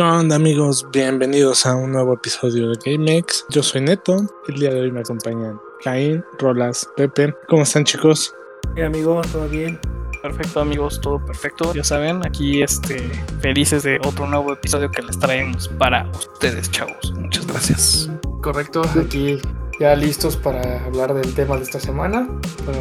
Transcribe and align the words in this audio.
¿Qué 0.00 0.04
onda 0.04 0.36
amigos? 0.36 0.86
Bienvenidos 0.90 1.66
a 1.66 1.74
un 1.74 1.92
nuevo 1.92 2.14
episodio 2.14 2.70
de 2.70 2.78
GameX. 2.82 3.44
Yo 3.50 3.62
soy 3.62 3.82
Neto. 3.82 4.16
El 4.48 4.54
día 4.54 4.70
de 4.70 4.80
hoy 4.80 4.90
me 4.90 5.00
acompañan 5.00 5.60
Caín, 5.84 6.24
Rolas, 6.38 6.88
Pepe. 6.96 7.34
¿Cómo 7.48 7.64
están 7.64 7.84
chicos? 7.84 8.34
Bien 8.72 8.86
amigo, 8.86 9.20
todo 9.30 9.46
bien. 9.46 9.78
Perfecto 10.22 10.60
amigos, 10.60 11.02
todo 11.02 11.22
perfecto. 11.22 11.74
Ya 11.74 11.84
saben, 11.84 12.24
aquí 12.24 12.62
este 12.62 13.10
felices 13.42 13.82
de 13.82 13.98
otro 14.02 14.26
nuevo 14.26 14.54
episodio 14.54 14.90
que 14.90 15.02
les 15.02 15.18
traemos 15.18 15.68
para 15.68 16.10
ustedes, 16.12 16.70
chavos. 16.70 17.12
Muchas 17.18 17.46
gracias. 17.46 18.10
Correcto, 18.40 18.80
aquí 18.98 19.38
ya 19.78 19.94
listos 19.96 20.34
para 20.34 20.82
hablar 20.86 21.12
del 21.12 21.34
tema 21.34 21.58
de 21.58 21.64
esta 21.64 21.78
semana 21.78 22.26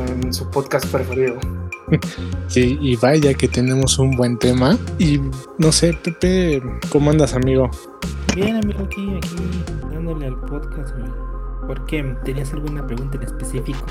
en 0.08 0.34
su 0.34 0.50
podcast 0.50 0.86
preferido. 0.86 1.38
Y 2.56 2.96
vaya 2.98 3.34
que 3.34 3.48
tenemos 3.48 4.00
un 4.00 4.16
buen 4.16 4.38
tema. 4.38 4.78
Y 4.98 5.20
no 5.58 5.72
sé, 5.72 5.94
Pepe, 5.94 6.62
¿cómo 6.90 7.12
andas, 7.12 7.34
amigo? 7.34 7.70
Bien, 8.36 8.58
amigo, 8.58 8.84
aquí, 8.84 9.16
aquí, 9.18 9.36
dándole 9.92 10.28
al 10.28 10.40
podcast. 10.42 10.96
¿Por 11.66 11.86
qué? 11.86 12.04
¿Tenías 12.26 12.54
alguna 12.54 12.86
pregunta 12.86 13.18
en 13.18 13.24
específico? 13.24 13.86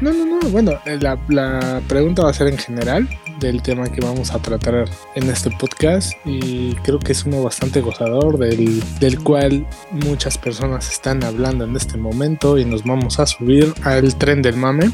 No, 0.00 0.12
no, 0.12 0.24
no. 0.24 0.48
Bueno, 0.50 0.72
eh, 0.86 0.98
la, 1.00 1.18
la, 1.28 1.80
pregunta 1.88 2.22
va 2.22 2.30
a 2.30 2.34
ser 2.34 2.48
en 2.48 2.58
general 2.58 3.08
del 3.40 3.62
tema 3.62 3.90
que 3.90 4.00
vamos 4.00 4.32
a 4.32 4.40
tratar 4.40 4.88
en 5.14 5.30
este 5.30 5.50
podcast 5.50 6.12
y 6.24 6.74
creo 6.82 6.98
que 6.98 7.12
es 7.12 7.24
uno 7.24 7.42
bastante 7.42 7.80
gozador 7.80 8.38
del, 8.38 8.82
del 8.98 9.18
cual 9.22 9.66
muchas 9.92 10.38
personas 10.38 10.90
están 10.90 11.22
hablando 11.22 11.64
en 11.64 11.76
este 11.76 11.96
momento 11.96 12.58
y 12.58 12.64
nos 12.64 12.82
vamos 12.82 13.20
a 13.20 13.26
subir 13.26 13.72
al 13.84 14.16
tren 14.16 14.42
del 14.42 14.56
mame 14.56 14.90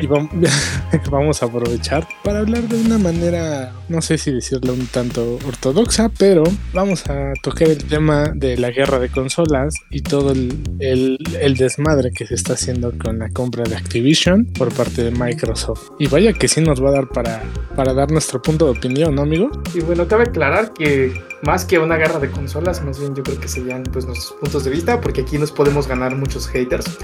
y 0.00 0.06
vamos 1.10 1.42
a 1.42 1.46
aprovechar 1.46 2.06
para 2.22 2.40
hablar 2.40 2.62
de 2.68 2.80
una 2.80 2.98
manera, 2.98 3.72
no 3.88 4.00
sé 4.00 4.18
si 4.18 4.30
decirlo 4.30 4.74
un 4.74 4.86
tanto 4.86 5.38
ortodoxa, 5.46 6.08
pero 6.16 6.44
vamos 6.72 7.08
a 7.08 7.32
tocar 7.42 7.68
el 7.68 7.82
tema 7.84 8.30
de 8.34 8.56
la 8.56 8.70
guerra 8.70 9.00
de 9.00 9.08
consolas 9.08 9.74
y 9.90 10.02
todo 10.02 10.32
el, 10.32 10.62
el, 10.78 11.18
el 11.40 11.56
desmadre 11.56 12.12
que 12.12 12.26
se 12.26 12.34
está 12.34 12.52
haciendo 12.52 12.92
con 12.96 13.18
la 13.18 13.28
compra 13.30 13.64
de 13.64 13.74
Activision 13.74 14.11
por 14.58 14.72
parte 14.72 15.04
de 15.04 15.10
Microsoft. 15.10 15.90
Y 15.98 16.06
vaya 16.08 16.32
que 16.32 16.48
sí 16.48 16.60
nos 16.60 16.82
va 16.82 16.90
a 16.90 16.92
dar 16.92 17.08
para, 17.08 17.42
para 17.76 17.92
dar 17.94 18.10
nuestro 18.10 18.40
punto 18.40 18.66
de 18.66 18.72
opinión, 18.72 19.14
¿no, 19.14 19.22
amigo? 19.22 19.50
Y 19.74 19.80
bueno, 19.80 20.06
cabe 20.06 20.24
aclarar 20.24 20.72
que 20.72 21.12
más 21.42 21.64
que 21.64 21.78
una 21.78 21.96
guerra 21.96 22.18
de 22.18 22.30
consolas, 22.30 22.84
más 22.84 22.98
bien 23.00 23.14
yo 23.14 23.22
creo 23.22 23.38
que 23.40 23.48
serían 23.48 23.82
pues 23.84 24.06
nuestros 24.06 24.32
puntos 24.38 24.64
de 24.64 24.70
vista, 24.70 25.00
porque 25.00 25.22
aquí 25.22 25.38
nos 25.38 25.52
podemos 25.52 25.88
ganar 25.88 26.16
muchos 26.16 26.46
haters. 26.48 26.98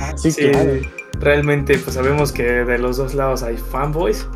Ah, 0.00 0.16
sí, 0.16 0.32
claro. 0.50 0.80
Realmente 1.20 1.78
pues 1.78 1.94
sabemos 1.94 2.32
que 2.32 2.42
de 2.42 2.78
los 2.78 2.96
dos 2.96 3.14
lados 3.14 3.42
hay 3.42 3.56
fanboys 3.56 4.26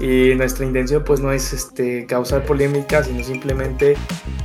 y 0.00 0.34
nuestra 0.34 0.66
intención 0.66 1.02
pues 1.04 1.20
no 1.20 1.32
es 1.32 1.52
este 1.52 2.06
causar 2.06 2.44
polémica 2.44 3.02
sino 3.02 3.22
simplemente 3.22 3.96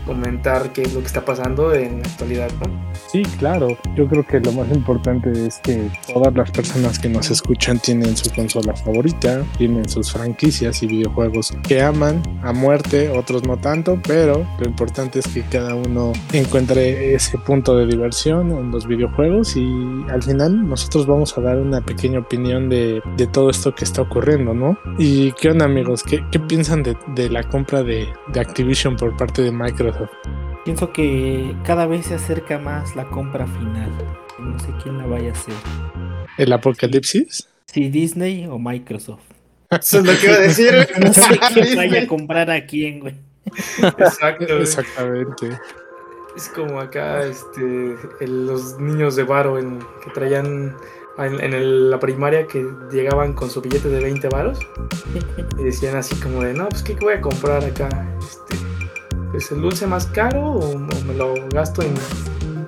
comentar 0.06 0.72
qué 0.74 0.84
es 0.84 0.94
lo 0.94 1.02
que 1.02 1.08
está 1.08 1.24
pasando 1.24 1.74
en 1.74 2.02
la 2.02 2.08
actualidad 2.08 2.50
¿no? 2.60 2.92
Sí, 3.12 3.24
claro. 3.40 3.78
Yo 3.96 4.08
creo 4.08 4.26
que 4.26 4.40
lo 4.40 4.54
más 4.54 4.72
importante 4.72 5.32
es 5.48 5.60
que 5.64 5.90
todas 6.14 6.34
las 6.34 6.50
personas 6.52 6.98
que 6.98 7.10
nos 7.10 7.30
escuchan 7.30 7.78
tienen 7.80 8.16
su 8.16 8.34
consola 8.34 8.74
favorita, 8.74 9.44
tienen 9.58 9.90
sus 9.90 10.14
franquicias 10.14 10.82
y 10.82 10.88
videojuegos 10.88 11.54
que 11.68 11.82
aman 11.82 12.24
a 12.42 12.54
muerte, 12.54 13.10
otros 13.10 13.44
no 13.44 13.58
tanto, 13.58 14.00
pero 14.08 14.46
lo 14.60 14.66
importante 14.66 15.20
es 15.20 15.28
que 15.28 15.42
cada 15.42 15.76
uno 15.76 16.14
encuentre 16.32 17.14
ese 17.14 17.38
punto 17.38 17.76
de 17.76 17.86
diversión 17.86 18.52
en 18.52 18.72
los 18.72 18.88
videojuegos 18.88 19.58
y 19.58 19.70
al 20.10 20.24
final 20.24 20.68
nosotros 20.68 21.06
vamos 21.06 21.38
a 21.38 21.42
dar 21.42 21.58
una 21.58 21.82
pequeña 21.82 22.20
opinión 22.20 22.70
de, 22.70 23.02
de 23.18 23.28
todo 23.28 23.50
esto 23.50 23.76
que 23.76 23.84
está 23.84 24.04
ocurriendo, 24.04 24.54
¿no? 24.54 24.78
Y 24.98 25.34
¿Qué 25.42 25.50
onda 25.50 25.66
amigos? 25.66 26.04
¿Qué, 26.04 26.24
qué 26.32 26.40
piensan 26.40 26.84
de, 26.84 26.96
de, 27.16 27.28
la 27.28 27.42
compra 27.42 27.82
de, 27.82 28.08
de 28.28 28.40
Activision 28.40 28.96
por 28.96 29.18
parte 29.18 29.42
de 29.42 29.52
Microsoft? 29.52 30.12
Pienso 30.64 30.94
que 30.94 31.56
cada 31.66 31.88
vez 31.88 32.06
se 32.06 32.14
acerca 32.14 32.60
más 32.60 32.96
la 32.96 33.06
compra 33.06 33.48
final. 33.48 33.92
No 34.38 34.60
sé 34.60 34.68
quién 34.84 35.00
la 35.00 35.08
vaya 35.08 35.30
a 35.30 35.32
hacer. 35.32 35.56
¿El 36.38 36.54
apocalipsis? 36.54 37.50
Sí, 37.66 37.90
Disney 37.90 38.46
o 38.46 38.60
Microsoft. 38.60 39.24
Eso 39.72 39.98
es 39.98 40.06
lo 40.06 40.16
que 40.16 40.28
iba 40.28 40.36
a 40.36 40.40
decir. 40.42 40.88
no 41.02 41.12
sé 41.12 41.40
quién 41.54 41.76
vaya 41.76 42.04
a 42.04 42.08
comprar 42.08 42.52
a 42.52 42.64
quién, 42.68 43.00
güey. 43.00 43.16
Exacto. 43.82 44.60
Exactamente. 44.60 45.58
Es 46.38 46.50
como 46.50 46.80
acá 46.80 47.26
este, 47.26 47.96
el, 48.20 48.46
los 48.46 48.80
niños 48.80 49.16
de 49.16 49.24
Varo 49.24 49.58
en, 49.58 49.80
que 50.04 50.12
traían 50.14 50.78
en, 51.18 51.42
en 51.42 51.54
el, 51.54 51.90
la 51.90 52.00
primaria 52.00 52.48
que 52.48 52.66
llegaban 52.92 53.34
con 53.34 53.50
su 53.50 53.62
billete 53.62 53.90
de 53.90 54.02
20 54.02 54.30
varos 54.30 54.60
y 55.60 55.64
decían 55.64 55.96
así 55.96 56.16
como 56.16 56.44
de, 56.44 56.54
no, 56.54 56.70
pues 56.70 56.84
¿qué 56.84 56.96
voy 56.96 57.14
a 57.14 57.22
comprar 57.22 57.64
acá? 57.64 57.90
Este, 58.20 58.56
¿Es 59.36 59.52
el 59.52 59.62
dulce 59.62 59.88
más 59.88 60.08
caro 60.08 60.44
o, 60.44 60.76
o 60.76 60.78
me 60.78 61.14
lo 61.14 61.34
gasto 61.50 61.82
en, 61.82 61.94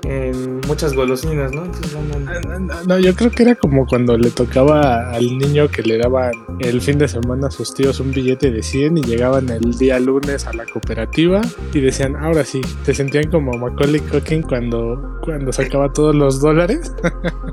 en, 0.04 0.62
muchas 0.68 0.94
golosinas, 0.94 1.52
no? 1.52 1.66
Entonces, 1.66 1.94
no, 1.94 2.60
no, 2.60 2.84
no, 2.84 3.00
yo 3.00 3.16
creo 3.16 3.32
que 3.32 3.44
era 3.44 3.56
como 3.56 3.86
cuando 3.86 4.18
le 4.18 4.32
tocaba 4.32 5.12
al 5.12 5.38
niño 5.38 5.68
que 5.70 5.82
le 5.82 5.98
daban 5.98 6.32
el 6.60 6.82
fin 6.82 6.98
de 6.98 7.08
semana 7.08 7.48
a 7.48 7.52
sus 7.52 7.74
tíos 7.74 8.00
un 8.00 8.12
billete 8.12 8.52
de 8.52 8.64
100 8.64 8.98
y 8.98 9.04
llegaban 9.04 9.50
el 9.50 9.78
día 9.78 10.00
lunes 10.00 10.46
a 10.48 10.54
la 10.54 10.66
cooperativa 10.66 11.42
y 11.74 11.82
decían, 11.82 12.16
ahora 12.16 12.44
sí, 12.44 12.62
te 12.86 12.94
sentían 12.94 13.30
como 13.30 13.54
Macaulay 13.54 14.02
Culkin 14.02 14.42
cuando, 14.42 15.20
cuando 15.24 15.52
sacaba 15.52 15.92
todos 15.92 16.16
los 16.16 16.42
dólares. 16.42 16.94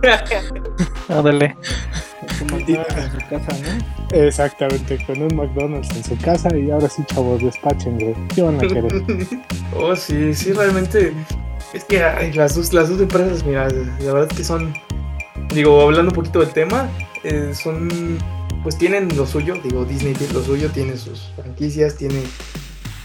Ándale. 1.09 1.57
Y, 2.67 2.73
en 2.75 2.85
su 2.85 3.29
casa, 3.29 3.57
¿no? 3.63 4.17
Exactamente, 4.17 5.05
con 5.07 5.23
un 5.23 5.37
McDonald's 5.37 5.95
en 5.97 6.05
su 6.05 6.17
casa 6.19 6.57
y 6.57 6.71
ahora 6.71 6.89
sí, 6.89 7.03
chavos, 7.07 7.43
despachen, 7.43 7.99
güey. 7.99 8.15
¿Qué 8.35 8.43
van 8.43 8.57
a 8.57 8.61
querer? 8.61 8.85
oh, 9.77 9.95
sí, 9.97 10.35
sí, 10.35 10.53
realmente. 10.53 11.13
Es 11.73 11.85
que 11.85 12.01
las, 12.35 12.57
dos, 12.57 12.73
las 12.73 12.89
dos 12.89 13.01
empresas, 13.01 13.45
mira, 13.45 13.69
la 13.69 14.13
verdad 14.13 14.29
que 14.29 14.45
son. 14.45 14.75
Digo, 15.55 15.81
hablando 15.83 16.11
un 16.11 16.15
poquito 16.15 16.41
del 16.41 16.51
tema, 16.51 16.89
eh, 17.23 17.53
son. 17.55 18.19
Pues 18.63 18.77
tienen 18.77 19.17
lo 19.17 19.27
suyo, 19.27 19.55
digo, 19.63 19.85
Disney 19.85 20.13
tiene 20.13 20.35
lo 20.35 20.43
suyo, 20.43 20.69
tiene 20.71 20.97
sus 20.97 21.33
franquicias, 21.35 21.97
tiene 21.97 22.23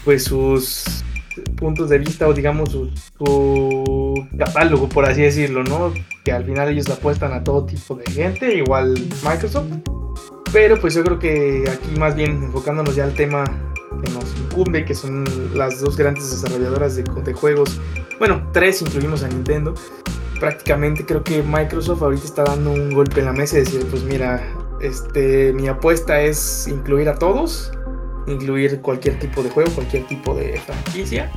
pues 0.04 0.24
sus 0.24 1.02
puntos 1.56 1.88
de 1.88 1.98
vista 1.98 2.28
o 2.28 2.34
digamos 2.34 2.70
su, 2.70 2.90
su, 3.18 4.26
catálogo, 4.38 4.88
por 4.88 5.04
así 5.06 5.22
decirlo, 5.22 5.64
¿no? 5.64 5.92
Que 6.24 6.32
al 6.32 6.44
final 6.44 6.68
ellos 6.68 6.88
apuestan 6.90 7.32
a 7.32 7.42
todo 7.42 7.64
tipo 7.64 7.94
de 7.94 8.10
gente, 8.10 8.54
igual 8.54 8.94
Microsoft. 9.24 9.66
Pero 10.52 10.78
pues 10.80 10.94
yo 10.94 11.04
creo 11.04 11.18
que 11.18 11.64
aquí 11.70 11.98
más 11.98 12.14
bien 12.14 12.42
enfocándonos 12.44 12.94
ya 12.94 13.04
al 13.04 13.14
tema 13.14 13.44
que 14.04 14.12
nos 14.12 14.24
incumbe, 14.38 14.84
que 14.84 14.94
son 14.94 15.24
las 15.54 15.80
dos 15.80 15.96
grandes 15.96 16.30
desarrolladoras 16.30 16.96
de, 16.96 17.02
de 17.02 17.32
juegos. 17.32 17.80
Bueno, 18.18 18.48
tres 18.52 18.82
incluimos 18.82 19.22
a 19.22 19.28
Nintendo. 19.28 19.74
Prácticamente 20.40 21.04
creo 21.04 21.22
que 21.24 21.42
Microsoft 21.42 22.02
ahorita 22.02 22.24
está 22.24 22.44
dando 22.44 22.72
un 22.72 22.92
golpe 22.92 23.20
en 23.20 23.26
la 23.26 23.32
mesa 23.32 23.56
y 23.56 23.60
decir, 23.60 23.86
pues 23.90 24.02
mira, 24.02 24.42
este, 24.80 25.52
mi 25.52 25.68
apuesta 25.68 26.20
es 26.20 26.68
incluir 26.68 27.08
a 27.08 27.14
todos 27.14 27.72
incluir 28.26 28.80
cualquier 28.80 29.18
tipo 29.18 29.42
de 29.42 29.50
juego, 29.50 29.70
cualquier 29.72 30.04
tipo 30.06 30.34
de 30.34 30.58
franquicia 30.60 31.30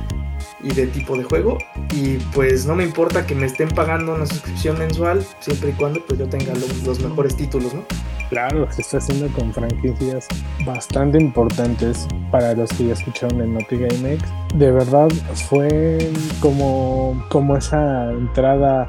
y 0.62 0.72
de 0.72 0.86
tipo 0.86 1.16
de 1.16 1.24
juego 1.24 1.58
y 1.92 2.18
pues 2.34 2.66
no 2.66 2.74
me 2.74 2.84
importa 2.84 3.26
que 3.26 3.34
me 3.34 3.46
estén 3.46 3.68
pagando 3.68 4.14
una 4.14 4.26
suscripción 4.26 4.78
mensual 4.78 5.24
siempre 5.40 5.70
y 5.70 5.72
cuando 5.72 6.04
pues 6.04 6.18
yo 6.18 6.28
tenga 6.28 6.52
los, 6.54 6.82
los 6.84 7.00
mejores 7.00 7.36
títulos, 7.36 7.74
¿no? 7.74 7.82
Claro, 8.30 8.70
se 8.70 8.82
está 8.82 8.98
haciendo 8.98 9.26
con 9.36 9.52
franquicias 9.52 10.28
bastante 10.64 11.18
importantes 11.18 12.06
para 12.30 12.54
los 12.54 12.70
que 12.70 12.86
ya 12.86 12.92
escucharon 12.92 13.40
el 13.40 13.52
Naughty 13.52 13.76
Game 13.76 14.14
X. 14.14 14.28
De 14.54 14.70
verdad 14.70 15.08
fue 15.48 16.12
como, 16.38 17.20
como 17.28 17.56
esa 17.56 18.12
entrada 18.12 18.86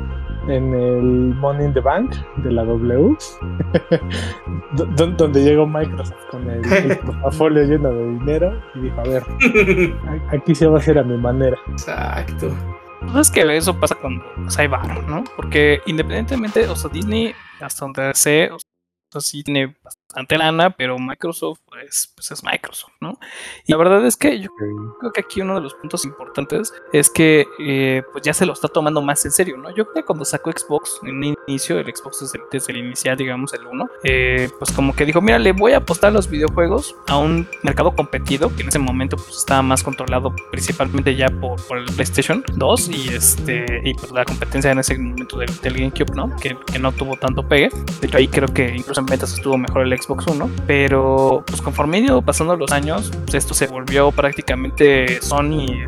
en 0.47 0.73
el 0.73 1.35
Money 1.35 1.65
in 1.65 1.73
the 1.73 1.79
Bank 1.79 2.15
de 2.37 2.51
la 2.51 2.63
W, 2.63 3.15
donde 5.17 5.43
llegó 5.43 5.67
Microsoft 5.67 6.25
con 6.29 6.49
el, 6.49 6.65
el 6.73 6.97
portafolio 6.99 7.63
lleno 7.63 7.89
de 7.89 8.09
dinero 8.19 8.61
y 8.75 8.79
dijo, 8.81 8.99
a 8.99 9.03
ver, 9.03 9.23
aquí 10.31 10.55
se 10.55 10.67
va 10.67 10.77
a 10.77 10.79
hacer 10.79 10.97
a 10.97 11.03
mi 11.03 11.17
manera. 11.17 11.57
Exacto. 11.69 12.55
Pues 13.01 13.15
es 13.15 13.31
que 13.31 13.57
eso 13.57 13.79
pasa 13.79 13.95
cuando 13.95 14.23
pues, 14.35 14.57
hay 14.59 14.67
bar, 14.67 15.07
¿no? 15.07 15.23
Porque 15.35 15.81
independientemente, 15.85 16.67
o 16.67 16.75
sea, 16.75 16.89
Disney, 16.91 17.33
hasta 17.59 17.85
donde 17.85 18.11
sé, 18.13 18.51
o 18.51 18.57
sea, 19.11 19.21
sí 19.21 19.43
tiene 19.43 19.75
bastante 19.83 20.37
lana, 20.37 20.69
pero 20.69 20.97
Microsoft 20.99 21.59
pues, 21.71 22.11
pues, 22.13 22.31
es 22.31 22.43
Microsoft, 22.43 22.91
¿no? 22.99 23.17
Y 23.65 23.71
la 23.71 23.77
verdad 23.77 24.05
es 24.05 24.17
que 24.17 24.39
yo 24.39 24.49
creo 24.99 25.13
que 25.13 25.21
aquí 25.21 25.41
uno 25.41 25.55
de 25.55 25.61
los 25.61 25.73
puntos 25.73 26.03
importantes 26.03 26.73
es 26.91 27.09
que 27.09 27.47
eh, 27.59 28.03
pues 28.11 28.25
ya 28.25 28.33
se 28.33 28.45
lo 28.45 28.51
está 28.51 28.67
tomando 28.67 29.01
más 29.01 29.23
en 29.23 29.31
serio, 29.31 29.55
¿no? 29.55 29.69
Yo 29.69 29.85
creo 29.85 29.93
que 29.95 30.03
cuando 30.03 30.25
sacó 30.25 30.51
Xbox 30.51 30.99
en 31.03 31.23
el 31.23 31.35
inicio, 31.47 31.79
el 31.79 31.85
Xbox 31.85 32.19
desde, 32.19 32.41
desde 32.51 32.73
el 32.73 32.79
inicial, 32.79 33.15
digamos, 33.15 33.53
el 33.53 33.65
1, 33.65 33.89
eh, 34.03 34.49
pues 34.59 34.73
como 34.73 34.93
que 34.93 35.05
dijo, 35.05 35.21
mira, 35.21 35.39
le 35.39 35.53
voy 35.53 35.71
a 35.71 35.77
apostar 35.77 36.11
los 36.11 36.29
videojuegos 36.29 36.93
a 37.07 37.17
un 37.17 37.47
mercado 37.63 37.95
competido 37.95 38.53
que 38.53 38.63
en 38.63 38.67
ese 38.67 38.79
momento 38.79 39.15
pues 39.15 39.37
estaba 39.37 39.61
más 39.61 39.81
controlado 39.81 40.35
principalmente 40.51 41.15
ya 41.15 41.29
por, 41.29 41.65
por 41.67 41.77
el 41.77 41.85
PlayStation 41.85 42.43
2 42.53 42.89
y 42.89 43.13
este 43.13 43.81
y 43.85 43.93
pues 43.93 44.11
la 44.11 44.25
competencia 44.25 44.71
en 44.71 44.79
ese 44.79 44.97
momento 44.97 45.37
del, 45.37 45.55
del 45.61 45.73
GameCube, 45.73 46.15
¿no? 46.15 46.35
Que, 46.35 46.57
que 46.69 46.79
no 46.79 46.91
tuvo 46.91 47.15
tanto 47.15 47.47
pegue. 47.47 47.69
De 48.01 48.07
hecho 48.07 48.17
ahí 48.17 48.27
creo 48.27 48.49
que 48.49 48.75
incluso 48.75 48.99
en 48.99 49.05
ventas 49.05 49.33
estuvo 49.33 49.57
mejor 49.57 49.83
el 49.83 49.97
Xbox 49.97 50.27
One, 50.27 50.51
pero 50.67 51.43
pues 51.47 51.60
conforme 51.63 51.99
ido 51.99 52.21
pasando 52.21 52.55
los 52.55 52.71
años, 52.71 53.11
pues 53.23 53.35
esto 53.35 53.53
se 53.53 53.67
volvió 53.67 54.11
prácticamente 54.11 55.21
Sony 55.21 55.87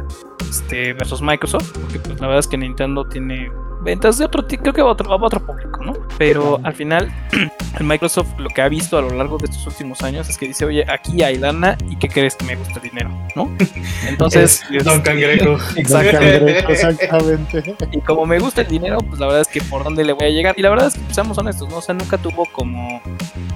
este, 0.50 0.94
versus 0.94 1.22
Microsoft, 1.22 1.72
porque 1.74 2.00
pues, 2.00 2.20
la 2.20 2.28
verdad 2.28 2.40
es 2.40 2.48
que 2.48 2.58
Nintendo 2.58 3.06
tiene 3.06 3.52
ventas 3.83 4.18
de 4.18 4.25
otro 4.25 4.45
creo 4.47 4.74
que 4.74 4.81
va 4.81 4.89
a 4.89 4.94
otro, 4.94 5.15
otro 5.15 5.45
público, 5.45 5.83
¿no? 5.83 5.94
Pero 6.18 6.59
al 6.63 6.74
final, 6.74 7.12
Microsoft 7.80 8.27
lo 8.38 8.50
que 8.50 8.62
ha 8.62 8.69
visto 8.69 8.97
a 8.97 9.01
lo 9.01 9.12
largo 9.12 9.38
de 9.38 9.45
estos 9.45 9.65
últimos 9.68 10.01
años 10.01 10.30
es 10.30 10.38
que 10.38 10.47
dice, 10.47 10.65
oye, 10.65 10.85
aquí 10.89 11.24
hay 11.24 11.38
lana 11.38 11.77
y 11.89 11.95
¿qué 11.95 12.07
crees 12.07 12.35
que 12.35 12.45
me 12.45 12.56
gusta 12.56 12.75
el 12.75 12.89
dinero? 12.89 13.09
¿No? 13.35 13.50
Entonces... 14.07 14.63
es 14.71 14.83
Don 14.83 15.01
Cangrejo. 15.01 15.57
exactamente. 15.75 17.75
Y 17.91 18.01
como 18.01 18.25
me 18.25 18.39
gusta 18.39 18.62
el 18.62 18.68
dinero, 18.68 19.00
pues 19.00 19.19
la 19.19 19.27
verdad 19.27 19.41
es 19.41 19.47
que 19.47 19.62
por 19.62 19.83
dónde 19.83 20.03
le 20.03 20.13
voy 20.13 20.27
a 20.27 20.29
llegar. 20.29 20.56
Y 20.57 20.62
la 20.62 20.69
verdad 20.69 20.88
es 20.88 20.95
que, 20.95 21.01
pues, 21.01 21.15
seamos 21.15 21.38
honestos, 21.38 21.69
¿no? 21.69 21.77
O 21.77 21.81
sea, 21.81 21.95
nunca 21.95 22.18
tuvo 22.18 22.45
como... 22.45 23.01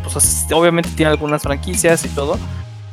Pues 0.03 0.47
obviamente 0.53 0.89
tiene 0.95 1.11
algunas 1.11 1.41
franquicias 1.41 2.05
y 2.05 2.09
todo, 2.09 2.39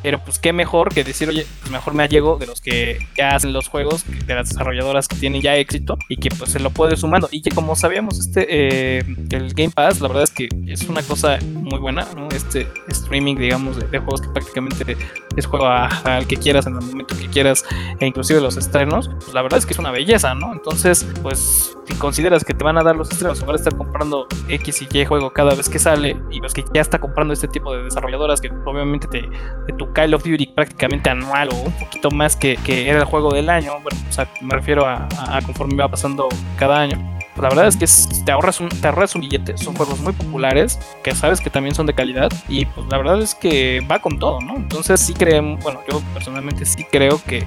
pero 0.04 0.18
pues 0.18 0.38
qué 0.38 0.52
mejor 0.52 0.92
que 0.92 1.02
decir, 1.02 1.30
oye, 1.30 1.46
pues 1.60 1.72
mejor 1.72 1.94
me 1.94 2.02
allego 2.02 2.36
de 2.36 2.46
los 2.46 2.60
que 2.60 2.98
ya 3.16 3.30
hacen 3.30 3.54
los 3.54 3.68
juegos, 3.68 4.04
de 4.26 4.34
las 4.34 4.50
desarrolladoras 4.50 5.08
que 5.08 5.16
tienen 5.16 5.40
ya 5.40 5.56
éxito 5.56 5.96
y 6.10 6.18
que 6.18 6.28
pues 6.28 6.50
se 6.50 6.60
lo 6.60 6.68
puede 6.68 6.94
sumando. 6.98 7.26
Y 7.30 7.40
que 7.40 7.50
como 7.50 7.74
sabíamos, 7.74 8.20
este, 8.20 8.44
eh, 8.50 9.02
el 9.30 9.54
Game 9.54 9.70
Pass, 9.70 10.02
la 10.02 10.08
verdad 10.08 10.24
es 10.24 10.30
que 10.30 10.50
es 10.66 10.86
una 10.90 11.02
cosa 11.02 11.38
muy 11.54 11.78
buena, 11.78 12.06
¿no? 12.14 12.28
Este 12.28 12.68
streaming, 12.88 13.36
digamos, 13.36 13.78
de, 13.78 13.98
juegos 13.98 14.20
que 14.20 14.28
prácticamente 14.28 14.94
es 15.38 15.46
juego 15.46 15.68
al 15.68 16.26
que 16.26 16.36
quieras 16.36 16.66
en 16.66 16.74
el 16.74 16.82
momento 16.82 17.16
que 17.16 17.28
quieras 17.28 17.64
e 17.98 18.06
inclusive 18.06 18.42
los 18.42 18.58
estrenos, 18.58 19.08
pues 19.08 19.32
la 19.32 19.40
verdad 19.40 19.58
es 19.58 19.64
que 19.64 19.72
es 19.72 19.78
una 19.78 19.90
belleza, 19.90 20.34
¿no? 20.34 20.52
Entonces, 20.52 21.06
pues 21.22 21.74
si 21.86 21.94
consideras 21.94 22.44
que 22.44 22.52
te 22.52 22.62
van 22.62 22.76
a 22.76 22.82
dar 22.82 22.94
los 22.94 23.10
estrenos 23.10 23.38
en 23.38 23.46
lugar 23.46 23.56
de 23.56 23.62
estar 23.62 23.78
comprando 23.78 24.26
X 24.48 24.82
y 24.82 24.98
Y 24.98 25.06
juego 25.06 25.32
cada 25.32 25.54
vez 25.54 25.70
que 25.70 25.78
sale 25.78 26.14
y 26.30 26.40
los 26.40 26.52
que 26.52 26.62
ya 26.74 26.82
está 26.82 26.98
comprando 26.98 27.32
este 27.32 27.48
tipo 27.48 27.74
de 27.74 27.84
desarrolladoras 27.84 28.42
que 28.42 28.50
obviamente 28.66 29.08
te, 29.08 29.22
de 29.22 29.72
tu 29.78 29.93
Call 29.94 30.12
of 30.14 30.24
Duty 30.24 30.46
prácticamente 30.48 31.08
anual 31.08 31.48
o 31.52 31.54
un 31.54 31.72
poquito 31.72 32.10
más 32.10 32.36
que, 32.36 32.58
era 32.66 32.98
el 32.98 33.04
juego 33.04 33.32
del 33.32 33.48
año. 33.48 33.72
Bueno, 33.82 33.98
o 34.08 34.12
sea, 34.12 34.28
me 34.40 34.54
refiero 34.54 34.86
a, 34.86 35.08
conforme 35.46 35.76
va 35.76 35.88
pasando 35.88 36.28
cada 36.58 36.80
año. 36.80 36.98
La 37.36 37.48
verdad 37.48 37.66
es 37.66 37.76
que 37.76 37.86
te, 38.24 38.30
ahorras 38.30 38.60
un, 38.60 38.68
te 38.68 38.86
ahorras 38.86 39.14
un 39.14 39.22
billete. 39.22 39.56
Son 39.56 39.74
juegos 39.74 40.00
muy 40.00 40.12
populares, 40.12 40.78
que 41.02 41.14
sabes 41.14 41.40
que 41.40 41.50
también 41.50 41.74
son 41.74 41.86
de 41.86 41.94
calidad. 41.94 42.30
Y 42.48 42.66
pues 42.66 42.86
la 42.88 42.98
verdad 42.98 43.20
es 43.20 43.34
que 43.34 43.80
va 43.90 44.00
con 44.00 44.18
todo, 44.18 44.40
¿no? 44.40 44.56
Entonces 44.56 45.00
sí 45.00 45.14
creo, 45.14 45.56
bueno, 45.56 45.80
yo 45.90 46.00
personalmente 46.12 46.64
sí 46.64 46.84
creo 46.84 47.20
que 47.24 47.44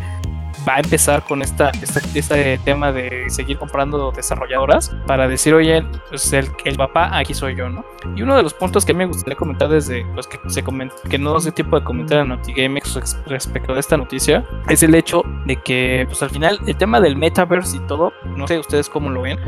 va 0.67 0.75
a 0.75 0.79
empezar 0.79 1.23
con 1.23 1.41
esta, 1.41 1.71
este 2.13 2.57
tema 2.59 2.91
de 2.91 3.29
seguir 3.29 3.57
comprando 3.57 4.11
desarrolladoras 4.11 4.95
para 5.05 5.27
decir, 5.27 5.53
oye, 5.53 5.85
pues 6.09 6.31
el, 6.33 6.49
el 6.65 6.75
papá 6.75 7.17
aquí 7.17 7.33
soy 7.33 7.55
yo, 7.55 7.69
¿no? 7.69 7.85
Y 8.15 8.21
uno 8.21 8.35
de 8.35 8.43
los 8.43 8.53
puntos 8.53 8.85
que 8.85 8.93
me 8.93 9.05
gustaría 9.05 9.35
comentar 9.35 9.69
desde, 9.69 10.05
pues 10.13 10.27
que 10.27 10.39
se 10.47 10.63
comenta, 10.63 10.95
que 11.09 11.17
no 11.17 11.39
sé 11.39 11.51
tipo 11.51 11.77
de 11.79 11.85
comentario 11.85 12.23
en 12.23 12.29
NotiGameX 12.29 13.17
respecto 13.27 13.73
de 13.73 13.79
esta 13.79 13.97
noticia, 13.97 14.43
es 14.69 14.83
el 14.83 14.95
hecho 14.95 15.23
de 15.45 15.55
que, 15.57 16.05
pues 16.07 16.21
al 16.23 16.29
final, 16.29 16.59
el 16.65 16.75
tema 16.75 16.99
del 16.99 17.15
metaverse 17.15 17.77
y 17.77 17.79
todo, 17.81 18.13
no 18.25 18.47
sé 18.47 18.59
ustedes 18.59 18.89
cómo 18.89 19.09
lo 19.09 19.21
ven, 19.21 19.39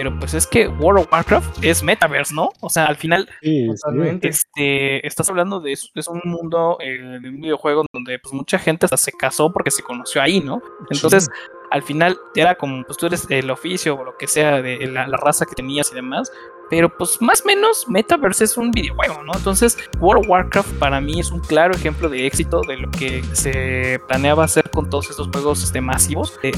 pero 0.00 0.18
pues 0.18 0.32
es 0.32 0.46
que 0.46 0.66
World 0.66 1.02
of 1.02 1.12
Warcraft 1.12 1.62
es 1.62 1.82
metaverse, 1.82 2.34
¿no? 2.34 2.48
O 2.60 2.70
sea, 2.70 2.86
al 2.86 2.96
final, 2.96 3.28
este, 3.42 5.06
estás 5.06 5.28
hablando 5.28 5.60
de, 5.60 5.72
es 5.72 6.08
un 6.08 6.22
mundo 6.24 6.78
eh, 6.80 7.18
de 7.20 7.28
un 7.28 7.38
videojuego 7.38 7.84
donde 7.92 8.18
pues 8.18 8.32
mucha 8.32 8.58
gente 8.58 8.86
hasta 8.86 8.96
se 8.96 9.12
casó 9.12 9.52
porque 9.52 9.70
se 9.70 9.82
conoció 9.82 10.22
ahí, 10.22 10.40
¿no? 10.40 10.62
Entonces, 10.88 11.28
al 11.70 11.82
final 11.82 12.18
era 12.34 12.56
como, 12.56 12.84
pues 12.84 12.98
tú 12.98 13.06
eres 13.06 13.26
el 13.30 13.50
oficio 13.50 13.96
o 13.96 14.04
lo 14.04 14.16
que 14.16 14.26
sea 14.26 14.60
de 14.60 14.86
la, 14.86 15.06
raza 15.06 15.46
que 15.46 15.54
tenías 15.54 15.90
y 15.92 15.94
demás, 15.94 16.32
pero 16.70 16.88
pues 16.88 17.20
más 17.20 17.42
o 17.42 17.46
menos 17.46 17.88
Metaverse 17.88 18.44
es 18.44 18.56
un 18.56 18.70
videojuego, 18.70 19.22
¿no? 19.24 19.32
Entonces 19.34 19.76
World 19.98 20.24
of 20.24 20.30
Warcraft 20.30 20.72
para 20.78 21.00
mí 21.00 21.18
es 21.18 21.30
un 21.32 21.40
claro 21.40 21.74
ejemplo 21.74 22.08
de 22.08 22.26
éxito 22.26 22.62
de 22.62 22.76
lo 22.76 22.90
que 22.90 23.24
se 23.32 24.00
planeaba 24.06 24.44
hacer 24.44 24.70
con 24.70 24.88
todos 24.88 25.10
estos 25.10 25.28
juegos 25.28 25.62
este, 25.64 25.80
masivos 25.80 26.38
de, 26.42 26.52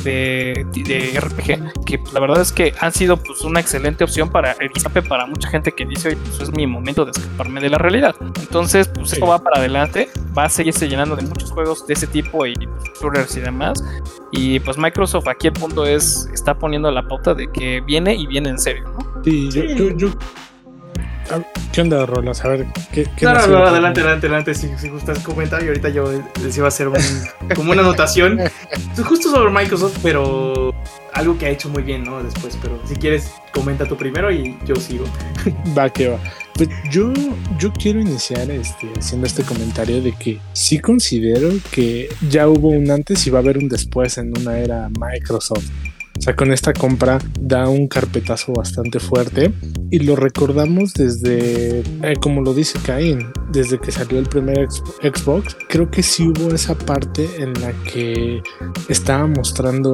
de, 0.74 1.18
RPG, 1.18 1.84
que 1.84 1.98
pues, 1.98 2.12
la 2.12 2.20
verdad 2.20 2.42
es 2.42 2.52
que 2.52 2.74
han 2.78 2.92
sido 2.92 3.16
pues 3.16 3.40
una 3.42 3.60
excelente 3.60 4.04
opción 4.04 4.30
para 4.30 4.52
el 4.52 4.70
escape 4.74 5.02
para 5.02 5.26
mucha 5.26 5.48
gente 5.48 5.72
que 5.72 5.86
dice, 5.86 6.08
oye, 6.08 6.18
pues 6.18 6.40
es 6.40 6.52
mi 6.52 6.66
momento 6.66 7.04
de 7.04 7.12
escaparme 7.12 7.60
de 7.60 7.70
la 7.70 7.78
realidad. 7.78 8.14
Entonces, 8.20 8.88
pues 8.88 9.14
esto 9.14 9.26
va 9.26 9.38
para 9.38 9.58
adelante, 9.58 10.10
va 10.36 10.44
a 10.44 10.48
seguirse 10.48 10.88
llenando 10.88 11.16
de 11.16 11.22
muchos 11.22 11.50
juegos 11.50 11.86
de 11.86 11.94
ese 11.94 12.06
tipo 12.06 12.46
y 12.46 12.54
pues, 13.00 13.36
y 13.36 13.40
demás. 13.40 13.82
Y 14.30 14.60
pues 14.60 14.78
Microsoft 14.78 15.01
aquí 15.30 15.48
el 15.48 15.52
punto 15.52 15.86
es, 15.86 16.28
está 16.32 16.54
poniendo 16.54 16.90
la 16.90 17.06
pauta 17.06 17.34
de 17.34 17.50
que 17.50 17.80
viene 17.80 18.14
y 18.14 18.26
viene 18.26 18.50
en 18.50 18.58
serio, 18.58 18.84
¿no? 18.84 19.22
Sí, 19.24 19.50
yo, 19.50 19.90
yo, 19.96 20.08
¿Qué 21.72 21.80
onda, 21.80 22.04
Rolas? 22.04 22.44
A 22.44 22.48
ver, 22.48 22.66
¿qué, 22.92 23.06
qué 23.16 23.24
No, 23.24 23.34
no, 23.34 23.46
no, 23.46 23.66
adelante, 23.66 24.00
adelante, 24.00 24.26
adelante. 24.26 24.54
Si, 24.54 24.68
si 24.76 24.88
gustas 24.88 25.20
comentar, 25.20 25.62
y 25.62 25.68
ahorita 25.68 25.88
yo 25.88 26.04
les 26.42 26.56
iba 26.56 26.66
a 26.66 26.68
hacer 26.68 26.88
un, 26.88 26.96
como 27.54 27.72
una 27.72 27.80
anotación 27.80 28.38
justo 29.04 29.30
sobre 29.30 29.50
Microsoft, 29.50 29.98
pero 30.02 30.74
algo 31.14 31.38
que 31.38 31.46
ha 31.46 31.50
hecho 31.50 31.68
muy 31.70 31.82
bien, 31.82 32.04
¿no? 32.04 32.22
Después, 32.22 32.58
pero 32.60 32.78
si 32.86 32.96
quieres, 32.96 33.32
comenta 33.52 33.86
tú 33.86 33.96
primero 33.96 34.30
y 34.30 34.58
yo 34.66 34.76
sigo. 34.76 35.06
Va, 35.76 35.88
que 35.88 36.08
va. 36.08 36.18
Pues 36.54 36.68
yo, 36.90 37.12
yo 37.58 37.72
quiero 37.72 38.00
iniciar 38.00 38.50
este, 38.50 38.90
haciendo 38.98 39.26
este 39.26 39.42
comentario 39.42 40.02
de 40.02 40.12
que 40.12 40.38
sí 40.52 40.78
considero 40.78 41.50
que 41.70 42.08
ya 42.28 42.48
hubo 42.48 42.68
un 42.68 42.90
antes 42.90 43.26
y 43.26 43.30
va 43.30 43.38
a 43.38 43.42
haber 43.42 43.58
un 43.58 43.68
después 43.68 44.18
en 44.18 44.36
una 44.38 44.58
era 44.58 44.90
Microsoft. 44.90 45.70
O 46.16 46.20
sea, 46.20 46.36
con 46.36 46.52
esta 46.52 46.72
compra 46.72 47.18
da 47.40 47.68
un 47.68 47.88
carpetazo 47.88 48.52
bastante 48.52 49.00
fuerte 49.00 49.52
y 49.90 49.98
lo 50.00 50.16
recordamos 50.16 50.94
desde, 50.94 51.80
eh, 51.80 52.14
como 52.20 52.42
lo 52.42 52.54
dice 52.54 52.78
Caín, 52.84 53.32
desde 53.50 53.78
que 53.78 53.90
salió 53.92 54.18
el 54.18 54.26
primer 54.26 54.68
Xbox. 54.70 55.56
Creo 55.68 55.90
que 55.90 56.02
sí 56.02 56.28
hubo 56.28 56.54
esa 56.54 56.76
parte 56.76 57.28
en 57.38 57.52
la 57.54 57.72
que 57.84 58.42
estaba 58.88 59.26
mostrando 59.26 59.92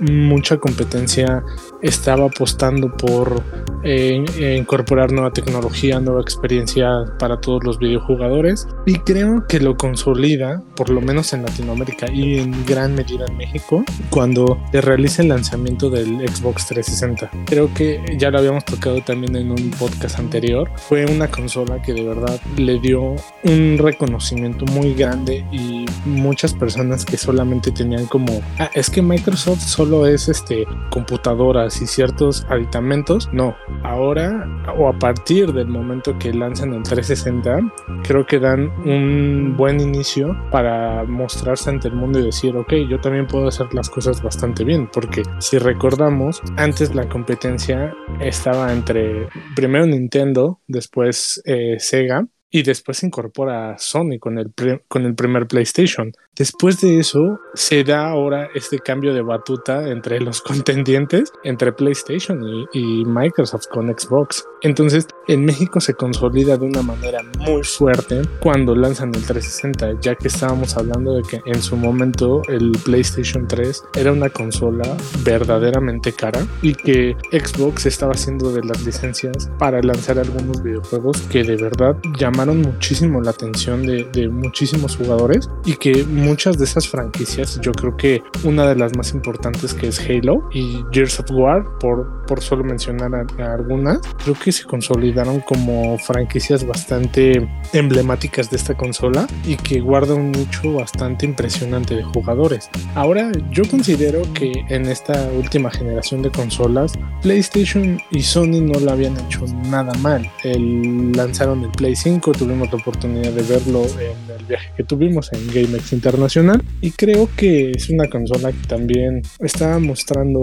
mucha 0.00 0.56
competencia, 0.58 1.42
estaba 1.82 2.26
apostando 2.26 2.90
por 2.96 3.42
eh, 3.82 4.24
incorporar 4.58 5.12
nueva 5.12 5.30
tecnología, 5.32 6.00
nueva 6.00 6.22
experiencia 6.22 7.04
para 7.18 7.40
todos 7.40 7.64
los 7.64 7.78
videojugadores 7.78 8.66
y 8.86 8.94
creo 9.00 9.46
que 9.46 9.60
lo 9.60 9.76
consolida, 9.76 10.62
por 10.74 10.88
lo 10.88 11.00
menos 11.00 11.32
en 11.32 11.42
Latinoamérica 11.42 12.10
y 12.10 12.38
en 12.38 12.64
gran 12.64 12.94
medida 12.94 13.26
en 13.28 13.36
México, 13.36 13.84
cuando 14.10 14.58
realiza 14.72 15.22
el 15.22 15.32
del 15.54 16.28
Xbox 16.28 16.66
360. 16.66 17.30
Creo 17.46 17.72
que 17.72 18.16
ya 18.18 18.30
lo 18.30 18.38
habíamos 18.38 18.64
tocado 18.64 19.00
también 19.02 19.36
en 19.36 19.50
un 19.50 19.70
podcast 19.70 20.18
anterior, 20.18 20.68
fue 20.76 21.06
una 21.06 21.28
consola 21.28 21.80
que 21.80 21.92
de 21.92 22.02
verdad 22.02 22.40
le 22.56 22.78
dio 22.80 23.14
un 23.44 23.78
reconocimiento 23.78 24.64
muy 24.66 24.94
grande 24.94 25.44
y 25.52 25.86
muchas 26.04 26.54
personas 26.54 27.04
que 27.04 27.16
solamente 27.16 27.70
tenían 27.70 28.06
como, 28.06 28.42
ah, 28.58 28.70
es 28.74 28.90
que 28.90 29.00
Microsoft 29.00 29.60
solo 29.60 30.06
es 30.06 30.28
este 30.28 30.66
computadoras 30.90 31.80
y 31.80 31.86
ciertos 31.86 32.44
aditamentos, 32.50 33.28
no, 33.32 33.54
ahora 33.84 34.48
o 34.76 34.88
a 34.88 34.98
partir 34.98 35.52
del 35.52 35.68
momento 35.68 36.18
que 36.18 36.32
lanzan 36.34 36.74
el 36.74 36.82
360, 36.82 37.60
creo 38.02 38.26
que 38.26 38.40
dan 38.40 38.72
un 38.84 39.54
buen 39.56 39.80
inicio 39.80 40.36
para 40.50 41.04
mostrarse 41.04 41.70
ante 41.70 41.88
el 41.88 41.94
mundo 41.94 42.18
y 42.18 42.24
decir, 42.24 42.56
ok, 42.56 42.72
yo 42.88 43.00
también 43.00 43.26
puedo 43.26 43.48
hacer 43.48 43.72
las 43.72 43.88
cosas 43.88 44.22
bastante 44.22 44.64
bien, 44.64 44.88
porque 44.92 45.22
si 45.44 45.58
recordamos, 45.58 46.40
antes 46.56 46.94
la 46.94 47.06
competencia 47.06 47.94
estaba 48.18 48.72
entre 48.72 49.28
primero 49.54 49.84
Nintendo, 49.84 50.62
después 50.66 51.42
eh, 51.44 51.76
Sega, 51.78 52.26
y 52.54 52.62
después 52.62 52.98
se 52.98 53.06
incorpora 53.06 53.76
Sony 53.78 54.20
con 54.20 54.38
el, 54.38 54.52
con 54.86 55.04
el 55.04 55.16
primer 55.16 55.48
PlayStation. 55.48 56.12
Después 56.36 56.80
de 56.80 57.00
eso, 57.00 57.40
se 57.54 57.82
da 57.82 58.08
ahora 58.08 58.48
este 58.54 58.78
cambio 58.78 59.12
de 59.12 59.22
batuta 59.22 59.88
entre 59.88 60.20
los 60.20 60.40
contendientes, 60.42 61.32
entre 61.42 61.72
PlayStation 61.72 62.40
y, 62.72 63.04
Microsoft 63.04 63.66
con 63.72 63.88
Xbox. 63.88 64.44
Entonces, 64.62 65.08
en 65.26 65.44
México 65.44 65.80
se 65.80 65.94
consolida 65.94 66.56
de 66.56 66.66
una 66.66 66.82
manera 66.82 67.22
muy 67.40 67.64
fuerte 67.64 68.22
cuando 68.40 68.76
lanzan 68.76 69.08
el 69.14 69.24
360, 69.24 70.00
ya 70.00 70.14
que 70.14 70.28
estábamos 70.28 70.76
hablando 70.76 71.14
de 71.14 71.22
que 71.22 71.40
en 71.46 71.60
su 71.60 71.76
momento 71.76 72.42
el 72.48 72.70
PlayStation 72.84 73.48
3 73.48 73.82
era 73.96 74.12
una 74.12 74.30
consola 74.30 74.96
verdaderamente 75.24 76.12
cara 76.12 76.46
y 76.62 76.74
que 76.74 77.16
Xbox 77.32 77.86
estaba 77.86 78.12
haciendo 78.12 78.52
de 78.52 78.62
las 78.62 78.84
licencias 78.84 79.50
para 79.58 79.80
lanzar 79.82 80.20
algunos 80.20 80.62
videojuegos 80.62 81.20
que 81.22 81.42
de 81.42 81.56
verdad 81.56 81.96
llamaron 82.44 82.62
muchísimo 82.62 83.20
la 83.22 83.30
atención 83.30 83.86
de, 83.86 84.04
de 84.12 84.28
muchísimos 84.28 84.96
jugadores 84.96 85.48
y 85.64 85.76
que 85.76 86.04
muchas 86.04 86.58
de 86.58 86.64
esas 86.64 86.86
franquicias, 86.86 87.58
yo 87.62 87.72
creo 87.72 87.96
que 87.96 88.22
una 88.42 88.66
de 88.66 88.76
las 88.76 88.94
más 88.96 89.14
importantes 89.14 89.72
que 89.72 89.88
es 89.88 89.98
Halo 89.98 90.48
y 90.52 90.84
Gears 90.92 91.20
of 91.20 91.30
War, 91.30 91.64
por, 91.80 92.26
por 92.26 92.42
solo 92.42 92.64
mencionar 92.64 93.14
a, 93.14 93.54
algunas, 93.54 94.00
creo 94.22 94.34
que 94.34 94.52
se 94.52 94.64
consolidaron 94.64 95.40
como 95.40 95.98
franquicias 95.98 96.66
bastante 96.66 97.48
emblemáticas 97.72 98.50
de 98.50 98.56
esta 98.56 98.76
consola 98.76 99.26
y 99.46 99.56
que 99.56 99.80
guarda 99.80 100.14
un 100.14 100.32
nicho 100.32 100.74
bastante 100.74 101.24
impresionante 101.24 101.94
de 101.94 102.02
jugadores. 102.02 102.68
Ahora, 102.94 103.32
yo 103.50 103.62
considero 103.70 104.20
que 104.34 104.52
en 104.68 104.86
esta 104.86 105.30
última 105.36 105.70
generación 105.70 106.20
de 106.22 106.30
consolas, 106.30 106.92
PlayStation 107.22 107.98
y 108.10 108.22
Sony 108.22 108.60
no 108.60 108.78
la 108.80 108.92
habían 108.92 109.16
hecho 109.18 109.46
nada 109.70 109.94
mal. 109.94 110.30
El, 110.42 111.12
lanzaron 111.12 111.64
el 111.64 111.70
Play 111.70 111.96
5, 111.96 112.32
tuvimos 112.34 112.70
la 112.70 112.78
oportunidad 112.78 113.32
de 113.32 113.42
verlo 113.42 113.84
en 113.98 114.36
el 114.38 114.44
viaje 114.46 114.70
que 114.76 114.84
tuvimos 114.84 115.32
en 115.32 115.46
GameX 115.48 115.92
Internacional 115.92 116.62
y 116.80 116.90
creo 116.90 117.28
que 117.36 117.72
es 117.72 117.88
una 117.90 118.08
consola 118.08 118.52
que 118.52 118.66
también 118.66 119.22
está 119.40 119.78
mostrando 119.78 120.40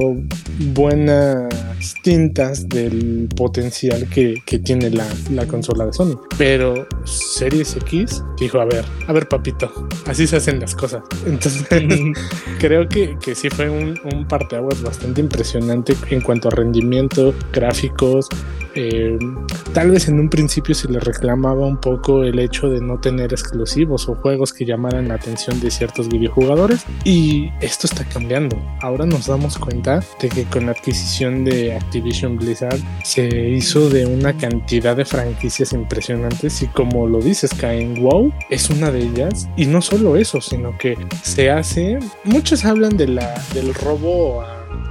buenas 0.73 1.53
tintas 2.03 2.67
del 2.67 3.27
potencial 3.35 4.07
que, 4.09 4.41
que 4.45 4.59
tiene 4.59 4.89
la, 4.89 5.05
la, 5.31 5.45
consola 5.45 5.85
de 5.85 5.93
Sony. 5.93 6.19
Pero 6.37 6.87
Series 7.05 7.75
X 7.75 8.23
dijo, 8.39 8.59
a 8.59 8.65
ver, 8.65 8.85
a 9.07 9.13
ver 9.13 9.27
papito, 9.27 9.71
así 10.07 10.27
se 10.27 10.37
hacen 10.37 10.59
las 10.59 10.75
cosas. 10.75 11.03
Entonces 11.25 11.65
creo 12.59 12.87
que, 12.87 13.17
que 13.23 13.35
sí 13.35 13.49
fue 13.49 13.69
un, 13.69 13.99
un 14.11 14.27
parteaguas 14.27 14.81
bastante 14.81 15.21
impresionante 15.21 15.95
en 16.09 16.21
cuanto 16.21 16.47
a 16.47 16.51
rendimiento, 16.51 17.33
gráficos, 17.51 18.27
eh, 18.75 19.17
tal 19.73 19.91
vez 19.91 20.07
en 20.07 20.19
un 20.19 20.29
principio 20.29 20.75
se 20.75 20.89
le 20.89 20.99
reclamaba 20.99 21.65
un 21.65 21.77
poco 21.77 22.23
el 22.23 22.39
hecho 22.39 22.69
de 22.69 22.81
no 22.81 22.99
tener 22.99 23.33
exclusivos 23.33 24.07
o 24.07 24.15
juegos 24.15 24.53
que 24.53 24.65
llamaran 24.65 25.07
la 25.07 25.15
atención 25.15 25.59
de 25.59 25.71
ciertos 25.71 26.09
videojugadores 26.09 26.85
y 27.03 27.49
esto 27.61 27.87
está 27.87 28.05
cambiando. 28.05 28.57
Ahora 28.81 29.05
nos 29.05 29.27
damos 29.27 29.57
cuenta 29.57 30.03
de 30.21 30.29
que 30.29 30.43
con 30.45 30.65
la 30.65 30.71
adquisición 30.73 31.43
de 31.43 31.75
Activision 31.75 32.37
Blizzard 32.37 32.79
se 33.03 33.49
hizo 33.49 33.89
de 33.89 34.05
una 34.05 34.37
cantidad 34.37 34.95
de 34.95 35.05
franquicias 35.05 35.73
impresionantes 35.73 36.61
y 36.61 36.67
como 36.67 37.07
lo 37.07 37.19
dices, 37.19 37.53
Caen 37.53 38.01
WoW 38.01 38.31
es 38.49 38.69
una 38.69 38.91
de 38.91 39.03
ellas 39.03 39.47
y 39.57 39.65
no 39.65 39.81
solo 39.81 40.15
eso, 40.15 40.41
sino 40.41 40.77
que 40.77 40.97
se 41.23 41.49
hace, 41.49 41.99
muchos 42.23 42.65
hablan 42.65 42.97
de 42.97 43.07
la, 43.07 43.33
del 43.53 43.73
robo 43.73 44.43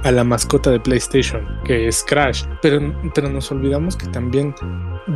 a 0.03 0.11
la 0.11 0.23
mascota 0.23 0.71
de 0.71 0.79
PlayStation, 0.79 1.45
que 1.63 1.87
es 1.87 2.03
Crash. 2.03 2.45
Pero, 2.61 2.93
pero 3.13 3.29
nos 3.29 3.51
olvidamos 3.51 3.95
que 3.95 4.07
también 4.07 4.53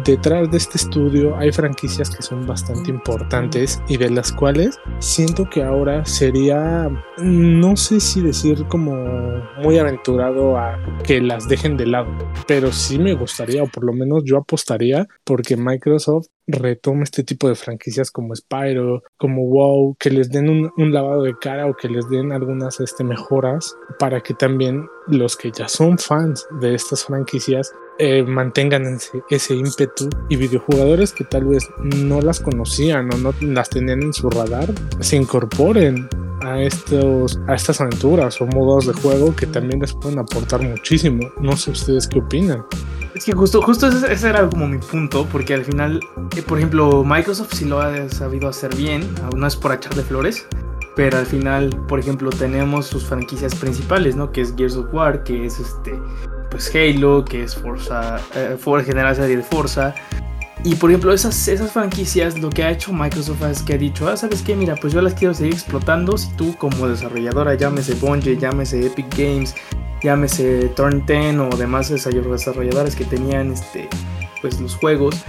detrás 0.04 0.50
de 0.52 0.58
este 0.58 0.78
estudio 0.78 1.36
hay 1.38 1.52
franquicias 1.52 2.10
que 2.10 2.22
son 2.22 2.46
bastante 2.46 2.90
importantes 2.90 3.82
y 3.88 3.98
de 3.98 4.10
las 4.10 4.32
cuales 4.32 4.80
siento 5.00 5.50
que 5.50 5.64
ahora 5.64 6.06
sería, 6.06 6.90
no 7.18 7.76
sé 7.76 8.00
si 8.00 8.22
decir 8.22 8.66
como 8.68 8.96
muy 9.62 9.78
aventurado 9.78 10.58
a 10.58 10.80
que 11.04 11.22
las 11.22 11.48
dejen 11.48 11.78
de 11.78 11.88
lado, 11.88 12.08
pero 12.48 12.72
sí 12.72 13.00
me 13.00 13.14
gustaría, 13.14 13.64
o 13.64 13.68
por 13.68 13.86
lo 13.86 13.94
menos 13.94 14.24
yo 14.26 14.38
apostaría 14.38 15.08
porque 15.24 15.58
Microsoft 15.58 16.28
retome 16.48 17.04
este 17.04 17.24
tipo 17.24 17.48
de 17.48 17.56
franquicias 17.56 18.12
como 18.12 18.36
Spyro, 18.36 19.04
como 19.18 19.44
WoW, 19.44 19.96
que 20.00 20.10
les 20.10 20.30
den 20.30 20.50
un, 20.50 20.94
lavado 20.94 21.24
de 21.24 21.36
cara 21.38 21.68
o 21.68 21.76
que 21.76 21.90
les 21.90 22.08
den 22.10 22.32
algunas 22.32 22.80
este, 22.80 23.04
mejoras 23.04 23.76
para 24.00 24.22
que 24.22 24.34
también 24.34 24.88
los 25.08 25.36
que 25.36 25.52
ya 25.52 25.68
son 25.68 25.98
fans 25.98 26.46
de 26.62 26.76
estas 26.76 27.06
franquicias 27.06 27.74
eh, 27.98 28.24
mantengan 28.24 28.86
ese, 28.86 29.24
ese, 29.30 29.56
ímpetu. 29.56 30.10
Y 30.30 30.36
videojugadores 30.36 31.14
que 31.14 31.24
tal 31.24 31.46
vez 31.46 31.68
no 31.80 32.22
las 32.22 32.40
conocían 32.40 33.14
o 33.14 33.18
no 33.18 33.34
las 33.42 33.70
tenían 33.70 34.04
en 34.04 34.14
su 34.14 34.30
radar 34.30 34.70
se 35.00 35.16
incorporen 35.16 36.10
a 36.46 36.62
estos 36.62 37.40
a 37.48 37.56
estas 37.56 37.82
aventuras 37.82 38.40
o 38.42 38.46
modos 38.48 38.88
de 38.88 38.94
juego 38.94 39.36
que 39.36 39.48
también 39.48 39.82
les 39.82 39.94
pueden 39.94 40.20
aportar 40.20 40.62
muchísimo. 40.62 41.28
No 41.40 41.58
sé 41.58 41.72
ustedes 41.72 42.08
qué 42.08 42.20
opinan. 42.20 42.64
Es 43.16 43.24
que 43.24 43.32
justo, 43.32 43.62
justo 43.62 43.88
ese, 43.88 44.28
era 44.28 44.48
como 44.50 44.68
mi 44.68 44.78
punto, 44.78 45.26
porque 45.32 45.54
al 45.54 45.64
final, 45.64 46.02
eh, 46.36 46.42
por 46.42 46.58
ejemplo, 46.58 47.04
Microsoft 47.06 47.54
sí 47.54 47.64
lo 47.64 47.80
ha 47.80 48.10
sabido 48.10 48.50
hacer 48.50 48.76
bien, 48.76 49.10
no 49.34 49.48
es 49.48 49.56
por 49.56 49.74
echarle 49.74 50.04
flores, 50.04 50.46
pero 50.98 51.18
al 51.18 51.26
final, 51.26 51.70
por 51.88 51.98
ejemplo, 51.98 52.30
tenemos 52.30 52.88
sus 52.88 53.06
franquicias 53.06 53.56
principales, 53.56 54.18
¿no? 54.18 54.34
Que 54.34 54.42
es 54.42 54.54
Gears 54.56 54.76
of 54.76 54.94
War, 54.94 55.24
que 55.24 55.46
es 55.46 55.60
este, 55.62 55.98
pues 56.52 56.70
Halo, 56.76 57.24
que 57.24 57.44
es 57.44 57.56
Forza, 57.56 58.20
eh, 58.36 58.58
General 58.86 59.16
Serie 59.16 59.38
de 59.38 59.44
Forza. 59.44 59.96
Y 60.64 60.76
por 60.76 60.90
ejemplo, 60.90 61.14
esas, 61.14 61.48
esas 61.48 61.72
franquicias, 61.72 62.40
lo 62.40 62.50
que 62.50 62.64
ha 62.64 62.72
hecho 62.72 62.92
Microsoft 62.92 63.44
es 63.44 63.62
que 63.62 63.74
ha 63.74 63.78
dicho, 63.78 64.08
ah, 64.08 64.18
¿sabes 64.18 64.42
qué? 64.42 64.56
Mira, 64.56 64.76
pues 64.76 64.94
yo 64.94 65.02
las 65.02 65.14
quiero 65.14 65.34
seguir 65.34 65.54
explotando. 65.54 66.18
Si 66.18 66.30
tú 66.32 66.56
como 66.58 66.88
desarrolladora, 66.88 67.54
llámese 67.56 67.94
Bungie, 67.96 68.38
llámese 68.38 68.86
Epic 68.86 69.16
Games, 69.16 69.54
llámese 70.02 70.70
Turn 70.70 71.06
10 71.06 71.38
o 71.40 71.50
demás 71.58 71.90
desarrolladores 71.90 72.96
que 72.96 73.06
tenían 73.06 73.52
este, 73.52 73.90
pues, 74.42 74.60
los 74.60 74.76
juegos, 74.76 75.24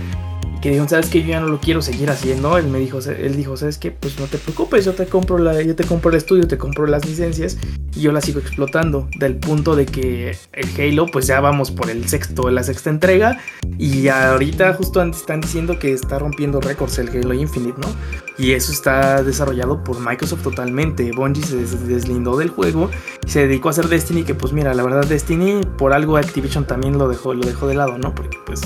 que 0.66 0.70
dijeron, 0.70 0.88
¿sabes 0.88 1.08
que 1.08 1.22
Yo 1.22 1.28
ya 1.28 1.40
no 1.40 1.46
lo 1.46 1.60
quiero 1.60 1.80
seguir 1.80 2.10
haciendo. 2.10 2.58
Él 2.58 2.66
me 2.66 2.78
dijo, 2.80 2.98
él 2.98 3.36
dijo, 3.36 3.56
¿sabes 3.56 3.78
qué? 3.78 3.92
Pues 3.92 4.18
no 4.18 4.26
te 4.26 4.38
preocupes, 4.38 4.84
yo 4.84 4.94
te 4.94 5.06
compro 5.06 5.38
la, 5.38 5.62
yo 5.62 5.76
te 5.76 5.84
compro 5.84 6.10
el 6.10 6.16
estudio, 6.16 6.48
te 6.48 6.58
compro 6.58 6.86
las 6.86 7.06
licencias 7.06 7.56
y 7.94 8.00
yo 8.00 8.10
las 8.12 8.24
sigo 8.24 8.40
explotando. 8.40 9.08
Del 9.18 9.36
punto 9.36 9.76
de 9.76 9.86
que 9.86 10.36
el 10.52 10.68
Halo, 10.76 11.06
pues 11.06 11.28
ya 11.28 11.40
vamos 11.40 11.70
por 11.70 11.88
el 11.88 12.08
sexto, 12.08 12.50
la 12.50 12.64
sexta 12.64 12.90
entrega. 12.90 13.38
Y 13.78 14.08
ahorita 14.08 14.74
justo 14.74 15.02
están 15.02 15.40
diciendo 15.40 15.78
que 15.78 15.92
está 15.92 16.18
rompiendo 16.18 16.60
récords 16.60 16.98
el 16.98 17.08
Halo 17.08 17.34
Infinite, 17.34 17.80
¿no? 17.80 17.88
Y 18.36 18.52
eso 18.52 18.72
está 18.72 19.22
desarrollado 19.22 19.84
por 19.84 20.00
Microsoft 20.00 20.42
totalmente. 20.42 21.10
Bungie 21.12 21.44
se 21.44 21.56
deslindó 21.86 22.36
del 22.36 22.50
juego 22.50 22.90
se 23.26 23.46
dedicó 23.46 23.68
a 23.68 23.70
hacer 23.72 23.88
Destiny, 23.88 24.22
que 24.22 24.34
pues 24.34 24.52
mira, 24.52 24.72
la 24.72 24.82
verdad 24.82 25.04
Destiny 25.04 25.60
por 25.76 25.92
algo 25.92 26.16
Activision 26.16 26.64
también 26.64 26.96
lo 26.96 27.08
dejó, 27.08 27.34
lo 27.34 27.44
dejó 27.44 27.66
de 27.66 27.74
lado, 27.74 27.98
¿no? 27.98 28.14
Porque 28.14 28.38
pues 28.46 28.60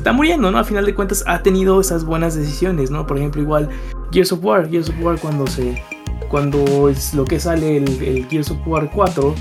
está 0.00 0.14
muriendo, 0.14 0.50
¿no? 0.50 0.58
A 0.58 0.64
final 0.64 0.86
de 0.86 0.94
cuentas 0.94 1.22
ha 1.26 1.42
tenido 1.42 1.78
esas 1.78 2.06
buenas 2.06 2.34
decisiones, 2.34 2.90
¿no? 2.90 3.06
Por 3.06 3.18
ejemplo, 3.18 3.42
igual 3.42 3.68
Gears 4.10 4.32
of 4.32 4.42
War, 4.42 4.68
Gears 4.70 4.88
of 4.88 4.94
War 5.02 5.18
cuando 5.20 5.46
se 5.46 5.82
cuando 6.30 6.88
es 6.88 7.12
lo 7.12 7.24
que 7.24 7.38
sale 7.38 7.76
el, 7.76 8.26
Gears 8.30 8.50
of 8.50 8.58
War 8.66 8.90
4 8.90 9.34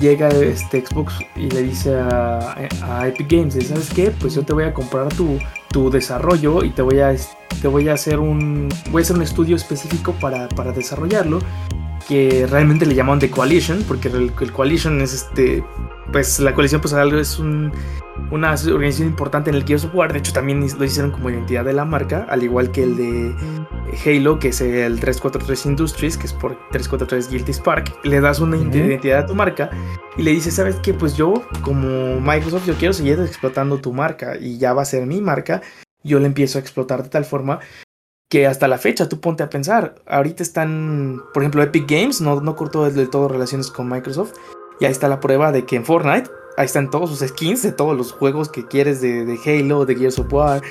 llega 0.00 0.28
este 0.28 0.84
Xbox 0.84 1.14
y 1.36 1.48
le 1.48 1.62
dice 1.62 1.96
a, 1.96 2.68
Epic 3.06 3.30
Games, 3.30 3.54
¿sabes 3.66 3.88
qué? 3.94 4.10
Pues 4.10 4.34
yo 4.34 4.42
te 4.42 4.52
voy 4.52 4.64
a 4.64 4.74
comprar 4.74 5.08
tu, 5.14 5.38
tu 5.70 5.88
desarrollo 5.88 6.64
y 6.64 6.70
te 6.70 6.82
voy 6.82 7.00
a 7.00 7.14
te 7.62 7.68
voy 7.68 7.88
a 7.88 7.94
hacer 7.94 8.18
un 8.20 8.68
voy 8.90 9.00
a 9.00 9.04
hacer 9.04 9.16
un 9.16 9.22
estudio 9.22 9.56
específico 9.56 10.12
para, 10.20 10.48
para 10.50 10.72
desarrollarlo 10.72 11.38
que 12.08 12.46
realmente 12.48 12.86
le 12.86 12.94
llaman 12.94 13.18
The 13.18 13.30
Coalition 13.30 13.82
porque 13.86 14.08
el, 14.08 14.32
el 14.40 14.52
Coalition 14.52 15.00
es 15.00 15.14
este 15.14 15.64
pues 16.12 16.38
la 16.38 16.54
coalición 16.54 16.80
pues 16.80 16.92
algo 16.94 17.18
es 17.18 17.38
un 17.38 17.72
una 18.30 18.54
organización 18.54 19.08
importante 19.08 19.50
en 19.50 19.56
el 19.56 19.64
Gears 19.64 19.84
of 19.84 19.94
War. 19.94 20.12
De 20.12 20.18
hecho, 20.18 20.32
también 20.32 20.60
lo 20.60 20.84
hicieron 20.84 21.10
como 21.10 21.30
identidad 21.30 21.64
de 21.64 21.72
la 21.72 21.84
marca, 21.84 22.26
al 22.28 22.42
igual 22.42 22.70
que 22.70 22.82
el 22.82 22.96
de 22.96 23.34
Halo, 24.04 24.38
que 24.38 24.48
es 24.48 24.60
el 24.60 24.98
343 25.00 25.66
Industries, 25.66 26.16
que 26.16 26.26
es 26.26 26.32
por 26.32 26.52
343 26.70 27.30
Guilty 27.30 27.52
Spark. 27.52 28.04
Le 28.04 28.20
das 28.20 28.40
una 28.40 28.56
identidad 28.56 29.20
a 29.20 29.26
tu 29.26 29.34
marca 29.34 29.70
y 30.16 30.22
le 30.22 30.30
dices, 30.30 30.54
¿sabes 30.54 30.76
qué? 30.76 30.94
Pues 30.94 31.16
yo, 31.16 31.44
como 31.62 32.20
Microsoft, 32.20 32.66
yo 32.66 32.74
quiero 32.74 32.92
seguir 32.92 33.18
explotando 33.20 33.78
tu 33.78 33.92
marca 33.92 34.36
y 34.36 34.58
ya 34.58 34.72
va 34.72 34.82
a 34.82 34.86
ser 34.86 35.06
mi 35.06 35.20
marca. 35.20 35.62
Yo 36.02 36.18
le 36.18 36.26
empiezo 36.26 36.58
a 36.58 36.60
explotar 36.60 37.02
de 37.02 37.08
tal 37.08 37.24
forma 37.24 37.60
que 38.34 38.48
hasta 38.48 38.66
la 38.66 38.78
fecha 38.78 39.08
tú 39.08 39.20
ponte 39.20 39.44
a 39.44 39.48
pensar. 39.48 39.94
Ahorita 40.08 40.42
están, 40.42 41.22
por 41.32 41.44
ejemplo, 41.44 41.62
Epic 41.62 41.88
Games, 41.88 42.20
no, 42.20 42.40
no 42.40 42.56
cortó 42.56 42.90
del 42.90 43.08
todo 43.08 43.28
relaciones 43.28 43.70
con 43.70 43.88
Microsoft. 43.88 44.32
Y 44.80 44.86
ahí 44.86 44.90
está 44.90 45.06
la 45.06 45.20
prueba 45.20 45.52
de 45.52 45.64
que 45.64 45.76
en 45.76 45.84
Fortnite 45.84 46.28
ahí 46.56 46.66
están 46.66 46.90
todos 46.90 47.10
sus 47.10 47.28
skins 47.28 47.62
de 47.62 47.70
todos 47.70 47.96
los 47.96 48.10
juegos 48.10 48.48
que 48.48 48.66
quieres 48.66 49.00
de, 49.00 49.24
de 49.24 49.38
Halo, 49.46 49.86
de 49.86 49.94
Gears 49.94 50.18
of 50.18 50.32
War, 50.32 50.62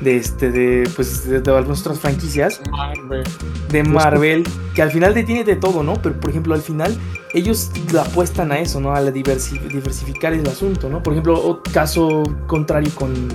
de 0.00 0.16
este, 0.16 0.50
de 0.50 0.90
pues 0.96 1.24
de, 1.30 1.36
algunas 1.48 1.82
otras 1.82 2.00
franquicias. 2.00 2.60
Marvel. 2.72 3.22
De 3.70 3.84
Marvel, 3.84 4.44
que 4.74 4.82
al 4.82 4.90
final 4.90 5.14
te 5.14 5.22
tiene 5.22 5.44
de 5.44 5.54
todo, 5.54 5.84
¿no? 5.84 6.02
Pero 6.02 6.18
por 6.18 6.30
ejemplo, 6.30 6.54
al 6.54 6.62
final 6.62 6.98
ellos 7.34 7.70
apuestan 8.00 8.50
a 8.50 8.58
eso, 8.58 8.80
¿no? 8.80 8.96
A 8.96 9.00
la 9.00 9.12
diversificar 9.12 10.32
el 10.32 10.48
asunto, 10.48 10.88
¿no? 10.88 11.00
Por 11.04 11.12
ejemplo, 11.12 11.62
caso 11.72 12.24
contrario 12.48 12.90
con, 12.96 13.28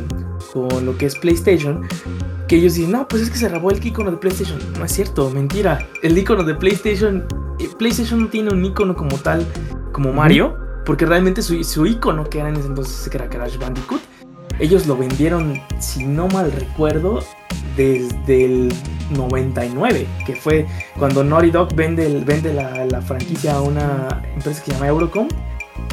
con 0.58 0.86
lo 0.86 0.98
que 0.98 1.06
es 1.06 1.16
PlayStation, 1.16 1.88
que 2.48 2.56
ellos 2.56 2.76
dicen, 2.76 2.92
no, 2.92 3.08
pues 3.08 3.24
es 3.24 3.30
que 3.30 3.38
se 3.38 3.50
robó 3.50 3.72
el 3.72 3.86
icono 3.86 4.12
de 4.12 4.18
PlayStation. 4.18 4.60
No 4.78 4.86
es 4.86 4.92
cierto, 4.92 5.30
mentira. 5.30 5.88
El 6.02 6.18
icono 6.18 6.44
de 6.44 6.56
PlayStation, 6.56 7.26
eh, 7.60 7.70
PlayStation 7.78 8.22
no 8.22 8.30
tiene 8.30 8.52
un 8.52 8.64
icono 8.66 8.96
como 8.96 9.18
tal, 9.18 9.46
como 9.92 10.14
Mario. 10.14 10.58
Porque 10.86 11.06
realmente 11.06 11.42
su, 11.42 11.62
su 11.66 11.86
icono 11.86 12.30
que 12.30 12.40
era 12.40 12.48
en 12.48 12.56
ese 12.56 12.68
entonces 12.68 13.10
que 13.10 13.18
era 13.18 13.30
Crash 13.30 13.58
Bandicoot, 13.58 14.00
ellos 14.60 14.88
lo 14.88 14.96
vendieron, 14.96 15.62
si 15.80 16.06
no 16.06 16.28
mal 16.30 16.52
recuerdo, 16.52 17.20
desde 17.76 18.46
el 18.46 18.74
99, 19.12 20.08
que 20.26 20.36
fue 20.36 20.66
cuando 20.98 21.24
Naughty 21.24 21.52
Dog 21.52 21.76
vende, 21.76 22.24
vende 22.26 22.54
la, 22.54 22.86
la, 22.86 23.02
franquicia 23.02 23.56
a 23.56 23.62
una 23.62 24.24
empresa 24.34 24.64
que 24.64 24.72
se 24.72 24.74
llama 24.74 24.88
Eurocom 24.88 25.28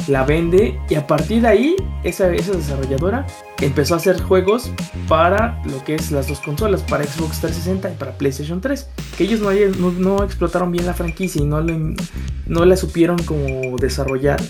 la 0.07 0.23
vende 0.23 0.79
y 0.89 0.95
a 0.95 1.05
partir 1.05 1.41
de 1.41 1.47
ahí 1.47 1.75
esa, 2.03 2.33
esa 2.33 2.53
desarrolladora 2.53 3.25
empezó 3.61 3.93
a 3.93 3.97
hacer 3.97 4.21
juegos 4.21 4.71
para 5.07 5.61
lo 5.65 5.83
que 5.83 5.95
es 5.95 6.11
las 6.11 6.27
dos 6.27 6.39
consolas, 6.39 6.83
para 6.83 7.03
Xbox 7.03 7.39
360 7.41 7.91
y 7.91 7.95
para 7.95 8.17
PlayStation 8.17 8.61
3, 8.61 8.87
que 9.17 9.23
ellos 9.23 9.39
no, 9.39 9.51
no, 9.91 10.23
explotaron 10.23 10.71
bien 10.71 10.85
la 10.85 10.93
franquicia 10.93 11.41
y 11.41 11.45
no, 11.45 11.61
no 11.61 12.65
la 12.65 12.75
supieron 12.75 13.17
como 13.23 13.77
desarrollar, 13.77 14.41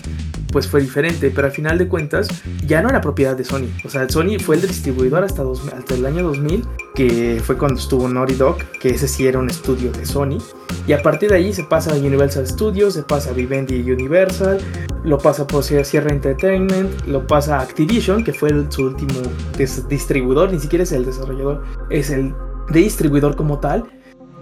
pues 0.52 0.66
fue 0.68 0.80
diferente, 0.80 1.30
pero 1.30 1.46
al 1.46 1.52
final 1.52 1.78
de 1.78 1.88
cuentas 1.88 2.28
ya 2.66 2.82
no 2.82 2.88
era 2.88 3.00
propiedad 3.00 3.36
de 3.36 3.44
Sony, 3.44 3.68
o 3.84 3.88
sea, 3.88 4.08
Sony 4.08 4.38
fue 4.40 4.56
el 4.56 4.62
distribuidor 4.62 5.24
hasta, 5.24 5.42
hasta 5.76 5.94
el 5.94 6.06
año 6.06 6.22
2000, 6.24 6.64
que 6.94 7.40
fue 7.44 7.58
cuando 7.58 7.78
estuvo 7.78 8.08
Naughty 8.08 8.34
Dog, 8.34 8.58
que 8.80 8.90
ese 8.90 9.06
sí 9.06 9.26
era 9.26 9.38
un 9.38 9.50
estudio 9.50 9.92
de 9.92 10.06
Sony, 10.06 10.38
y 10.86 10.92
a 10.92 11.02
partir 11.02 11.30
de 11.30 11.36
ahí 11.36 11.52
se 11.52 11.64
pasa 11.64 11.92
a 11.92 11.96
Universal 11.96 12.46
Studios, 12.46 12.94
se 12.94 13.02
pasa 13.02 13.30
a 13.30 13.32
Vivendi 13.32 13.90
Universal, 13.90 14.58
lo 15.04 15.18
pasa 15.18 15.46
por 15.46 15.62
Sierra 15.62 16.10
Entertainment, 16.10 17.06
lo 17.06 17.26
pasa 17.26 17.58
a 17.58 17.62
Activision, 17.62 18.24
que 18.24 18.32
fue 18.32 18.50
su 18.70 18.88
último 18.96 19.20
distribuidor, 19.88 20.52
ni 20.52 20.60
siquiera 20.60 20.82
es 20.82 20.92
el 20.92 21.04
desarrollador, 21.04 21.64
es 21.90 22.10
el 22.10 22.34
distribuidor 22.70 23.36
como 23.36 23.58
tal. 23.58 23.84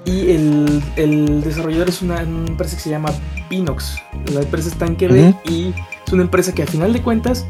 Y 0.05 0.33
el, 0.33 0.83
el 0.97 1.43
desarrollador 1.43 1.89
es 1.89 2.03
una, 2.03 2.23
una 2.23 2.49
empresa 2.49 2.77
que 2.77 2.83
se 2.83 2.91
llama 2.91 3.11
Pinox. 3.49 3.97
La 4.35 4.43
empresa 4.43 4.69
está 4.69 4.87
en 4.87 4.97
Quebec 4.97 5.35
y 5.49 5.75
es 6.07 6.13
una 6.13 6.23
empresa 6.23 6.55
que 6.55 6.63
a 6.63 6.67
final 6.67 6.93
de 6.93 7.03
cuentas 7.03 7.47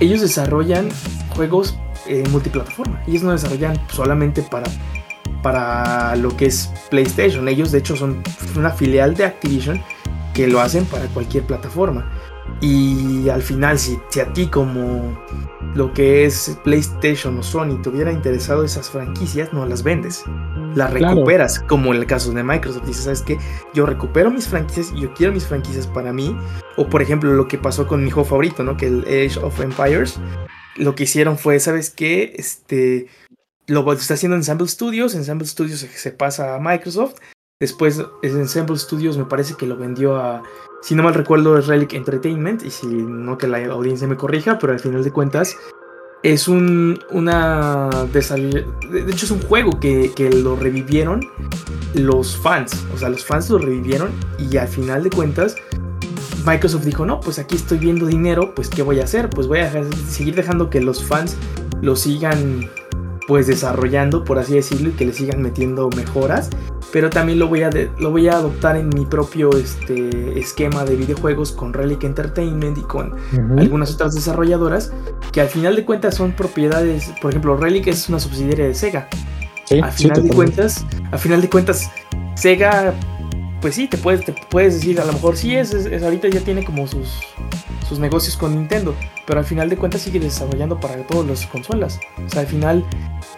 ellos 0.00 0.20
desarrollan 0.20 0.88
juegos 1.30 1.76
eh, 2.06 2.24
multiplataforma. 2.30 3.00
Ellos 3.06 3.22
no 3.22 3.30
desarrollan 3.30 3.78
solamente 3.88 4.42
para, 4.42 4.68
para 5.42 6.16
lo 6.16 6.36
que 6.36 6.46
es 6.46 6.70
PlayStation. 6.90 7.46
Ellos 7.48 7.70
de 7.70 7.78
hecho 7.78 7.96
son 7.96 8.20
una 8.56 8.70
filial 8.70 9.14
de 9.14 9.24
Activision 9.24 9.80
que 10.34 10.48
lo 10.48 10.60
hacen 10.60 10.84
para 10.86 11.06
cualquier 11.06 11.44
plataforma. 11.44 12.10
Y 12.60 13.28
al 13.28 13.42
final, 13.42 13.78
si, 13.78 13.98
si 14.10 14.20
a 14.20 14.32
ti 14.32 14.46
como 14.46 15.18
lo 15.74 15.92
que 15.92 16.24
es 16.26 16.58
PlayStation 16.64 17.38
o 17.38 17.42
Sony 17.42 17.80
te 17.82 17.88
hubiera 17.88 18.12
interesado 18.12 18.64
esas 18.64 18.90
franquicias, 18.90 19.52
no 19.52 19.66
las 19.66 19.82
vendes. 19.82 20.24
Las 20.74 20.90
Claro. 20.92 21.14
recuperas, 21.14 21.60
como 21.60 21.92
en 21.92 22.00
el 22.00 22.06
caso 22.06 22.32
de 22.32 22.42
Microsoft. 22.42 22.86
Dices, 22.86 23.04
¿sabes 23.04 23.22
qué? 23.22 23.38
Yo 23.74 23.86
recupero 23.86 24.30
mis 24.30 24.48
franquicias 24.48 24.92
y 24.94 25.00
yo 25.00 25.14
quiero 25.14 25.32
mis 25.32 25.46
franquicias 25.46 25.86
para 25.86 26.12
mí. 26.12 26.36
O 26.76 26.88
por 26.88 27.02
ejemplo, 27.02 27.32
lo 27.32 27.48
que 27.48 27.58
pasó 27.58 27.86
con 27.86 28.04
mi 28.04 28.10
juego 28.10 28.28
favorito, 28.28 28.62
¿no? 28.62 28.76
Que 28.76 28.86
el 28.86 29.00
Age 29.02 29.38
of 29.40 29.60
Empires. 29.60 30.18
Lo 30.76 30.94
que 30.94 31.04
hicieron 31.04 31.38
fue, 31.38 31.58
¿sabes 31.60 31.90
qué? 31.90 32.34
Este. 32.36 33.06
Lo 33.66 33.90
está 33.92 34.14
haciendo 34.14 34.36
Ensemble 34.36 34.66
Studios. 34.66 35.14
Ensemble 35.14 35.46
Studios 35.46 35.80
se 35.80 36.10
pasa 36.12 36.54
a 36.56 36.58
Microsoft. 36.58 37.14
Después 37.62 38.04
Ensemble 38.22 38.76
Studios 38.76 39.16
me 39.16 39.24
parece 39.24 39.54
que 39.54 39.68
lo 39.68 39.76
vendió 39.76 40.16
a, 40.16 40.42
si 40.80 40.96
no 40.96 41.04
mal 41.04 41.14
recuerdo, 41.14 41.56
es 41.56 41.68
Relic 41.68 41.92
Entertainment. 41.92 42.64
Y 42.64 42.70
si 42.70 42.88
no 42.88 43.38
que 43.38 43.46
la 43.46 43.64
audiencia 43.66 44.08
me 44.08 44.16
corrija, 44.16 44.58
pero 44.58 44.72
al 44.72 44.80
final 44.80 45.04
de 45.04 45.12
cuentas 45.12 45.56
es 46.24 46.48
un 46.48 46.98
una 47.10 47.88
de 48.10 49.12
hecho 49.12 49.26
es 49.26 49.30
un 49.30 49.42
juego 49.42 49.78
que, 49.78 50.10
que 50.12 50.28
lo 50.30 50.56
revivieron 50.56 51.24
los 51.94 52.36
fans. 52.36 52.84
O 52.92 52.98
sea, 52.98 53.10
los 53.10 53.24
fans 53.24 53.48
lo 53.48 53.58
revivieron 53.58 54.10
y 54.40 54.56
al 54.56 54.66
final 54.66 55.04
de 55.04 55.10
cuentas 55.10 55.54
Microsoft 56.44 56.84
dijo, 56.84 57.06
no, 57.06 57.20
pues 57.20 57.38
aquí 57.38 57.54
estoy 57.54 57.78
viendo 57.78 58.06
dinero, 58.06 58.56
pues 58.56 58.70
¿qué 58.70 58.82
voy 58.82 58.98
a 58.98 59.04
hacer? 59.04 59.30
Pues 59.30 59.46
voy 59.46 59.60
a 59.60 59.84
seguir 60.08 60.34
dejando 60.34 60.68
que 60.68 60.80
los 60.80 61.04
fans 61.04 61.36
lo 61.80 61.94
sigan 61.94 62.68
pues 63.28 63.46
desarrollando, 63.46 64.24
por 64.24 64.38
así 64.38 64.54
decirlo, 64.54 64.88
y 64.90 64.92
que 64.92 65.06
le 65.06 65.12
sigan 65.12 65.40
metiendo 65.42 65.88
mejoras. 65.96 66.50
Pero 66.92 67.08
también 67.08 67.38
lo 67.38 67.48
voy 67.48 67.62
a, 67.62 67.70
de- 67.70 67.90
lo 67.98 68.10
voy 68.10 68.28
a 68.28 68.32
adoptar 68.34 68.76
en 68.76 68.88
mi 68.90 69.06
propio 69.06 69.50
este, 69.56 70.38
esquema 70.38 70.84
de 70.84 70.94
videojuegos 70.96 71.52
con 71.52 71.72
Relic 71.72 72.04
Entertainment 72.04 72.76
y 72.78 72.82
con 72.82 73.14
algunas 73.58 73.94
otras 73.94 74.14
desarrolladoras 74.14 74.92
que 75.32 75.40
al 75.40 75.48
final 75.48 75.74
de 75.76 75.84
cuentas 75.86 76.14
son 76.16 76.32
propiedades, 76.32 77.10
por 77.22 77.30
ejemplo, 77.30 77.56
Relic 77.56 77.86
es 77.86 78.08
una 78.10 78.20
subsidiaria 78.20 78.66
de 78.66 78.74
Sega. 78.74 79.08
Sí, 79.64 79.80
Al 79.80 79.90
sí, 79.92 80.02
final 80.04 80.22
de 80.22 80.28
totalmente. 80.28 80.34
cuentas, 80.34 80.86
al 81.12 81.18
final 81.18 81.40
de 81.40 81.48
cuentas, 81.48 81.90
Sega, 82.36 82.92
pues 83.62 83.74
sí, 83.74 83.88
te 83.88 83.96
puedes, 83.96 84.24
te 84.26 84.34
puedes 84.50 84.74
decir, 84.74 85.00
a 85.00 85.04
lo 85.06 85.12
mejor 85.14 85.36
sí 85.36 85.56
es, 85.56 85.72
es- 85.72 85.86
es- 85.86 86.02
ahorita 86.02 86.28
ya 86.28 86.40
tiene 86.40 86.62
como 86.64 86.86
sus, 86.86 87.08
sus 87.88 87.98
negocios 88.00 88.36
con 88.36 88.54
Nintendo, 88.54 88.94
pero 89.32 89.40
al 89.40 89.46
final 89.46 89.70
de 89.70 89.78
cuentas 89.78 90.02
sigue 90.02 90.20
desarrollando 90.20 90.78
para 90.78 90.94
todas 91.06 91.26
las 91.26 91.46
consolas. 91.46 91.98
O 92.26 92.28
sea, 92.28 92.42
al 92.42 92.46
final, 92.46 92.84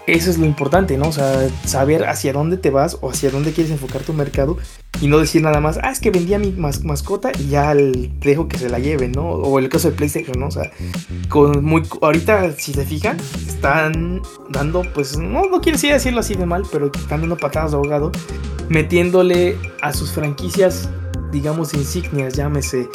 eso 0.08 0.28
es 0.28 0.38
lo 0.38 0.44
importante, 0.44 0.98
¿no? 0.98 1.06
O 1.06 1.12
sea, 1.12 1.48
saber 1.64 2.06
hacia 2.06 2.32
dónde 2.32 2.56
te 2.56 2.70
vas 2.70 2.98
o 3.00 3.10
hacia 3.10 3.30
dónde 3.30 3.52
quieres 3.52 3.70
enfocar 3.70 4.02
tu 4.02 4.12
mercado 4.12 4.56
y 5.00 5.06
no 5.06 5.18
decir 5.18 5.40
nada 5.40 5.60
más, 5.60 5.78
ah, 5.84 5.92
es 5.92 6.00
que 6.00 6.10
vendía 6.10 6.40
mi 6.40 6.50
mas- 6.50 6.82
mascota 6.82 7.30
y 7.38 7.46
ya 7.46 7.72
dejo 7.76 8.48
que 8.48 8.58
se 8.58 8.68
la 8.70 8.80
lleven, 8.80 9.12
¿no? 9.12 9.22
O 9.24 9.60
el 9.60 9.68
caso 9.68 9.88
de 9.88 9.96
PlayStation, 9.96 10.36
¿no? 10.36 10.48
O 10.48 10.50
sea, 10.50 10.72
con 11.28 11.64
muy, 11.64 11.84
ahorita, 12.02 12.50
si 12.58 12.74
se 12.74 12.84
fijan, 12.84 13.16
están 13.46 14.20
dando, 14.50 14.82
pues, 14.94 15.16
no, 15.16 15.42
no 15.42 15.60
quiero 15.60 15.76
decir 15.78 15.92
decirlo 15.92 16.18
así 16.18 16.34
de 16.34 16.44
mal, 16.44 16.64
pero 16.72 16.86
están 16.86 17.20
dando 17.20 17.36
patadas 17.36 17.70
de 17.70 17.76
ahogado, 17.76 18.10
metiéndole 18.68 19.56
a 19.80 19.92
sus 19.92 20.10
franquicias, 20.10 20.88
digamos, 21.30 21.72
insignias, 21.72 22.34
llámese 22.34 22.88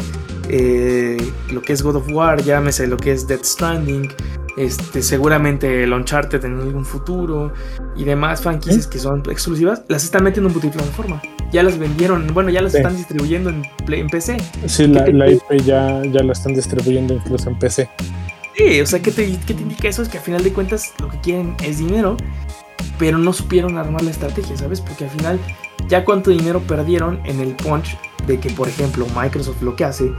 eh, 0.49 1.17
lo 1.51 1.61
que 1.61 1.73
es 1.73 1.81
God 1.83 1.97
of 1.97 2.07
War, 2.11 2.41
llámese 2.43 2.87
lo 2.87 2.97
que 2.97 3.11
es 3.11 3.27
Death 3.27 3.43
Stranding, 3.45 4.09
este, 4.57 5.01
seguramente 5.01 5.83
el 5.83 5.93
Uncharted 5.93 6.43
en 6.43 6.59
algún 6.59 6.83
futuro 6.85 7.53
y 7.95 8.03
demás 8.03 8.41
franquicias 8.41 8.87
que 8.87 8.99
son 8.99 9.23
exclusivas, 9.29 9.83
las 9.87 10.03
están 10.03 10.23
metiendo 10.23 10.49
en 10.49 10.53
multiplataforma. 10.53 11.21
Ya 11.51 11.63
las 11.63 11.77
vendieron, 11.79 12.27
bueno, 12.33 12.49
ya 12.49 12.61
las 12.61 12.73
Sí. 12.73 12.77
están 12.79 12.95
distribuyendo 12.97 13.49
en, 13.49 13.63
Play- 13.85 14.01
en 14.01 14.07
PC. 14.09 14.37
Sí, 14.67 14.87
la, 14.87 15.07
la 15.07 15.31
IP 15.31 15.41
ya, 15.65 16.01
ya 16.03 16.23
la 16.23 16.33
están 16.33 16.53
distribuyendo 16.53 17.13
incluso 17.13 17.49
en 17.49 17.57
PC. 17.57 17.89
Sí, 18.57 18.81
o 18.81 18.85
sea, 18.85 19.01
¿qué 19.01 19.11
te, 19.11 19.25
¿qué 19.47 19.53
te 19.53 19.61
indica 19.61 19.87
eso? 19.87 20.01
Es 20.01 20.09
que 20.09 20.17
al 20.17 20.23
final 20.23 20.43
de 20.43 20.51
cuentas 20.51 20.93
lo 20.99 21.09
que 21.09 21.19
quieren 21.21 21.55
es 21.63 21.79
dinero, 21.79 22.17
pero 22.97 23.17
no 23.17 23.31
supieron 23.33 23.77
armar 23.77 24.01
la 24.03 24.11
estrategia, 24.11 24.57
¿sabes? 24.57 24.81
Porque 24.81 25.05
al 25.05 25.09
final, 25.09 25.39
ya 25.87 26.03
cuánto 26.03 26.31
dinero 26.31 26.59
perdieron 26.61 27.19
en 27.25 27.39
el 27.39 27.55
punch 27.55 27.97
de 28.27 28.39
que, 28.39 28.49
por 28.49 28.67
ejemplo, 28.67 29.07
Microsoft 29.15 29.61
lo 29.61 29.75
que 29.75 29.85
hace 29.85 30.11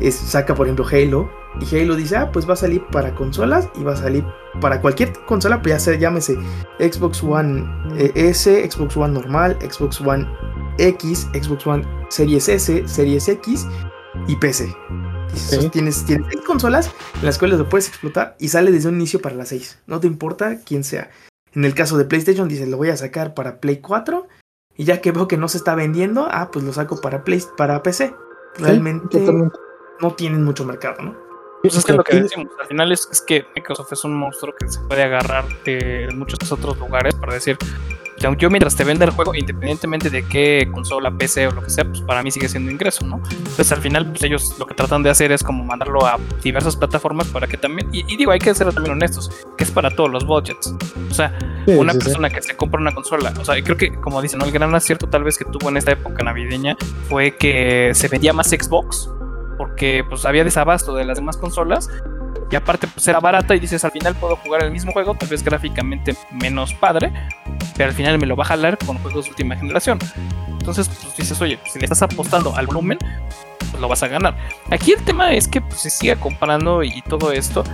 es 0.00 0.14
saca, 0.14 0.54
por 0.54 0.66
ejemplo, 0.66 0.86
Halo, 0.90 1.30
y 1.60 1.76
Halo 1.76 1.94
dice, 1.94 2.16
ah, 2.16 2.32
pues 2.32 2.48
va 2.48 2.54
a 2.54 2.56
salir 2.56 2.84
para 2.90 3.14
consolas 3.14 3.68
y 3.76 3.84
va 3.84 3.92
a 3.92 3.96
salir 3.96 4.24
para 4.60 4.80
cualquier 4.80 5.12
consola, 5.26 5.62
pues 5.62 5.74
ya 5.74 5.78
sea, 5.78 5.94
llámese 5.94 6.36
Xbox 6.78 7.22
One 7.22 7.64
eh, 7.96 8.12
S, 8.14 8.70
Xbox 8.70 8.96
One 8.96 9.14
normal, 9.14 9.56
Xbox 9.60 10.00
One 10.00 10.26
X, 10.78 11.28
Xbox 11.32 11.66
One 11.66 11.86
Series 12.08 12.48
S, 12.48 12.88
Series 12.88 13.28
X 13.28 13.66
y 14.26 14.36
PC. 14.36 14.74
Tienes, 15.72 16.04
tienes 16.04 16.04
seis 16.30 16.44
consolas 16.46 16.92
en 17.16 17.24
las 17.24 17.38
cuales 17.38 17.58
lo 17.58 17.68
puedes 17.68 17.88
explotar 17.88 18.36
y 18.38 18.48
sale 18.48 18.70
desde 18.70 18.88
un 18.88 18.96
inicio 18.96 19.20
para 19.20 19.34
las 19.34 19.48
6. 19.48 19.82
No 19.86 19.98
te 19.98 20.06
importa 20.06 20.60
quién 20.64 20.84
sea. 20.84 21.10
En 21.54 21.64
el 21.64 21.74
caso 21.74 21.98
de 21.98 22.04
PlayStation, 22.04 22.48
dice, 22.48 22.66
lo 22.66 22.76
voy 22.76 22.90
a 22.90 22.96
sacar 22.96 23.34
para 23.34 23.58
Play 23.58 23.78
4 23.78 24.28
y 24.76 24.84
ya 24.84 25.00
que 25.00 25.12
veo 25.12 25.26
que 25.26 25.36
no 25.36 25.48
se 25.48 25.58
está 25.58 25.74
vendiendo, 25.74 26.28
ah, 26.30 26.50
pues 26.52 26.64
lo 26.64 26.72
saco 26.72 27.00
para, 27.00 27.24
Play, 27.24 27.42
para 27.56 27.82
PC. 27.82 28.14
Realmente. 28.58 29.18
No 30.00 30.12
tienen 30.12 30.44
mucho 30.44 30.64
mercado, 30.64 31.02
¿no? 31.02 31.14
Pues 31.62 31.76
es 31.76 31.84
que 31.84 31.92
Sí, 31.92 31.96
lo 31.96 32.04
que 32.04 32.20
decimos, 32.20 32.48
al 32.60 32.66
final 32.66 32.92
es, 32.92 33.08
es 33.10 33.22
que 33.22 33.46
Microsoft 33.56 33.90
es 33.92 34.04
un 34.04 34.14
monstruo 34.14 34.54
que 34.58 34.68
se 34.68 34.80
puede 34.80 35.02
agarrar 35.02 35.44
de 35.64 36.08
muchos 36.14 36.52
otros 36.52 36.76
lugares 36.78 37.14
para 37.14 37.32
decir, 37.32 37.56
"Ya, 38.18 38.30
yo 38.36 38.50
mientras 38.50 38.76
te 38.76 38.84
venda 38.84 39.06
el 39.06 39.12
juego, 39.12 39.34
independientemente 39.34 40.10
de 40.10 40.24
qué 40.24 40.68
consola, 40.70 41.10
PC 41.10 41.46
o 41.46 41.52
lo 41.52 41.62
que 41.62 41.70
sea, 41.70 41.84
pues 41.86 42.02
para 42.02 42.22
mí 42.22 42.30
sigue 42.30 42.50
siendo 42.50 42.70
ingreso, 42.70 43.06
¿no? 43.06 43.22
Entonces 43.30 43.72
al 43.72 43.80
final 43.80 44.06
pues 44.10 44.22
ellos 44.24 44.56
lo 44.58 44.66
que 44.66 44.74
tratan 44.74 45.02
de 45.02 45.08
hacer 45.08 45.32
es 45.32 45.42
como 45.42 45.64
mandarlo 45.64 46.04
a 46.06 46.18
diversas 46.42 46.76
plataformas 46.76 47.28
para 47.28 47.46
que 47.46 47.56
también, 47.56 47.88
y, 47.94 48.12
y 48.12 48.18
digo, 48.18 48.30
hay 48.32 48.40
que 48.40 48.54
ser 48.54 48.70
también 48.74 48.92
honestos, 48.92 49.30
que 49.56 49.64
es 49.64 49.70
para 49.70 49.88
todos 49.90 50.10
los 50.10 50.26
budgets. 50.26 50.74
O 51.10 51.14
sea, 51.14 51.32
Sí, 51.64 51.70
una 51.72 51.94
sí, 51.94 51.98
sí. 52.00 52.04
persona 52.04 52.28
que 52.28 52.42
se 52.42 52.54
compra 52.56 52.78
una 52.78 52.94
consola, 52.94 53.32
o 53.40 53.44
sea, 53.44 53.54
creo 53.64 53.78
que 53.78 53.90
como 54.02 54.20
dicen, 54.20 54.38
¿no? 54.38 54.44
el 54.44 54.52
gran 54.52 54.74
acierto 54.74 55.06
tal 55.08 55.24
vez 55.24 55.38
que 55.38 55.46
tuvo 55.46 55.70
en 55.70 55.78
esta 55.78 55.92
época 55.92 56.22
navideña 56.22 56.76
fue 57.08 57.34
que 57.38 57.92
se 57.94 58.08
vendía 58.08 58.34
más 58.34 58.50
Xbox 58.50 59.08
porque 59.56 60.04
pues 60.08 60.24
había 60.24 60.44
desabasto 60.44 60.94
de 60.94 61.04
las 61.04 61.18
demás 61.18 61.36
consolas 61.36 61.88
y 62.50 62.56
aparte 62.56 62.86
pues 62.86 63.06
era 63.08 63.20
barata 63.20 63.54
y 63.54 63.60
dices 63.60 63.84
al 63.84 63.90
final 63.90 64.14
puedo 64.14 64.36
jugar 64.36 64.62
el 64.62 64.70
mismo 64.70 64.92
juego, 64.92 65.14
tal 65.14 65.28
vez 65.28 65.42
gráficamente 65.42 66.14
menos 66.30 66.74
padre, 66.74 67.12
pero 67.76 67.88
al 67.88 67.94
final 67.94 68.18
me 68.18 68.26
lo 68.26 68.36
va 68.36 68.44
a 68.44 68.48
jalar 68.48 68.78
con 68.78 68.98
juegos 68.98 69.24
de 69.24 69.30
última 69.30 69.56
generación. 69.56 69.98
Entonces 70.48 70.88
pues 70.88 71.16
dices, 71.16 71.40
oye, 71.40 71.58
si 71.66 71.78
le 71.78 71.86
estás 71.86 72.02
apostando 72.02 72.54
al 72.56 72.66
volumen, 72.66 72.98
pues 73.58 73.80
lo 73.80 73.88
vas 73.88 74.02
a 74.02 74.08
ganar. 74.08 74.36
Aquí 74.70 74.92
el 74.92 75.02
tema 75.04 75.32
es 75.32 75.48
que 75.48 75.60
pues, 75.60 75.80
se 75.80 75.90
siga 75.90 76.16
comprando 76.16 76.82
y 76.82 77.02
todo 77.02 77.32
esto 77.32 77.64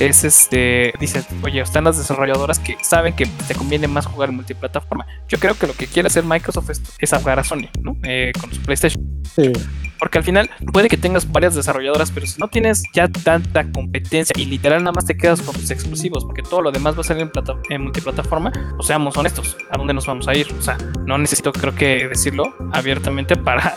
es 0.00 0.24
este, 0.24 0.92
dices, 1.00 1.26
oye, 1.42 1.60
están 1.60 1.84
las 1.84 1.98
desarrolladoras 1.98 2.58
que 2.58 2.76
saben 2.82 3.14
que 3.14 3.26
te 3.26 3.54
conviene 3.54 3.88
más 3.88 4.06
jugar 4.06 4.30
en 4.30 4.36
multiplataforma. 4.36 5.06
Yo 5.28 5.38
creo 5.38 5.54
que 5.54 5.66
lo 5.66 5.74
que 5.74 5.86
quiere 5.86 6.06
hacer 6.06 6.24
Microsoft 6.24 6.70
es, 6.70 6.82
es 6.98 7.12
ahogar 7.12 7.38
a 7.38 7.44
Sony, 7.44 7.68
¿no? 7.82 7.96
Eh, 8.02 8.32
con 8.40 8.52
su 8.52 8.60
PlayStation. 8.62 9.02
Sí. 9.34 9.52
Porque 9.98 10.18
al 10.18 10.24
final 10.24 10.48
puede 10.72 10.88
que 10.88 10.96
tengas 10.96 11.30
varias 11.30 11.56
desarrolladoras, 11.56 12.12
pero 12.12 12.26
si 12.26 12.38
no 12.40 12.48
tienes 12.48 12.84
ya 12.94 13.08
tanta 13.08 13.70
competencia 13.72 14.32
y 14.38 14.44
literal 14.44 14.84
nada 14.84 14.92
más 14.92 15.06
te 15.06 15.16
quedas 15.16 15.42
con 15.42 15.54
tus 15.56 15.70
exclusivos, 15.72 16.24
porque 16.24 16.42
todo 16.42 16.62
lo 16.62 16.70
demás 16.70 16.96
va 16.96 17.00
a 17.00 17.04
salir 17.04 17.22
en, 17.22 17.30
plata- 17.30 17.56
en 17.68 17.82
multiplataforma, 17.82 18.52
o 18.78 18.82
seamos 18.84 19.16
honestos, 19.16 19.56
¿a 19.70 19.76
dónde 19.76 19.94
nos 19.94 20.06
vamos 20.06 20.28
a 20.28 20.36
ir? 20.36 20.46
O 20.56 20.62
sea, 20.62 20.78
no 21.04 21.18
necesito 21.18 21.52
creo 21.52 21.74
que 21.74 22.08
decirlo 22.08 22.54
abiertamente 22.72 23.36
para... 23.36 23.76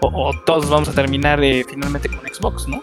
O, 0.00 0.08
o 0.28 0.32
todos 0.44 0.68
vamos 0.68 0.88
a 0.88 0.92
terminar 0.92 1.42
eh, 1.42 1.64
finalmente 1.68 2.08
con 2.08 2.18
Xbox, 2.20 2.68
¿no? 2.68 2.82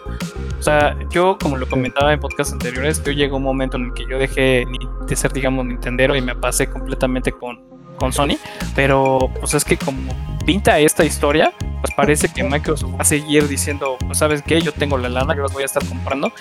O 0.58 0.62
sea, 0.62 0.96
yo 1.10 1.36
como 1.40 1.56
lo 1.56 1.68
comentaba 1.68 2.12
en 2.12 2.20
podcasts 2.20 2.52
anteriores, 2.52 3.02
yo 3.04 3.12
llegó 3.12 3.36
un 3.36 3.42
momento 3.42 3.76
en 3.76 3.84
el 3.86 3.92
que 3.94 4.04
yo 4.08 4.18
dejé 4.18 4.64
de 5.06 5.16
ser, 5.16 5.32
digamos, 5.32 5.64
Nintendero 5.66 6.16
y 6.16 6.20
me 6.22 6.34
pasé 6.34 6.68
completamente 6.68 7.32
con, 7.32 7.60
con 7.98 8.12
Sony, 8.12 8.36
pero 8.74 9.30
pues 9.40 9.54
es 9.54 9.64
que 9.64 9.76
como 9.76 10.12
pinta 10.46 10.78
esta 10.78 11.04
historia, 11.04 11.52
pues 11.80 11.92
parece 11.96 12.28
que 12.28 12.42
Microsoft 12.42 12.94
va 12.94 12.98
a 13.00 13.04
seguir 13.04 13.46
diciendo, 13.48 13.96
pues 14.06 14.18
sabes 14.18 14.42
qué, 14.42 14.60
yo 14.60 14.72
tengo 14.72 14.96
la 14.98 15.08
lana, 15.08 15.34
yo 15.36 15.42
las 15.42 15.52
voy 15.52 15.62
a 15.62 15.66
estar 15.66 15.86
comprando. 15.86 16.32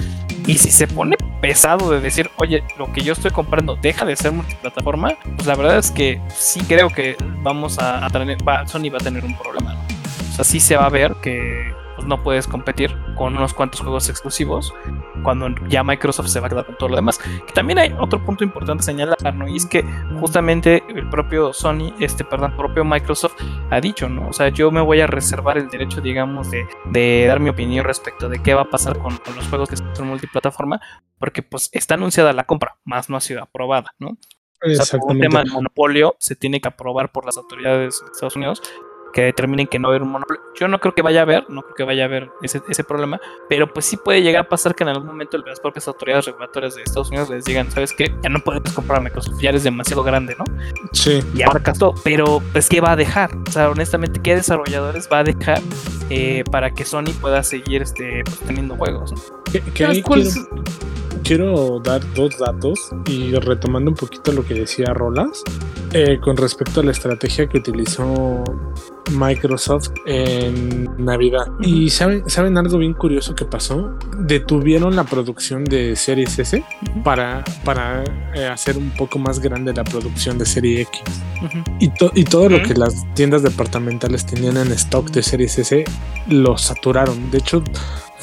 Y 0.48 0.58
si 0.58 0.72
se 0.72 0.88
pone 0.88 1.16
pesado 1.42 1.90
de 1.90 2.00
decir, 2.02 2.30
oye, 2.38 2.64
lo 2.78 2.92
que 2.92 3.02
yo 3.02 3.14
estoy 3.14 3.32
comprando 3.32 3.76
deja 3.82 4.06
de 4.06 4.16
ser 4.16 4.32
multiplataforma, 4.32 5.14
pues 5.36 5.46
la 5.48 5.56
verdad 5.56 5.78
es 5.78 5.92
que 5.92 6.20
sí 6.36 6.62
creo 6.68 6.90
que 6.90 7.16
vamos 7.44 7.80
a, 7.80 8.06
a 8.06 8.10
tener, 8.10 8.38
va- 8.48 8.66
Sony 8.68 8.90
va 8.92 8.98
a 8.98 9.04
tener 9.04 9.24
un 9.24 9.38
problema. 9.38 9.74
¿no? 9.74 9.80
O 10.34 10.36
sea, 10.36 10.46
sí 10.46 10.60
se 10.60 10.76
va 10.76 10.88
a 10.88 10.90
ver 10.90 11.14
que 11.22 11.76
pues 11.96 12.08
no 12.08 12.24
puedes 12.24 12.48
competir 12.48 12.98
con 13.16 13.38
unos 13.38 13.54
cuantos 13.54 13.82
juegos 13.82 14.10
exclusivos 14.10 14.74
cuando 15.22 15.48
ya 15.68 15.84
Microsoft 15.84 16.30
se 16.30 16.40
va 16.40 16.48
a 16.48 16.50
quedar 16.50 16.66
con 16.66 16.76
todo 16.76 16.90
lo 16.90 16.96
demás. 16.96 17.20
Que 17.20 17.54
también 17.54 17.78
hay 17.78 17.96
otro 18.00 18.26
punto 18.26 18.44
importante 18.44 18.84
señalar, 18.84 19.36
¿no? 19.36 19.48
Y 19.48 19.58
es 19.58 19.68
que 19.68 19.84
justamente 20.20 20.84
el 20.90 21.08
propio 21.08 21.54
Sony, 21.54 21.94
este, 22.00 22.24
perdón, 22.24 22.58
propio 22.58 22.84
Microsoft 22.84 23.36
ha 23.70 23.80
dicho, 23.80 24.10
¿no? 24.10 24.28
O 24.28 24.34
sea, 24.34 24.50
yo 24.50 24.72
me 24.72 24.82
voy 24.82 25.02
a 25.02 25.06
reservar 25.06 25.60
el 25.60 25.70
derecho, 25.70 26.02
digamos, 26.02 26.50
de, 26.50 26.66
de 26.86 27.26
dar 27.28 27.40
mi 27.40 27.52
opinión 27.52 27.86
respecto 27.86 28.28
de 28.28 28.42
qué 28.42 28.56
va 28.56 28.62
a 28.62 28.70
pasar 28.72 28.98
con, 28.98 29.18
con 29.18 29.36
los 29.36 29.48
juegos 29.50 29.70
que 29.70 29.78
son 29.78 30.08
multiplataforma, 30.08 30.82
porque 31.20 31.44
pues 31.44 31.70
está 31.74 31.94
anunciada 31.94 32.34
la 32.34 32.46
compra, 32.46 32.80
más 32.86 33.08
no 33.08 33.18
ha 33.18 33.22
sido 33.22 33.44
aprobada, 33.44 33.94
¿no? 34.00 34.18
O 34.66 34.84
sea, 34.84 35.00
un 35.04 35.20
tema 35.20 35.44
de 35.44 35.52
monopolio 35.52 36.16
se 36.20 36.36
tiene 36.36 36.60
que 36.60 36.70
aprobar 36.70 37.12
por 37.12 37.26
las 37.26 37.38
autoridades 37.38 38.00
de 38.00 38.12
Estados 38.12 38.36
Unidos 38.36 38.64
que 39.14 39.22
determinen 39.22 39.68
que 39.68 39.80
no 39.80 39.88
va 39.88 39.94
a 39.94 39.96
haber 39.96 40.04
un 40.04 40.12
monopolio. 40.12 40.42
Yo 40.56 40.68
no 40.68 40.80
creo 40.80 40.94
que 40.94 41.02
vaya 41.02 41.20
a 41.22 41.24
haber, 41.24 41.50
no 41.50 41.62
creo 41.62 41.76
que 41.76 41.84
vaya 41.84 42.04
a 42.04 42.06
haber 42.08 42.32
ese, 42.42 42.62
ese 42.68 42.84
problema, 42.84 43.22
pero 43.48 43.72
pues 43.72 43.86
sí 43.86 43.96
puede 43.96 44.22
llegar 44.22 44.46
a 44.46 44.50
pasar 44.50 44.76
que 44.76 44.84
en 44.84 44.90
algún 44.90 45.08
momento 45.08 45.38
las 45.38 45.60
propias 45.60 45.88
autoridades 45.88 46.26
regulatorias 46.26 46.76
de 46.76 46.84
Estados 46.84 47.10
Unidos 47.10 47.30
les 47.30 47.46
digan, 47.46 47.72
¿sabes 47.72 47.94
qué? 47.94 48.14
Ya 48.22 48.30
no 48.30 48.40
puedes 48.40 48.74
comprar 48.74 49.02
Microsoft, 49.02 49.40
ya 49.40 49.50
eres 49.50 49.64
demasiado 49.64 50.04
grande, 50.04 50.36
¿no? 50.38 50.44
Sí. 50.92 51.22
Y 51.36 51.44
abarcas 51.44 51.78
todo, 51.78 51.94
pero 52.04 52.42
pues 52.52 52.68
¿qué 52.70 52.82
va 52.82 52.92
a 52.92 52.96
dejar? 52.96 53.32
O 53.48 53.52
sea, 53.52 53.70
honestamente, 53.70 54.20
¿qué 54.22 54.36
desarrolladores 54.36 55.08
va 55.12 55.20
a 55.20 55.24
dejar 55.24 55.62
eh, 56.10 56.44
para 56.52 56.72
que 56.72 56.84
Sony 56.84 57.14
pueda 57.22 57.44
seguir 57.44 57.82
este, 57.82 58.24
pues, 58.26 58.40
teniendo 58.40 58.76
juegos? 58.76 59.12
¿no? 59.12 59.44
Que, 59.44 59.62
que 59.62 59.86
ahí 59.86 60.02
quiero, 60.02 60.30
quiero 61.24 61.80
dar 61.84 62.02
dos 62.14 62.38
datos 62.38 62.80
y 63.08 63.34
retomando 63.36 63.92
un 63.92 63.98
poquito 63.98 64.32
lo 64.32 64.46
que 64.46 64.54
decía 64.54 64.94
Rolas 64.94 65.44
eh, 65.94 66.20
con 66.22 66.38
respecto 66.38 66.82
a 66.82 66.84
la 66.84 66.92
estrategia 66.92 67.48
que 67.48 67.58
utilizó 67.60 68.44
Microsoft 69.12 69.90
en 70.06 70.90
Navidad. 70.98 71.46
Y 71.62 71.90
saben, 71.90 72.28
saben 72.30 72.58
algo 72.58 72.78
bien 72.78 72.94
curioso 72.94 73.36
que 73.36 73.46
pasó. 73.46 73.98
Detuvieron 74.20 74.96
la 74.96 75.04
producción 75.04 75.64
de 75.66 75.96
Series 75.96 76.40
S 76.40 76.64
para, 77.04 77.44
para 77.64 78.04
eh, 78.34 78.46
hacer 78.48 78.78
un 78.78 78.90
poco 78.92 79.20
más 79.20 79.40
grande 79.40 79.74
la 79.74 79.84
producción 79.84 80.38
de 80.38 80.46
Serie 80.46 80.82
X. 80.82 81.02
Y, 81.80 81.90
to- 81.96 82.12
y 82.16 82.24
todo 82.24 82.50
lo 82.50 82.64
que 82.64 82.74
las 82.74 82.94
tiendas 83.14 83.44
departamentales 83.44 84.26
tenían 84.26 84.58
en 84.58 84.72
stock 84.72 85.10
de 85.12 85.22
Series 85.22 85.60
S 85.60 85.84
lo 86.30 86.58
saturaron. 86.58 87.30
De 87.30 87.40
hecho, 87.40 87.62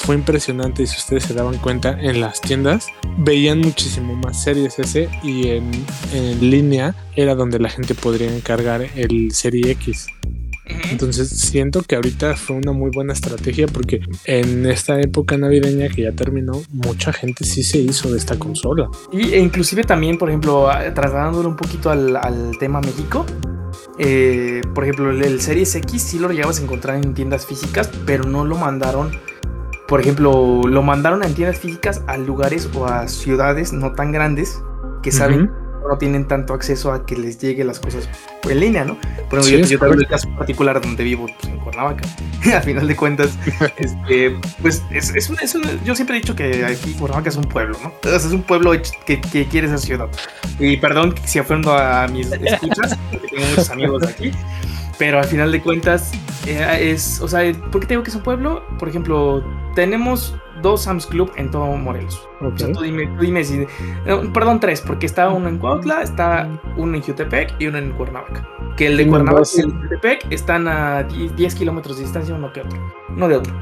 fue 0.00 0.14
impresionante 0.14 0.82
y 0.82 0.86
si 0.86 0.96
ustedes 0.96 1.24
se 1.24 1.34
daban 1.34 1.58
cuenta 1.58 1.98
en 2.00 2.20
las 2.20 2.40
tiendas 2.40 2.86
veían 3.18 3.60
muchísimo 3.60 4.16
más 4.16 4.42
series 4.42 4.78
S 4.78 5.08
y 5.22 5.48
en, 5.48 5.70
en 6.12 6.50
línea 6.50 6.94
era 7.16 7.34
donde 7.34 7.58
la 7.58 7.68
gente 7.68 7.94
podría 7.94 8.34
encargar 8.34 8.86
el 8.96 9.32
serie 9.32 9.72
X 9.72 10.08
entonces 10.90 11.28
siento 11.28 11.82
que 11.82 11.96
ahorita 11.96 12.36
fue 12.36 12.56
una 12.56 12.72
muy 12.72 12.90
buena 12.90 13.12
estrategia 13.12 13.66
porque 13.66 14.00
en 14.24 14.66
esta 14.66 15.00
época 15.00 15.36
navideña 15.36 15.88
que 15.88 16.02
ya 16.02 16.12
terminó 16.12 16.62
mucha 16.70 17.12
gente 17.12 17.44
sí 17.44 17.62
se 17.62 17.78
hizo 17.78 18.10
de 18.10 18.18
esta 18.18 18.38
consola 18.38 18.88
Y 19.12 19.32
e 19.32 19.40
inclusive 19.40 19.84
también, 19.84 20.18
por 20.18 20.28
ejemplo, 20.28 20.68
trasladándolo 20.94 21.48
un 21.48 21.56
poquito 21.56 21.90
al, 21.90 22.16
al 22.16 22.56
tema 22.58 22.80
México, 22.80 23.26
eh, 23.98 24.62
por 24.74 24.84
ejemplo, 24.84 25.10
el, 25.10 25.22
el 25.22 25.40
Series 25.40 25.74
X 25.74 26.02
sí 26.02 26.18
lo 26.18 26.30
llegabas 26.30 26.60
a 26.60 26.62
encontrar 26.62 26.96
en 26.96 27.14
tiendas 27.14 27.46
físicas, 27.46 27.90
pero 28.06 28.24
no 28.24 28.44
lo 28.44 28.56
mandaron. 28.56 29.10
Por 29.90 30.00
ejemplo, 30.00 30.62
lo 30.64 30.82
mandaron 30.82 31.22
en 31.24 31.34
tiendas 31.34 31.58
físicas 31.58 32.02
a 32.06 32.16
lugares 32.16 32.70
o 32.74 32.86
a 32.86 33.08
ciudades 33.08 33.72
no 33.72 33.92
tan 33.92 34.12
grandes 34.12 34.62
que 35.02 35.10
saben 35.12 35.42
Ujú. 35.42 35.52
que 35.52 35.88
no 35.90 35.98
tienen 35.98 36.28
tanto 36.28 36.54
acceso 36.54 36.92
a 36.92 37.04
que 37.04 37.16
les 37.16 37.38
llegue 37.40 37.64
las 37.64 37.80
cosas 37.80 38.08
en 38.48 38.60
línea, 38.60 38.84
¿no? 38.84 38.96
Por 39.28 39.40
ejemplo, 39.40 39.42
Sí, 39.42 39.50
yo, 39.52 39.58
es 39.58 39.68
yo 39.70 39.78
te 39.80 39.84
hablo 39.86 39.96
del 39.96 40.06
correcto. 40.06 40.28
caso 40.28 40.38
particular 40.38 40.80
donde 40.80 41.02
vivo, 41.02 41.26
pues, 41.26 41.52
en 41.52 41.58
Cuernavaca. 41.58 42.02
a 42.56 42.60
final 42.60 42.86
de 42.86 42.94
cuentas, 42.94 43.36
este, 43.78 44.36
pues 44.62 44.80
es, 44.92 45.12
es 45.16 45.28
una- 45.28 45.40
es 45.42 45.54
una- 45.56 45.70
yo 45.84 45.94
siempre 45.96 46.16
he 46.16 46.20
dicho 46.20 46.36
que 46.36 46.64
aquí 46.64 46.94
Cuernavaca 46.94 47.28
es 47.30 47.36
un 47.36 47.44
pueblo, 47.44 47.76
¿no? 47.82 47.88
O 47.88 48.08
sea, 48.08 48.16
es 48.16 48.24
un 48.26 48.42
pueblo 48.44 48.72
hecho- 48.74 48.92
que, 49.04 49.20
que 49.20 49.46
quiere 49.46 49.66
ser 49.68 49.78
ciudad. 49.80 50.08
Y 50.60 50.76
perdón 50.76 51.14
si 51.24 51.40
ofendo 51.40 51.72
a 51.76 52.06
mis 52.06 52.30
escuchas, 52.32 52.96
porque 53.10 53.26
tengo 53.26 53.44
muchos 53.48 53.70
amigos 53.70 54.04
aquí. 54.06 54.30
Pero 54.98 55.18
al 55.18 55.24
final 55.24 55.50
de 55.50 55.62
cuentas, 55.62 56.12
eh, 56.46 56.90
es, 56.92 57.20
o 57.22 57.26
sea, 57.26 57.40
¿por 57.72 57.80
qué 57.80 57.86
te 57.88 57.94
digo 57.94 58.02
que 58.04 58.10
es 58.10 58.16
un 58.16 58.22
pueblo? 58.22 58.62
Por 58.78 58.88
ejemplo, 58.90 59.42
tenemos 59.80 60.36
dos 60.60 60.82
Sam's 60.82 61.06
Club 61.06 61.32
en 61.36 61.50
todo 61.50 61.64
Morelos. 61.74 62.28
O 62.42 62.54
sea, 62.58 62.68
Ok. 62.68 62.74
tú 62.74 62.82
dime, 62.82 63.06
tú 63.16 63.22
dime 63.22 63.42
si. 63.44 63.66
no, 64.06 64.30
perdón, 64.30 64.60
tres, 64.60 64.82
porque 64.82 65.06
está 65.06 65.30
uno 65.30 65.48
en 65.48 65.56
Cuautla, 65.58 66.02
está 66.02 66.60
uno 66.76 66.96
en 66.96 67.02
Jutepec 67.02 67.54
y 67.58 67.66
uno 67.66 67.78
en 67.78 67.92
Cuernavaca. 67.92 68.46
Que 68.76 68.88
el 68.88 68.98
de 68.98 69.06
Cuernavaca 69.08 69.48
y 69.56 69.60
el 69.60 69.72
de 69.72 69.78
Jutepec 69.88 70.26
están 70.30 70.68
a 70.68 71.02
10, 71.04 71.34
10 71.34 71.54
kilómetros 71.54 71.96
de 71.96 72.02
distancia 72.02 72.34
uno 72.34 72.52
que 72.52 72.60
otro. 72.60 72.78
Uno 73.08 73.26
de 73.26 73.36
otro. 73.36 73.54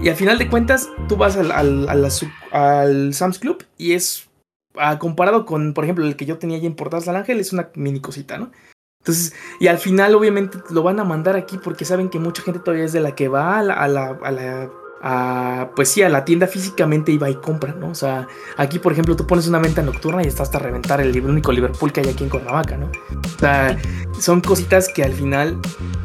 Y 0.00 0.08
al 0.08 0.14
final 0.14 0.38
de 0.38 0.48
cuentas, 0.48 0.88
tú 1.08 1.16
vas 1.16 1.36
al, 1.36 3.12
Sam's 3.12 3.40
Club 3.40 3.64
y 3.76 3.94
es. 3.94 4.28
ah, 4.76 5.00
comparado 5.00 5.44
con, 5.46 5.74
por 5.74 5.82
ejemplo, 5.82 6.04
el 6.06 6.14
que 6.14 6.24
yo 6.24 6.38
tenía 6.38 6.56
allí 6.58 6.66
en 6.66 6.76
Portal 6.76 7.02
San 7.02 7.16
Ángel, 7.16 7.40
es 7.40 7.52
una 7.52 7.70
mini 7.74 7.98
cosita, 8.00 8.38
¿no? 8.38 8.52
Entonces, 9.00 9.34
y 9.58 9.66
al 9.66 9.78
final, 9.78 10.14
obviamente, 10.14 10.58
lo 10.70 10.84
van 10.84 11.00
a 11.00 11.04
mandar 11.04 11.34
aquí 11.34 11.58
porque 11.58 11.84
saben 11.84 12.08
que 12.10 12.20
mucha 12.20 12.42
gente 12.44 12.60
todavía 12.60 12.84
es 12.86 12.92
de 12.92 13.00
la 13.00 13.16
que 13.16 13.26
va 13.28 13.58
a 13.58 13.62
la. 13.64 13.74
A 13.74 13.88
la, 13.88 14.18
a 14.22 14.30
la- 14.30 14.70
a, 15.06 15.68
pues 15.76 15.90
sí, 15.90 16.02
a 16.02 16.08
la 16.08 16.24
tienda 16.24 16.46
físicamente 16.46 17.12
y 17.12 17.18
va 17.18 17.28
y 17.28 17.34
compra, 17.34 17.74
¿no? 17.78 17.90
O 17.90 17.94
sea, 17.94 18.26
aquí, 18.56 18.78
por 18.78 18.92
ejemplo, 18.92 19.14
tú 19.14 19.26
pones 19.26 19.46
una 19.46 19.58
venta 19.58 19.82
nocturna 19.82 20.24
y 20.24 20.26
está 20.26 20.42
hasta 20.44 20.58
reventar 20.58 20.98
el, 21.02 21.14
único 21.24 21.52
Liverpool 21.52 21.92
que 21.92 22.00
hay 22.00 22.08
aquí 22.08 22.24
en 22.24 22.30
Cuernavaca, 22.30 22.78
¿no? 22.78 22.86
O 22.86 23.38
sea, 23.38 23.76
son 24.18 24.40
cositas 24.40 24.88
que 24.88 25.02
al 25.04 25.12
final 25.12 25.58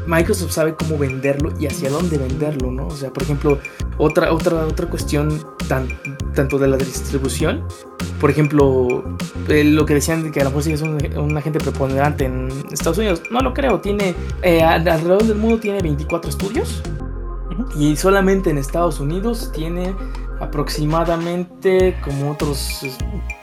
Microsoft 0.06 0.52
sabe 0.52 0.74
cómo 0.74 0.98
venderlo 0.98 1.50
y 1.58 1.66
hacia 1.66 1.88
dónde 1.88 2.18
venderlo, 2.18 2.70
¿no? 2.70 2.88
O 2.88 2.90
sea, 2.90 3.10
por 3.10 3.22
ejemplo, 3.22 3.58
otra, 3.96 4.34
otra, 4.34 4.66
otra 4.66 4.86
cuestión 4.86 5.46
tan, 5.66 5.88
tanto 6.34 6.58
de 6.58 6.68
la 6.68 6.76
distribución, 6.76 7.64
por 8.20 8.30
ejemplo, 8.30 9.16
eh, 9.48 9.64
lo 9.64 9.86
que 9.86 9.94
decían 9.94 10.24
de 10.24 10.30
que 10.30 10.42
a 10.42 10.44
lo 10.44 10.50
mejor 10.50 10.62
sí 10.62 10.72
es 10.72 10.82
un, 10.82 10.98
un 11.16 11.38
agente 11.38 11.58
preponderante 11.58 12.26
en 12.26 12.48
Estados 12.70 12.98
Unidos, 12.98 13.22
no 13.30 13.40
lo 13.40 13.54
creo, 13.54 13.80
tiene, 13.80 14.14
eh, 14.42 14.62
al- 14.62 14.86
alrededor 14.86 15.24
del 15.24 15.38
mundo 15.38 15.58
tiene 15.58 15.80
24 15.80 16.28
estudios 16.28 16.82
y 17.78 17.96
solamente 17.96 18.50
en 18.50 18.58
Estados 18.58 19.00
Unidos 19.00 19.50
tiene 19.54 19.94
aproximadamente 20.40 21.98
como 22.02 22.30
otros, 22.30 22.80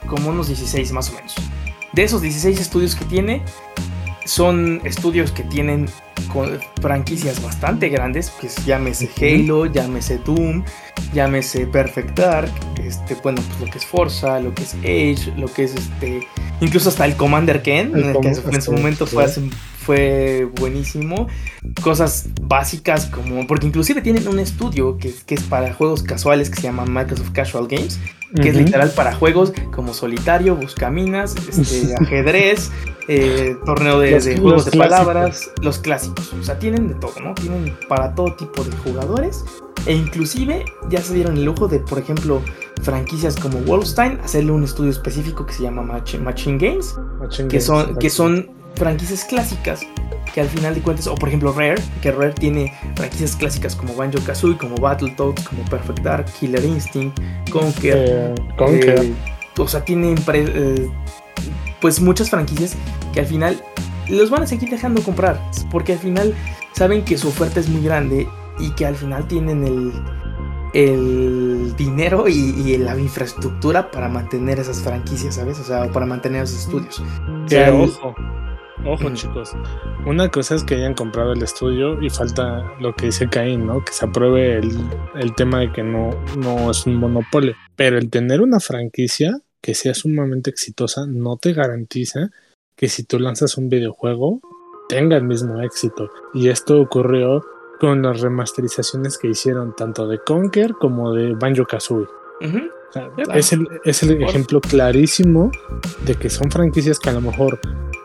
como 0.08 0.30
unos 0.30 0.48
16 0.48 0.92
más 0.92 1.10
o 1.10 1.16
menos. 1.16 1.36
De 1.94 2.04
esos 2.04 2.22
16 2.22 2.60
estudios 2.60 2.96
que 2.96 3.06
tiene, 3.06 3.44
son 4.26 4.82
estudios 4.84 5.32
que 5.32 5.44
tienen 5.44 5.88
con- 6.28 6.60
franquicias 6.82 7.42
bastante 7.42 7.90
grandes, 7.90 8.30
que 8.40 8.48
es- 8.48 8.66
llámese 8.66 9.10
Halo, 9.22 9.66
llámese 9.66 10.18
Doom, 10.26 10.64
llámese 11.14 11.66
Perfect 11.68 12.18
Dark, 12.18 12.52
este, 12.84 13.16
bueno, 13.24 13.42
pues 13.48 13.60
lo 13.62 13.72
que 13.72 13.78
es 13.78 13.86
Forza, 13.86 14.40
lo 14.40 14.54
que 14.54 14.64
es 14.64 14.74
Age, 14.76 15.34
lo 15.38 15.48
que 15.52 15.64
es 15.64 15.76
este, 15.76 16.28
incluso 16.62 16.90
hasta 16.90 17.06
el 17.06 17.16
Commander 17.16 17.62
Ken, 17.62 17.92
El 17.96 18.04
que 18.22 18.28
en 18.56 18.62
su 18.62 18.72
momento 18.72 19.06
fue, 19.08 19.24
fue 19.80 20.48
buenísimo. 20.60 21.28
Cosas 21.82 22.28
básicas 22.42 23.06
como, 23.06 23.48
porque 23.48 23.68
inclusive 23.68 24.02
tienen 24.02 24.28
un 24.28 24.40
estudio 24.40 24.98
que, 24.98 25.14
que 25.26 25.36
es 25.36 25.44
para 25.44 25.74
juegos 25.74 26.04
casuales 26.04 26.50
que 26.50 26.58
se 26.58 26.64
llama 26.64 26.86
Microsoft 26.86 27.32
Casual 27.32 27.68
Games, 27.68 28.00
que 28.36 28.50
es 28.50 28.56
literal 28.56 28.92
para 28.96 29.14
juegos 29.16 29.54
como 29.74 29.94
solitario, 29.94 30.56
buscaminas, 30.56 31.36
este, 31.48 31.96
ajedrez, 31.96 32.72
eh, 33.08 33.56
torneo 33.66 34.00
de, 34.00 34.12
Los- 34.12 34.26
de 34.26 34.32
los 34.34 34.42
juegos 34.42 34.66
de 34.66 34.72
clásicos. 34.72 34.98
palabras, 35.00 35.52
los 35.62 35.80
clásicos. 35.80 36.34
O 36.34 36.44
sea, 36.44 36.60
tienen 36.60 36.88
de 36.90 36.96
todo, 36.96 37.14
¿no? 37.24 37.34
Tienen 37.36 37.76
para 37.88 38.14
todo 38.16 38.36
tipo 38.36 38.64
de 38.64 38.72
jugadores. 38.78 39.46
E 39.86 39.94
inclusive 39.94 40.66
ya 40.90 41.02
se 41.02 41.14
dieron 41.14 41.38
el 41.38 41.46
lujo 41.46 41.70
de, 41.70 41.80
por 41.80 41.98
ejemplo, 42.00 42.42
franquicias 42.82 43.38
como 43.38 43.60
Wolfenstein, 43.60 44.20
hacerle 44.22 44.52
un 44.52 44.64
estudio 44.66 44.92
específico 44.92 45.46
que 45.46 45.54
se 45.54 45.64
llama 45.64 45.82
Mach- 45.84 46.20
Machine 46.20 46.58
Games, 46.58 46.96
Machine 47.20 47.48
que 47.48 47.58
Games, 47.58 47.64
son, 47.66 47.96
que 47.96 48.10
son 48.10 48.50
franquicias 48.78 49.26
clásicas 49.26 49.82
que 50.34 50.42
al 50.42 50.48
final 50.50 50.76
de 50.76 50.82
cuentas, 50.82 51.08
o 51.08 51.16
por 51.16 51.30
ejemplo 51.30 51.52
Rare, 51.52 51.82
que 52.02 52.12
Rare 52.12 52.34
tiene 52.34 52.74
franquicias 52.96 53.36
clásicas 53.36 53.76
como 53.76 53.96
Banjo 53.96 54.20
Kazooie, 54.26 54.58
como 54.58 54.76
Battletoads, 54.76 55.48
como 55.48 55.64
Perfect 55.66 56.00
Dark, 56.02 56.26
Killer 56.40 56.64
Instinct, 56.64 57.18
Conker, 57.50 57.96
Eh, 57.98 58.36
Conker. 58.58 59.00
eh, 59.00 59.14
o 59.58 59.68
sea, 59.68 59.84
tiene 59.84 60.14
eh, 60.34 60.90
pues 61.82 62.00
muchas 62.00 62.30
franquicias 62.30 62.76
que 63.14 63.22
al 63.22 63.26
final 63.26 63.62
los 64.10 64.30
van 64.30 64.44
a 64.44 64.48
seguir 64.48 64.70
dejando 64.70 65.02
comprar. 65.02 65.42
Porque 65.72 65.94
al 65.94 66.00
final 66.00 66.36
saben 66.74 67.04
que 67.04 67.18
su 67.18 67.30
oferta 67.30 67.60
es 67.60 67.68
muy 67.68 67.82
grande 67.84 68.28
y 68.60 68.70
que 68.72 68.86
al 68.86 68.96
final 68.96 69.28
tienen 69.28 69.66
el, 69.66 69.92
el 70.74 71.74
dinero 71.78 72.28
y, 72.28 72.34
y 72.34 72.78
la 72.78 72.96
infraestructura 72.98 73.90
para 73.90 74.10
mantener 74.10 74.60
esas 74.60 74.82
franquicias, 74.82 75.36
¿sabes? 75.36 75.58
O 75.60 75.64
sea, 75.64 75.92
para 75.92 76.06
mantener 76.06 76.44
esos 76.44 76.60
estudios. 76.60 77.00
O 77.00 77.50
sea, 77.50 77.74
ojo, 77.74 78.14
ojo 78.86 79.06
Ujú. 79.08 79.16
chicos. 79.16 79.56
Una 80.06 80.30
cosa 80.30 80.56
es 80.56 80.64
que 80.64 80.76
hayan 80.76 80.94
comprado 80.94 81.34
el 81.34 81.44
estudio 81.44 82.02
y 82.02 82.10
falta 82.10 82.72
lo 82.80 82.94
que 82.96 83.08
dice 83.08 83.30
Caín, 83.30 83.66
¿no? 83.66 83.84
Que 83.84 83.92
se 83.94 84.06
apruebe 84.06 84.58
el, 84.58 84.78
el 85.16 85.36
tema 85.36 85.60
de 85.60 85.72
que 85.72 85.84
no, 85.84 86.12
no 86.38 86.72
es 86.72 86.86
un 86.86 86.96
monopolio. 86.96 87.56
Pero 87.76 87.98
el 87.98 88.10
tener 88.10 88.42
una 88.42 88.60
franquicia 88.60 89.40
que 89.62 89.74
sea 89.74 89.94
sumamente 89.94 90.50
exitosa 90.50 91.06
no 91.08 91.38
te 91.38 91.54
garantiza 91.54 92.30
que 92.76 92.88
si 92.88 93.04
tú 93.04 93.20
lanzas 93.20 93.58
un 93.58 93.70
videojuego 93.70 94.40
tenga 94.88 95.18
el 95.18 95.24
mismo 95.24 95.62
éxito. 95.62 96.10
Y 96.34 96.50
esto 96.50 96.80
ocurrió 96.80 97.44
con 97.80 98.02
las 98.02 98.22
remasterizaciones 98.22 99.18
que 99.18 99.28
hicieron 99.28 99.76
tanto 99.76 100.08
de 100.08 100.20
Conker 100.20 100.74
como 100.74 101.14
de 101.14 101.34
Banjo 101.34 101.66
Kazooie. 101.66 102.08
O 102.40 102.92
sea, 102.94 103.10
es, 103.34 103.52
el, 103.52 103.68
es 103.84 104.04
el 104.04 104.22
ejemplo 104.24 104.62
clarísimo 104.62 105.52
de 106.06 106.16
que 106.16 106.30
son 106.30 106.50
franquicias 106.50 107.00
que 107.00 107.10
a 107.10 107.14
lo 107.14 107.22
mejor 107.22 107.60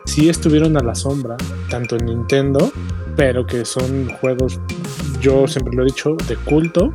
sí 0.05 0.29
estuvieron 0.29 0.77
a 0.77 0.83
la 0.83 0.95
sombra, 0.95 1.37
tanto 1.69 1.95
en 1.95 2.05
Nintendo, 2.05 2.71
pero 3.15 3.45
que 3.45 3.65
son 3.65 4.09
juegos, 4.21 4.59
yo 5.21 5.47
siempre 5.47 5.75
lo 5.75 5.83
he 5.83 5.85
dicho, 5.85 6.15
de 6.27 6.35
culto. 6.35 6.93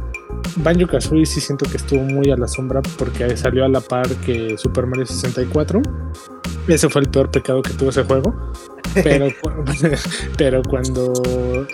Banjo 0.57 0.87
Kazooie 0.87 1.27
sí 1.27 1.40
siento 1.40 1.66
que 1.66 1.77
estuvo 1.77 2.01
muy 2.03 2.31
a 2.31 2.37
la 2.37 2.49
sombra 2.49 2.81
porque 2.97 3.37
salió 3.37 3.64
a 3.64 3.68
la 3.68 3.81
par 3.81 4.09
que 4.27 4.57
Super 4.57 4.87
Mario 4.87 5.07
64. 5.07 5.83
Ese 6.66 6.88
fue 6.88 7.03
el 7.03 7.09
peor 7.09 7.31
pecado 7.31 7.62
que 7.62 7.73
tuvo 7.73 7.90
ese 7.90 8.05
juego. 8.05 8.35
Pero, 9.05 9.29
pero 10.38 10.62
cuando 10.62 11.12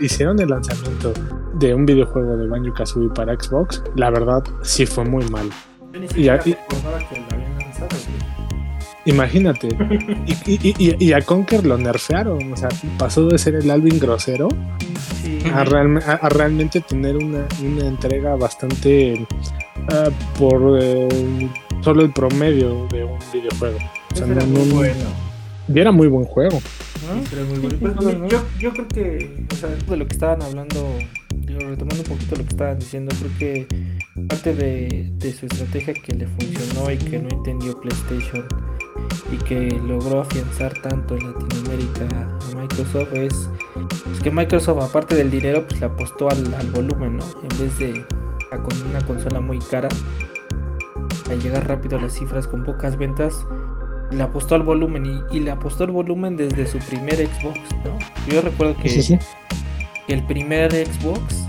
hicieron 0.00 0.38
el 0.40 0.48
lanzamiento 0.48 1.12
de 1.54 1.72
un 1.72 1.86
videojuego 1.86 2.36
de 2.36 2.48
Banjo 2.48 2.74
Kazooie 2.74 3.08
para 3.14 3.32
Xbox, 3.40 3.82
la 3.94 4.10
verdad 4.10 4.42
sí 4.62 4.84
fue 4.84 5.04
muy 5.04 5.24
mal. 5.28 5.48
Yo 5.92 6.00
ni 6.00 6.06
Y 6.06 6.08
siquiera 6.08 6.38
que 6.40 6.58
Imagínate. 9.06 9.68
Y, 10.46 10.52
y- 10.52 10.74
y- 10.78 11.04
y 11.04 11.12
a 11.12 11.20
Conker 11.22 11.64
lo 11.66 11.76
nerfearon. 11.78 12.52
O 12.52 12.56
sea, 12.56 12.68
pasó 12.98 13.26
de 13.28 13.38
ser 13.38 13.54
el 13.56 13.70
Alvin 13.70 13.98
grosero 13.98 14.48
Sí, 15.22 15.38
a, 15.52 15.64
realme- 15.64 16.02
a- 16.04 16.14
a 16.14 16.28
realmente 16.28 16.80
tener 16.80 17.16
una, 17.16 17.46
una 17.62 17.86
entrega 17.86 18.36
bastante 18.36 19.26
ah, 19.90 20.08
por 20.38 20.78
eh, 20.80 21.08
solo 21.82 22.02
el 22.02 22.12
promedio 22.12 22.86
de 22.90 23.04
un 23.04 23.18
videojuego. 23.32 23.78
O 24.12 24.16
sea, 24.16 24.24
ese 24.24 24.32
era 24.32 24.42
no- 24.46 24.58
muy 24.58 24.68
no- 24.68 24.74
bueno. 24.76 24.94
y 25.68 25.78
era 25.80 25.92
muy 25.92 26.08
buen 26.08 26.24
juego. 26.24 26.60
¿no? 27.06 27.26
Sí, 27.26 27.36
muy 27.48 27.58
bueno. 27.78 27.94
Pues, 28.00 28.18
¿no? 28.18 28.28
yo, 28.28 28.42
yo 28.58 28.72
creo 28.72 28.88
que, 28.88 29.44
o 29.52 29.54
sea, 29.56 29.68
de 29.70 29.96
lo 29.96 30.06
que 30.06 30.12
estaban 30.14 30.42
hablando, 30.42 30.86
digo, 31.34 31.60
retomando 31.60 31.96
un 32.02 32.04
poquito 32.16 32.36
lo 32.36 32.42
que 32.44 32.50
estaban 32.50 32.78
diciendo, 32.78 33.14
creo 33.18 33.38
que 33.38 33.66
parte 34.28 34.54
de, 34.54 35.10
de 35.18 35.32
su 35.32 35.46
estrategia 35.46 35.92
que 35.94 36.12
le 36.14 36.26
funcionó 36.26 36.90
y 36.90 36.96
que 36.96 37.18
no 37.18 37.28
entendió 37.30 37.78
PlayStation 37.80 38.44
y 39.32 39.36
que 39.38 39.80
logró 39.86 40.20
afianzar 40.20 40.72
tanto 40.82 41.16
en 41.16 41.32
Latinoamérica 41.32 42.06
a 42.52 42.56
Microsoft 42.56 43.12
es 43.14 43.48
pues, 44.04 44.20
que 44.20 44.30
Microsoft, 44.30 44.82
aparte 44.82 45.14
del 45.14 45.30
dinero, 45.30 45.66
pues 45.66 45.80
le 45.80 45.86
apostó 45.86 46.30
al, 46.30 46.54
al 46.54 46.70
volumen, 46.70 47.16
¿no? 47.16 47.24
En 47.42 47.58
vez 47.58 47.78
de 47.78 48.04
a 48.52 48.58
con 48.58 48.80
una 48.90 49.00
consola 49.06 49.40
muy 49.40 49.58
cara, 49.58 49.88
a 51.30 51.34
llegar 51.34 51.66
rápido 51.66 51.98
a 51.98 52.00
las 52.02 52.12
cifras 52.12 52.46
con 52.46 52.64
pocas 52.64 52.96
ventas, 52.96 53.46
le 54.10 54.22
apostó 54.22 54.54
al 54.54 54.62
volumen 54.62 55.06
y, 55.06 55.36
y 55.36 55.40
le 55.40 55.50
apostó 55.50 55.84
al 55.84 55.90
volumen 55.90 56.36
desde 56.36 56.66
su 56.66 56.78
primer 56.78 57.16
Xbox, 57.16 57.58
¿no? 57.84 57.98
Yo 58.32 58.42
recuerdo 58.42 58.76
que, 58.76 58.88
Sí, 58.90 59.02
sí. 59.02 59.18
que 60.06 60.14
el 60.14 60.24
primer 60.26 60.70
Xbox, 60.72 61.46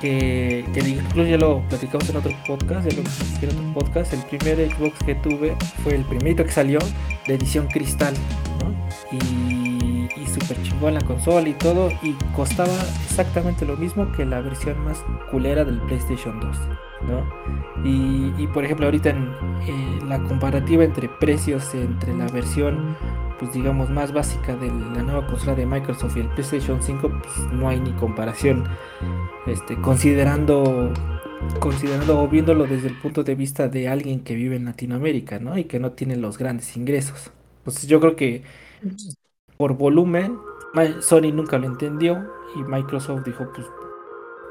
que, 0.00 0.64
que 0.72 0.80
incluso 0.80 1.28
ya 1.28 1.38
lo 1.38 1.60
platicamos 1.68 2.08
en 2.08 2.16
otro 2.16 2.32
podcast, 2.46 2.88
ya 2.88 2.96
lo 2.96 3.02
platiqué 3.02 3.46
en 3.46 3.58
otro 3.58 3.74
podcast, 3.74 4.12
el 4.12 4.22
primer 4.22 4.70
Xbox 4.70 4.98
que 5.04 5.14
tuve 5.16 5.56
fue 5.82 5.94
el 5.94 6.02
primerito 6.04 6.44
que 6.44 6.52
salió, 6.52 6.78
de 7.26 7.34
edición 7.34 7.66
cristal, 7.68 8.14
¿no? 8.60 8.74
Y, 9.16 10.08
y 10.16 10.26
súper 10.26 10.62
chingón 10.62 10.94
la 10.94 11.00
consola 11.00 11.48
y 11.48 11.54
todo, 11.54 11.90
y 12.02 12.12
costaba 12.34 12.74
exactamente 13.04 13.64
lo 13.64 13.76
mismo 13.76 14.10
que 14.12 14.24
la 14.24 14.40
versión 14.40 14.78
más 14.84 15.04
culera 15.30 15.64
del 15.64 15.80
PlayStation 15.82 16.40
2, 16.40 16.56
¿no? 17.08 17.84
Y, 17.84 18.32
y, 18.42 18.46
por 18.48 18.64
ejemplo, 18.64 18.86
ahorita 18.86 19.10
en 19.10 19.32
eh, 19.66 19.98
la 20.06 20.18
comparativa 20.22 20.84
entre 20.84 21.08
precios 21.08 21.74
entre 21.74 22.14
la 22.14 22.26
versión, 22.28 22.96
pues 23.38 23.52
digamos, 23.52 23.90
más 23.90 24.12
básica 24.12 24.56
de 24.56 24.68
la 24.68 25.02
nueva 25.02 25.26
consola 25.26 25.54
de 25.54 25.66
Microsoft 25.66 26.16
y 26.16 26.20
el 26.20 26.30
PlayStation 26.30 26.82
5, 26.82 27.20
pues 27.22 27.52
no 27.52 27.68
hay 27.68 27.80
ni 27.80 27.94
comparación. 27.94 28.64
Este, 29.46 29.80
considerando, 29.80 30.92
considerando 31.60 32.20
o 32.20 32.28
viéndolo 32.28 32.66
desde 32.66 32.88
el 32.88 32.98
punto 32.98 33.24
de 33.24 33.34
vista 33.34 33.68
de 33.68 33.88
alguien 33.88 34.24
que 34.24 34.34
vive 34.34 34.56
en 34.56 34.66
Latinoamérica, 34.66 35.38
¿no? 35.38 35.58
Y 35.58 35.64
que 35.64 35.80
no 35.80 35.92
tiene 35.92 36.16
los 36.16 36.38
grandes 36.38 36.76
ingresos. 36.76 37.32
Entonces 37.58 37.86
yo 37.88 38.00
creo 38.00 38.16
que 38.16 38.44
por 39.56 39.76
volumen, 39.76 40.38
Sony 41.00 41.32
nunca 41.32 41.58
lo 41.58 41.66
entendió 41.66 42.26
y 42.56 42.62
Microsoft 42.64 43.24
dijo, 43.24 43.52
pues 43.54 43.66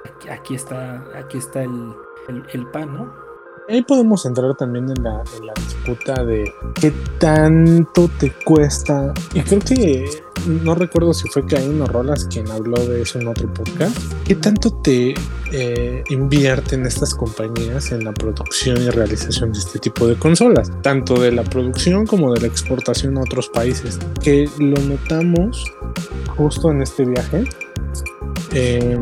aquí, 0.05 0.29
aquí 0.29 0.55
está, 0.55 1.05
aquí 1.17 1.37
está 1.37 1.63
el, 1.63 1.93
el, 2.29 2.43
el 2.53 2.67
pan, 2.71 2.93
¿no? 2.93 3.13
Ahí 3.69 3.81
podemos 3.81 4.25
entrar 4.25 4.53
también 4.55 4.89
en 4.89 5.03
la, 5.03 5.23
en 5.37 5.45
la 5.47 5.53
disputa 5.53 6.23
de 6.25 6.53
qué 6.75 6.91
tanto 7.17 8.09
te 8.19 8.31
cuesta. 8.43 9.13
Y 9.33 9.41
creo 9.41 9.59
que 9.59 10.05
no 10.47 10.75
recuerdo 10.75 11.13
si 11.13 11.29
fue 11.29 11.45
Caín 11.45 11.81
o 11.81 11.85
Rolas 11.85 12.25
quien 12.25 12.49
habló 12.51 12.77
de 12.85 13.03
eso 13.03 13.19
en 13.19 13.27
otro 13.27 13.51
podcast. 13.53 13.97
¿Qué 14.25 14.35
tanto 14.35 14.69
te 14.81 15.13
eh, 15.51 16.03
invierten 16.09 16.85
estas 16.85 17.15
compañías 17.15 17.91
en 17.91 18.03
la 18.03 18.11
producción 18.11 18.81
y 18.81 18.89
realización 18.89 19.53
de 19.53 19.59
este 19.59 19.79
tipo 19.79 20.07
de 20.07 20.15
consolas? 20.15 20.69
Tanto 20.81 21.19
de 21.21 21.31
la 21.31 21.43
producción 21.43 22.05
como 22.05 22.33
de 22.33 22.41
la 22.41 22.47
exportación 22.47 23.17
a 23.17 23.21
otros 23.21 23.47
países. 23.47 23.97
Que 24.21 24.49
lo 24.59 24.79
notamos 24.81 25.63
justo 26.35 26.71
en 26.71 26.81
este 26.81 27.05
viaje. 27.05 27.45
Eh, 28.51 28.97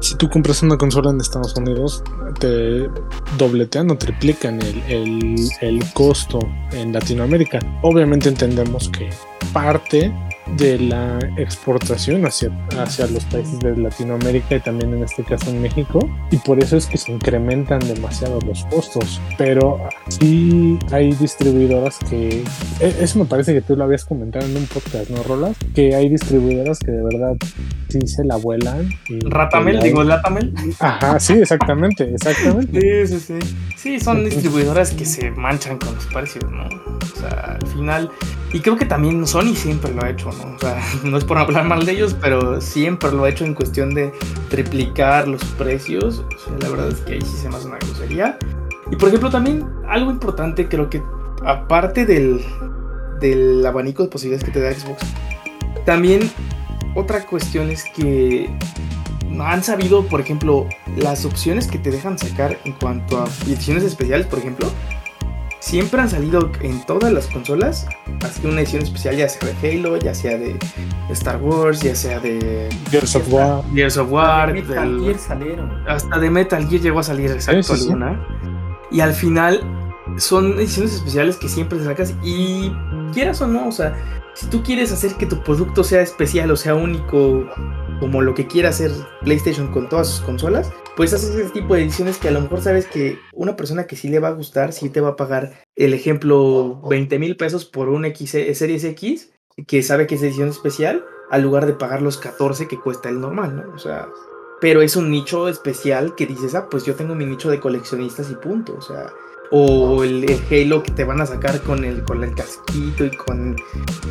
si 0.00 0.14
tú 0.16 0.28
compras 0.28 0.62
una 0.62 0.76
consola 0.76 1.10
en 1.10 1.20
Estados 1.20 1.54
Unidos, 1.56 2.02
te 2.38 2.88
dobletean 3.36 3.90
o 3.90 3.98
triplican 3.98 4.60
el, 4.62 4.82
el- 4.88 5.48
el 5.60 5.92
costo 5.92 6.38
en 6.72 6.92
Latinoamérica. 6.92 7.58
Obviamente 7.82 8.28
entendemos 8.28 8.88
que 8.88 9.10
parte 9.52 10.12
de 10.56 10.78
la 10.78 11.18
exportación 11.36 12.24
hacia, 12.26 12.50
hacia 12.78 13.06
los 13.06 13.24
países 13.26 13.58
de 13.60 13.76
Latinoamérica 13.76 14.56
y 14.56 14.60
también 14.60 14.94
en 14.94 15.04
este 15.04 15.22
caso 15.22 15.50
en 15.50 15.60
México 15.62 16.08
y 16.30 16.36
por 16.38 16.58
eso 16.62 16.76
es 16.76 16.86
que 16.86 16.96
se 16.96 17.12
incrementan 17.12 17.80
demasiado 17.80 18.38
los 18.46 18.64
costos 18.64 19.20
pero 19.36 19.78
sí 20.08 20.78
hay 20.90 21.12
distribuidoras 21.12 21.98
que 22.10 22.42
e- 22.80 22.96
eso 23.00 23.18
me 23.18 23.24
parece 23.26 23.52
que 23.54 23.60
tú 23.60 23.76
lo 23.76 23.84
habías 23.84 24.04
comentado 24.04 24.46
en 24.46 24.56
un 24.56 24.66
podcast 24.66 25.10
¿no 25.10 25.22
Rolas? 25.22 25.56
que 25.74 25.94
hay 25.94 26.08
distribuidoras 26.08 26.78
que 26.78 26.90
de 26.92 27.02
verdad 27.02 27.36
sí 27.88 28.00
se 28.06 28.24
la 28.24 28.36
vuelan 28.36 28.88
y 29.08 29.18
Ratamel, 29.20 29.80
digo, 29.80 30.04
Latamel. 30.04 30.52
Ajá, 30.78 31.18
sí, 31.18 31.32
exactamente, 31.34 32.12
exactamente. 32.14 33.06
Sí, 33.06 33.18
sí, 33.18 33.38
sí. 33.40 33.56
Sí, 33.76 34.00
son 34.00 34.24
distribuidoras 34.24 34.90
que 34.92 35.06
se 35.06 35.30
manchan 35.30 35.78
con 35.78 35.94
los 35.94 36.04
precios, 36.06 36.44
¿no? 36.50 36.64
O 36.66 37.18
sea, 37.20 37.56
al 37.60 37.66
final. 37.68 38.10
Y 38.52 38.60
creo 38.60 38.76
que 38.76 38.84
también 38.84 39.26
Sony 39.26 39.54
siempre 39.54 39.92
lo 39.94 40.02
ha 40.04 40.10
hecho, 40.10 40.30
¿no? 41.04 41.16
Es 41.16 41.24
por 41.24 41.38
hablar 41.38 41.64
mal 41.64 41.84
de 41.84 41.92
ellos, 41.92 42.16
pero 42.20 42.60
siempre 42.60 43.10
lo 43.12 43.24
ha 43.24 43.28
hecho 43.28 43.44
en 43.44 43.54
cuestión 43.54 43.94
de 43.94 44.12
triplicar 44.50 45.28
los 45.28 45.44
precios. 45.44 46.24
O 46.34 46.38
sea, 46.38 46.58
la 46.60 46.68
verdad 46.68 46.88
es 46.88 47.00
que 47.00 47.14
ahí 47.14 47.20
sí 47.20 47.36
se 47.36 47.48
me 47.48 47.56
hace 47.56 47.66
una 47.66 47.78
grosería. 47.78 48.38
Y 48.90 48.96
por 48.96 49.08
ejemplo, 49.08 49.30
también 49.30 49.66
algo 49.86 50.10
importante, 50.10 50.68
creo 50.68 50.88
que 50.88 51.02
aparte 51.44 52.06
del, 52.06 52.40
del 53.20 53.64
abanico 53.64 54.02
de 54.02 54.08
posibilidades 54.08 54.44
que 54.44 54.52
te 54.52 54.60
da 54.60 54.72
Xbox, 54.72 55.02
también 55.84 56.30
otra 56.94 57.24
cuestión 57.24 57.70
es 57.70 57.84
que 57.94 58.50
han 59.40 59.62
sabido, 59.62 60.06
por 60.06 60.20
ejemplo, 60.20 60.66
las 60.96 61.24
opciones 61.24 61.68
que 61.68 61.78
te 61.78 61.90
dejan 61.90 62.18
sacar 62.18 62.58
en 62.64 62.72
cuanto 62.72 63.22
a 63.22 63.28
ediciones 63.46 63.84
especiales, 63.84 64.26
por 64.26 64.38
ejemplo, 64.38 64.68
siempre 65.68 66.00
han 66.00 66.08
salido 66.08 66.50
en 66.60 66.84
todas 66.86 67.12
las 67.12 67.26
consolas. 67.26 67.86
Así 68.24 68.40
que 68.40 68.48
una 68.48 68.60
edición 68.62 68.82
especial, 68.82 69.16
ya 69.16 69.28
sea 69.28 69.48
de 69.60 69.70
Halo, 69.78 69.96
ya 69.98 70.14
sea 70.14 70.38
de 70.38 70.58
Star 71.10 71.36
Wars, 71.42 71.80
ya 71.80 71.94
sea 71.94 72.18
de 72.20 72.68
Gears 72.90 73.14
of 73.16 73.32
War. 73.32 73.62
Gears 73.74 73.96
of 73.98 74.10
War, 74.10 74.52
De 74.52 74.62
Metal 74.62 74.96
del- 74.96 75.04
Gear 75.04 75.18
salieron. 75.18 75.88
hasta 75.88 76.18
de 76.18 76.30
Metal 76.30 76.68
Gear 76.68 76.80
llegó 76.82 77.00
a 77.00 77.02
salir 77.02 77.30
exacto 77.30 77.62
Sí, 77.62 77.72
sí, 77.74 77.76
sí. 77.78 77.84
alguna. 77.84 78.26
Y 78.90 79.00
al 79.00 79.12
final 79.12 79.60
son 80.16 80.54
ediciones 80.58 80.94
especiales 80.94 81.36
que 81.36 81.48
siempre 81.48 81.78
sacas 81.84 82.14
y 82.22 82.72
quieras 83.12 83.40
o 83.42 83.46
no, 83.46 83.68
o 83.68 83.72
sea, 83.72 83.94
si 84.34 84.46
tú 84.46 84.62
quieres 84.62 84.90
hacer 84.92 85.12
que 85.14 85.26
tu 85.26 85.42
producto 85.42 85.84
sea 85.84 86.00
especial 86.00 86.50
o 86.50 86.56
sea 86.56 86.74
único 86.74 87.44
como 88.00 88.22
lo 88.22 88.34
que 88.34 88.46
quiera 88.46 88.70
hacer 88.70 88.90
PlayStation 89.22 89.72
con 89.72 89.88
todas 89.88 90.08
sus 90.08 90.20
consolas, 90.20 90.70
pues 90.96 91.12
haces 91.14 91.34
ese 91.34 91.50
tipo 91.50 91.74
de 91.74 91.82
ediciones 91.82 92.18
que 92.18 92.28
a 92.28 92.32
lo 92.32 92.40
mejor 92.40 92.60
sabes 92.60 92.86
que 92.86 93.18
una 93.32 93.56
persona 93.56 93.86
que 93.86 93.96
sí 93.96 94.08
le 94.08 94.18
va 94.18 94.28
a 94.28 94.32
gustar, 94.32 94.72
sí 94.72 94.90
te 94.90 95.00
va 95.00 95.10
a 95.10 95.16
pagar 95.16 95.62
el 95.76 95.94
ejemplo 95.94 96.80
20 96.88 97.18
mil 97.18 97.36
pesos 97.36 97.64
por 97.64 97.88
un 97.88 98.04
X, 98.04 98.30
Series 98.30 98.84
X, 98.84 99.32
que 99.66 99.82
sabe 99.82 100.06
que 100.06 100.16
es 100.16 100.22
edición 100.22 100.48
especial, 100.48 101.04
al 101.30 101.42
lugar 101.42 101.66
de 101.66 101.74
pagar 101.74 102.02
los 102.02 102.18
14 102.18 102.68
que 102.68 102.80
cuesta 102.80 103.08
el 103.08 103.20
normal, 103.20 103.56
¿no? 103.56 103.74
O 103.74 103.78
sea, 103.78 104.08
pero 104.60 104.82
es 104.82 104.96
un 104.96 105.10
nicho 105.10 105.48
especial 105.48 106.14
que 106.14 106.26
dices, 106.26 106.54
ah, 106.54 106.68
pues 106.70 106.84
yo 106.84 106.94
tengo 106.94 107.14
mi 107.14 107.26
nicho 107.26 107.50
de 107.50 107.60
coleccionistas 107.60 108.30
y 108.30 108.34
punto, 108.34 108.74
o 108.76 108.82
sea, 108.82 109.12
o 109.50 110.04
el, 110.04 110.24
el 110.28 110.38
Halo 110.50 110.82
que 110.82 110.92
te 110.92 111.04
van 111.04 111.20
a 111.20 111.26
sacar 111.26 111.60
con 111.62 111.84
el, 111.84 112.02
con 112.04 112.22
el 112.22 112.34
casquito 112.34 113.04
y 113.04 113.10
con, 113.10 113.56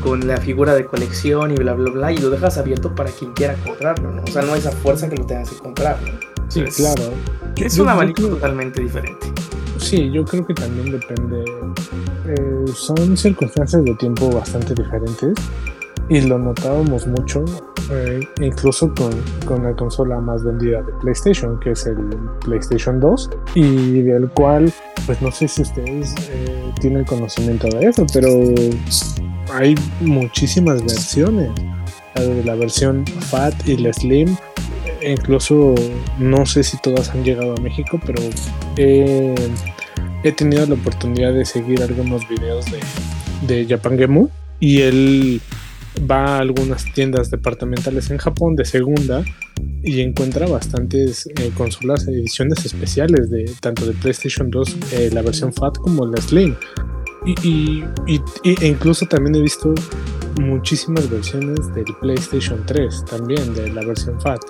con 0.02 0.28
la 0.28 0.38
figura 0.38 0.74
de 0.74 0.86
colección 0.86 1.52
y 1.52 1.56
bla, 1.56 1.74
bla, 1.74 1.92
bla, 1.92 2.12
y 2.12 2.18
lo 2.18 2.30
dejas 2.30 2.58
abierto 2.58 2.94
para 2.96 3.12
quien 3.12 3.34
quiera 3.34 3.54
comprarlo, 3.56 4.12
¿no? 4.12 4.24
O 4.24 4.28
sea, 4.28 4.42
no 4.42 4.56
es 4.56 4.66
a 4.66 4.72
fuerza 4.72 5.10
que 5.10 5.16
lo 5.18 5.26
tengas 5.26 5.50
que 5.52 5.58
comprar, 5.58 5.98
¿no? 6.02 6.10
Sí, 6.50 6.64
claro. 6.64 7.04
Es 7.56 7.76
Yo- 7.76 7.84
un 7.84 7.88
yo 7.88 7.94
abanico 7.94 8.16
creo- 8.22 8.30
totalmente 8.30 8.82
diferente. 8.82 9.28
Sí, 9.78 10.10
yo 10.12 10.26
creo 10.26 10.46
que 10.46 10.54
también 10.56 10.92
depende. 10.92 11.44
eh, 12.26 12.66
son 12.74 13.16
circunstancias 13.16 13.84
de 13.86 13.94
tiempo 13.96 14.30
bastante 14.32 14.74
diferentes. 14.74 15.34
Y 16.10 16.22
lo 16.22 16.40
notábamos 16.40 17.06
mucho, 17.08 17.44
eh, 17.92 18.22
incluso 18.42 18.94
con, 18.94 19.12
con, 19.46 19.64
la 19.64 19.76
consola 19.76 20.20
más 20.20 20.44
vendida 20.44 20.82
de 20.82 20.94
PlayStation, 21.02 21.60
que 21.60 21.72
es 21.72 21.86
el 21.86 21.98
PlayStation 22.46 23.00
2, 23.00 23.30
y 23.56 24.02
del 24.02 24.30
cual, 24.30 24.72
pues 25.06 25.22
no 25.22 25.32
sé 25.32 25.48
si 25.48 25.62
ustedes 25.64 26.16
eh, 26.30 26.74
tienen 26.80 27.04
conocimiento 27.04 27.68
de 27.68 27.88
eso, 27.88 28.06
pero 28.14 28.30
hay 29.54 29.76
muchísimas 30.00 30.82
versiones. 30.82 31.52
la 32.46 32.56
versión 32.56 33.06
Fat 33.06 33.54
y 33.68 33.78
la 33.78 33.92
Slim, 33.92 34.36
incluso 35.02 35.76
no 36.20 36.46
sé 36.46 36.64
si 36.64 36.78
todas 36.78 37.10
han 37.10 37.24
llegado 37.24 37.54
a 37.56 37.62
México, 37.62 38.00
pero 38.06 38.22
he 38.78 40.32
tenido 40.32 40.66
la 40.66 40.74
oportunidad 40.76 41.34
de 41.34 41.46
seguir 41.46 41.82
algunos 41.84 42.28
videos 42.28 42.66
de, 42.66 42.80
de 43.48 43.66
Japan 43.68 43.98
Gemu 43.98 44.30
y 44.60 44.82
él 44.82 45.42
va 46.00 46.38
a 46.38 46.40
algunas 46.40 46.86
tiendas 46.94 47.32
departamentales 47.32 48.10
en 48.10 48.18
Japón 48.18 48.56
de 48.56 48.66
segunda 48.66 49.24
y 49.84 50.02
encuentra 50.02 50.48
bastantes 50.48 51.28
eh, 51.28 51.52
consolas 51.56 52.08
ediciones 52.08 52.66
especiales 52.66 53.30
de 53.30 53.52
tanto 53.60 53.86
de 53.86 53.94
PlayStation 53.94 54.50
2 54.50 54.78
eh, 54.94 55.10
la 55.14 55.22
versión 55.22 55.54
FAT 55.54 55.78
como 55.78 56.06
la 56.06 56.22
Slim. 56.22 56.56
Y, 57.26 57.84
e 58.44 58.68
incluso 58.68 59.06
también 59.06 59.36
he 59.36 59.42
visto 59.42 59.74
muchísimas 60.40 61.10
versiones 61.10 61.74
del 61.74 61.86
PlayStation 62.00 62.64
3 62.66 63.06
también, 63.06 63.54
de 63.54 63.72
la 63.72 63.86
versión 63.86 64.20
FAT. 64.22 64.42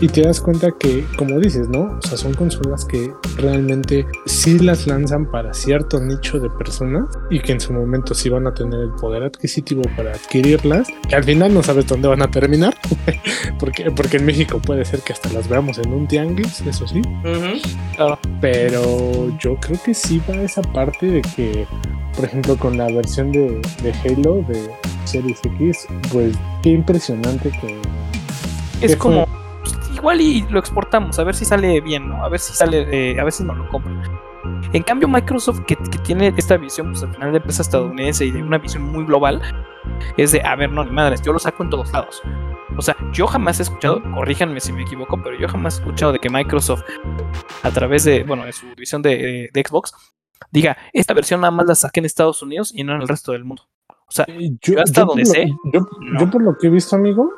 Y 0.00 0.08
te 0.08 0.22
das 0.22 0.40
cuenta 0.40 0.70
que, 0.72 1.04
como 1.16 1.38
dices, 1.38 1.68
¿no? 1.68 1.98
O 1.98 2.02
sea, 2.02 2.18
son 2.18 2.34
consolas 2.34 2.84
que 2.84 3.12
realmente 3.36 4.06
sí 4.26 4.58
las 4.58 4.86
lanzan 4.86 5.30
para 5.30 5.54
cierto 5.54 6.00
nicho 6.00 6.38
de 6.38 6.50
personas 6.50 7.06
y 7.30 7.40
que 7.40 7.52
en 7.52 7.60
su 7.60 7.72
momento 7.72 8.14
sí 8.14 8.28
van 8.28 8.46
a 8.46 8.54
tener 8.54 8.80
el 8.80 8.90
poder 8.90 9.22
adquisitivo 9.22 9.82
para 9.96 10.12
adquirirlas, 10.12 10.88
que 11.08 11.16
al 11.16 11.24
final 11.24 11.54
no 11.54 11.62
sabes 11.62 11.86
dónde 11.86 12.08
van 12.08 12.22
a 12.22 12.30
terminar, 12.30 12.74
porque, 13.58 13.90
porque 13.90 14.16
en 14.16 14.26
México 14.26 14.60
puede 14.60 14.84
ser 14.84 15.00
que 15.00 15.12
hasta 15.12 15.32
las 15.32 15.48
veamos 15.48 15.78
en 15.78 15.92
un 15.92 16.06
tianguis, 16.06 16.60
eso 16.62 16.86
sí. 16.86 17.00
Pero 18.40 19.36
yo 19.38 19.56
creo 19.56 19.80
que 19.82 19.94
sí 19.94 20.20
va 20.28 20.42
esa 20.42 20.62
parte 20.62 21.06
de 21.06 21.22
que, 21.22 21.66
por 22.16 22.24
ejemplo, 22.24 22.56
con 22.56 22.76
la 22.76 22.86
versión 22.86 23.32
de, 23.32 23.60
de 23.82 23.92
Halo, 24.04 24.44
de 24.48 24.70
Series 25.04 25.40
X, 25.44 25.86
pues 26.12 26.36
qué 26.62 26.70
impresionante 26.70 27.50
que... 27.50 27.80
Es 28.80 28.96
como... 28.96 29.26
Pues, 29.60 29.74
igual 29.94 30.20
y 30.20 30.42
lo 30.50 30.58
exportamos, 30.58 31.18
a 31.18 31.24
ver 31.24 31.34
si 31.34 31.44
sale 31.44 31.80
bien, 31.80 32.08
¿no? 32.08 32.24
A 32.24 32.28
ver 32.28 32.40
si 32.40 32.52
sale, 32.52 32.86
eh, 32.90 33.18
a 33.18 33.24
ver 33.24 33.32
si 33.32 33.44
no 33.44 33.54
lo 33.54 33.68
compran. 33.68 34.02
En 34.72 34.82
cambio, 34.82 35.08
Microsoft, 35.08 35.60
que, 35.66 35.76
tiene 36.04 36.32
esta 36.36 36.56
visión, 36.56 36.90
pues 36.90 37.02
al 37.02 37.14
final 37.14 37.30
de 37.30 37.38
empresa 37.38 37.62
estadounidense 37.62 38.26
y 38.26 38.30
de 38.30 38.42
una 38.42 38.58
visión 38.58 38.82
muy 38.82 39.04
global, 39.04 39.40
es 40.16 40.32
de, 40.32 40.42
a 40.42 40.54
ver, 40.56 40.70
no, 40.70 40.84
ni 40.84 40.90
madres, 40.90 41.22
yo 41.22 41.32
lo 41.32 41.38
saco 41.38 41.62
en 41.62 41.70
todos 41.70 41.92
lados. 41.92 42.20
O 42.76 42.82
sea, 42.82 42.96
yo 43.12 43.26
jamás 43.26 43.60
he 43.60 43.62
escuchado, 43.62 44.02
corríjanme 44.14 44.60
si 44.60 44.72
me 44.72 44.82
equivoco, 44.82 45.22
pero 45.22 45.38
yo 45.38 45.48
jamás 45.48 45.76
he 45.76 45.78
escuchado 45.78 46.12
de 46.12 46.18
que 46.18 46.28
Microsoft, 46.28 46.82
a 47.62 47.70
través 47.70 48.04
de, 48.04 48.24
bueno, 48.24 48.44
de 48.44 48.52
su 48.52 48.66
división 48.66 49.00
de, 49.00 49.48
de 49.52 49.64
Xbox, 49.66 49.94
diga, 50.50 50.76
esta 50.92 51.14
versión 51.14 51.40
nada 51.40 51.52
más 51.52 51.66
la 51.66 51.74
saqué 51.74 52.00
en 52.00 52.06
Estados 52.06 52.42
Unidos 52.42 52.72
y 52.74 52.84
no 52.84 52.94
en 52.94 53.02
el 53.02 53.08
resto 53.08 53.32
del 53.32 53.44
mundo. 53.44 53.68
O 54.06 54.12
sea, 54.12 54.26
eh, 54.28 54.50
yo, 54.60 54.80
hasta 54.80 55.04
donde 55.04 55.24
sé. 55.24 55.46
yo, 55.72 56.30
por 56.30 56.42
lo 56.42 56.56
que 56.58 56.66
he 56.66 56.70
visto, 56.70 56.96
amigo, 56.96 57.32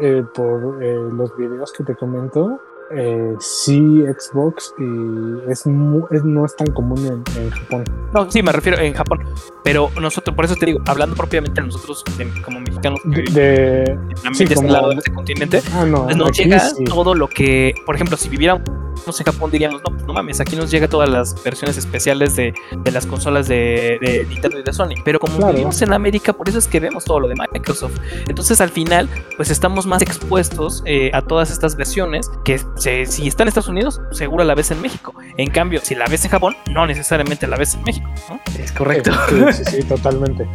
eh, 0.00 0.24
por 0.34 0.82
eh, 0.82 0.96
los 1.12 1.36
videos 1.36 1.72
que 1.72 1.84
te 1.84 1.94
comento, 1.94 2.60
eh, 2.90 3.34
sí 3.38 4.02
Xbox 4.18 4.74
y 4.78 5.50
es, 5.50 5.66
no 5.66 6.44
es 6.44 6.56
tan 6.56 6.70
común 6.72 7.24
en, 7.36 7.50
Japón. 7.50 7.84
No, 8.12 8.30
sí, 8.30 8.42
me 8.42 8.52
refiero 8.52 8.78
en 8.78 8.94
Japón. 8.94 9.24
Pero 9.62 9.90
nosotros, 10.00 10.34
por 10.34 10.44
eso 10.44 10.56
te 10.56 10.66
digo, 10.66 10.80
hablando 10.86 11.14
propiamente 11.14 11.60
nosotros 11.60 12.04
como 12.44 12.60
mexicanos 12.60 13.00
de, 13.04 13.98
este 14.32 14.62
lado 14.64 14.90
de 14.90 14.96
este 14.96 15.12
continente, 15.12 15.62
ah, 15.74 15.84
no, 15.84 16.04
pues 16.04 16.16
nos 16.16 16.36
llega 16.36 16.62
todo 16.86 17.14
lo 17.14 17.28
que, 17.28 17.74
por 17.86 17.94
ejemplo, 17.94 18.16
si 18.16 18.28
viviéramos 18.28 18.80
en 19.06 19.24
Japón 19.24 19.50
diríamos, 19.50 19.82
no, 19.82 19.90
pues 19.90 20.04
no 20.06 20.12
mames, 20.12 20.40
aquí 20.40 20.56
nos 20.56 20.70
llega 20.70 20.86
todas 20.86 21.08
las 21.08 21.42
versiones 21.42 21.76
especiales 21.76 22.36
de, 22.36 22.54
de 22.76 22.90
las 22.92 23.06
consolas 23.06 23.48
de, 23.48 23.98
de, 24.00 24.26
Nintendo 24.28 24.58
y 24.58 24.62
de 24.62 24.72
Sony. 24.72 24.94
Pero 25.04 25.18
como 25.18 25.50
vivimos 25.52 25.80
en 25.82 25.92
América, 25.92 26.32
por 26.32 26.48
eso 26.48 26.58
es 26.58 26.66
que 26.66 26.80
vemos 26.80 27.04
todo 27.04 27.20
lo 27.20 27.28
de 27.28 27.34
Microsoft. 27.34 27.98
Entonces 28.28 28.60
al 28.60 28.70
final, 28.70 29.08
pues 29.36 29.50
estamos 29.50 29.86
más 29.86 30.02
expuestos 30.02 30.82
eh, 30.86 31.10
a 31.14 31.22
todas 31.22 31.50
estas 31.50 31.76
versiones 31.76 32.30
que 32.44 32.60
si 32.80 33.28
está 33.28 33.42
en 33.42 33.48
Estados 33.48 33.68
Unidos, 33.68 34.00
seguro 34.12 34.44
la 34.44 34.54
ves 34.54 34.70
en 34.70 34.80
México. 34.80 35.14
En 35.36 35.50
cambio, 35.50 35.80
si 35.82 35.94
la 35.94 36.06
ves 36.06 36.24
en 36.24 36.30
Japón, 36.30 36.56
no 36.70 36.86
necesariamente 36.86 37.46
la 37.46 37.56
ves 37.56 37.74
en 37.74 37.82
México. 37.82 38.10
Es 38.58 38.72
correcto. 38.72 39.12
Sí, 39.52 39.64
sí, 39.70 39.82
totalmente. 39.88 40.48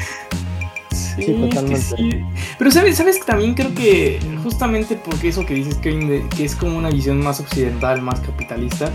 Sí, 0.91 1.33
totalmente. 1.33 2.25
Pero 2.57 2.71
sabes, 2.71 2.97
sabes 2.97 3.19
que 3.19 3.25
también 3.25 3.53
creo 3.53 3.73
que 3.73 4.19
justamente 4.43 4.95
porque 4.95 5.29
eso 5.29 5.45
que 5.45 5.53
dices 5.53 5.75
que 5.77 6.25
es 6.39 6.55
como 6.55 6.77
una 6.77 6.89
visión 6.89 7.21
más 7.21 7.39
occidental, 7.39 8.01
más 8.01 8.19
capitalista, 8.21 8.89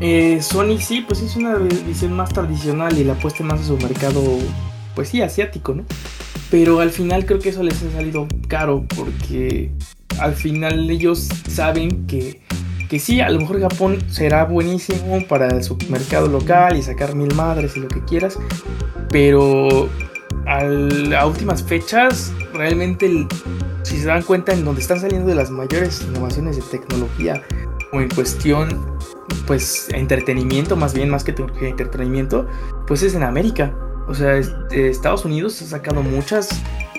eh, 0.00 0.40
Sony 0.42 0.78
sí, 0.78 1.04
pues 1.06 1.22
es 1.22 1.36
una 1.36 1.56
visión 1.56 2.12
más 2.12 2.30
tradicional 2.30 2.98
y 2.98 3.04
la 3.04 3.14
apuesta 3.14 3.42
más 3.42 3.60
a 3.60 3.64
su 3.64 3.76
mercado, 3.78 4.22
pues 4.94 5.08
sí, 5.08 5.22
asiático, 5.22 5.74
¿no? 5.74 5.84
Pero 6.50 6.80
al 6.80 6.90
final 6.90 7.24
creo 7.24 7.38
que 7.38 7.48
eso 7.48 7.62
les 7.62 7.82
ha 7.82 7.90
salido 7.90 8.28
caro 8.48 8.84
porque 8.94 9.70
al 10.18 10.34
final 10.34 10.90
ellos 10.90 11.28
saben 11.48 12.06
que 12.06 12.40
que 12.88 12.98
sí, 12.98 13.20
a 13.20 13.30
lo 13.30 13.40
mejor 13.40 13.60
Japón 13.60 13.98
será 14.10 14.44
buenísimo 14.44 15.26
para 15.26 15.62
su 15.62 15.76
mercado 15.88 16.28
local 16.28 16.76
y 16.76 16.82
sacar 16.82 17.14
mil 17.14 17.34
madres 17.34 17.76
y 17.76 17.80
lo 17.80 17.88
que 17.88 18.04
quieras, 18.04 18.38
pero 19.10 19.88
a 20.46 21.26
últimas 21.26 21.62
fechas, 21.62 22.32
realmente, 22.52 23.26
si 23.82 23.98
se 23.98 24.06
dan 24.06 24.22
cuenta, 24.22 24.52
en 24.52 24.64
donde 24.64 24.80
están 24.80 25.00
saliendo 25.00 25.28
de 25.28 25.34
las 25.34 25.50
mayores 25.50 26.02
innovaciones 26.02 26.56
de 26.56 26.62
tecnología 26.62 27.42
o 27.92 28.00
en 28.00 28.08
cuestión, 28.10 28.84
pues, 29.46 29.88
entretenimiento, 29.92 30.76
más 30.76 30.94
bien, 30.94 31.08
más 31.08 31.24
que 31.24 31.32
tecnología, 31.32 31.68
entretenimiento, 31.68 32.46
pues 32.86 33.02
es 33.02 33.14
en 33.14 33.22
América. 33.22 33.74
O 34.06 34.14
sea, 34.14 34.36
Estados 34.70 35.24
Unidos 35.24 35.60
ha 35.62 35.66
sacado 35.66 36.02
muchas 36.02 36.50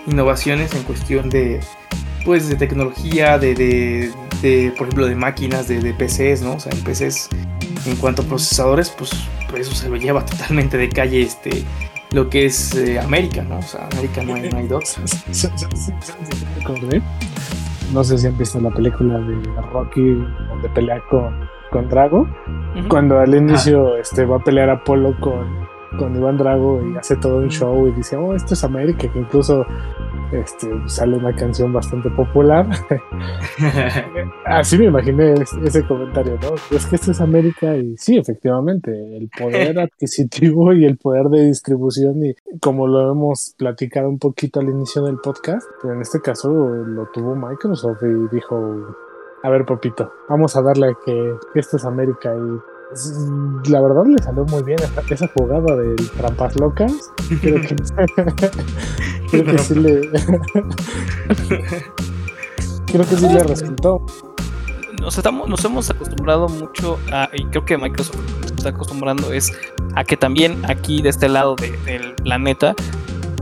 innovaciones 0.07 0.73
en 0.73 0.83
cuestión 0.83 1.29
de, 1.29 1.59
pues, 2.25 2.49
de 2.49 2.55
tecnología, 2.55 3.37
de, 3.37 3.55
de, 3.55 4.73
por 4.77 4.87
ejemplo, 4.87 5.07
de 5.07 5.15
máquinas, 5.15 5.67
de, 5.67 5.79
de, 5.79 5.93
PCs, 5.93 6.41
¿no? 6.41 6.55
O 6.55 6.59
sea, 6.59 6.71
en 6.73 6.83
PCs, 6.83 7.29
en 7.85 7.95
cuanto 7.97 8.23
a 8.23 8.25
procesadores, 8.25 8.89
pues, 8.89 9.11
pues 9.49 9.67
eso 9.67 9.75
se 9.75 9.89
lo 9.89 9.95
lleva 9.95 10.25
totalmente 10.25 10.77
de 10.77 10.89
calle 10.89 11.21
este 11.21 11.63
lo 12.11 12.29
que 12.29 12.45
es 12.45 12.73
eh, 12.75 12.99
América, 12.99 13.43
¿no? 13.43 13.59
O 13.59 13.61
sea, 13.61 13.87
América 13.91 14.23
no 14.23 14.35
hay, 14.35 14.49
no 14.49 14.57
hay 14.57 14.67
dos. 14.67 14.97
no 17.93 18.03
sé 18.03 18.17
si 18.17 18.27
han 18.27 18.37
visto 18.37 18.59
la 18.61 18.69
película 18.69 19.19
de 19.19 19.35
Rocky 19.73 20.25
donde 20.47 20.69
pelea 20.73 21.01
con, 21.09 21.49
con 21.71 21.89
Drago. 21.89 22.27
Cuando 22.87 23.19
al 23.19 23.35
inicio 23.35 23.97
este, 23.97 24.23
va 24.25 24.37
a 24.37 24.39
pelear 24.39 24.69
Apolo 24.69 25.13
con, 25.19 25.67
con 25.97 26.15
Iván 26.15 26.37
Drago 26.37 26.81
y 26.81 26.97
hace 26.97 27.15
todo 27.17 27.37
un 27.37 27.49
show 27.49 27.87
y 27.87 27.91
dice, 27.91 28.15
oh, 28.15 28.33
esto 28.33 28.53
es 28.53 28.63
América, 28.63 29.11
que 29.11 29.19
incluso 29.19 29.65
este, 30.31 30.67
sale 30.87 31.17
una 31.17 31.35
canción 31.35 31.71
bastante 31.71 32.09
popular. 32.09 32.67
Así 34.45 34.77
me 34.77 34.85
imaginé 34.85 35.33
ese 35.33 35.85
comentario, 35.85 36.37
¿no? 36.41 36.55
Es 36.75 36.85
que 36.85 36.95
esto 36.95 37.11
es 37.11 37.21
América 37.21 37.75
y 37.77 37.95
sí, 37.97 38.17
efectivamente, 38.17 38.91
el 39.17 39.29
poder 39.29 39.79
adquisitivo 39.79 40.73
y 40.73 40.85
el 40.85 40.97
poder 40.97 41.27
de 41.27 41.45
distribución 41.45 42.25
y 42.25 42.35
como 42.59 42.87
lo 42.87 43.11
hemos 43.11 43.55
platicado 43.57 44.09
un 44.09 44.19
poquito 44.19 44.59
al 44.59 44.69
inicio 44.69 45.03
del 45.03 45.17
podcast, 45.17 45.67
pero 45.81 45.93
en 45.93 46.01
este 46.01 46.21
caso 46.21 46.49
lo 46.49 47.07
tuvo 47.07 47.35
Microsoft 47.35 48.03
y 48.03 48.35
dijo, 48.35 48.97
a 49.43 49.49
ver, 49.49 49.65
Popito, 49.65 50.11
vamos 50.27 50.55
a 50.55 50.61
darle 50.61 50.95
que 51.05 51.35
esto 51.53 51.77
es 51.77 51.85
América 51.85 52.33
y 52.35 52.74
la 53.67 53.81
verdad 53.81 54.05
le 54.05 54.21
salió 54.21 54.45
muy 54.45 54.63
bien 54.63 54.77
esa, 55.09 55.27
jugada 55.27 55.75
del 55.75 55.95
trampas 56.11 56.55
locas. 56.59 57.11
Creo 57.41 57.61
que, 57.61 57.75
creo 59.31 59.45
que 59.45 59.57
sí 59.59 59.75
le. 59.75 60.09
creo 62.85 63.05
que 63.05 63.15
sí 63.15 63.27
le 63.27 63.43
resultó. 63.43 64.05
Nos, 65.01 65.17
estamos, 65.17 65.49
nos 65.49 65.63
hemos 65.65 65.89
acostumbrado 65.89 66.47
mucho 66.47 66.99
a, 67.11 67.29
y 67.33 67.45
creo 67.45 67.65
que 67.65 67.77
Microsoft 67.77 68.17
se 68.45 68.53
está 68.55 68.69
acostumbrando 68.69 69.33
es 69.33 69.51
a 69.95 70.03
que 70.03 70.17
también 70.17 70.63
aquí 70.67 71.01
de 71.01 71.09
este 71.09 71.27
lado 71.27 71.55
del 71.55 72.15
planeta 72.15 72.75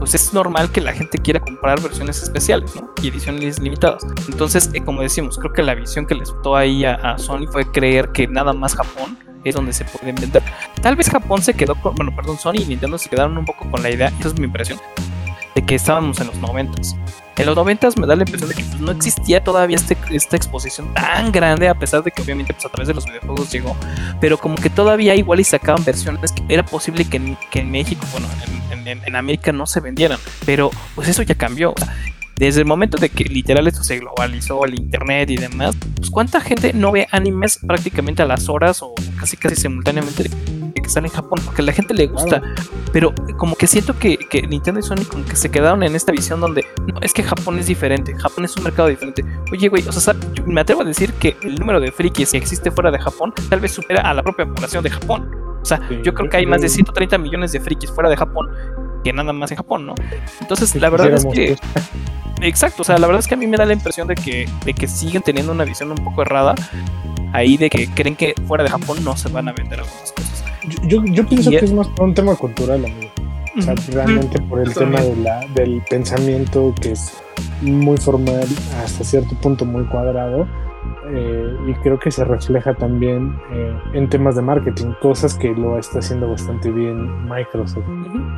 pues 0.04 0.14
es 0.14 0.34
normal 0.34 0.70
que 0.70 0.80
la 0.82 0.92
gente 0.92 1.16
quiera 1.18 1.40
comprar 1.40 1.80
versiones 1.80 2.22
especiales, 2.22 2.76
¿no? 2.76 2.90
Y 3.02 3.08
ediciones 3.08 3.58
limitadas. 3.58 4.04
Entonces, 4.28 4.68
eh, 4.74 4.82
como 4.84 5.00
decimos, 5.00 5.38
creo 5.38 5.52
que 5.52 5.62
la 5.62 5.74
visión 5.74 6.06
que 6.06 6.14
les 6.14 6.30
gustó 6.30 6.56
ahí 6.56 6.84
a, 6.84 7.16
Sony 7.16 7.46
fue 7.50 7.64
creer 7.70 8.10
que 8.10 8.26
nada 8.26 8.52
más 8.52 8.74
Japón 8.74 9.16
es 9.44 9.54
donde 9.54 9.72
se 9.72 9.84
pueden 9.84 10.14
vender. 10.14 10.42
Tal 10.80 10.96
vez 10.96 11.10
Japón 11.10 11.42
se 11.42 11.54
quedó 11.54 11.74
con, 11.74 11.94
bueno, 11.94 12.14
perdón, 12.14 12.38
Sony 12.38 12.62
y 12.62 12.66
Nintendo 12.66 12.98
se 12.98 13.08
quedaron 13.08 13.36
un 13.36 13.44
poco 13.44 13.70
con 13.70 13.82
la 13.82 13.90
idea, 13.90 14.12
esa 14.18 14.28
es 14.28 14.38
mi 14.38 14.46
impresión, 14.46 14.80
de 15.54 15.64
que 15.64 15.74
estábamos 15.74 16.20
en 16.20 16.28
los 16.28 16.36
noventas. 16.36 16.96
En 17.36 17.46
los 17.46 17.56
noventas 17.56 17.96
me 17.98 18.06
da 18.06 18.14
la 18.14 18.22
impresión 18.22 18.48
de 18.48 18.54
que 18.54 18.62
pues, 18.62 18.80
no 18.80 18.92
existía 18.92 19.42
todavía 19.42 19.76
este, 19.76 19.96
esta 20.10 20.36
exposición 20.36 20.94
tan 20.94 21.32
grande, 21.32 21.68
a 21.68 21.74
pesar 21.74 22.04
de 22.04 22.12
que 22.12 22.22
obviamente 22.22 22.54
pues, 22.54 22.64
a 22.64 22.68
través 22.68 22.88
de 22.88 22.94
los 22.94 23.04
videojuegos 23.06 23.50
llegó, 23.50 23.76
pero 24.20 24.38
como 24.38 24.54
que 24.54 24.70
todavía 24.70 25.16
igual 25.16 25.40
y 25.40 25.44
sacaban 25.44 25.84
versiones 25.84 26.30
que 26.32 26.42
era 26.48 26.64
posible 26.64 27.04
que 27.04 27.16
en, 27.16 27.36
que 27.50 27.60
en 27.60 27.70
México, 27.72 28.06
bueno, 28.12 28.28
en, 28.70 29.02
en, 29.04 29.16
América 29.16 29.50
no 29.50 29.66
se 29.66 29.80
vendieran, 29.80 30.18
pero 30.46 30.70
pues 30.94 31.08
eso 31.08 31.22
ya 31.22 31.34
cambió. 31.34 31.74
Desde 32.36 32.60
el 32.60 32.66
momento 32.66 32.98
de 32.98 33.08
que 33.08 33.24
literal 33.24 33.66
esto 33.66 33.84
se 33.84 33.98
globalizó, 33.98 34.64
el 34.64 34.74
internet 34.74 35.30
y 35.30 35.36
demás, 35.36 35.76
pues 35.96 36.10
cuánta 36.10 36.40
gente 36.40 36.72
no 36.72 36.92
ve 36.92 37.06
animes 37.10 37.58
prácticamente 37.64 38.22
a 38.22 38.26
las 38.26 38.48
horas 38.48 38.82
o 38.82 38.94
casi 39.18 39.36
casi 39.36 39.56
simultáneamente 39.56 40.30
que 40.84 40.90
sale 40.90 41.08
en 41.08 41.12
Japón, 41.12 41.40
porque 41.44 41.62
a 41.62 41.64
la 41.64 41.72
gente 41.72 41.94
le 41.94 42.06
gusta, 42.06 42.42
pero 42.92 43.12
como 43.38 43.56
que 43.56 43.66
siento 43.66 43.98
que, 43.98 44.16
que, 44.18 44.42
Nintendo 44.42 44.80
y 44.80 44.82
Sony 44.82 45.04
como 45.10 45.24
que 45.24 45.34
se 45.34 45.50
quedaron 45.50 45.82
en 45.82 45.96
esta 45.96 46.12
visión 46.12 46.40
donde, 46.40 46.64
no, 46.86 47.00
es 47.00 47.12
que 47.12 47.22
Japón 47.22 47.58
es 47.58 47.66
diferente, 47.66 48.14
Japón 48.14 48.44
es 48.44 48.56
un 48.56 48.64
mercado 48.64 48.88
diferente. 48.88 49.24
Oye, 49.50 49.68
güey, 49.68 49.82
o 49.88 49.92
sea, 49.92 50.14
me 50.46 50.60
atrevo 50.60 50.82
a 50.82 50.84
decir 50.84 51.12
que 51.14 51.36
el 51.42 51.56
número 51.56 51.80
de 51.80 51.90
frikis 51.90 52.30
que 52.30 52.36
existe 52.36 52.70
fuera 52.70 52.90
de 52.90 52.98
Japón 52.98 53.32
tal 53.48 53.60
vez 53.60 53.72
supera 53.72 54.02
a 54.02 54.14
la 54.14 54.22
propia 54.22 54.46
población 54.46 54.84
de 54.84 54.90
Japón. 54.90 55.30
O 55.60 55.64
sea, 55.64 55.80
yo 56.02 56.12
creo 56.12 56.28
que 56.28 56.36
hay 56.36 56.46
más 56.46 56.60
de 56.60 56.68
130 56.68 57.16
millones 57.16 57.52
de 57.52 57.60
frikis 57.60 57.90
fuera 57.90 58.10
de 58.10 58.16
Japón 58.16 58.50
que 59.04 59.12
nada 59.12 59.32
más 59.32 59.50
en 59.52 59.58
Japón, 59.58 59.86
¿no? 59.86 59.94
Entonces, 60.40 60.74
la 60.74 60.90
verdad 60.90 61.12
es 61.12 61.26
que... 61.26 61.56
Exacto, 62.40 62.82
o 62.82 62.84
sea, 62.84 62.98
la 62.98 63.06
verdad 63.06 63.20
es 63.20 63.28
que 63.28 63.34
a 63.34 63.36
mí 63.36 63.46
me 63.46 63.56
da 63.56 63.64
la 63.64 63.72
impresión 63.72 64.08
de 64.08 64.16
que, 64.16 64.48
de 64.64 64.74
que 64.74 64.88
siguen 64.88 65.22
teniendo 65.22 65.52
una 65.52 65.64
visión 65.64 65.90
un 65.92 66.04
poco 66.04 66.22
errada 66.22 66.54
ahí 67.32 67.56
de 67.56 67.70
que 67.70 67.88
creen 67.88 68.16
que 68.16 68.34
fuera 68.46 68.64
de 68.64 68.70
Japón 68.70 69.02
no 69.04 69.16
se 69.16 69.28
van 69.28 69.48
a 69.48 69.52
vender 69.52 69.80
algunas 69.80 70.12
cosas. 70.12 70.44
Yo, 70.86 71.04
yo, 71.04 71.26
pienso 71.26 71.50
que 71.50 71.58
es 71.58 71.72
más 71.72 71.88
por 71.88 72.06
un 72.06 72.14
tema 72.14 72.34
cultural, 72.36 72.84
amigo. 72.84 73.10
O 73.56 73.62
sea, 73.62 73.74
realmente 73.92 74.40
por 74.42 74.60
el 74.60 74.72
tema 74.72 75.00
de 75.00 75.16
la, 75.16 75.40
del 75.54 75.82
pensamiento 75.88 76.74
que 76.80 76.92
es 76.92 77.12
muy 77.60 77.96
formal, 77.96 78.46
hasta 78.82 79.04
cierto 79.04 79.34
punto 79.36 79.64
muy 79.64 79.84
cuadrado, 79.84 80.46
eh, 81.14 81.56
y 81.66 81.74
creo 81.74 81.98
que 81.98 82.10
se 82.10 82.24
refleja 82.24 82.74
también 82.74 83.38
eh, 83.50 83.78
en 83.92 84.08
temas 84.08 84.36
de 84.36 84.42
marketing, 84.42 84.92
cosas 85.00 85.36
que 85.36 85.54
lo 85.54 85.78
está 85.78 86.00
haciendo 86.00 86.28
bastante 86.28 86.70
bien 86.70 87.24
Microsoft. 87.28 87.84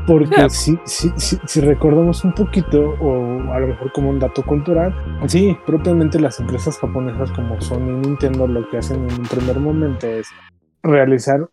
Porque 0.07 0.49
si, 0.51 0.79
si, 0.85 1.11
si, 1.17 1.61
recordamos 1.61 2.25
un 2.25 2.33
poquito, 2.33 2.95
o 3.01 3.53
a 3.53 3.61
lo 3.61 3.69
mejor 3.69 3.93
como 3.93 4.11
un 4.11 4.19
dato 4.19 4.43
cultural, 4.43 4.95
sí, 5.27 5.57
propiamente 5.67 6.21
las 6.21 6.39
empresas 6.39 6.79
japonesas 6.79 7.33
como 7.33 7.61
Sony 7.61 7.89
y 7.89 8.07
Nintendo 8.07 8.47
lo 8.47 8.69
que 8.69 8.79
hacen 8.79 9.09
en 9.09 9.21
un 9.21 9.27
primer 9.27 9.59
momento 9.59 10.07
es 10.07 10.29
realizar 10.83 11.49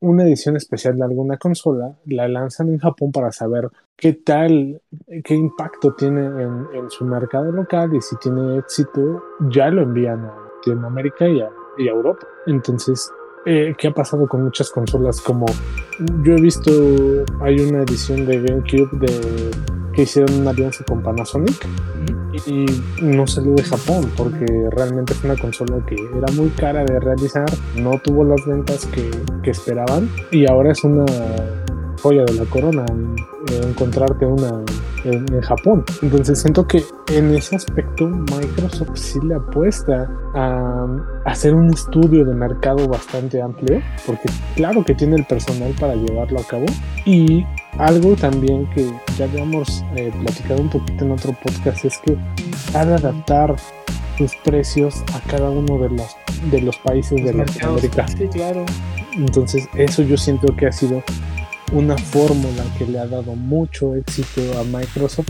una 0.00 0.22
edición 0.22 0.56
especial 0.56 0.96
de 0.96 1.04
alguna 1.04 1.38
consola, 1.38 1.96
la 2.06 2.28
lanzan 2.28 2.68
en 2.68 2.78
Japón 2.78 3.10
para 3.10 3.32
saber 3.32 3.68
qué 3.96 4.12
tal, 4.12 4.80
qué 5.24 5.34
impacto 5.34 5.94
tiene 5.94 6.26
en, 6.26 6.66
en 6.72 6.88
su 6.88 7.04
mercado 7.04 7.50
local 7.50 7.94
y 7.94 8.00
si 8.00 8.16
tiene 8.16 8.58
éxito, 8.58 9.22
ya 9.50 9.70
lo 9.70 9.82
envían 9.82 10.24
a 10.24 10.47
América 10.72 11.28
y 11.28 11.40
a, 11.40 11.50
y 11.76 11.88
a 11.88 11.92
Europa. 11.92 12.26
Entonces, 12.46 13.10
eh, 13.46 13.74
¿qué 13.78 13.88
ha 13.88 13.94
pasado 13.94 14.26
con 14.26 14.44
muchas 14.44 14.70
consolas? 14.70 15.20
Como 15.20 15.46
yo 16.22 16.34
he 16.34 16.40
visto, 16.40 16.70
hay 17.40 17.60
una 17.60 17.82
edición 17.82 18.26
de 18.26 18.40
GameCube 18.40 18.90
de, 18.98 19.50
que 19.92 20.02
hicieron 20.02 20.40
una 20.40 20.50
alianza 20.50 20.84
con 20.84 21.02
Panasonic 21.02 21.66
y 22.46 22.66
no 23.02 23.26
salió 23.26 23.54
de 23.54 23.64
Japón 23.64 24.10
porque 24.16 24.46
realmente 24.70 25.14
fue 25.14 25.30
una 25.30 25.40
consola 25.40 25.84
que 25.86 25.96
era 25.96 26.30
muy 26.34 26.50
cara 26.50 26.84
de 26.84 27.00
realizar, 27.00 27.48
no 27.74 27.98
tuvo 27.98 28.22
las 28.22 28.44
ventas 28.46 28.86
que, 28.86 29.10
que 29.42 29.50
esperaban 29.50 30.08
y 30.30 30.46
ahora 30.46 30.70
es 30.72 30.84
una 30.84 31.06
joya 32.00 32.24
de 32.24 32.34
la 32.34 32.44
corona 32.44 32.84
encontrarte 33.56 34.26
una 34.26 34.62
en, 35.04 35.40
Japón. 35.40 35.84
Entonces 36.02 36.40
siento 36.40 36.66
que 36.66 36.82
en 37.12 37.34
ese 37.34 37.56
aspecto 37.56 38.06
Microsoft 38.06 38.90
sí 38.94 39.18
le 39.22 39.34
apuesta 39.34 40.10
a, 40.34 40.86
hacer 41.24 41.54
un 41.54 41.72
estudio 41.72 42.24
de 42.24 42.34
mercado 42.34 42.88
bastante 42.88 43.40
amplio, 43.40 43.80
porque 44.06 44.28
claro 44.56 44.84
que 44.84 44.94
tiene 44.94 45.16
el 45.16 45.24
personal 45.24 45.74
para 45.78 45.94
llevarlo 45.94 46.40
a 46.40 46.44
cabo. 46.44 46.66
Y 47.04 47.44
algo 47.78 48.16
también 48.16 48.68
que 48.70 48.90
ya 49.16 49.24
habíamos 49.24 49.84
eh, 49.96 50.12
platicado 50.22 50.62
un 50.62 50.70
poquito 50.70 51.04
en 51.04 51.12
otro 51.12 51.32
podcast 51.42 51.84
es 51.84 51.98
que 51.98 52.16
ha 52.74 52.84
de 52.84 52.94
adaptar 52.94 53.56
sus 54.18 54.34
precios 54.36 55.02
a 55.14 55.20
cada 55.30 55.48
uno 55.48 55.78
de 55.78 55.90
los, 55.90 56.16
de 56.50 56.60
los 56.60 56.76
países 56.78 57.24
de 57.24 57.32
Latinoamérica. 57.32 58.08
Sí, 58.08 58.28
claro. 58.28 58.64
Entonces 59.16 59.68
eso 59.74 60.02
yo 60.02 60.16
siento 60.16 60.54
que 60.56 60.66
ha 60.66 60.72
sido 60.72 61.02
una 61.72 61.96
fórmula 61.96 62.64
que 62.78 62.86
le 62.86 62.98
ha 62.98 63.06
dado 63.06 63.34
mucho 63.34 63.94
éxito 63.94 64.40
a 64.58 64.64
Microsoft 64.64 65.28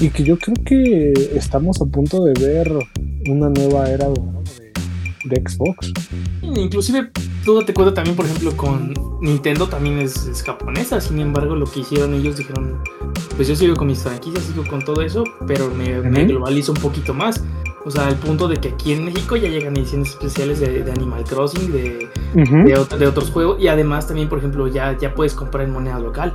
y 0.00 0.10
que 0.10 0.22
yo 0.22 0.38
creo 0.38 0.56
que 0.64 1.12
estamos 1.34 1.80
a 1.80 1.86
punto 1.86 2.24
de 2.24 2.32
ver 2.34 2.72
una 3.28 3.48
nueva 3.48 3.90
era 3.90 4.08
de, 4.08 5.42
Xbox. 5.44 5.92
Inclusive 6.42 7.10
tú 7.44 7.60
te 7.64 7.74
cuenta 7.74 7.94
también, 7.94 8.14
por 8.14 8.26
ejemplo, 8.26 8.56
con 8.56 8.94
Nintendo 9.20 9.68
también 9.68 9.98
es, 9.98 10.42
japonesa, 10.44 11.00
sin 11.00 11.18
embargo 11.18 11.56
lo 11.56 11.66
que 11.66 11.80
hicieron 11.80 12.14
ellos 12.14 12.36
dijeron, 12.36 12.80
pues 13.34 13.48
yo 13.48 13.56
sigo 13.56 13.74
con 13.74 13.88
mis 13.88 13.98
franquicias, 13.98 14.44
sigo 14.44 14.64
con 14.68 14.84
todo 14.84 15.02
eso, 15.02 15.24
pero 15.46 15.68
me, 15.70 16.00
me 16.02 16.24
globalizo 16.26 16.72
un 16.72 16.78
poquito 16.78 17.12
más. 17.12 17.42
O 17.86 17.90
sea, 17.92 18.08
al 18.08 18.16
punto 18.16 18.48
de 18.48 18.56
que 18.56 18.70
aquí 18.70 18.92
en 18.92 19.04
México 19.04 19.36
ya 19.36 19.48
llegan 19.48 19.76
ediciones 19.76 20.08
especiales 20.08 20.58
de, 20.58 20.90
Animal 20.90 21.22
Crossing, 21.22 21.70
de, 21.70 22.08
de, 22.34 23.06
otros 23.06 23.30
juegos. 23.30 23.62
Y 23.62 23.68
además 23.68 24.08
también, 24.08 24.28
por 24.28 24.38
ejemplo, 24.38 24.66
ya, 24.66 24.98
ya 24.98 25.14
puedes 25.14 25.34
comprar 25.34 25.66
en 25.66 25.72
moneda 25.72 26.00
local. 26.00 26.34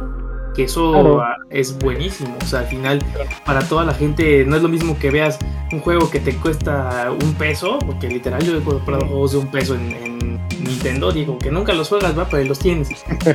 Que 0.55 0.63
eso 0.63 1.21
es 1.49 1.77
buenísimo. 1.77 2.37
O 2.41 2.45
sea, 2.45 2.61
al 2.61 2.67
final, 2.67 3.03
para 3.45 3.67
toda 3.67 3.83
la 3.83 3.93
gente, 3.93 4.45
no 4.45 4.55
es 4.55 4.63
lo 4.63 4.69
mismo 4.69 4.97
que 4.97 5.11
veas 5.11 5.39
un 5.73 5.81
juego 5.81 6.09
que 6.09 6.21
te 6.21 6.37
cuesta 6.37 7.11
un 7.11 7.33
peso, 7.33 7.79
porque 7.85 8.07
literal 8.07 8.41
yo 8.43 8.57
he 8.57 8.61
comprado 8.61 9.05
juegos 9.05 9.33
de 9.33 9.37
un 9.39 9.47
peso 9.47 9.75
en, 9.75 9.91
en 9.91 10.39
Nintendo, 10.71 11.11
digo 11.11 11.37
que 11.37 11.51
nunca 11.51 11.73
los 11.73 11.89
juegas, 11.89 12.17
va, 12.17 12.27
pero 12.29 12.43
los 12.45 12.59
tienes. 12.59 12.89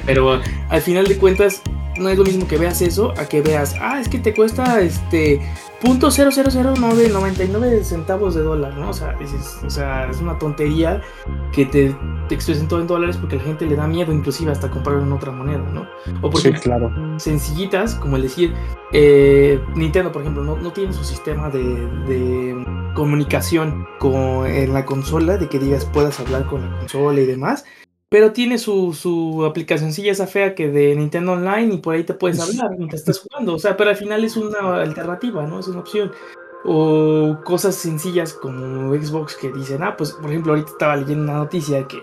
Pero 0.04 0.40
al 0.68 0.80
final 0.80 1.06
de 1.06 1.16
cuentas, 1.16 1.62
no 1.98 2.08
es 2.08 2.18
lo 2.18 2.24
mismo 2.24 2.46
que 2.46 2.58
veas 2.58 2.82
eso 2.82 3.12
a 3.16 3.26
que 3.26 3.40
veas, 3.40 3.74
ah, 3.80 4.00
es 4.00 4.08
que 4.08 4.18
te 4.18 4.34
cuesta 4.34 4.80
este 4.80 5.40
punto 5.80 6.08
.00099 6.08 7.82
centavos 7.82 8.34
de 8.34 8.42
dólar, 8.42 8.76
¿no? 8.76 8.90
O 8.90 8.92
sea, 8.92 9.16
es, 9.20 9.32
o 9.64 9.70
sea, 9.70 10.08
es 10.10 10.20
una 10.20 10.38
tontería 10.38 11.02
que 11.52 11.66
te, 11.66 11.94
te 12.28 12.34
expresen 12.34 12.66
todo 12.66 12.80
en 12.80 12.86
dólares 12.86 13.16
porque 13.16 13.36
a 13.36 13.38
la 13.38 13.44
gente 13.44 13.66
le 13.66 13.76
da 13.76 13.86
miedo 13.86 14.12
inclusive 14.12 14.50
hasta 14.52 14.70
comprarlo 14.70 15.02
en 15.02 15.12
otra 15.12 15.32
moneda, 15.32 15.64
¿no? 15.72 15.86
O 16.22 16.30
porque 16.30 16.52
sí, 16.52 16.52
claro. 16.54 16.90
sencillitas, 17.18 17.94
como 17.94 18.16
el 18.16 18.22
decir, 18.22 18.54
eh, 18.92 19.60
Nintendo, 19.74 20.12
por 20.12 20.22
ejemplo, 20.22 20.42
no, 20.42 20.56
no 20.56 20.72
tiene 20.72 20.92
su 20.92 21.04
sistema 21.04 21.50
de, 21.50 21.62
de 22.06 22.66
comunicación 22.94 23.86
con, 23.98 24.46
en 24.46 24.72
la 24.72 24.84
consola, 24.86 25.36
de 25.36 25.48
que 25.48 25.58
digas 25.58 25.84
puedas 25.84 26.18
hablar 26.20 26.46
con 26.46 26.62
la 26.62 26.78
consola 26.78 27.20
y 27.26 27.30
demás. 27.30 27.64
Pero 28.08 28.32
tiene 28.32 28.58
su, 28.58 28.94
su 28.94 29.44
aplicacióncilla 29.44 30.12
esa 30.12 30.28
fea 30.28 30.54
que 30.54 30.70
de 30.70 30.94
Nintendo 30.94 31.32
Online 31.32 31.74
y 31.74 31.78
por 31.78 31.94
ahí 31.94 32.04
te 32.04 32.14
puedes 32.14 32.38
hablar 32.40 32.70
mientras 32.78 33.00
estás 33.00 33.18
jugando. 33.18 33.54
O 33.54 33.58
sea, 33.58 33.76
pero 33.76 33.90
al 33.90 33.96
final 33.96 34.24
es 34.24 34.36
una 34.36 34.80
alternativa, 34.80 35.44
¿no? 35.46 35.58
Es 35.58 35.66
una 35.66 35.80
opción. 35.80 36.12
O 36.64 37.38
cosas 37.44 37.74
sencillas 37.74 38.32
como 38.32 38.94
Xbox 38.94 39.36
que 39.36 39.52
dicen, 39.52 39.82
ah, 39.82 39.96
pues 39.96 40.12
por 40.12 40.30
ejemplo, 40.30 40.52
ahorita 40.52 40.70
estaba 40.70 40.96
leyendo 40.96 41.24
una 41.24 41.34
noticia 41.34 41.86
que, 41.88 41.98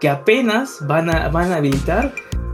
que 0.00 0.08
apenas 0.08 0.84
van 0.86 1.10
a, 1.10 1.28
van 1.28 1.52
a 1.52 1.56
habilitar 1.56 2.12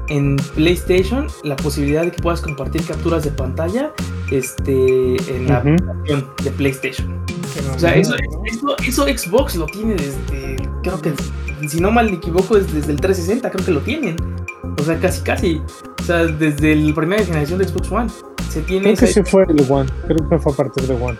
en 0.08 0.36
PlayStation 0.54 1.28
la 1.44 1.56
posibilidad 1.56 2.02
de 2.02 2.10
que 2.10 2.22
puedas 2.22 2.40
compartir 2.40 2.84
capturas 2.86 3.24
de 3.24 3.30
pantalla 3.30 3.92
este, 4.30 5.16
en 5.34 5.46
la 5.46 5.58
aplicación 5.58 6.28
de 6.42 6.50
PlayStation. 6.50 7.22
O 7.74 7.78
sea, 7.78 7.94
eso, 7.94 8.14
eso, 8.44 8.76
eso 8.86 9.04
Xbox 9.04 9.56
lo 9.56 9.66
tiene 9.66 9.94
desde, 9.94 10.56
creo 10.82 11.00
que 11.00 11.12
si 11.68 11.80
no 11.80 11.90
mal 11.90 12.10
me 12.10 12.16
equivoco, 12.16 12.56
es 12.56 12.72
desde 12.72 12.92
el 12.92 13.00
360, 13.00 13.50
creo 13.50 13.64
que 13.64 13.72
lo 13.72 13.80
tienen. 13.80 14.16
O 14.78 14.82
sea, 14.82 14.98
casi, 14.98 15.22
casi. 15.22 15.62
O 16.00 16.02
sea, 16.04 16.24
desde 16.24 16.74
la 16.74 16.94
primera 16.94 17.24
generación 17.24 17.58
de 17.58 17.68
Xbox 17.68 17.92
One. 17.92 18.10
Se 18.50 18.60
tiene. 18.62 18.94
Creo 18.94 18.96
que 18.96 19.06
sí 19.06 19.22
fue 19.22 19.44
el 19.44 19.66
One. 19.70 19.90
Creo 20.06 20.28
que 20.28 20.38
fue 20.38 20.52
a 20.52 20.56
partir 20.56 20.86
de 20.86 20.94
One. 20.94 21.18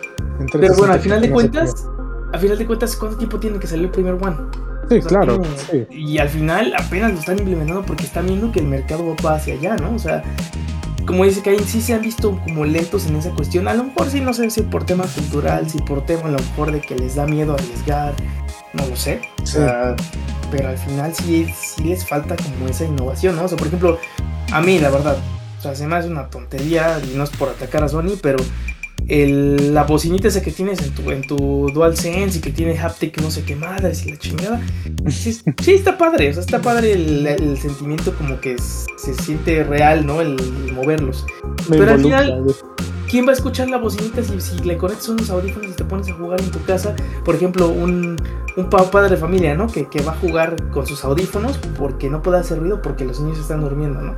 Pero 0.53 0.75
bueno, 0.77 0.93
al 0.95 1.01
final 1.01 1.21
de 1.21 1.31
cuentas, 1.31 1.87
al 2.33 2.41
final 2.41 2.59
de 2.59 2.67
cuentas, 2.67 2.97
¿cuánto 2.97 3.17
tiempo 3.17 3.39
tiene 3.39 3.59
que 3.59 3.67
salir 3.67 3.87
el 3.87 3.91
primer 3.91 4.15
One? 4.15 4.37
Sí, 4.91 5.01
claro. 5.01 5.41
Y 5.91 6.19
al 6.19 6.29
final 6.29 6.75
apenas 6.77 7.13
lo 7.13 7.19
están 7.21 7.39
implementando 7.39 7.83
porque 7.83 8.05
están 8.05 8.27
viendo 8.27 8.51
que 8.53 8.61
el 8.61 8.67
mercado 8.67 9.15
va 9.25 9.37
hacia 9.37 9.55
allá, 9.55 9.77
¿no? 9.77 9.95
O 9.95 9.99
sea, 9.99 10.23
como 11.07 11.25
dice 11.25 11.43
que 11.43 11.59
sí 11.61 11.81
se 11.81 11.95
han 11.95 12.03
visto 12.03 12.39
como 12.45 12.65
lentos 12.65 13.07
en 13.07 13.17
esa 13.17 13.31
cuestión. 13.31 13.69
A 13.69 13.75
lo 13.75 13.85
mejor 13.85 14.09
sí, 14.09 14.21
no 14.21 14.33
sé 14.33 14.51
si 14.51 14.63
por 14.63 14.85
tema 14.85 15.05
cultural, 15.05 15.69
si 15.69 15.79
por 15.79 16.05
tema 16.05 16.25
a 16.25 16.33
lo 16.33 16.39
mejor 16.39 16.73
de 16.73 16.81
que 16.81 16.97
les 16.97 17.15
da 17.15 17.27
miedo 17.27 17.55
arriesgar, 17.55 18.15
no 18.75 18.87
lo 18.87 18.97
sé. 18.97 19.21
O 19.43 19.47
sea, 19.47 19.97
pero 20.51 20.69
al 20.69 20.79
final 20.79 21.15
sí, 21.15 21.47
sí 21.61 21.85
les 21.85 22.07
falta 22.07 22.37
como 22.37 22.69
esa 22.69 22.85
innovación, 22.85 23.37
¿no? 23.37 23.45
O 23.45 23.49
sea, 23.49 23.59
por 23.59 23.67
ejemplo, 23.67 23.99
a 24.53 24.61
mí 24.61 24.79
la 24.79 24.91
verdad, 24.91 25.17
o 25.59 25.63
sea, 25.63 25.75
se 25.75 25.87
me 25.87 25.97
hace 25.97 26.09
una 26.09 26.29
tontería 26.29 27.01
y 27.05 27.17
no 27.17 27.25
es 27.25 27.31
por 27.31 27.49
atacar 27.49 27.85
a 27.85 27.89
Sony, 27.89 28.19
pero 28.21 28.39
el, 29.09 29.75
la 29.75 29.85
bocinita 29.85 30.29
esa 30.29 30.43
que 30.43 30.51
tienes 30.51 30.81
en 30.83 30.95
tu, 30.95 31.11
en 31.11 31.23
tu 31.23 31.71
DualSense 31.73 32.39
y 32.39 32.41
que 32.41 32.51
tiene 32.51 32.79
haptic 32.79 33.21
no 33.21 33.31
sé 33.31 33.43
qué 33.43 33.57
madres 33.57 34.07
y 34.07 34.11
la 34.11 34.19
chingada, 34.19 34.61
sí, 35.09 35.41
está 35.67 35.99
padre, 35.99 36.31
o 36.31 36.33
sea, 36.33 36.43
está 36.43 36.61
padre 36.61 36.93
el, 36.93 37.59
sentimiento 37.59 38.15
como 38.15 38.41
que 38.41 38.57
se 38.59 39.15
siente 39.15 39.65
real, 39.65 40.07
¿no? 40.07 40.21
El, 40.21 40.37
moverlos. 40.73 41.27
pero 41.69 41.93
al 41.93 42.01
final... 42.01 42.45
¿Quién 43.13 43.27
va 43.27 43.33
a 43.33 43.35
escuchar 43.35 43.69
la 43.69 43.77
bocinita 43.77 44.25
si, 44.25 44.41
si, 44.41 44.59
le 44.61 44.79
conectas 44.79 45.07
unos 45.11 45.29
audífonos 45.29 45.73
y 45.73 45.75
te 45.75 45.85
pones 45.85 46.09
a 46.09 46.15
jugar 46.15 46.41
en 46.41 46.51
tu 46.51 46.65
casa? 46.65 46.97
Por 47.27 47.35
ejemplo, 47.35 47.69
un, 47.69 48.17
un 48.57 48.71
padre 48.71 49.11
de 49.11 49.19
familia, 49.19 49.55
¿no? 49.55 49.67
Que, 49.67 49.87
que, 49.87 50.01
va 50.01 50.13
a 50.13 50.15
jugar 50.15 50.57
con 50.71 50.87
sus 50.87 51.05
audífonos 51.05 51.59
porque 51.79 52.09
no 52.09 52.23
puede 52.23 52.39
hacer 52.39 52.59
ruido 52.59 52.81
porque 52.81 53.05
los 53.05 53.21
niños 53.21 53.39
están 53.39 53.61
durmiendo, 53.61 54.01
¿no? 54.01 54.17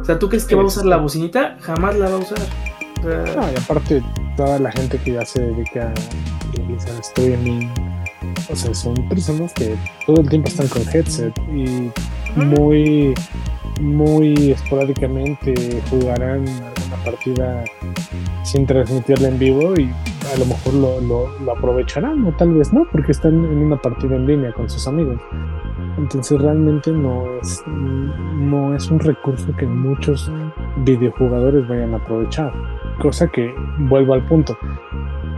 O 0.00 0.04
sea, 0.04 0.20
¿tú 0.20 0.28
crees 0.28 0.44
que 0.44 0.54
va 0.54 0.62
a 0.62 0.66
usar 0.66 0.86
la 0.86 0.98
bocinita? 0.98 1.56
Jamás 1.60 1.96
la 1.98 2.08
va 2.08 2.14
a 2.14 2.18
usar. 2.18 2.38
No, 3.02 3.50
y 3.50 3.56
aparte, 3.56 4.00
toda 4.36 4.60
la 4.60 4.70
gente 4.70 4.96
que 4.98 5.14
ya 5.14 5.26
se 5.26 5.40
dedica 5.40 5.92
a 5.92 6.56
realizar 6.56 7.00
streaming, 7.00 7.68
o 8.48 8.54
sea, 8.54 8.72
son 8.72 9.08
personas 9.08 9.52
que 9.54 9.76
todo 10.06 10.20
el 10.20 10.28
tiempo 10.28 10.46
están 10.46 10.68
con 10.68 10.82
headset 10.82 11.36
y 11.52 11.90
muy, 12.36 13.14
muy 13.80 14.52
esporádicamente 14.52 15.54
jugarán 15.90 16.46
alguna 16.48 17.04
partida 17.04 17.64
sin 18.44 18.66
transmitirla 18.66 19.28
en 19.28 19.38
vivo 19.38 19.74
y 19.78 19.90
a 20.32 20.38
lo 20.38 20.46
mejor 20.46 20.74
lo, 20.74 21.00
lo, 21.00 21.38
lo 21.40 21.52
aprovecharán 21.52 22.24
o 22.26 22.32
tal 22.32 22.54
vez 22.54 22.72
no, 22.72 22.86
porque 22.90 23.12
están 23.12 23.34
en 23.44 23.58
una 23.58 23.76
partida 23.76 24.16
en 24.16 24.26
línea 24.26 24.52
con 24.52 24.68
sus 24.68 24.86
amigos. 24.86 25.20
Entonces 25.98 26.40
realmente 26.40 26.90
no 26.92 27.38
es, 27.40 27.62
no 27.66 28.74
es 28.74 28.90
un 28.90 29.00
recurso 29.00 29.54
que 29.56 29.66
muchos 29.66 30.30
videojugadores 30.78 31.66
vayan 31.68 31.94
a 31.94 31.98
aprovechar. 31.98 32.52
Cosa 33.00 33.28
que, 33.28 33.52
vuelvo 33.78 34.14
al 34.14 34.26
punto, 34.26 34.56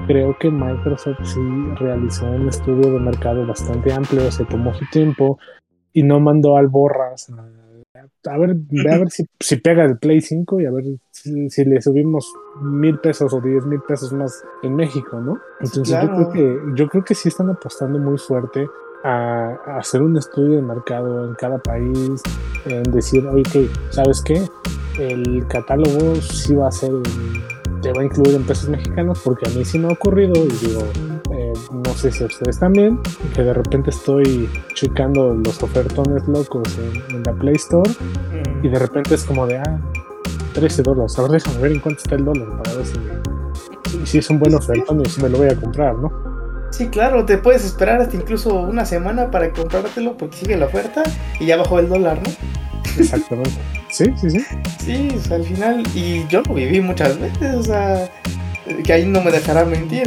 creo 0.07 0.37
que 0.39 0.51
Microsoft 0.51 1.19
sí 1.23 1.41
realizó 1.77 2.27
un 2.27 2.49
estudio 2.49 2.93
de 2.93 3.01
mercado 3.01 3.47
bastante 3.47 3.93
amplio, 3.93 4.31
se 4.31 4.45
tomó 4.45 4.75
su 4.75 4.85
tiempo 4.91 5.39
y 5.93 6.03
no 6.03 6.21
mandó 6.21 6.57
al 6.57 6.69
borras 6.69 7.31
a, 7.31 8.31
a 8.31 8.39
ver, 8.39 8.55
ve 8.57 8.93
a 8.93 8.99
ver 8.99 9.11
si, 9.11 9.25
si 9.41 9.57
pega 9.57 9.85
el 9.85 9.99
Play 9.99 10.21
5 10.21 10.61
y 10.61 10.67
a 10.67 10.71
ver 10.71 10.85
si, 11.11 11.51
si 11.51 11.65
le 11.65 11.81
subimos 11.81 12.33
mil 12.61 12.99
pesos 12.99 13.33
o 13.33 13.41
diez 13.41 13.65
mil 13.67 13.81
pesos 13.81 14.13
más 14.13 14.45
en 14.63 14.77
México, 14.77 15.21
¿no? 15.21 15.39
Entonces 15.61 15.89
claro. 15.89 16.19
yo, 16.19 16.31
creo 16.31 16.33
que, 16.33 16.61
yo 16.75 16.89
creo 16.89 17.05
que 17.05 17.15
sí 17.15 17.29
están 17.29 17.51
apostando 17.51 17.99
muy 17.99 18.19
fuerte 18.19 18.67
a, 19.05 19.59
a 19.67 19.79
hacer 19.79 20.03
un 20.03 20.17
estudio 20.17 20.57
de 20.57 20.63
mercado 20.63 21.27
en 21.27 21.35
cada 21.35 21.59
país, 21.59 22.23
en 22.67 22.83
decir, 22.85 23.27
oye, 23.27 23.69
¿sabes 23.91 24.23
qué? 24.23 24.43
El 24.99 25.47
catálogo 25.49 26.17
sí 26.17 26.55
va 26.55 26.69
a 26.69 26.73
ser, 26.73 26.93
te 27.81 27.93
va 27.93 28.03
a 28.03 28.05
incluir 28.05 28.37
en 28.37 28.45
pesos 28.45 28.69
mexicanos 28.69 29.21
porque 29.25 29.49
a 29.49 29.53
mí 29.55 29.65
sí 29.65 29.79
me 29.79 29.89
ha 29.89 29.93
ocurrido 29.93 30.35
y 30.45 30.49
digo, 30.49 30.83
no 31.73 31.95
sé 31.95 32.13
si 32.13 32.23
a 32.23 32.27
ustedes 32.27 32.59
también, 32.59 33.01
que 33.35 33.43
de 33.43 33.53
repente 33.53 33.91
estoy 33.91 34.49
checando 34.75 35.35
los 35.35 35.63
ofertones 35.63 36.27
locos 36.29 36.79
en, 36.79 37.17
en 37.17 37.23
la 37.23 37.33
Play 37.33 37.57
Store 37.57 37.91
y 38.63 38.69
de 38.69 38.79
repente 38.79 39.15
es 39.15 39.25
como 39.25 39.47
de, 39.47 39.59
ah, 39.59 39.81
13 40.55 40.83
dólares, 40.83 41.19
ahora 41.19 41.35
déjame 41.35 41.59
ver 41.59 41.73
en 41.73 41.81
cuánto 41.81 42.03
está 42.03 42.15
el 42.15 42.25
dólar 42.25 42.63
para 42.63 42.77
ver 42.77 42.87
si, 42.87 42.99
si, 43.91 44.07
si 44.07 44.19
es 44.19 44.31
un 44.31 44.39
buen 44.39 44.55
ofertón 44.55 45.01
y 45.01 45.09
si 45.09 45.23
me 45.23 45.29
lo 45.29 45.39
voy 45.39 45.49
a 45.49 45.57
comprar, 45.57 45.97
¿no? 45.97 46.13
Sí, 46.71 46.89
claro, 46.89 47.27
te 47.27 47.37
puedes 47.37 47.65
esperar 47.65 48.01
hasta 48.01 48.17
incluso 48.17 48.55
una 48.55 48.87
semana 48.87 49.31
para 49.31 49.53
comprártelo 49.53 50.17
porque 50.17 50.39
sigue 50.39 50.57
la 50.57 50.67
oferta 50.67 51.03
y 51.39 51.47
ya 51.47 51.57
bajó 51.57 51.79
el 51.79 51.89
dólar, 51.89 52.19
¿no? 52.23 52.31
Exactamente. 52.99 53.53
Sí, 53.91 54.07
sí, 54.19 54.31
sí. 54.31 54.45
Sí, 54.79 55.09
o 55.15 55.21
sea, 55.21 55.37
al 55.37 55.45
final, 55.45 55.83
y 55.95 56.27
yo 56.29 56.43
lo 56.43 56.55
viví 56.55 56.81
muchas 56.81 57.19
veces, 57.21 57.55
o 57.55 57.63
sea, 57.63 58.09
que 58.85 58.93
ahí 58.93 59.05
no 59.07 59.21
me 59.23 59.31
dejará 59.31 59.65
mentir, 59.65 60.05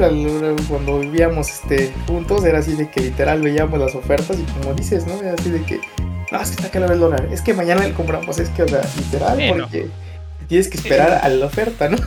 cuando 0.69 0.99
vivíamos 0.99 1.49
este, 1.49 1.91
juntos 2.07 2.43
era 2.45 2.59
así 2.59 2.73
de 2.75 2.89
que 2.89 3.01
literal 3.01 3.41
veíamos 3.41 3.79
las 3.79 3.95
ofertas 3.95 4.37
y 4.39 4.43
como 4.59 4.73
dices, 4.73 5.05
¿no? 5.07 5.13
Era 5.21 5.33
así 5.33 5.49
de 5.49 5.61
que, 5.63 5.79
no, 6.31 6.41
es 6.41 6.49
que 6.51 6.55
está 6.63 6.69
caro 6.69 6.91
el 6.93 6.99
dólar, 6.99 7.27
es 7.31 7.41
que 7.41 7.53
mañana 7.53 7.83
le 7.85 7.93
compramos, 7.93 8.39
es 8.39 8.49
que, 8.49 8.63
o 8.63 8.67
sea, 8.67 8.81
literal, 8.97 9.37
porque 9.57 9.87
tienes 10.47 10.67
que 10.69 10.77
esperar 10.77 11.19
a 11.23 11.29
la 11.29 11.45
oferta, 11.47 11.89
¿no? 11.89 11.97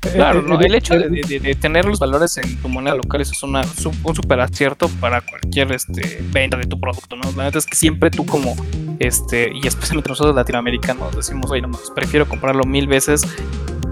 Claro, 0.00 0.40
¿no? 0.40 0.58
el 0.60 0.74
hecho 0.74 0.94
de, 0.98 1.10
de- 1.10 1.40
de 1.40 1.54
tener 1.54 1.84
los 1.84 1.98
valores 1.98 2.34
en 2.38 2.56
tu 2.62 2.70
moneda 2.70 2.94
local 2.94 3.20
eso 3.20 3.32
es 3.32 3.42
una, 3.42 3.60
un 4.04 4.14
super 4.16 4.40
acierto 4.40 4.88
para 4.98 5.20
cualquier 5.20 5.70
este, 5.72 6.22
venta 6.32 6.56
de 6.56 6.64
tu 6.64 6.80
producto, 6.80 7.16
¿no? 7.16 7.30
La 7.36 7.44
neta 7.44 7.58
es 7.58 7.66
que 7.66 7.76
siempre 7.76 8.10
tú 8.10 8.24
como, 8.24 8.56
este, 8.98 9.50
y 9.52 9.66
especialmente 9.66 10.08
nosotros 10.08 10.34
latinoamericanos 10.34 11.14
decimos, 11.14 11.50
oye, 11.50 11.60
nomás, 11.60 11.90
prefiero 11.94 12.26
comprarlo 12.26 12.64
mil 12.64 12.86
veces 12.86 13.22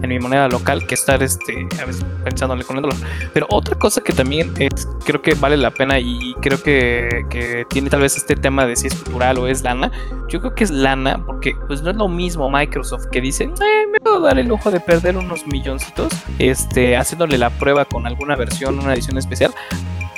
en 0.02 0.08
mi 0.08 0.18
moneda 0.18 0.48
local 0.48 0.86
que 0.86 0.94
estar, 0.94 1.22
este, 1.22 1.66
a 1.80 1.84
veces 1.84 2.04
pensándole 2.24 2.64
con 2.64 2.76
el 2.76 2.82
dólar. 2.82 2.98
Pero 3.32 3.46
otra 3.50 3.76
cosa 3.78 4.00
que 4.02 4.12
también 4.12 4.52
es- 4.58 4.88
creo 5.04 5.22
que 5.22 5.34
vale 5.34 5.56
la 5.56 5.70
pena 5.70 5.98
y 5.98 6.34
creo 6.40 6.62
que, 6.62 7.24
que 7.30 7.66
tiene 7.68 7.90
tal 7.90 8.00
vez 8.00 8.16
este 8.16 8.36
tema 8.36 8.66
de 8.66 8.76
si 8.76 8.86
es 8.88 8.94
cultural 8.94 9.38
o 9.38 9.46
es 9.46 9.62
lana, 9.62 9.90
yo 10.28 10.40
creo 10.40 10.54
que 10.54 10.64
es 10.64 10.70
lana 10.70 11.22
porque 11.24 11.54
pues 11.66 11.82
no 11.82 11.90
es 11.90 11.96
lo 11.96 12.08
mismo 12.08 12.50
Microsoft 12.50 13.06
que 13.10 13.20
dice, 13.20 13.44
eh, 13.44 13.86
me 13.90 13.98
puedo 14.00 14.20
dar 14.20 14.38
el 14.38 14.46
lujo 14.48 14.70
de 14.70 14.80
perder 14.80 15.16
unos 15.16 15.46
milloncitos 15.46 16.12
este, 16.38 16.96
haciéndole 16.96 17.38
la 17.38 17.50
prueba 17.50 17.84
con 17.84 18.06
alguna 18.06 18.36
versión, 18.36 18.78
una 18.78 18.94
edición 18.94 19.18
especial, 19.18 19.52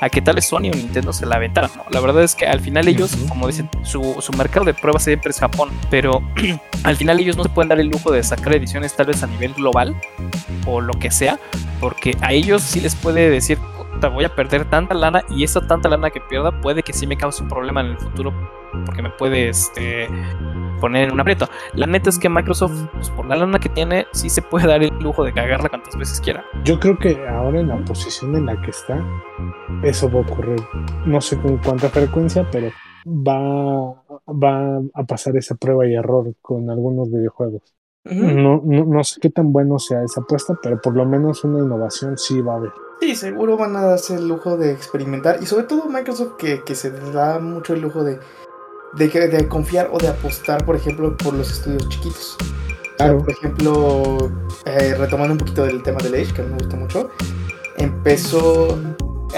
a 0.03 0.09
que 0.09 0.23
tal 0.23 0.37
vez 0.37 0.47
Sony 0.49 0.71
o 0.73 0.77
Nintendo 0.77 1.13
se 1.13 1.27
la 1.27 1.37
aventaran, 1.37 1.71
¿no? 1.77 1.85
La 1.91 2.01
verdad 2.01 2.23
es 2.23 2.35
que 2.35 2.47
al 2.47 2.61
final 2.61 2.89
ellos, 2.89 3.15
como 3.29 3.47
dicen, 3.47 3.69
su, 3.85 4.17
su 4.21 4.33
mercado 4.33 4.65
de 4.65 4.73
pruebas 4.73 5.05
siempre 5.05 5.31
es 5.31 5.39
Japón, 5.39 5.69
pero 5.91 6.23
al 6.85 6.97
final 6.97 7.21
ellos 7.21 7.37
no 7.37 7.43
se 7.43 7.51
pueden 7.51 7.69
dar 7.69 7.79
el 7.81 7.89
lujo 7.89 8.11
de 8.11 8.23
sacar 8.23 8.55
ediciones 8.55 8.95
tal 8.97 9.07
vez 9.07 9.23
a 9.23 9.27
nivel 9.27 9.53
global 9.53 9.70
o 10.67 10.81
lo 10.81 10.93
que 10.95 11.11
sea, 11.11 11.39
porque 11.81 12.17
a 12.21 12.33
ellos 12.33 12.63
sí 12.63 12.81
les 12.81 12.95
puede 12.95 13.31
decir, 13.31 13.59
"Puta, 13.93 14.09
voy 14.09 14.25
a 14.25 14.35
perder 14.35 14.65
tanta 14.69 14.95
lana 14.95 15.23
y 15.31 15.45
esa 15.45 15.67
tanta 15.67 15.89
lana 15.89 16.11
que 16.11 16.21
pierda 16.21 16.61
puede 16.61 16.83
que 16.83 16.93
sí 16.93 17.07
me 17.07 17.17
cause 17.17 17.43
un 17.43 17.49
problema 17.49 17.81
en 17.81 17.89
el 17.89 17.99
futuro 17.99 18.33
porque 18.87 19.03
me 19.03 19.11
puede 19.11 19.49
este, 19.49 20.09
poner 20.81 21.09
en 21.09 21.13
un 21.13 21.21
aprieto. 21.21 21.49
La 21.75 21.87
neta 21.87 22.11
es 22.11 22.19
que 22.19 22.29
Microsoft, 22.29 22.87
pues, 22.93 23.11
por 23.11 23.27
la 23.27 23.37
lana 23.37 23.59
que 23.59 23.69
tiene, 23.69 24.07
sí 24.13 24.31
se 24.31 24.43
puede 24.43 24.67
dar 24.67 24.83
el 24.83 24.97
lujo 24.99 25.25
de 25.25 25.33
cagarla 25.33 25.69
cuantas 25.69 25.97
veces 25.97 26.21
quiera. 26.21 26.45
Yo 26.65 26.79
creo 26.81 26.99
que 26.99 27.27
ahora 27.29 27.61
en 27.61 27.69
la 27.69 27.77
posición 27.85 28.35
en 28.37 28.47
la 28.47 28.61
que 28.61 28.71
está, 28.71 29.05
eso 29.83 30.11
va 30.11 30.21
a 30.21 30.23
ocurrir. 30.23 30.61
No 31.07 31.21
sé 31.21 31.39
con 31.39 31.59
cuánta 31.59 31.89
frecuencia, 31.89 32.47
pero 32.51 32.71
va, 33.07 34.03
va 34.29 34.81
a 34.95 35.05
pasar 35.05 35.37
esa 35.37 35.55
prueba 35.55 35.87
y 35.87 35.95
error 35.95 36.33
con 36.41 36.71
algunos 36.71 37.11
videojuegos. 37.11 37.63
No, 38.05 38.63
no, 38.65 38.85
no 38.87 39.05
sé 39.05 39.21
qué 39.21 39.29
tan 39.31 39.53
bueno 39.53 39.79
sea 39.79 40.03
esa 40.03 40.23
apuesta, 40.23 40.59
pero 40.63 40.81
por 40.81 40.97
lo 40.97 41.05
menos 41.05 41.45
una 41.45 41.59
innovación 41.59 42.17
sí 42.17 42.41
va 42.41 42.55
a 42.55 42.57
haber. 42.57 42.73
Sí, 43.01 43.15
seguro 43.15 43.57
van 43.57 43.77
a 43.77 43.83
darse 43.83 44.15
el 44.15 44.27
lujo 44.29 44.57
de 44.57 44.73
experimentar. 44.73 45.39
Y 45.43 45.47
sobre 45.47 45.65
todo 45.65 45.87
Microsoft 45.87 46.37
que, 46.39 46.63
que 46.65 46.75
se 46.75 46.91
da 46.91 47.39
mucho 47.39 47.75
el 47.75 47.81
lujo 47.83 48.03
de, 48.05 48.19
de, 48.97 49.49
confiar 49.49 49.91
o 49.93 49.99
de 49.99 50.09
apostar, 50.09 50.65
por 50.65 50.77
ejemplo, 50.77 51.17
por 51.17 51.35
los 51.35 51.51
estudios 51.51 51.89
chiquitos. 51.89 52.37
O 52.41 52.45
sea, 52.45 53.07
Claro. 53.07 53.19
por 53.21 53.31
ejemplo, 53.31 54.31
eh, 54.67 54.95
retomando 54.99 55.33
un 55.33 55.39
poquito 55.39 55.65
del 55.65 55.83
tema 55.83 55.99
del 56.03 56.15
Age, 56.15 56.35
que 56.35 56.43
a 56.43 56.45
mí 56.45 56.51
me 56.51 56.59
gusta 56.59 56.77
mucho, 56.77 57.11
empezó 57.79 58.79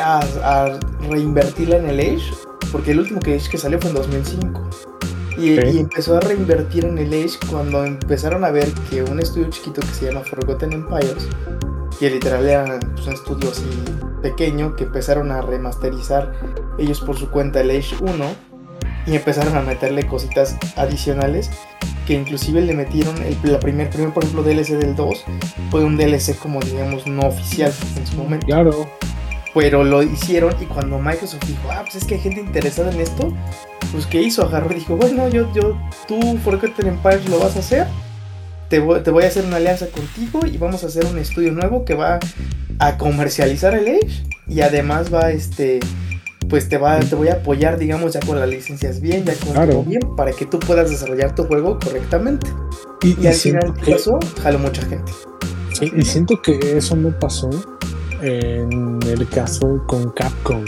a, 0.00 0.20
a 0.42 0.80
reinvertirla 1.08 1.76
en 1.76 1.86
el 1.90 2.00
Age, 2.00 2.34
porque 2.72 2.90
el 2.90 3.00
último 3.00 3.20
que 3.20 3.36
Age 3.36 3.50
que 3.50 3.58
salió 3.58 3.78
fue 3.80 3.90
en 3.90 3.96
2005. 3.96 4.60
Y, 5.42 5.78
empezó 5.78 6.16
a 6.16 6.20
reinvertir 6.20 6.84
en 6.84 6.98
el 6.98 7.08
Age 7.08 7.38
cuando 7.50 7.84
empezaron 7.84 8.44
a 8.44 8.50
ver 8.50 8.72
que 8.88 9.02
un 9.02 9.18
estudio 9.18 9.50
chiquito 9.50 9.80
que 9.80 9.88
se 9.88 10.06
llama 10.06 10.20
Forgotten 10.20 10.72
Empires, 10.72 11.28
que 11.98 12.10
literal 12.10 12.46
era 12.46 12.78
pues, 12.94 13.06
un 13.08 13.14
estudio 13.14 13.50
así 13.50 13.64
pequeño, 14.22 14.76
que 14.76 14.84
empezaron 14.84 15.32
a 15.32 15.40
remasterizar 15.40 16.32
ellos 16.78 17.00
por 17.00 17.18
su 17.18 17.28
cuenta 17.30 17.60
el 17.60 17.70
Age 17.70 17.96
1 18.00 18.12
y 19.06 19.16
empezaron 19.16 19.56
a 19.56 19.62
meterle 19.62 20.06
cositas 20.06 20.56
adicionales 20.76 21.50
que 22.06 22.14
inclusive 22.14 22.60
le 22.60 22.74
metieron 22.74 23.16
el 23.22 23.36
la 23.42 23.58
primer, 23.58 23.90
primer 23.90 24.12
por 24.12 24.24
ejemplo 24.24 24.42
DLC 24.42 24.78
del 24.78 24.96
2 24.96 25.24
fue 25.70 25.84
un 25.84 25.96
DLC 25.96 26.36
como 26.38 26.60
digamos 26.60 27.06
no 27.06 27.22
oficial 27.22 27.72
en 27.96 28.06
su 28.06 28.16
momento. 28.16 28.46
Claro, 28.46 28.88
pero 29.54 29.84
lo 29.84 30.02
hicieron 30.02 30.54
y 30.60 30.64
cuando 30.66 30.98
Microsoft 30.98 31.44
dijo, 31.46 31.70
ah, 31.70 31.80
pues 31.82 31.96
es 31.96 32.04
que 32.04 32.14
hay 32.14 32.20
gente 32.20 32.40
interesada 32.40 32.90
en 32.92 33.00
esto, 33.00 33.32
pues 33.92 34.06
¿qué 34.06 34.22
hizo? 34.22 34.44
Agarró 34.44 34.70
y 34.72 34.76
dijo, 34.76 34.96
bueno, 34.96 35.28
yo, 35.28 35.52
yo, 35.54 35.76
tú, 36.08 36.38
Forgotten 36.44 36.86
Empires 36.86 37.28
lo 37.28 37.38
vas 37.38 37.56
a 37.56 37.58
hacer, 37.58 37.86
te 38.68 38.78
voy, 38.80 39.00
te 39.02 39.10
voy 39.10 39.24
a 39.24 39.26
hacer 39.28 39.44
una 39.44 39.56
alianza 39.56 39.86
contigo 39.88 40.40
y 40.46 40.56
vamos 40.56 40.82
a 40.84 40.86
hacer 40.86 41.04
un 41.04 41.18
estudio 41.18 41.52
nuevo 41.52 41.84
que 41.84 41.94
va 41.94 42.18
a 42.78 42.96
comercializar 42.96 43.74
el 43.74 43.86
Age 43.86 44.24
y 44.48 44.62
además 44.62 45.12
va, 45.12 45.30
este, 45.30 45.80
pues 46.48 46.68
te 46.70 46.78
va, 46.78 46.98
te 47.00 47.14
voy 47.14 47.28
a 47.28 47.34
apoyar, 47.34 47.78
digamos, 47.78 48.14
ya 48.14 48.20
con 48.20 48.40
las 48.40 48.48
licencias 48.48 49.00
bien, 49.00 49.24
ya 49.24 49.34
con 49.34 49.52
Claro. 49.52 49.72
todo 49.72 49.84
bien, 49.84 50.00
para 50.16 50.32
que 50.32 50.46
tú 50.46 50.58
puedas 50.58 50.88
desarrollar 50.88 51.34
tu 51.34 51.44
juego 51.44 51.78
correctamente. 51.78 52.46
y, 53.02 53.08
Y 53.20 53.24
y 53.24 53.26
al 53.26 53.34
final 53.34 53.74
que, 53.74 53.92
eso 53.92 54.18
jaló 54.42 54.58
mucha 54.58 54.82
gente. 54.86 55.12
sí, 55.74 55.92
y 55.94 56.02
siento 56.02 56.40
que 56.40 56.58
eso 56.78 56.96
no 56.96 57.10
pasó 57.18 57.50
en 58.22 58.98
el 59.02 59.28
caso 59.28 59.82
con 59.86 60.10
Capcom. 60.10 60.64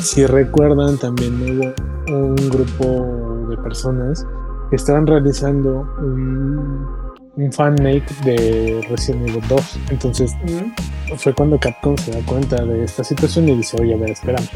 Si 0.00 0.24
recuerdan, 0.26 0.96
también 0.98 1.34
hubo 1.42 1.74
un 2.16 2.36
grupo 2.36 3.46
de 3.50 3.56
personas 3.58 4.24
que 4.70 4.76
estaban 4.76 5.06
realizando 5.06 5.88
un, 5.98 6.86
un 7.36 7.52
fanmake 7.52 8.08
de 8.24 8.86
Resident 8.88 9.28
Evil 9.28 9.42
2. 9.48 9.80
Entonces 9.90 10.32
fue 11.16 11.34
cuando 11.34 11.58
Capcom 11.58 11.96
se 11.96 12.12
da 12.12 12.20
cuenta 12.24 12.64
de 12.64 12.84
esta 12.84 13.02
situación 13.02 13.48
y 13.48 13.56
dice, 13.56 13.80
oye, 13.80 13.94
a 13.94 13.96
ver, 13.96 14.10
espérame. 14.10 14.48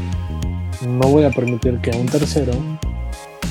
No 0.87 1.07
voy 1.09 1.23
a 1.23 1.29
permitir 1.29 1.79
que 1.81 1.91
un 1.91 2.05
tercero 2.05 2.53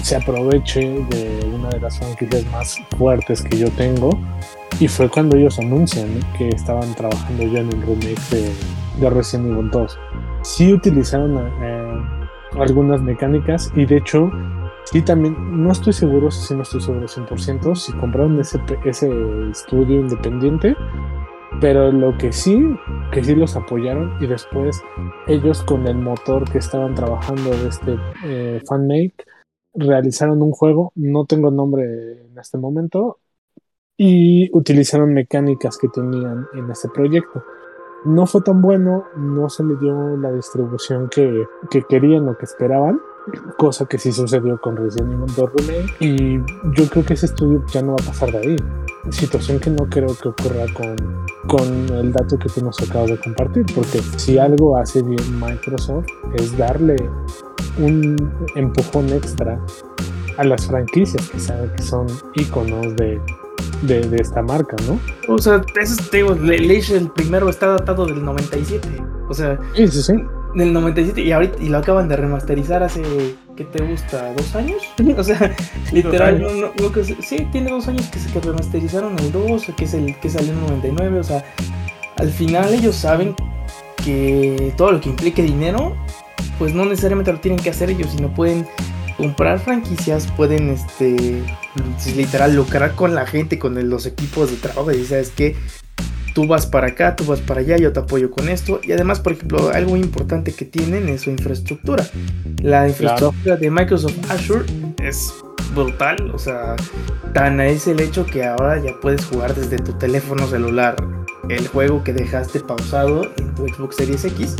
se 0.03 0.17
aproveche 0.17 0.81
de 0.81 1.51
una 1.55 1.69
de 1.71 1.81
las 1.81 1.99
franquicias 1.99 2.45
más 2.51 2.79
fuertes 2.99 3.43
que 3.43 3.59
yo 3.59 3.71
tengo. 3.71 4.19
Y 4.81 4.89
fue 4.89 5.09
cuando 5.09 5.37
ellos 5.37 5.59
anuncian 5.59 6.09
que 6.37 6.49
estaban 6.49 6.95
trabajando 6.95 7.45
ya 7.45 7.61
en 7.61 7.69
el 7.69 7.83
remake 7.83 8.21
de, 8.31 8.53
de 9.01 9.11
Resident 9.11 9.53
Evil 9.53 9.71
2. 9.71 9.99
Sí 10.43 10.73
utilizaron 10.73 11.39
eh, 11.39 12.23
algunas 12.59 13.01
mecánicas 13.01 13.73
y 13.77 13.87
de 13.87 13.99
hecho, 13.99 14.31
sí 14.85 15.03
también, 15.03 15.37
no 15.63 15.71
estoy 15.71 15.93
seguro, 15.93 16.31
si 16.31 16.55
no 16.55 16.63
estoy 16.63 16.81
seguro 16.81 17.07
100%, 17.07 17.75
si 17.77 17.93
compraron 17.93 18.41
ese, 18.41 18.59
ese 18.85 19.09
estudio 19.51 20.01
independiente, 20.01 20.77
Pero 21.61 21.93
lo 21.93 22.17
que 22.17 22.33
sí, 22.33 22.59
que 23.13 23.23
sí 23.23 23.35
los 23.35 23.55
apoyaron 23.57 24.17
y 24.21 24.27
después 24.27 24.83
ellos 25.29 25.63
con 25.63 25.87
el 25.87 25.97
motor 25.97 26.51
que 26.51 26.59
estaban 26.59 26.95
trabajando 26.95 27.51
de 27.51 27.69
este 27.69 27.97
eh, 28.25 28.61
fanmake 28.67 29.27
realizaron 29.75 30.43
un 30.43 30.53
juego, 30.53 30.93
no 30.95 31.25
tengo 31.27 31.51
nombre 31.51 32.25
en 32.27 32.39
este 32.39 32.59
momento, 32.59 33.19
y 33.97 34.51
utilizaron 34.57 35.15
mecánicas 35.15 35.79
que 35.79 35.89
tenían 35.89 36.47
en 36.55 36.71
este 36.71 36.89
proyecto. 36.89 37.45
No 38.05 38.27
fue 38.27 38.43
tan 38.43 38.61
bueno, 38.61 39.05
no 39.17 39.49
se 39.49 39.63
le 39.63 39.77
dio 39.77 40.17
la 40.17 40.33
distribución 40.33 41.09
que, 41.09 41.47
que 41.71 41.83
querían 41.83 42.29
o 42.29 42.37
que 42.37 42.47
esperaban, 42.47 43.01
cosa 43.57 43.87
que 43.87 43.99
sí 43.99 44.11
sucedió 44.11 44.61
con 44.61 44.77
Resident 44.77 45.13
Evil 45.13 45.35
2 45.37 45.51
Remake, 45.55 45.97
y 46.01 46.39
yo 46.75 46.89
creo 46.91 47.05
que 47.05 47.15
ese 47.15 47.27
estudio 47.27 47.65
ya 47.73 47.83
no 47.83 47.93
va 47.93 48.03
a 48.03 48.07
pasar 48.07 48.33
de 48.33 48.39
ahí. 48.39 48.57
Situación 49.11 49.61
que 49.61 49.71
no 49.71 49.89
creo 49.89 50.09
que 50.21 50.29
ocurra 50.29 50.65
con, 50.75 50.97
con 51.49 51.97
el 51.97 52.13
dato 52.13 52.37
que 52.39 52.49
tú 52.49 52.65
nos 52.65 52.81
acabas 52.83 53.11
de 53.11 53.21
compartir, 53.21 53.67
porque 53.73 54.01
si 54.17 54.39
algo 54.39 54.77
hace 54.77 55.03
bien 55.03 55.41
Microsoft 55.41 56.07
es 56.35 56.57
darle 56.57 56.97
un 57.79 58.17
empujón 58.57 59.09
extra 59.13 59.59
a 60.39 60.45
las 60.45 60.67
franquicias 60.67 61.29
que 61.29 61.39
sabe 61.41 61.71
que 61.77 61.83
son 61.83 62.07
iconos 62.35 62.97
de, 62.97 63.21
de, 63.83 64.01
de 64.01 64.17
esta 64.17 64.43
marca, 64.43 64.77
¿no? 64.89 64.99
O 65.33 65.39
sea, 65.39 65.61
eso 65.81 65.95
es, 66.01 66.11
te 66.11 66.19
digo, 66.19 66.35
Le- 66.35 66.59
Leash, 66.59 66.93
el 66.93 67.11
primero 67.11 67.49
está 67.49 67.67
datado 67.69 68.07
del 68.07 68.25
97. 68.25 68.89
O 69.29 69.35
sea, 69.35 69.59
Sí, 69.75 69.89
sí, 69.89 70.03
sí. 70.03 70.13
del 70.55 70.73
97 70.73 71.21
y 71.23 71.33
ahorita 71.33 71.63
y 71.63 71.69
lo 71.69 71.79
acaban 71.79 72.09
de 72.09 72.17
remasterizar 72.17 72.83
hace 72.83 73.03
¿qué 73.57 73.65
te 73.65 73.83
gusta? 73.87 74.33
¿Dos 74.35 74.55
años? 74.55 74.83
O 75.19 75.23
sea, 75.23 75.55
literal, 75.93 76.41
no, 76.43 76.51
no- 76.51 76.73
no 76.81 76.93
que 76.93 77.05
sí, 77.05 77.47
tiene 77.53 77.71
dos 77.71 77.89
años 77.89 78.07
que 78.09 78.19
se 78.19 78.31
que 78.33 78.41
remasterizaron 78.41 79.19
el 79.19 79.33
2, 79.33 79.67
que 79.77 79.85
es 79.85 79.95
el 79.95 80.19
que 80.21 80.29
salió 80.31 80.53
en 80.53 80.59
el 80.59 80.65
99, 80.67 81.21
o 81.21 81.25
sea, 81.25 81.45
al 82.17 82.31
final 82.31 82.73
ellos 82.75 82.97
saben 82.97 83.35
que 84.05 84.73
todo 84.77 84.93
lo 84.93 85.01
que 85.01 85.09
implique 85.11 85.43
dinero, 85.43 85.95
pues 86.59 86.75
no 86.75 86.85
necesariamente 86.85 87.33
lo 87.33 87.41
tienen 87.41 87.61
que 87.61 87.71
hacer 87.71 87.91
ellos, 87.91 88.09
sino 88.15 88.33
pueden 88.35 88.67
comprar 89.17 89.59
franquicias, 89.59 90.27
pueden 90.37 90.71
este 90.71 91.43
literal 92.17 92.55
lucrar 92.57 92.93
con 92.95 93.15
la 93.15 93.27
gente, 93.27 93.59
con 93.59 93.79
el- 93.79 93.89
los 93.91 94.07
equipos 94.07 94.51
de 94.51 94.57
trabajo 94.57 94.91
y 94.93 95.05
sabes 95.05 95.31
que 95.31 95.55
tú 96.35 96.47
vas 96.47 96.67
para 96.67 96.89
acá, 96.89 97.15
tú 97.15 97.25
vas 97.25 97.41
para 97.41 97.61
allá, 97.61 97.77
yo 97.77 97.93
te 97.93 98.01
apoyo 98.01 98.31
con 98.31 98.49
esto. 98.49 98.81
Y 98.83 98.93
además, 98.93 99.21
por 99.21 99.35
ejemplo, 99.35 99.71
algo 99.73 99.97
importante 99.97 100.53
que 100.53 100.65
tienen 100.65 101.09
es 101.11 101.23
su 101.23 101.31
infraestructura. 101.31 102.07
La 102.63 102.89
infraestructura 102.89 103.57
de 103.57 103.71
Microsoft 103.71 104.17
Azure 104.31 104.65
es 105.03 105.33
brutal, 105.75 106.31
o 106.35 106.39
sea, 106.39 106.75
tan 107.35 107.61
es 107.61 107.87
el 107.87 108.01
hecho 108.01 108.25
que 108.27 108.45
ahora 108.45 108.83
ya 108.83 108.99
puedes 109.01 109.25
jugar 109.27 109.55
desde 109.55 109.77
tu 109.79 109.93
teléfono 109.95 110.47
celular 110.47 110.97
el 111.49 111.67
juego 111.69 112.03
que 112.03 112.13
dejaste 112.13 112.61
pausado 112.61 113.31
en 113.37 113.55
tu 113.55 113.67
Xbox 113.69 113.97
Series 113.97 114.25
X 114.25 114.57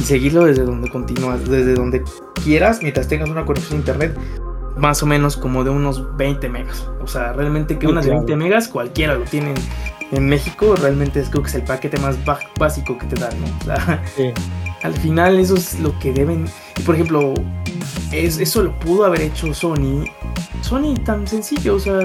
y 0.00 0.04
seguirlo 0.04 0.44
desde 0.46 0.64
donde 0.64 0.88
continúas, 0.90 1.48
desde 1.48 1.74
donde 1.74 2.02
quieras, 2.42 2.80
mientras 2.82 3.06
tengas 3.08 3.28
una 3.28 3.44
conexión 3.44 3.74
a 3.74 3.80
internet 3.80 4.16
más 4.76 5.02
o 5.02 5.06
menos 5.06 5.36
como 5.36 5.62
de 5.62 5.70
unos 5.70 6.16
20 6.16 6.48
megas. 6.48 6.88
O 7.02 7.06
sea, 7.06 7.32
realmente 7.34 7.78
que 7.78 7.86
Sí, 7.86 7.92
unas 7.92 8.04
de 8.04 8.12
claro. 8.12 8.24
20 8.26 8.42
megas 8.44 8.68
cualquiera 8.68 9.14
lo 9.14 9.24
tienen 9.24 9.54
en 10.12 10.26
México, 10.28 10.74
realmente 10.80 11.20
es 11.20 11.28
creo 11.28 11.42
que 11.42 11.48
es 11.50 11.54
el 11.56 11.62
paquete 11.64 11.98
más 11.98 12.16
básico 12.58 12.96
que 12.98 13.06
te 13.06 13.16
dan, 13.16 13.32
¿no? 13.40 13.46
O 13.60 13.64
sea, 13.64 14.02
Sí. 14.16 14.30
al 14.82 14.94
final 14.94 15.38
eso 15.38 15.54
es 15.56 15.78
lo 15.80 15.96
que 15.98 16.12
deben. 16.12 16.46
Y 16.78 16.82
por 16.82 16.94
ejemplo, 16.94 17.34
es, 18.10 18.38
eso 18.38 18.62
lo 18.62 18.78
pudo 18.78 19.04
haber 19.04 19.20
hecho 19.22 19.52
Sony. 19.52 20.04
Sony 20.62 20.94
tan 21.04 21.26
sencillo, 21.26 21.74
o 21.76 21.78
sea, 21.80 21.98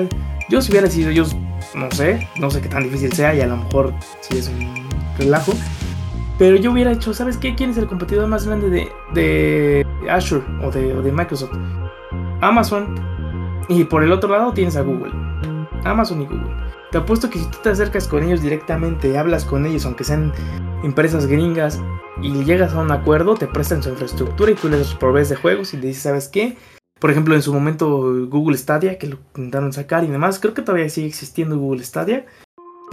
yo 0.49 0.61
si 0.61 0.71
hubiera 0.71 0.89
sido 0.89 1.09
ellos, 1.11 1.35
no 1.75 1.89
sé, 1.91 2.27
no 2.39 2.49
sé 2.51 2.61
qué 2.61 2.67
tan 2.69 2.83
difícil 2.83 3.11
sea 3.13 3.33
y 3.33 3.41
a 3.41 3.47
lo 3.47 3.57
mejor 3.57 3.93
si 4.21 4.37
es 4.37 4.49
un 4.49 4.85
relajo. 5.17 5.53
Pero 6.37 6.57
yo 6.57 6.71
hubiera 6.71 6.91
hecho, 6.91 7.13
¿sabes 7.13 7.37
qué? 7.37 7.55
¿Quién 7.55 7.69
es 7.69 7.77
el 7.77 7.87
competidor 7.87 8.27
más 8.27 8.45
grande 8.45 8.69
de, 8.69 8.91
de 9.13 9.85
Azure 10.09 10.43
o 10.63 10.71
de, 10.71 10.93
de 11.01 11.11
Microsoft? 11.11 11.53
Amazon. 12.41 12.95
Y 13.69 13.83
por 13.85 14.03
el 14.03 14.11
otro 14.11 14.29
lado 14.29 14.53
tienes 14.53 14.75
a 14.75 14.81
Google. 14.81 15.11
Amazon 15.85 16.21
y 16.21 16.25
Google. 16.25 16.55
Te 16.91 16.97
apuesto 16.97 17.29
que 17.29 17.39
si 17.39 17.45
tú 17.49 17.57
te 17.63 17.69
acercas 17.69 18.07
con 18.07 18.23
ellos 18.23 18.41
directamente, 18.41 19.17
hablas 19.17 19.45
con 19.45 19.65
ellos, 19.65 19.85
aunque 19.85 20.03
sean 20.03 20.33
empresas 20.83 21.25
gringas, 21.25 21.81
y 22.21 22.43
llegas 22.43 22.73
a 22.73 22.81
un 22.81 22.91
acuerdo, 22.91 23.35
te 23.35 23.47
prestan 23.47 23.83
su 23.83 23.89
infraestructura 23.89 24.51
y 24.51 24.55
tú 24.55 24.69
les 24.69 24.93
provees 24.93 25.29
de 25.29 25.35
juegos 25.35 25.73
y 25.73 25.77
dices, 25.77 26.03
¿sabes 26.03 26.27
qué? 26.27 26.57
Por 26.99 27.11
ejemplo, 27.11 27.35
en 27.35 27.41
su 27.41 27.53
momento 27.53 28.13
Google 28.27 28.57
Stadia, 28.57 28.97
que 28.97 29.07
lo 29.07 29.17
intentaron 29.35 29.73
sacar 29.73 30.03
y 30.03 30.07
demás, 30.07 30.39
creo 30.39 30.53
que 30.53 30.61
todavía 30.61 30.89
sigue 30.89 31.07
existiendo 31.07 31.57
Google 31.57 31.83
Stadia, 31.83 32.25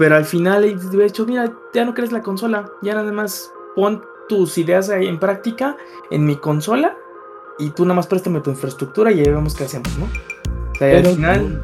pero 0.03 0.17
al 0.17 0.25
final 0.25 0.63
de 0.91 1.07
hecho, 1.07 1.25
mira, 1.25 1.53
ya 1.73 1.85
no 1.85 1.95
crees 1.95 2.11
la 2.11 2.23
consola, 2.23 2.69
ya 2.83 2.93
nada 2.95 3.13
más 3.13 3.53
pon 3.77 4.03
tus 4.29 4.59
ideas 4.59 4.91
ahí 4.91 5.07
en 5.07 5.21
práctica 5.21 5.77
en 6.11 6.27
mi 6.27 6.35
consola 6.35 6.97
y 7.61 7.71
tú 7.71 7.85
nada 7.85 7.95
más 7.95 8.09
préstame 8.09 8.41
tu 8.41 8.51
infraestructura 8.51 9.13
y 9.13 9.21
ahí 9.21 9.29
vemos 9.29 9.55
qué 9.55 9.63
hacemos, 9.63 9.97
¿no? 9.99 10.07
O 10.07 10.75
sea, 10.77 10.89
al 10.99 11.05
final 11.15 11.63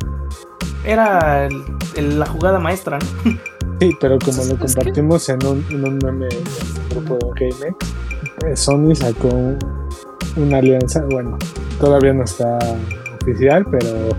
era 0.84 1.46
el- 1.46 1.64
el- 1.96 2.20
la 2.20 2.26
jugada 2.26 2.60
maestra, 2.60 3.00
¿no? 3.00 3.32
Sí, 3.80 3.96
pero 4.00 4.20
como 4.24 4.44
lo 4.44 4.56
compartimos 4.56 5.28
en 5.30 5.44
un, 5.44 5.64
en 5.70 5.84
un 5.84 5.98
meme 5.98 6.28
en 6.30 6.44
grupo 6.90 7.18
de 7.34 7.50
GameX, 7.50 7.76
eh, 8.46 8.56
Sony 8.56 8.94
sacó 8.94 9.30
una 10.36 10.58
alianza, 10.58 11.04
bueno, 11.10 11.36
todavía 11.80 12.12
no 12.12 12.22
está 12.22 12.56
oficial, 13.20 13.66
pero 13.68 14.10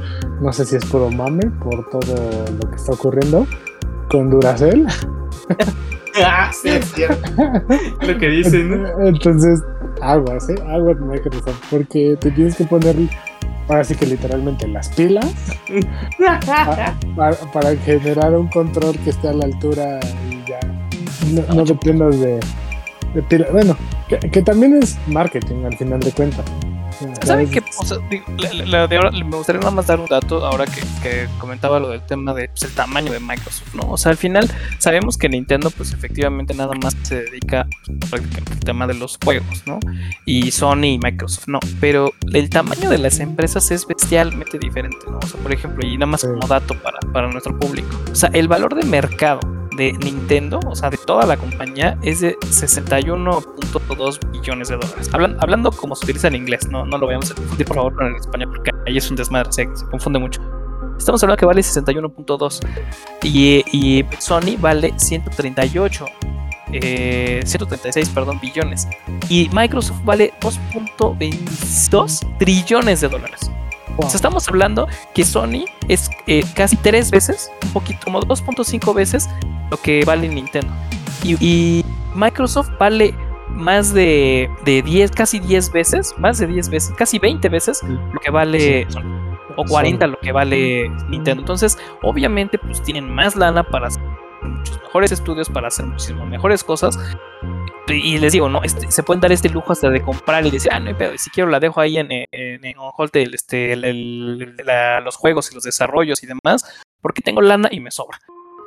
no 0.42 0.52
sé 0.52 0.66
si 0.66 0.76
es 0.76 0.84
puro 0.84 1.10
mame 1.10 1.50
por 1.64 1.90
todo 1.90 2.16
lo 2.62 2.70
que 2.70 2.76
está 2.76 2.92
ocurriendo 2.92 3.48
con 4.10 4.30
Duracell. 4.30 4.86
ah, 6.24 6.52
sí, 6.54 6.70
es 6.70 6.92
cierto. 6.94 7.32
Lo 8.06 8.18
que 8.18 8.28
dicen, 8.30 8.82
¿no? 8.84 9.08
Entonces, 9.08 9.62
aguas, 10.02 10.50
¿eh? 10.50 10.56
Aguas 10.68 10.98
Microsoft, 11.00 11.62
porque 11.70 12.18
te 12.20 12.32
tienes 12.32 12.56
que 12.56 12.66
poner, 12.66 12.96
ahora 13.68 13.84
sí 13.84 13.96
que 13.96 14.06
literalmente 14.06 14.68
las 14.68 14.90
pilas 14.90 15.26
pa- 16.46 16.96
para, 17.16 17.36
para 17.54 17.76
generar 17.78 18.34
un 18.34 18.48
control 18.50 18.98
que 19.00 19.12
esté 19.12 19.30
a 19.30 19.34
la 19.34 19.46
altura 19.46 20.00
y 20.30 20.44
ya 20.50 20.60
no, 21.48 21.54
no 21.56 21.64
dependas 21.66 22.20
de, 22.20 22.40
de 23.14 23.22
pila. 23.24 23.48
Bueno, 23.52 23.76
que, 24.08 24.18
que 24.20 24.42
también 24.42 24.76
es 24.82 24.98
marketing 25.08 25.66
al 25.66 25.78
final 25.78 26.00
de 26.00 26.12
cuentas. 26.12 26.46
¿Saben 27.26 27.50
qué? 27.50 27.64
O 27.78 27.86
sea, 27.86 27.98
digo, 28.10 28.26
la- 28.38 28.54
la- 28.54 28.66
la 28.66 28.88
de 28.88 28.96
ahora, 28.98 29.12
me 29.12 29.36
gustaría 29.38 29.60
nada 29.60 29.72
más 29.72 29.88
dar 29.88 30.00
un 30.00 30.08
dato 30.08 30.46
ahora 30.46 30.66
que, 30.66 30.82
que 31.04 31.28
comentaba 31.40 31.80
lo 31.80 31.90
del 31.90 32.02
tema 32.02 32.34
de 32.34 32.50
pues, 32.50 32.74
tamaño 32.74 33.12
de 33.12 33.20
Microsoft, 33.20 33.76
¿no? 33.76 33.84
O 33.92 33.98
sea, 33.98 34.12
al 34.12 34.18
final 34.18 34.50
sabemos 34.80 35.18
que 35.18 35.30
Nintendo, 35.30 35.70
pues 35.72 35.94
efectivamente 35.94 36.54
nada 36.54 36.74
más 36.82 36.96
se 37.04 37.22
dedica 37.24 37.68
prácticamente 38.10 38.54
al 38.54 38.60
tema 38.60 38.88
de 38.88 38.94
los 38.96 39.18
juegos, 39.24 39.64
¿no? 39.68 39.80
Y 40.26 40.52
Sony 40.52 40.86
y 40.86 41.00
Microsoft, 41.00 41.48
no. 41.48 41.60
Pero 41.80 42.14
el 42.34 42.50
tamaño 42.50 42.90
de 42.90 42.98
las 42.98 43.20
empresas 43.20 43.70
es 43.72 43.86
bestialmente 43.86 44.58
diferente, 44.58 44.98
¿no? 45.10 45.20
O 45.20 45.28
sea, 45.28 45.40
por 45.42 45.52
ejemplo, 45.52 45.86
y 45.86 45.94
nada 45.98 46.08
más 46.12 46.24
como 46.24 46.48
dato 46.48 46.74
para, 46.82 47.00
para 47.14 47.30
nuestro 47.30 47.58
público. 47.60 47.90
O 48.12 48.16
sea, 48.16 48.30
el 48.34 48.48
valor 48.48 48.76
de 48.76 48.86
mercado 48.86 49.40
de 49.76 49.94
Nintendo, 49.94 50.60
o 50.68 50.76
sea, 50.76 50.90
de 50.90 50.98
toda 50.98 51.26
la 51.26 51.38
compañía, 51.38 51.98
es 52.02 52.20
de 52.20 52.36
61.2 53.18 54.20
billones 54.32 54.68
de 54.68 54.76
dólares. 54.76 55.10
Hablan- 55.14 55.38
hablando 55.40 55.72
como 55.72 55.96
se 55.96 56.06
utiliza 56.06 56.28
en 56.28 56.36
inglés, 56.36 56.68
no, 56.70 56.86
no 56.86 56.98
lo 56.98 57.06
vayamos 57.10 57.32
a 57.32 57.36
confundir, 57.36 57.66
por 57.68 57.76
favor, 57.76 57.96
con 57.96 58.08
el 58.08 58.16
español, 58.16 58.50
porque 58.56 58.72
ahí 58.88 58.98
es 58.98 59.10
un 59.10 59.16
desmadre, 59.18 59.52
se, 59.52 59.68
se 59.76 59.86
confunde 59.88 60.20
mucho. 60.20 60.42
Estamos 60.98 61.24
hablando 61.24 61.40
que 61.40 61.46
vale 61.46 61.62
61.2 61.62 62.60
y, 63.24 63.64
y 63.72 64.06
Sony 64.20 64.58
vale 64.60 64.94
138. 64.98 66.06
eh, 66.72 67.42
136, 67.46 68.10
perdón, 68.10 68.40
billones. 68.40 68.88
Y 69.30 69.50
Microsoft 69.54 70.04
vale 70.04 70.34
2.22 70.42 72.38
trillones 72.38 73.02
de 73.02 73.08
dólares. 73.08 73.50
O 73.98 74.04
sea, 74.04 74.16
estamos 74.16 74.48
hablando 74.48 74.88
que 75.14 75.26
Sony 75.26 75.66
es 75.88 76.10
eh, 76.28 76.44
casi 76.54 76.78
tres 76.78 77.12
veces, 77.12 77.50
un 77.64 77.74
poquito, 77.74 78.00
como 78.06 78.22
2.5 78.22 78.94
veces 78.94 79.28
lo 79.72 79.78
que 79.78 80.06
vale 80.06 80.28
Nintendo. 80.30 80.72
Y, 81.24 81.36
y 81.44 81.86
Microsoft 82.14 82.70
vale 82.80 83.14
más 83.60 83.94
de, 83.94 84.50
de 84.66 84.82
10, 84.82 85.12
casi 85.12 85.40
10 85.40 85.72
veces, 85.72 86.16
más 86.18 86.38
de 86.40 86.48
10 86.48 86.70
veces, 86.70 86.96
casi 86.98 87.20
20 87.20 87.48
veces 87.50 87.82
lo 87.84 88.20
que 88.20 88.32
vale. 88.32 88.88
O 89.56 89.66
40 89.66 90.08
lo 90.08 90.20
que 90.20 90.32
vale 90.32 90.90
Nintendo. 91.10 91.42
Entonces, 91.42 91.78
obviamente, 92.02 92.58
pues 92.58 92.82
tienen 92.82 93.10
más 93.14 93.36
lana 93.36 93.64
para 93.64 93.88
hacer 93.88 94.02
muchos 94.42 94.82
mejores 94.82 95.12
estudios, 95.12 95.50
para 95.50 95.68
hacer 95.68 95.86
muchísimas 95.86 96.28
mejores 96.28 96.64
cosas. 96.64 96.98
Y 97.88 98.20
les 98.20 98.32
digo, 98.34 98.48
no, 98.50 98.62
este, 98.64 98.90
se 98.92 99.02
pueden 99.04 99.20
dar 99.20 99.32
este 99.32 99.50
lujo 99.50 99.72
hasta 99.74 99.90
de 99.90 100.02
comprar 100.02 100.46
y 100.46 100.52
decir, 100.52 100.72
ah, 100.72 100.80
no 100.80 100.90
hay 100.90 100.94
pedo, 100.94 101.14
y 101.14 101.18
si 101.18 101.30
quiero 101.32 101.50
la 101.50 101.60
dejo 101.60 101.82
ahí 101.82 101.98
en, 101.98 102.08
en, 102.12 102.28
en 102.32 102.76
este, 103.34 103.74
el- 103.74 103.84
el- 103.84 104.56
la- 104.64 105.00
los 105.02 105.16
juegos 105.16 105.52
y 105.52 105.56
los 105.56 105.64
desarrollos 105.64 106.22
y 106.24 106.28
demás, 106.28 106.82
porque 107.02 107.22
tengo 107.24 107.42
lana 107.42 107.68
y 107.72 107.80
me 107.80 107.90
sobra. 107.92 108.20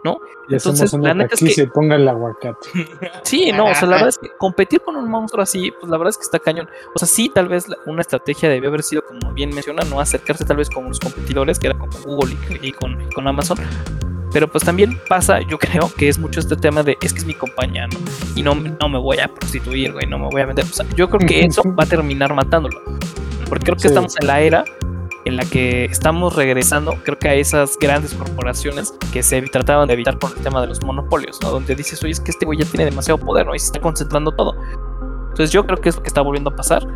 Y 0.04 0.56
hacemos 0.56 0.80
entonces, 0.80 0.92
una 0.92 1.08
la 1.08 1.14
neta 1.14 1.34
es 1.40 1.58
y 1.58 1.66
ponga 1.66 1.94
el 1.96 2.08
aguacate. 2.08 2.68
Sí, 3.22 3.52
no, 3.52 3.66
o 3.66 3.74
sea, 3.74 3.82
la 3.88 3.94
verdad 3.96 4.08
es 4.08 4.18
que 4.18 4.28
competir 4.36 4.80
con 4.80 4.96
un 4.96 5.08
monstruo 5.08 5.42
así, 5.42 5.70
pues 5.78 5.90
la 5.90 5.96
verdad 5.96 6.10
es 6.10 6.16
que 6.18 6.24
está 6.24 6.38
cañón. 6.38 6.68
O 6.94 6.98
sea, 6.98 7.06
sí, 7.06 7.28
tal 7.28 7.48
vez 7.48 7.66
una 7.86 8.00
estrategia 8.00 8.48
debió 8.48 8.68
haber 8.68 8.82
sido, 8.82 9.02
como 9.06 9.32
bien 9.32 9.50
menciona, 9.54 9.84
no 9.84 10.00
acercarse 10.00 10.44
tal 10.44 10.56
vez 10.56 10.68
con 10.68 10.88
los 10.88 10.98
competidores, 10.98 11.58
que 11.58 11.68
era 11.68 11.78
como 11.78 11.92
Google 12.04 12.36
y, 12.60 12.68
y 12.68 12.72
con, 12.72 12.98
con 13.12 13.28
Amazon. 13.28 13.58
Pero 14.32 14.48
pues 14.48 14.64
también 14.64 14.98
pasa, 15.08 15.40
yo 15.40 15.58
creo 15.58 15.92
que 15.96 16.08
es 16.08 16.18
mucho 16.18 16.40
este 16.40 16.56
tema 16.56 16.82
de 16.82 16.96
es 17.02 17.12
que 17.12 17.18
es 17.20 17.26
mi 17.26 17.34
compañía, 17.34 17.86
¿no? 17.86 17.98
Y 18.34 18.42
no, 18.42 18.54
no 18.54 18.88
me 18.88 18.98
voy 18.98 19.18
a 19.18 19.28
prostituir, 19.28 19.92
güey, 19.92 20.06
no 20.06 20.18
me 20.18 20.28
voy 20.28 20.40
a 20.40 20.46
vender. 20.46 20.64
O 20.64 20.68
sea, 20.72 20.86
yo 20.96 21.08
creo 21.08 21.26
que 21.28 21.44
eso 21.44 21.62
va 21.78 21.84
a 21.84 21.86
terminar 21.86 22.34
matándolo. 22.34 22.80
Porque 23.48 23.64
creo 23.66 23.76
que 23.76 23.82
Sí. 23.82 23.88
estamos 23.88 24.16
en 24.20 24.26
la 24.26 24.40
era 24.40 24.64
en 25.32 25.38
la 25.38 25.44
que 25.44 25.86
estamos 25.86 26.36
regresando, 26.36 26.94
creo 27.02 27.18
que 27.18 27.28
a 27.28 27.34
esas 27.34 27.78
grandes 27.78 28.12
corporaciones 28.12 28.92
que 29.12 29.22
se 29.22 29.40
trataban 29.42 29.88
de 29.88 29.94
evitar 29.94 30.18
por 30.18 30.36
el 30.36 30.42
tema 30.42 30.60
de 30.60 30.66
los 30.66 30.82
monopolios, 30.84 31.40
¿no? 31.42 31.50
Donde 31.50 31.74
dices, 31.74 32.02
oye, 32.02 32.12
es 32.12 32.20
que 32.20 32.30
este 32.30 32.44
güey 32.44 32.58
ya 32.58 32.66
tiene 32.66 32.84
demasiado 32.84 33.18
poder, 33.18 33.46
¿no? 33.46 33.54
Y 33.54 33.58
se 33.58 33.66
está 33.66 33.80
concentrando 33.80 34.32
todo. 34.32 34.54
Entonces 35.30 35.50
yo 35.50 35.64
creo 35.64 35.80
que 35.80 35.88
es 35.88 35.96
lo 35.96 36.02
que 36.02 36.08
está 36.08 36.20
volviendo 36.20 36.50
a 36.50 36.56
pasar, 36.56 36.86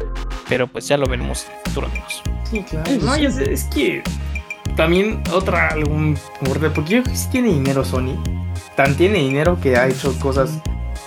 pero 0.51 0.67
pues 0.67 0.87
ya 0.87 0.99
lo 0.99 1.07
veremos 1.07 1.47
en 1.47 1.53
el 1.53 1.63
futuro, 1.65 1.87
amigos. 1.87 2.23
Sí, 2.45 2.63
claro. 2.63 2.91
No, 3.01 3.15
sí. 3.15 3.23
ya 3.23 3.31
sé, 3.31 3.53
es 3.53 3.65
que 3.65 4.03
también 4.77 5.23
otra 5.33 5.69
algún 5.69 6.19
porque 6.75 6.97
yo 6.97 7.03
creo 7.03 7.05
que 7.05 7.17
sí 7.17 7.29
tiene 7.31 7.49
dinero 7.49 7.85
Sony. 7.85 8.23
Tan 8.77 8.95
tiene 8.97 9.19
dinero 9.21 9.59
que 9.63 9.77
ha 9.77 9.89
hecho 9.89 10.19
cosas 10.19 10.61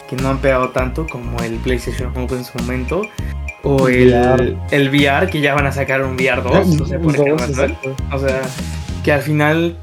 que 0.09 0.15
no 0.15 0.29
han 0.29 0.39
pegado 0.39 0.69
tanto 0.69 1.05
como 1.05 1.39
el 1.41 1.57
PlayStation 1.57 2.11
Home 2.17 2.27
en 2.31 2.43
su 2.43 2.57
momento. 2.57 3.03
O 3.63 3.87
El 3.87 4.13
el, 4.13 4.13
VR. 4.13 4.57
el 4.71 4.89
VR, 4.89 5.29
que 5.29 5.41
ya 5.41 5.53
van 5.53 5.65
a 5.65 5.71
sacar 5.71 6.03
un 6.03 6.15
VR 6.15 6.41
2. 6.41 6.81
o 6.81 6.85
sea, 6.85 6.99
por 6.99 7.15
ejemplo. 7.15 7.95
O 8.11 8.19
sea, 8.19 8.41
que 9.03 9.11
al 9.11 9.21
final. 9.21 9.77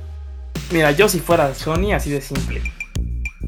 Mira, 0.72 0.90
yo 0.92 1.08
si 1.08 1.20
fuera 1.20 1.54
Sony, 1.54 1.92
así 1.94 2.10
de 2.10 2.20
simple. 2.20 2.62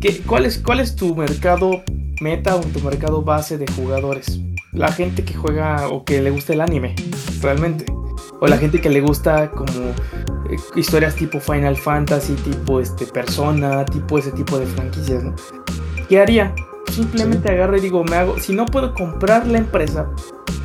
¿Qué, 0.01 0.18
cuál, 0.18 0.47
es, 0.47 0.59
¿Cuál 0.59 0.81
es 0.81 0.95
tu 0.95 1.16
mercado 1.16 1.83
meta 2.20 2.55
o 2.57 2.61
tu 2.61 2.81
mercado 2.81 3.22
base 3.22 3.59
de 3.59 3.66
jugadores? 3.72 4.41
La 4.72 4.93
gente 4.93 5.24
que 5.24 5.35
juega 5.35 5.89
o 5.89 6.05
que 6.05 6.20
le 6.20 6.31
gusta 6.31 6.53
el 6.53 6.61
anime, 6.61 6.95
realmente. 7.41 7.87
O 8.41 8.47
la 8.47 8.59
gente 8.59 8.81
que 8.81 8.91
le 8.91 9.01
gusta 9.01 9.51
como 9.51 9.89
eh, 10.51 10.57
historias 10.76 11.16
tipo 11.16 11.41
Final 11.41 11.76
Fantasy, 11.76 12.35
tipo 12.35 12.81
este 12.81 13.07
Persona, 13.07 13.85
tipo 13.85 14.18
ese 14.18 14.31
tipo 14.33 14.59
de 14.59 14.66
franquicias, 14.66 15.24
¿no? 15.24 15.35
¿Qué 16.09 16.20
haría? 16.20 16.55
Simplemente 16.91 17.51
agarro 17.51 17.76
y 17.76 17.80
digo, 17.80 18.05
me 18.05 18.16
hago, 18.16 18.39
si 18.39 18.55
no 18.55 18.66
puedo 18.66 18.95
comprar 18.95 19.47
la 19.47 19.59
empresa, 19.59 20.09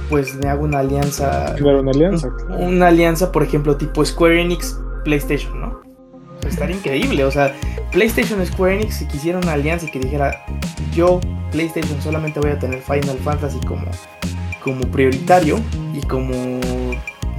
pues 0.09 0.36
me 0.36 0.47
hago 0.49 0.63
una 0.63 0.80
alianza 0.80 1.53
Claro, 1.55 1.82
una 1.82 1.91
alianza. 1.91 2.30
claro. 2.36 2.63
una 2.65 2.88
alianza, 2.88 3.32
por 3.32 3.43
ejemplo, 3.43 3.76
tipo 3.78 4.03
Square 4.03 4.41
Enix 4.41 4.80
PlayStation, 5.03 5.59
¿no? 5.59 5.82
Pues 6.41 6.53
estaría 6.53 6.76
increíble, 6.76 7.24
o 7.24 7.32
sea, 7.32 7.53
PlayStation 7.91 8.45
Square 8.45 8.76
Enix 8.76 8.95
si 8.95 9.07
quisiera 9.07 9.38
una 9.39 9.53
alianza 9.53 9.86
y 9.86 9.91
que 9.91 9.99
dijera, 9.99 10.43
yo 10.93 11.19
PlayStation 11.51 12.01
solamente 12.01 12.39
voy 12.39 12.51
a 12.51 12.59
tener 12.59 12.82
Final 12.82 13.17
Fantasy 13.24 13.59
como, 13.65 13.86
como 14.63 14.82
prioritario 14.91 15.57
y 15.93 16.01
como 16.05 16.59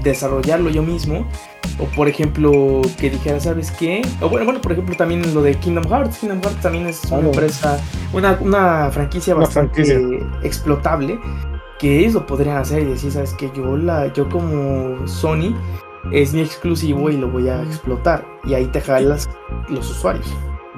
desarrollarlo 0.03 0.71
yo 0.71 0.83
mismo. 0.83 1.27
O 1.79 1.85
por 1.97 2.09
ejemplo, 2.09 2.83
que 2.99 3.11
dijera, 3.11 3.41
¿sabes 3.41 3.71
qué? 3.73 4.03
O 4.21 4.29
bueno, 4.29 4.45
bueno, 4.45 4.61
por 4.61 4.73
ejemplo, 4.73 4.97
también 4.97 5.35
lo 5.35 5.43
de 5.43 5.55
Kingdom 5.57 5.85
Hearts. 5.89 6.19
Kingdom 6.19 6.41
Hearts 6.41 6.61
también 6.63 6.87
es 6.87 7.05
una 7.11 7.21
empresa, 7.29 7.79
una, 8.13 8.39
una 8.41 8.91
franquicia 8.91 9.35
Una 9.35 9.45
bastante 9.47 9.85
franquicia. 9.85 10.39
explotable. 10.43 11.19
Que 11.79 11.99
ellos 12.01 12.15
lo 12.15 12.27
podrían 12.27 12.59
hacer 12.59 12.83
y 12.83 12.87
decir, 12.87 13.11
¿sabes 13.11 13.35
qué? 13.35 13.51
Yo, 13.55 13.77
la, 13.77 14.13
yo 14.13 14.29
como 14.29 15.07
Sony 15.09 15.55
es 16.13 16.33
mi 16.33 16.41
exclusivo 16.43 17.11
y 17.11 17.17
lo 17.17 17.29
voy 17.29 17.49
a 17.49 17.63
explotar. 17.63 18.25
Y 18.45 18.55
ahí 18.55 18.67
te 18.67 18.81
jalas 18.81 19.29
los 19.69 19.91
usuarios. 19.91 20.33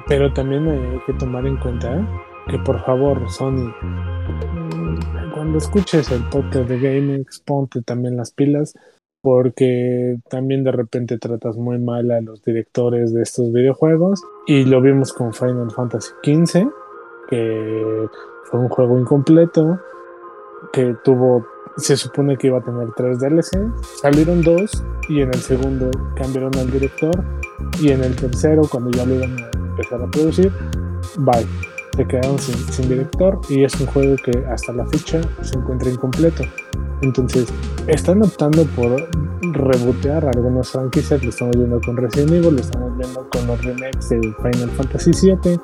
Pero 0.07 0.33
también 0.33 0.67
hay 0.67 0.99
que 1.05 1.13
tomar 1.13 1.45
en 1.45 1.57
cuenta 1.57 2.05
que 2.49 2.57
por 2.59 2.83
favor, 2.85 3.29
Sony, 3.29 3.71
mm, 3.81 5.31
cuando 5.33 5.57
escuches 5.57 6.09
el 6.11 6.23
podcast 6.29 6.67
de 6.69 6.79
GameX, 6.79 7.39
ponte 7.41 7.81
también 7.81 8.17
las 8.17 8.31
pilas, 8.31 8.73
porque 9.27 10.19
también 10.29 10.63
de 10.63 10.71
repente 10.71 11.17
tratas 11.17 11.57
muy 11.57 11.77
mal 11.79 12.11
a 12.11 12.21
los 12.21 12.41
directores 12.45 13.13
de 13.13 13.23
estos 13.23 13.51
videojuegos. 13.51 14.23
Y 14.45 14.63
lo 14.63 14.79
vimos 14.79 15.11
con 15.11 15.33
Final 15.33 15.69
Fantasy 15.69 16.13
XV, 16.23 16.69
que 17.27 18.07
fue 18.45 18.59
un 18.61 18.69
juego 18.69 18.97
incompleto, 18.97 19.81
que 20.71 20.95
tuvo, 21.03 21.45
se 21.75 21.97
supone 21.97 22.37
que 22.37 22.47
iba 22.47 22.59
a 22.59 22.63
tener 22.63 22.87
tres 22.95 23.19
DLC, 23.19 23.69
salieron 24.01 24.43
dos, 24.43 24.81
y 25.09 25.19
en 25.19 25.27
el 25.27 25.41
segundo 25.41 25.91
cambiaron 26.15 26.55
al 26.55 26.71
director, 26.71 27.21
y 27.81 27.91
en 27.91 28.05
el 28.05 28.15
tercero, 28.15 28.61
cuando 28.71 28.91
ya 28.91 29.05
lo 29.05 29.15
iban 29.15 29.37
a 29.43 29.49
empezar 29.71 30.01
a 30.01 30.07
producir, 30.09 30.53
bye. 31.17 31.45
Se 31.97 32.07
quedaron 32.07 32.39
sin, 32.39 32.55
sin 32.71 32.87
director 32.87 33.41
y 33.49 33.65
es 33.65 33.77
un 33.81 33.87
juego 33.87 34.15
que 34.23 34.45
hasta 34.45 34.71
la 34.71 34.85
fecha 34.85 35.19
se 35.41 35.57
encuentra 35.57 35.89
incompleto. 35.89 36.43
Entonces, 37.01 37.47
están 37.87 38.23
optando 38.23 38.65
por 38.75 39.07
rebotear 39.41 40.25
algunas 40.25 40.69
franquicias. 40.69 41.23
Lo 41.23 41.29
estamos 41.29 41.55
viendo 41.55 41.79
con 41.81 41.97
Resident 41.97 42.31
Evil, 42.31 42.55
lo 42.55 42.61
estamos 42.61 42.97
viendo 42.97 43.27
con 43.29 43.47
los 43.47 43.63
remakes 43.63 44.09
de 44.09 44.19
Final 44.37 44.69
Fantasy 44.75 45.11
VII, 45.11 45.59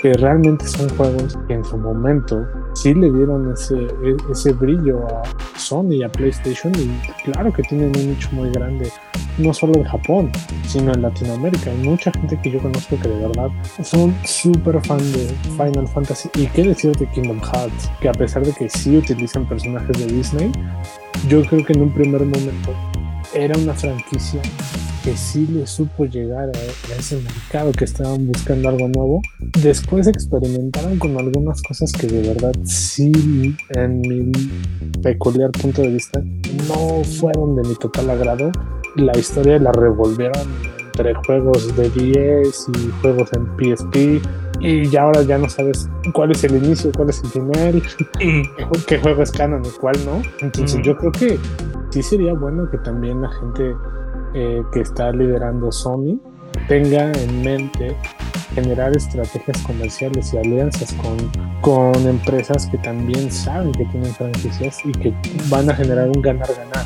que 0.00 0.12
realmente 0.14 0.66
son 0.66 0.88
juegos 0.90 1.38
que 1.46 1.54
en 1.54 1.64
su 1.64 1.76
momento 1.76 2.46
sí 2.74 2.94
le 2.94 3.10
dieron 3.10 3.52
ese, 3.52 3.76
e- 3.76 4.16
ese 4.30 4.52
brillo 4.52 5.06
a 5.08 5.22
Sony 5.68 5.92
y 5.92 6.02
a 6.02 6.08
PlayStation. 6.08 6.72
Y 6.74 6.88
claro 7.24 7.52
que 7.52 7.62
tienen 7.62 7.94
un 7.96 8.10
nicho 8.10 8.28
muy 8.32 8.50
grande, 8.50 8.90
no 9.36 9.52
solo 9.52 9.74
en 9.76 9.84
Japón, 9.84 10.32
sino 10.66 10.92
en 10.92 11.02
Latinoamérica. 11.02 11.70
Hay 11.70 11.76
mucha 11.78 12.10
gente 12.12 12.38
que 12.42 12.50
yo 12.50 12.58
conozco 12.60 12.98
que 12.98 13.08
de 13.08 13.26
verdad 13.28 13.50
son 13.82 14.14
súper 14.24 14.80
fan 14.84 14.98
de 15.12 15.26
Final 15.56 15.86
Fantasy. 15.88 16.30
Y 16.34 16.46
qué 16.46 16.62
decir 16.62 16.96
de 16.96 17.06
Kingdom 17.06 17.40
Hearts, 17.40 17.90
que 18.00 18.08
a 18.08 18.12
pesar 18.12 18.44
de 18.44 18.52
que 18.52 18.68
sí 18.68 18.96
utilizan 18.96 19.46
personajes 19.46 19.98
de 19.98 20.06
Disney, 20.06 20.50
yo 21.28 21.42
creo 21.44 21.64
que 21.64 21.74
en 21.74 21.82
un 21.82 21.90
primer 21.90 22.22
momento 22.22 22.74
era 23.34 23.56
una 23.58 23.74
franquicia 23.74 24.40
que 25.04 25.16
sí 25.16 25.46
le 25.46 25.66
supo 25.66 26.04
llegar 26.06 26.48
a, 26.48 26.92
a 26.92 26.96
ese 26.98 27.16
mercado 27.20 27.72
que 27.72 27.84
estaban 27.84 28.26
buscando 28.26 28.68
algo 28.68 28.88
nuevo. 28.88 29.22
Después 29.62 30.06
experimentaron 30.06 30.98
con 30.98 31.18
algunas 31.18 31.62
cosas 31.62 31.92
que 31.92 32.06
de 32.06 32.28
verdad 32.28 32.52
sí, 32.64 33.56
en 33.70 34.00
mi 34.00 34.32
peculiar 35.02 35.50
punto 35.52 35.82
de 35.82 35.88
vista, 35.88 36.20
no 36.68 37.02
fueron 37.04 37.56
de 37.56 37.68
mi 37.68 37.74
total 37.76 38.10
agrado. 38.10 38.50
La 38.96 39.16
historia 39.16 39.58
la 39.58 39.72
revolvieron 39.72 40.42
entre 40.86 41.14
juegos 41.14 41.76
de 41.76 41.88
10 41.90 42.66
y 42.76 42.90
juegos 43.00 43.30
en 43.32 43.46
PSP. 43.56 44.20
Y 44.60 44.88
ya 44.88 45.02
ahora 45.02 45.22
ya 45.22 45.38
no 45.38 45.48
sabes 45.48 45.88
cuál 46.12 46.32
es 46.32 46.42
el 46.42 46.56
inicio, 46.56 46.90
cuál 46.96 47.10
es 47.10 47.22
el 47.22 47.30
final, 47.30 47.80
qué 48.18 48.24
jue- 48.68 48.84
qué 48.86 48.98
juego 48.98 49.22
es 49.22 49.30
canon 49.30 49.62
y 49.64 49.68
cuál 49.80 49.96
no. 50.04 50.20
Entonces 50.40 50.80
Mm. 50.80 50.82
yo 50.82 50.96
creo 50.96 51.12
que 51.12 51.38
sí 51.90 52.02
sería 52.02 52.32
bueno 52.34 52.68
que 52.68 52.78
también 52.78 53.22
la 53.22 53.30
gente 53.30 53.72
eh, 54.34 54.62
que 54.72 54.80
está 54.80 55.12
liderando 55.12 55.70
Sony 55.72 56.18
tenga 56.66 57.12
en 57.12 57.42
mente 57.42 57.96
generar 58.54 58.96
estrategias 58.96 59.60
comerciales 59.62 60.32
y 60.32 60.38
alianzas 60.38 60.92
con, 60.94 61.16
con 61.60 62.06
empresas 62.06 62.66
que 62.66 62.78
también 62.78 63.30
saben 63.30 63.72
que 63.72 63.84
tienen 63.86 64.12
franquicias 64.12 64.84
y 64.84 64.92
que 64.92 65.14
van 65.48 65.70
a 65.70 65.74
generar 65.74 66.08
un 66.08 66.22
ganar-ganar. 66.22 66.84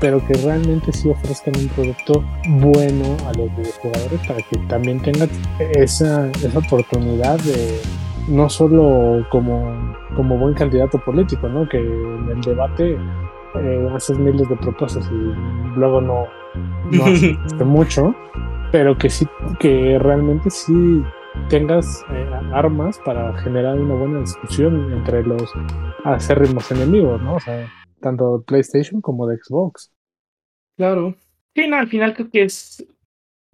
Pero 0.00 0.24
que 0.26 0.34
realmente 0.34 0.92
sí 0.92 1.08
ofrezcan 1.08 1.54
un 1.56 1.68
producto 1.68 2.24
bueno 2.48 3.16
a 3.26 3.32
los 3.34 3.54
videojugadores 3.56 4.20
para 4.26 4.42
que 4.42 4.56
también 4.68 5.00
tengan 5.00 5.28
esa, 5.58 6.28
esa 6.30 6.58
oportunidad 6.58 7.38
de 7.40 7.80
no 8.28 8.48
solo 8.48 9.26
como, 9.30 9.94
como 10.14 10.36
buen 10.36 10.54
candidato 10.54 10.98
político, 10.98 11.48
¿no? 11.48 11.66
que 11.68 11.78
en 11.78 12.28
el 12.28 12.40
debate 12.42 12.98
eh, 13.54 13.88
haces 13.94 14.18
miles 14.18 14.48
de 14.48 14.56
propuestas 14.56 15.08
y 15.10 15.78
luego 15.78 16.00
no, 16.00 16.26
no 16.54 17.04
haces 17.06 17.36
mucho, 17.64 18.14
pero 18.72 18.96
que 18.96 19.08
sí, 19.10 19.26
que 19.60 19.98
realmente 19.98 20.50
sí 20.50 21.02
tengas 21.48 22.04
eh, 22.10 22.30
armas 22.52 22.98
para 23.04 23.36
generar 23.38 23.78
una 23.78 23.94
buena 23.94 24.20
discusión 24.20 24.92
entre 24.92 25.22
los 25.24 25.52
acérrimos 26.04 26.70
enemigos, 26.72 27.20
¿no? 27.22 27.34
O 27.36 27.40
sea, 27.40 27.70
tanto 28.00 28.38
de 28.38 28.44
PlayStation 28.44 29.00
como 29.00 29.26
de 29.26 29.38
Xbox. 29.38 29.92
Claro. 30.76 31.14
Sí, 31.54 31.66
no, 31.68 31.76
al 31.76 31.88
final 31.88 32.14
creo 32.14 32.30
que 32.30 32.42
es. 32.44 32.84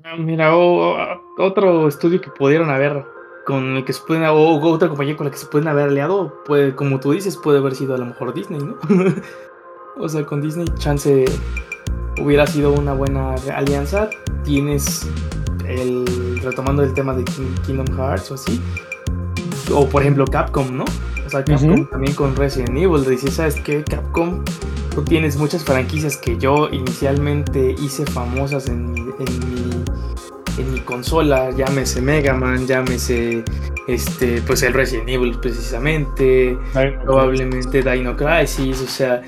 ah, 0.03 0.17
Mira, 0.17 0.57
o- 0.57 0.95
o- 0.97 1.21
otro 1.39 1.89
estudio 1.89 2.21
que 2.21 2.31
pudieron 2.31 2.71
haber 2.71 3.05
con 3.47 3.77
el 3.77 3.85
que 3.85 3.93
se 3.93 4.03
pueden. 4.07 4.25
O 4.25 4.61
otra 4.71 4.89
compañía 4.89 5.17
con 5.17 5.27
la 5.27 5.31
que 5.31 5.39
se 5.39 5.47
pueden 5.47 5.69
haber 5.69 5.89
aliado, 5.89 6.43
puede, 6.45 6.75
como 6.75 7.01
tú 7.01 7.13
dices, 7.13 7.37
puede 7.37 7.59
haber 7.59 7.75
sido 7.75 7.95
a 7.95 7.99
lo 7.99 8.07
mejor 8.07 8.35
Disney, 8.35 8.61
¿no? 8.61 8.77
o 9.97 10.09
sea, 10.09 10.25
con 10.27 10.41
Disney, 10.43 10.67
chance 10.79 11.25
hubiera 12.21 12.47
sido 12.47 12.73
una 12.73 12.93
buena 12.93 13.35
alianza. 13.55 14.11
Tienes 14.45 15.07
el. 15.67 16.41
Retomando 16.43 16.83
el 16.83 16.93
tema 16.95 17.15
de 17.15 17.25
King- 17.25 17.55
Kingdom 17.67 17.97
Hearts 17.97 18.31
o 18.31 18.35
así. 18.35 18.61
O 19.73 19.89
por 19.89 20.03
ejemplo, 20.03 20.27
Capcom, 20.27 20.77
¿no? 20.77 20.85
O 21.27 21.31
sea, 21.31 21.43
Capcom 21.45 21.87
también 21.87 22.15
con 22.15 22.37
Resident 22.37 22.71
Evil. 22.77 23.05
Dices, 23.05 23.35
¿sabes 23.35 23.55
qué? 23.57 23.83
Capcom 23.85 24.45
tú 24.95 25.03
tienes 25.03 25.37
muchas 25.37 25.65
franquicias 25.65 26.17
que 26.17 26.39
yo 26.39 26.69
inicialmente 26.71 27.75
hice 27.83 28.07
famosas 28.07 28.69
en 28.69 28.93
mi, 28.93 29.01
en 29.01 29.39
mi, 29.51 29.85
en 30.59 30.73
mi 30.73 30.79
consola, 30.81 31.51
llámese 31.51 32.01
Mega 32.01 32.33
Man, 32.35 32.65
llámese 32.69 33.43
este, 33.89 34.41
pues 34.47 34.63
el 34.63 34.73
Resident 34.73 35.09
Evil 35.09 35.37
precisamente, 35.41 36.57
probablemente 37.05 37.83
Dino 37.83 38.17
Crisis, 38.17 38.83
o 38.83 38.87
sea, 38.87 39.21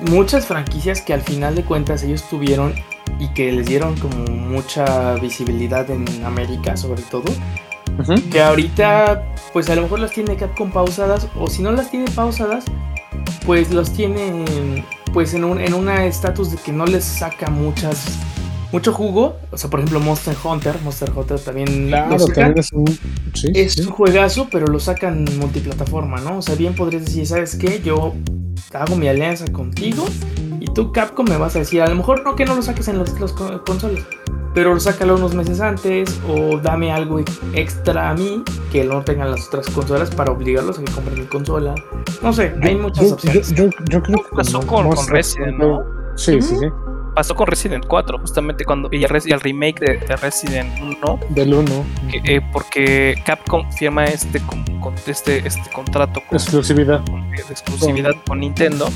muchas 0.00 0.46
franquicias 0.46 1.00
que 1.00 1.14
al 1.14 1.22
final 1.22 1.54
de 1.54 1.64
cuentas 1.64 2.02
ellos 2.02 2.24
tuvieron 2.28 2.74
y 3.18 3.28
que 3.28 3.52
les 3.52 3.66
dieron 3.66 3.96
como 3.98 4.24
mucha 4.26 5.14
visibilidad 5.14 5.88
en 5.90 6.04
América, 6.24 6.76
sobre 6.76 7.02
todo. 7.02 7.32
Que 8.30 8.42
ahorita, 8.42 9.34
pues 9.52 9.70
a 9.70 9.76
lo 9.76 9.82
mejor 9.82 10.00
las 10.00 10.10
tiene 10.10 10.36
Capcom 10.36 10.70
pausadas, 10.70 11.28
o 11.38 11.48
si 11.48 11.62
no 11.62 11.70
las 11.70 11.90
tiene 11.90 12.10
pausadas, 12.10 12.64
pues 13.46 13.70
los 13.70 13.92
tiene 13.92 14.84
pues 15.12 15.32
en 15.34 15.44
un 15.44 15.60
en 15.60 15.74
una 15.74 16.06
estatus 16.06 16.50
de 16.50 16.56
que 16.56 16.72
no 16.72 16.86
les 16.86 17.04
saca 17.04 17.48
muchas 17.48 18.18
mucho 18.74 18.92
jugo. 18.92 19.36
O 19.52 19.56
sea, 19.56 19.70
por 19.70 19.80
ejemplo, 19.80 20.00
Monster 20.00 20.36
Hunter. 20.42 20.74
Monster 20.82 21.10
Hunter 21.14 21.38
también 21.38 21.90
lo 21.90 22.18
sacan. 22.18 22.58
es, 22.58 22.72
un, 22.72 22.84
es 23.54 23.78
un 23.78 23.90
juegazo, 23.90 24.48
pero 24.50 24.66
lo 24.66 24.80
sacan 24.80 25.24
multiplataforma, 25.38 26.20
¿no? 26.20 26.38
O 26.38 26.42
sea, 26.42 26.56
bien 26.56 26.74
podrías 26.74 27.04
decir, 27.04 27.24
¿sabes 27.26 27.56
qué? 27.56 27.80
Yo 27.82 28.14
hago 28.72 28.96
mi 28.96 29.06
alianza 29.06 29.44
contigo 29.52 30.04
y 30.58 30.66
tú, 30.66 30.90
Capcom, 30.90 31.26
me 31.28 31.36
vas 31.36 31.54
a 31.54 31.60
decir, 31.60 31.82
a 31.82 31.86
lo 31.86 31.94
mejor 31.94 32.24
no 32.24 32.34
que 32.34 32.44
no 32.44 32.56
lo 32.56 32.62
saques 32.62 32.88
en 32.88 32.98
las, 32.98 33.12
consolas, 33.12 34.04
pero 34.54 34.78
sácalo 34.80 35.14
unos 35.14 35.34
meses 35.34 35.60
antes 35.60 36.20
o 36.28 36.58
dame 36.58 36.90
algo 36.90 37.20
extra 37.52 38.10
a 38.10 38.14
mí 38.14 38.42
que 38.72 38.82
no 38.82 39.02
tengan 39.02 39.30
las 39.30 39.46
otras 39.46 39.68
consolas 39.70 40.10
para 40.10 40.32
obligarlos 40.32 40.80
a 40.80 40.82
que 40.82 40.90
compren 40.90 41.20
mi 41.20 41.26
consola. 41.26 41.76
No 42.22 42.32
sé, 42.32 42.52
hay 42.60 42.74
muchas 42.74 43.12
opciones. 43.12 43.54
Yo, 43.54 43.68
creo 44.02 44.02
que 44.02 44.36
pasó 44.36 44.60
con, 44.66 44.90
Resident, 45.06 45.58
¿no? 45.58 45.84
Sí, 46.16 46.42
sí, 46.42 46.56
sí. 46.56 46.66
Pasó 47.14 47.34
con 47.34 47.46
Resident 47.46 47.86
4, 47.86 48.18
justamente 48.18 48.64
cuando 48.64 48.88
y 48.90 49.04
el, 49.04 49.40
remake 49.40 49.80
de, 49.80 50.16
Resident 50.16 50.80
1. 50.80 51.20
Del 51.30 51.54
1. 51.54 51.86
Eh, 52.12 52.40
porque 52.52 53.22
Capcom 53.24 53.70
firma 53.72 54.04
este, 54.04 54.40
con, 54.40 54.94
este, 55.06 55.46
este 55.46 55.70
contrato 55.72 56.20
con, 56.28 56.36
exclusividad. 56.36 57.00
de 57.00 57.40
exclusividad 57.50 58.12
con 58.26 58.40
Nintendo 58.40 58.88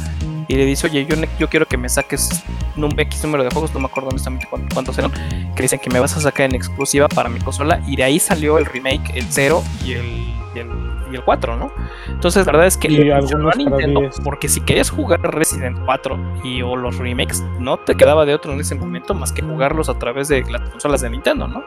y 0.49 0.55
le 0.55 0.65
dice, 0.65 0.87
oye, 0.87 1.07
yo, 1.07 1.15
yo 1.39 1.49
quiero 1.49 1.67
que 1.67 1.77
me 1.77 1.89
saques 1.89 2.43
un 2.77 2.99
X 2.99 3.23
número 3.23 3.45
de 3.45 3.51
juegos, 3.51 3.73
no 3.75 3.81
me 3.81 3.87
acuerdo 3.87 4.09
honestamente 4.09 4.49
cuántos 4.73 4.97
eran, 4.99 5.13
que 5.55 5.63
dicen 5.63 5.79
que 5.79 5.91
me 5.91 6.01
vas 6.01 6.17
a 6.17 6.21
sacar 6.21 6.47
en 6.47 6.55
exclusiva 6.55 7.07
para 7.09 7.29
mi 7.29 7.39
consola, 7.39 7.83
y 7.87 7.97
de 7.97 8.05
ahí 8.05 8.19
salió 8.19 8.57
el 8.57 8.65
remake, 8.65 9.13
el 9.15 9.27
0 9.29 9.63
y 9.85 9.93
el, 9.93 10.38
y 10.55 10.59
el, 10.61 10.69
y 11.11 11.17
el 11.17 11.25
4, 11.25 11.57
¿no? 11.57 11.73
Entonces, 12.09 12.47
la 12.47 12.53
verdad 12.53 12.67
es 12.67 12.77
que 12.77 12.89
le 12.89 13.15
funcionó 13.17 13.51
a 13.51 13.55
Nintendo, 13.55 14.03
porque 14.25 14.49
si 14.49 14.61
querías 14.61 14.91
jugar 14.91 15.21
Resident 15.23 15.79
4 15.85 16.41
y 16.45 16.63
o 16.63 16.77
los 16.77 16.99
remakes, 16.99 17.43
no 17.59 17.79
te 17.79 17.95
quedaba 17.97 18.25
de 18.25 18.35
otro 18.35 18.53
en 18.53 18.61
ese 18.61 18.75
momento 18.75 19.15
más 19.15 19.33
que 19.33 19.43
jugarlos 19.43 19.89
a 19.89 19.99
través 19.99 20.29
de 20.29 20.43
las 20.51 20.69
consolas 20.71 21.01
de 21.01 21.11
Nintendo, 21.11 21.49
¿no? 21.49 21.63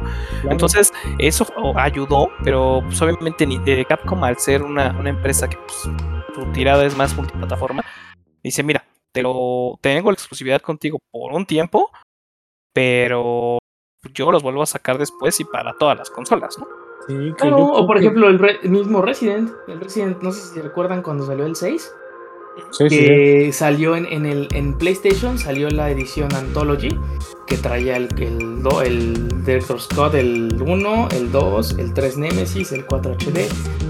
Entonces, 0.49 0.93
eso 1.19 1.45
ayudó, 1.75 2.29
pero 2.43 2.81
pues, 2.85 3.01
obviamente 3.01 3.45
de 3.45 3.85
Capcom, 3.85 4.23
al 4.23 4.37
ser 4.37 4.63
una, 4.63 4.91
una 4.97 5.09
empresa 5.09 5.49
que 5.49 5.57
pues, 5.57 5.89
su 6.33 6.45
tirada 6.53 6.85
es 6.85 6.95
más 6.95 7.15
multiplataforma, 7.15 7.83
Dice, 8.43 8.63
mira, 8.63 8.85
te 9.11 9.21
lo 9.21 9.77
tengo 9.81 10.09
la 10.09 10.15
exclusividad 10.15 10.61
contigo 10.61 10.99
por 11.11 11.33
un 11.33 11.45
tiempo, 11.45 11.91
pero 12.73 13.59
yo 14.13 14.31
los 14.31 14.41
vuelvo 14.41 14.63
a 14.63 14.67
sacar 14.67 14.97
después 14.97 15.39
y 15.39 15.45
para 15.45 15.77
todas 15.77 15.97
las 15.97 16.09
consolas, 16.09 16.57
¿no? 16.57 16.65
Sí, 17.07 17.33
claro, 17.37 17.65
o 17.65 17.87
por 17.87 17.97
ejemplo 17.97 18.27
el, 18.29 18.69
mismo 18.69 19.01
Resident, 19.01 19.51
el 19.67 19.79
Resident, 19.79 20.21
no 20.21 20.31
sé 20.31 20.53
si 20.53 20.61
recuerdan 20.61 21.01
cuando 21.01 21.25
salió 21.25 21.45
el 21.45 21.55
6, 21.55 21.93
sí, 22.71 22.87
que 22.87 23.51
salió 23.51 23.95
en, 23.95 24.05
en, 24.05 24.25
el, 24.25 24.47
en 24.53 24.77
PlayStation, 24.77 25.37
salió 25.37 25.69
la 25.69 25.89
edición 25.89 26.33
Anthology, 26.33 26.89
que 27.47 27.57
traía 27.57 27.97
el, 27.97 28.07
el, 28.17 28.63
el 28.85 29.43
Director 29.43 29.79
Scott, 29.79 30.13
el 30.13 30.61
1, 30.61 31.09
el 31.11 31.31
2, 31.31 31.79
el 31.79 31.93
3 31.93 32.17
Nemesis, 32.17 32.71
el 32.71 32.85
4 32.85 33.13
HD, 33.13 33.49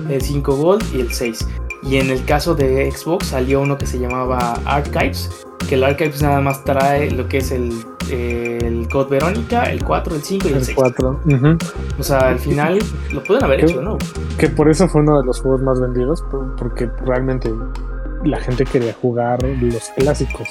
el 0.09 0.21
5 0.21 0.55
Gold 0.55 0.95
y 0.95 1.01
el 1.01 1.11
6. 1.11 1.47
Y 1.83 1.97
en 1.97 2.11
el 2.11 2.23
caso 2.25 2.55
de 2.55 2.91
Xbox 2.91 3.27
salió 3.27 3.61
uno 3.61 3.77
que 3.77 3.87
se 3.87 3.99
llamaba 3.99 4.53
Archives, 4.65 5.45
que 5.67 5.75
el 5.75 5.83
Archives 5.83 6.21
nada 6.21 6.41
más 6.41 6.63
trae 6.63 7.11
lo 7.11 7.27
que 7.27 7.39
es 7.39 7.51
el, 7.51 7.71
el 8.11 8.87
Code 8.89 9.09
Verónica, 9.09 9.63
el 9.63 9.83
4, 9.83 10.15
el 10.15 10.21
5 10.21 10.49
y 10.49 10.53
el, 10.53 10.65
6. 10.65 10.75
4. 10.75 11.21
O 11.99 12.03
sea, 12.03 12.29
al 12.29 12.39
final 12.39 12.79
lo 13.11 13.23
pueden 13.23 13.43
haber 13.43 13.65
hecho, 13.65 13.81
¿no? 13.81 13.97
Que 14.37 14.49
por 14.49 14.69
eso 14.69 14.87
fue 14.87 15.01
uno 15.01 15.19
de 15.19 15.25
los 15.25 15.41
juegos 15.41 15.61
más 15.61 15.79
vendidos, 15.79 16.23
porque 16.57 16.89
realmente 17.05 17.51
la 18.23 18.39
gente 18.39 18.65
quería 18.65 18.93
jugar 18.93 19.41
los 19.43 19.89
clásicos. 19.97 20.47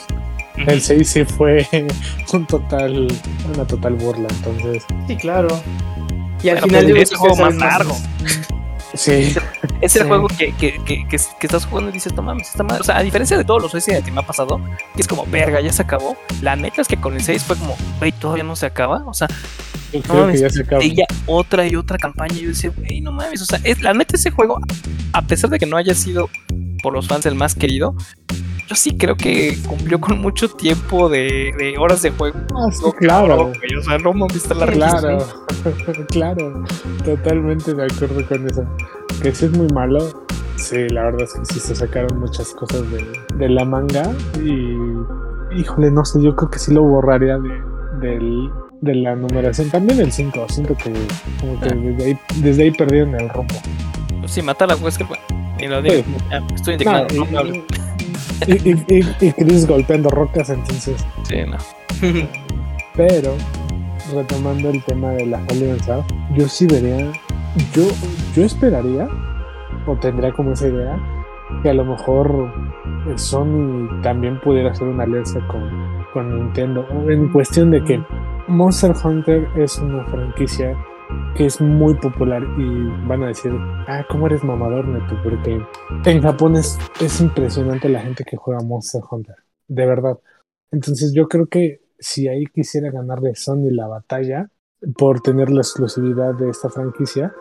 El 0.56 0.80
6 0.80 1.08
sí 1.08 1.24
fue 1.24 1.66
un 2.32 2.46
total, 2.46 3.08
una 3.54 3.66
total 3.66 3.94
burla, 3.94 4.28
entonces. 4.30 4.84
Sí, 5.06 5.16
claro. 5.16 5.48
Y 6.42 6.48
al 6.48 6.58
final 6.60 6.84
final 6.86 6.96
es 6.96 7.12
el 7.12 7.18
juego 7.18 7.36
más 7.36 7.56
largo. 7.56 7.96
Sí. 8.94 9.34
Es 9.80 9.96
el 9.96 10.06
juego 10.06 10.28
que, 10.28 10.52
que, 10.52 10.82
que, 10.84 11.06
que, 11.08 11.16
estás 11.16 11.66
jugando 11.66 11.90
y 11.90 11.92
dices, 11.94 12.12
no 12.14 12.22
mames, 12.22 12.48
está 12.48 12.62
mal. 12.62 12.80
O 12.80 12.84
sea, 12.84 12.98
a 12.98 13.02
diferencia 13.02 13.36
de 13.36 13.44
todos 13.44 13.62
los 13.62 13.72
Resident 13.72 14.04
que 14.04 14.10
me 14.10 14.20
ha 14.20 14.26
pasado, 14.26 14.60
que 14.94 15.00
es 15.00 15.08
como, 15.08 15.24
verga, 15.26 15.60
ya 15.60 15.72
se 15.72 15.82
acabó. 15.82 16.16
La 16.42 16.56
neta 16.56 16.82
es 16.82 16.88
que 16.88 16.96
con 16.96 17.14
el 17.14 17.22
6 17.22 17.42
fue 17.44 17.56
como, 17.56 17.76
wey, 18.00 18.12
todavía 18.12 18.44
no 18.44 18.56
se 18.56 18.66
acaba. 18.66 19.02
O 19.06 19.14
sea, 19.14 19.28
no 20.08 20.30
ya 20.34 20.50
se 20.50 20.62
acaba. 20.62 20.82
Otra 21.26 21.66
y 21.66 21.76
otra 21.76 21.98
campaña. 21.98 22.34
Y 22.34 22.42
yo 22.42 22.48
decía, 22.48 22.72
wey, 22.76 23.00
no 23.00 23.12
mames. 23.12 23.42
O 23.42 23.46
sea, 23.46 23.60
es, 23.64 23.80
la 23.80 23.94
neta 23.94 24.16
ese 24.16 24.30
juego, 24.30 24.60
a 25.12 25.22
pesar 25.22 25.50
de 25.50 25.58
que 25.58 25.66
no 25.66 25.76
haya 25.76 25.94
sido 25.94 26.28
por 26.82 26.92
los 26.92 27.08
fans 27.08 27.26
el 27.26 27.34
más 27.34 27.54
querido, 27.54 27.94
yo 28.70 28.76
sí 28.76 28.96
creo 28.96 29.16
que 29.16 29.58
cumplió 29.66 30.00
con 30.00 30.20
mucho 30.20 30.48
tiempo 30.48 31.08
de, 31.08 31.52
de 31.58 31.76
horas 31.76 32.02
de 32.02 32.12
juego. 32.12 32.38
Ah, 32.54 32.70
sí, 32.70 32.84
claro. 32.98 33.50
o 33.50 33.82
sea, 33.82 33.98
no 33.98 34.12
visto 34.28 34.54
la 34.54 34.66
Claro, 34.66 35.26
claro. 36.08 36.64
Totalmente 37.04 37.74
de 37.74 37.84
acuerdo 37.84 38.24
con 38.28 38.46
eso. 38.46 38.64
Que 39.20 39.34
sí 39.34 39.46
es 39.46 39.50
muy 39.58 39.66
malo. 39.74 40.24
Sí, 40.54 40.88
la 40.90 41.02
verdad 41.06 41.22
es 41.22 41.32
que 41.32 41.54
sí 41.54 41.58
se 41.58 41.74
sacaron 41.74 42.20
muchas 42.20 42.54
cosas 42.54 42.88
de, 42.92 43.04
de 43.34 43.48
la 43.48 43.64
manga. 43.64 44.08
Y. 44.40 44.76
Híjole, 45.58 45.90
no 45.90 46.04
sé, 46.04 46.22
yo 46.22 46.36
creo 46.36 46.48
que 46.48 46.60
sí 46.60 46.72
lo 46.72 46.84
borraría 46.84 47.38
de, 47.38 48.08
del, 48.08 48.50
de 48.82 48.94
la 48.94 49.16
numeración. 49.16 49.68
También 49.70 49.98
el 49.98 50.12
5. 50.12 50.46
Siento 50.48 50.76
que, 50.76 50.92
como 51.40 51.58
que 51.58 51.70
ah. 51.70 51.74
desde, 51.74 52.04
ahí, 52.04 52.18
desde 52.36 52.62
ahí 52.62 52.70
perdieron 52.70 53.16
el 53.16 53.28
rumbo. 53.30 53.56
Sí, 54.26 54.42
mata 54.42 54.64
a 54.64 54.68
la 54.68 54.76
Wesker, 54.76 55.08
y 55.58 55.66
lo 55.66 55.82
digo. 55.82 56.04
estoy 56.54 56.74
indignado. 56.74 57.08
No, 57.32 57.89
y, 58.46 58.70
y, 58.70 59.32
Chris 59.32 59.66
golpeando 59.66 60.10
rocas, 60.10 60.50
entonces. 60.50 61.04
Sí, 61.24 61.36
no. 61.46 61.56
Pero, 62.96 63.34
retomando 64.14 64.70
el 64.70 64.82
tema 64.84 65.10
de 65.10 65.26
la 65.26 65.38
alianza, 65.48 66.04
yo 66.34 66.48
sí 66.48 66.66
vería, 66.66 67.12
yo, 67.72 67.82
yo 68.34 68.44
esperaría, 68.44 69.08
o 69.86 69.96
tendría 69.96 70.32
como 70.32 70.52
esa 70.52 70.68
idea, 70.68 70.98
que 71.62 71.70
a 71.70 71.74
lo 71.74 71.84
mejor 71.84 72.52
Sony 73.16 73.88
también 74.02 74.40
pudiera 74.40 74.70
hacer 74.70 74.88
una 74.88 75.04
alianza 75.04 75.40
con, 75.48 76.04
con 76.12 76.36
Nintendo, 76.36 76.86
en 77.08 77.28
cuestión 77.28 77.70
de 77.70 77.82
que 77.84 78.02
Monster 78.48 78.92
Hunter 79.04 79.48
es 79.56 79.78
una 79.78 80.04
franquicia 80.06 80.76
es 81.36 81.60
muy 81.60 81.94
popular 81.94 82.42
y 82.58 83.06
van 83.06 83.22
a 83.22 83.28
decir, 83.28 83.52
ah, 83.88 84.04
¿cómo 84.08 84.26
eres 84.26 84.44
mamador, 84.44 84.86
Neto? 84.86 85.16
Porque 85.22 85.60
en 86.04 86.22
Japón 86.22 86.56
es, 86.56 86.78
es 87.00 87.20
impresionante 87.20 87.88
la 87.88 88.00
gente 88.00 88.24
que 88.24 88.36
juega 88.36 88.60
Monster 88.62 89.02
Hunter, 89.10 89.36
de 89.68 89.86
verdad. 89.86 90.18
Entonces 90.70 91.12
yo 91.14 91.28
creo 91.28 91.46
que 91.46 91.80
si 91.98 92.28
ahí 92.28 92.44
quisiera 92.46 92.90
ganarle 92.90 93.34
Sony 93.34 93.70
la 93.70 93.86
batalla 93.86 94.48
por 94.96 95.20
tener 95.20 95.50
la 95.50 95.60
exclusividad 95.60 96.34
de 96.34 96.50
esta 96.50 96.68
franquicia, 96.70 97.34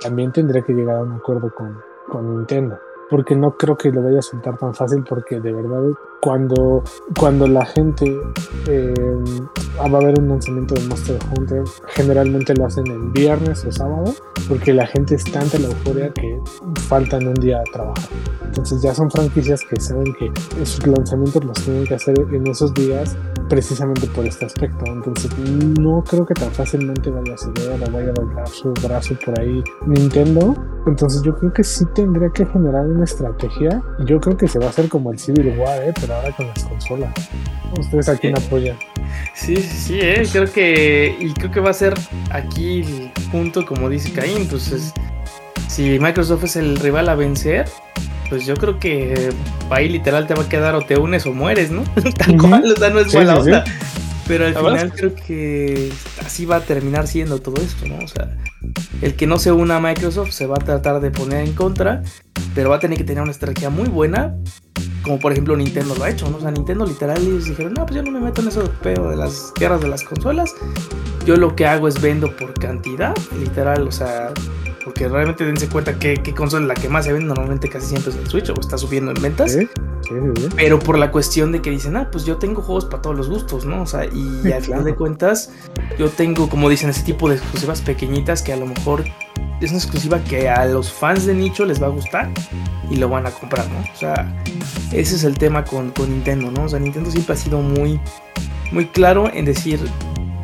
también 0.00 0.32
tendría 0.32 0.62
que 0.62 0.72
llegar 0.72 0.96
a 0.96 1.02
un 1.02 1.12
acuerdo 1.12 1.52
con, 1.54 1.78
con 2.08 2.36
Nintendo 2.36 2.78
porque 3.10 3.34
no 3.34 3.56
creo 3.56 3.76
que 3.76 3.90
lo 3.90 4.02
vaya 4.02 4.20
a 4.20 4.22
soltar 4.22 4.56
tan 4.56 4.72
fácil 4.72 5.02
porque 5.06 5.40
de 5.40 5.52
verdad 5.52 5.82
cuando, 6.20 6.82
cuando 7.18 7.46
la 7.46 7.64
gente 7.64 8.16
eh, 8.68 8.94
va 9.78 9.98
a 9.98 10.02
haber 10.02 10.18
un 10.18 10.28
lanzamiento 10.28 10.74
de 10.74 10.86
Monster 10.86 11.18
Hunter 11.36 11.62
generalmente 11.88 12.54
lo 12.54 12.66
hacen 12.66 12.86
en 12.86 13.12
viernes 13.12 13.64
o 13.64 13.72
sábado 13.72 14.14
porque 14.48 14.74
la 14.74 14.86
gente 14.86 15.14
es 15.14 15.24
tanta 15.24 15.58
la 15.58 15.68
euforia 15.68 16.12
que 16.12 16.38
faltan 16.88 17.26
un 17.26 17.34
día 17.34 17.60
a 17.60 17.64
trabajar 17.72 18.10
entonces 18.44 18.82
ya 18.82 18.94
son 18.94 19.10
franquicias 19.10 19.62
que 19.68 19.80
saben 19.80 20.12
que 20.14 20.30
sus 20.64 20.86
lanzamientos 20.86 21.44
los 21.44 21.58
tienen 21.62 21.84
que 21.84 21.94
hacer 21.94 22.18
en 22.18 22.46
esos 22.46 22.74
días 22.74 23.16
precisamente 23.48 24.06
por 24.08 24.26
este 24.26 24.46
aspecto 24.46 24.84
entonces 24.86 25.30
no 25.78 26.04
creo 26.04 26.26
que 26.26 26.34
tan 26.34 26.50
fácilmente 26.52 27.10
vaya 27.10 27.34
a 27.34 27.38
ceder 27.38 27.82
o 27.88 27.92
vaya 27.92 28.10
a 28.10 28.12
doblar 28.12 28.48
su 28.48 28.72
brazo 28.74 29.14
por 29.24 29.38
ahí 29.40 29.62
Nintendo 29.86 30.54
entonces 30.86 31.22
yo 31.22 31.36
creo 31.36 31.52
que 31.52 31.62
sí 31.62 31.84
tendría 31.94 32.30
que 32.30 32.46
generar 32.46 32.86
un 32.86 33.02
estrategia. 33.02 33.82
Yo 34.06 34.20
creo 34.20 34.36
que 34.36 34.48
se 34.48 34.58
va 34.58 34.66
a 34.66 34.68
hacer 34.70 34.88
como 34.88 35.12
el 35.12 35.18
Civil 35.18 35.58
War, 35.58 35.82
¿eh? 35.82 35.92
pero 36.00 36.09
ahora 36.10 36.32
con 36.32 36.48
las 36.48 36.64
consolas. 36.64 37.12
¿Ustedes 37.78 38.08
a 38.08 38.16
quién 38.16 38.36
apoyan? 38.36 38.76
Sí, 39.34 39.56
sí, 39.56 39.62
sí, 39.62 39.98
¿eh? 40.00 40.26
creo 40.30 40.50
que. 40.52 41.16
Y 41.20 41.32
creo 41.32 41.50
que 41.50 41.60
va 41.60 41.70
a 41.70 41.74
ser 41.74 41.94
aquí 42.30 42.80
el 42.80 43.12
punto, 43.30 43.64
como 43.64 43.88
dice 43.88 44.12
Caín. 44.12 44.46
Pues 44.48 44.92
si 45.68 45.98
Microsoft 45.98 46.44
es 46.44 46.56
el 46.56 46.76
rival 46.76 47.08
a 47.08 47.14
vencer, 47.14 47.68
pues 48.28 48.46
yo 48.46 48.54
creo 48.54 48.78
que 48.78 49.30
ahí 49.70 49.88
literal 49.88 50.26
te 50.26 50.34
va 50.34 50.42
a 50.42 50.48
quedar 50.48 50.74
o 50.74 50.82
te 50.82 50.98
unes 50.98 51.26
o 51.26 51.32
mueres, 51.32 51.70
¿no? 51.70 51.84
Tal 52.18 52.36
cual, 52.36 52.72
o 52.72 52.76
sea, 52.76 52.90
no 52.90 53.00
es 53.00 53.12
buena 53.12 53.64
Pero 54.30 54.46
al 54.46 54.54
final 54.54 54.92
creo 54.92 55.14
que 55.16 55.92
así 56.24 56.46
va 56.46 56.56
a 56.56 56.60
terminar 56.60 57.08
siendo 57.08 57.40
todo 57.40 57.60
esto, 57.60 57.88
¿no? 57.88 57.98
O 57.98 58.06
sea, 58.06 58.36
el 59.02 59.16
que 59.16 59.26
no 59.26 59.40
se 59.40 59.50
una 59.50 59.78
a 59.78 59.80
Microsoft 59.80 60.30
se 60.30 60.46
va 60.46 60.54
a 60.54 60.64
tratar 60.64 61.00
de 61.00 61.10
poner 61.10 61.44
en 61.44 61.52
contra, 61.52 62.04
pero 62.54 62.70
va 62.70 62.76
a 62.76 62.78
tener 62.78 62.96
que 62.96 63.02
tener 63.02 63.24
una 63.24 63.32
estrategia 63.32 63.70
muy 63.70 63.88
buena, 63.88 64.36
como 65.02 65.18
por 65.18 65.32
ejemplo 65.32 65.56
Nintendo 65.56 65.96
lo 65.96 66.04
ha 66.04 66.10
hecho, 66.10 66.30
¿no? 66.30 66.36
O 66.36 66.40
sea, 66.40 66.52
Nintendo 66.52 66.86
literal 66.86 67.20
ellos 67.20 67.46
dijeron, 67.46 67.74
no, 67.74 67.84
pues 67.84 67.96
yo 67.96 68.04
no 68.04 68.12
me 68.12 68.20
meto 68.20 68.40
en 68.40 68.46
eso 68.46 68.62
de 68.62 68.68
pedo 68.68 69.10
de 69.10 69.16
las 69.16 69.52
guerras 69.58 69.80
de 69.80 69.88
las 69.88 70.04
consolas, 70.04 70.54
yo 71.26 71.34
lo 71.34 71.56
que 71.56 71.66
hago 71.66 71.88
es 71.88 72.00
vendo 72.00 72.36
por 72.36 72.54
cantidad, 72.54 73.16
literal, 73.36 73.88
o 73.88 73.90
sea, 73.90 74.32
porque 74.84 75.08
realmente 75.08 75.44
dense 75.44 75.68
cuenta 75.68 75.98
que, 75.98 76.14
que 76.14 76.34
consola 76.34 76.62
es 76.62 76.68
la 76.68 76.74
que 76.74 76.88
más 76.88 77.04
se 77.04 77.12
vende, 77.12 77.28
normalmente 77.28 77.68
casi 77.68 77.86
siempre 77.86 78.10
es 78.10 78.16
el 78.16 78.26
Switch 78.26 78.48
o 78.50 78.54
está 78.58 78.78
subiendo 78.78 79.10
en 79.12 79.20
ventas. 79.20 79.52
Sí. 79.52 79.68
Pero 80.56 80.78
por 80.78 80.98
la 80.98 81.10
cuestión 81.10 81.52
de 81.52 81.60
que 81.60 81.70
dicen, 81.70 81.96
ah, 81.96 82.08
pues 82.10 82.24
yo 82.24 82.38
tengo 82.38 82.62
juegos 82.62 82.86
para 82.86 83.02
todos 83.02 83.16
los 83.16 83.28
gustos, 83.28 83.64
¿no? 83.64 83.82
O 83.82 83.86
sea, 83.86 84.06
y 84.06 84.40
Sí, 84.42 84.52
al 84.52 84.62
final 84.62 84.62
claro. 84.62 84.84
de 84.84 84.94
cuentas, 84.94 85.50
yo 85.98 86.08
tengo, 86.08 86.48
como 86.48 86.68
dicen, 86.68 86.90
ese 86.90 87.02
tipo 87.02 87.28
de 87.28 87.36
exclusivas 87.36 87.80
pequeñitas 87.82 88.42
que 88.42 88.52
a 88.52 88.56
lo 88.56 88.66
mejor 88.66 89.04
es 89.60 89.70
una 89.70 89.78
exclusiva 89.78 90.18
que 90.24 90.48
a 90.48 90.64
los 90.64 90.90
fans 90.90 91.26
de 91.26 91.34
nicho 91.34 91.64
les 91.66 91.82
va 91.82 91.86
a 91.86 91.90
gustar 91.90 92.30
y 92.90 92.96
lo 92.96 93.08
van 93.08 93.26
a 93.26 93.30
comprar, 93.30 93.68
¿no? 93.70 93.80
O 93.80 93.96
sea, 93.96 94.34
ese 94.92 95.16
es 95.16 95.24
el 95.24 95.36
tema 95.36 95.64
con, 95.64 95.90
con 95.90 96.10
Nintendo, 96.10 96.50
¿no? 96.50 96.64
O 96.64 96.68
sea, 96.68 96.78
Nintendo 96.78 97.10
siempre 97.10 97.34
ha 97.34 97.36
sido 97.36 97.60
muy, 97.60 98.00
muy 98.72 98.86
claro 98.86 99.30
en 99.32 99.44
decir, 99.44 99.78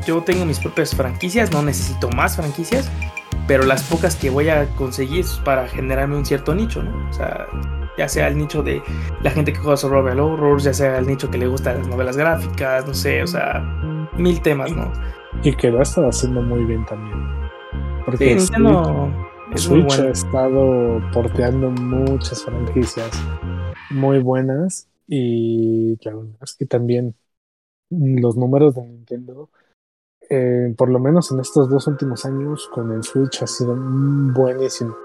yo 0.06 0.22
tengo 0.22 0.44
mis 0.44 0.58
propias 0.58 0.94
franquicias, 0.94 1.50
no 1.50 1.62
necesito 1.62 2.10
más 2.10 2.36
franquicias, 2.36 2.90
pero 3.46 3.64
las 3.64 3.84
pocas 3.84 4.16
que 4.16 4.30
voy 4.30 4.48
a 4.48 4.66
conseguir 4.74 5.20
es 5.20 5.40
para 5.44 5.68
generarme 5.68 6.16
un 6.16 6.26
cierto 6.26 6.54
nicho, 6.54 6.82
¿no? 6.82 7.08
O 7.08 7.12
sea, 7.12 7.46
ya 7.96 8.08
sea 8.08 8.28
el 8.28 8.38
nicho 8.38 8.62
de 8.62 8.82
la 9.22 9.30
gente 9.30 9.52
que 9.52 9.58
juega 9.58 9.76
Survival 9.76 10.20
Horrors, 10.20 10.64
ya 10.64 10.74
sea 10.74 10.98
el 10.98 11.06
nicho 11.06 11.30
que 11.30 11.38
le 11.38 11.46
gustan 11.46 11.78
las 11.78 11.88
novelas 11.88 12.16
gráficas, 12.16 12.86
no 12.86 12.94
sé, 12.94 13.22
o 13.22 13.26
sea, 13.26 13.60
mil 14.16 14.40
temas, 14.42 14.72
¿no? 14.74 14.92
Y 15.42 15.54
que 15.56 15.70
lo 15.70 15.80
ha 15.80 15.82
estado 15.82 16.08
haciendo 16.08 16.42
muy 16.42 16.64
bien 16.64 16.84
también. 16.86 17.18
Sí, 18.18 18.34
Porque 18.34 18.34
Nintendo 18.34 19.16
Switch, 19.54 19.54
es 19.54 19.62
Switch 19.62 20.00
ha 20.00 20.04
bueno. 20.04 20.10
estado 20.12 21.02
porteando 21.12 21.70
muchas 21.70 22.44
franquicias 22.44 23.28
muy 23.90 24.18
buenas. 24.20 24.88
Y 25.06 25.98
la 26.04 26.14
verdad 26.16 26.36
es 26.42 26.54
que 26.56 26.66
también 26.66 27.16
los 27.90 28.36
números 28.36 28.74
de 28.74 28.82
Nintendo, 28.86 29.50
eh, 30.30 30.74
por 30.76 30.88
lo 30.88 30.98
menos 30.98 31.30
en 31.32 31.40
estos 31.40 31.68
dos 31.68 31.86
últimos 31.86 32.24
años, 32.24 32.68
con 32.72 32.92
el 32.92 33.02
Switch 33.02 33.42
ha 33.42 33.46
sido 33.46 33.74
buenísimo. 33.76 34.96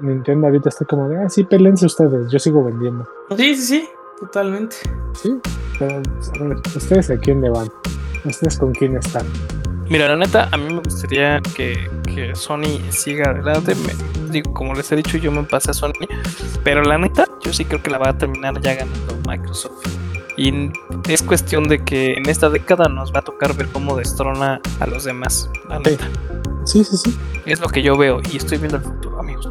Nintendo 0.00 0.46
ahorita 0.46 0.70
está 0.70 0.84
como 0.86 1.08
de, 1.08 1.18
ah, 1.24 1.28
sí, 1.28 1.44
pelense 1.44 1.84
ustedes, 1.86 2.30
yo 2.30 2.38
sigo 2.38 2.64
vendiendo. 2.64 3.06
Sí, 3.36 3.54
sí, 3.54 3.62
sí, 3.62 3.88
totalmente. 4.20 4.76
Sí, 5.14 5.38
pero 5.78 5.96
a 5.96 6.44
ver, 6.48 6.56
¿ustedes 6.74 7.10
a 7.10 7.16
quién 7.18 7.40
le 7.42 7.50
van? 7.50 7.68
¿Ustedes 8.24 8.58
con 8.58 8.72
quién 8.72 8.96
están? 8.96 9.26
Mira, 9.90 10.08
la 10.08 10.16
neta, 10.16 10.48
a 10.50 10.56
mí 10.56 10.72
me 10.72 10.80
gustaría 10.80 11.40
que, 11.54 11.74
que 12.14 12.34
Sony 12.34 12.80
siga 12.90 13.30
adelante. 13.32 13.74
Me- 13.74 14.30
digo, 14.30 14.54
como 14.54 14.72
les 14.74 14.90
he 14.90 14.96
dicho, 14.96 15.18
yo 15.18 15.30
me 15.30 15.42
pasé 15.42 15.72
a 15.72 15.74
Sony. 15.74 15.92
Pero 16.64 16.82
la 16.82 16.96
neta, 16.96 17.26
yo 17.42 17.52
sí 17.52 17.66
creo 17.66 17.82
que 17.82 17.90
la 17.90 17.98
va 17.98 18.10
a 18.10 18.16
terminar 18.16 18.58
ya 18.62 18.74
ganando 18.76 19.18
Microsoft. 19.28 19.84
Y 20.36 20.70
es 21.08 21.22
cuestión 21.22 21.64
de 21.64 21.84
que 21.84 22.14
en 22.14 22.28
esta 22.28 22.48
década 22.48 22.88
nos 22.88 23.12
va 23.12 23.20
a 23.20 23.22
tocar 23.22 23.54
ver 23.54 23.68
cómo 23.68 23.96
destrona 23.96 24.60
a 24.80 24.86
los 24.86 25.04
demás. 25.04 25.50
La 25.68 25.76
Sí. 25.78 25.82
neta. 25.90 26.08
Sí, 26.64 26.84
sí, 26.84 26.96
sí. 26.96 27.18
Es 27.44 27.60
lo 27.60 27.68
que 27.68 27.82
yo 27.82 27.96
veo 27.96 28.20
y 28.32 28.36
estoy 28.36 28.58
viendo 28.58 28.76
el 28.78 28.82
futuro, 28.84 29.18
amigos. 29.18 29.48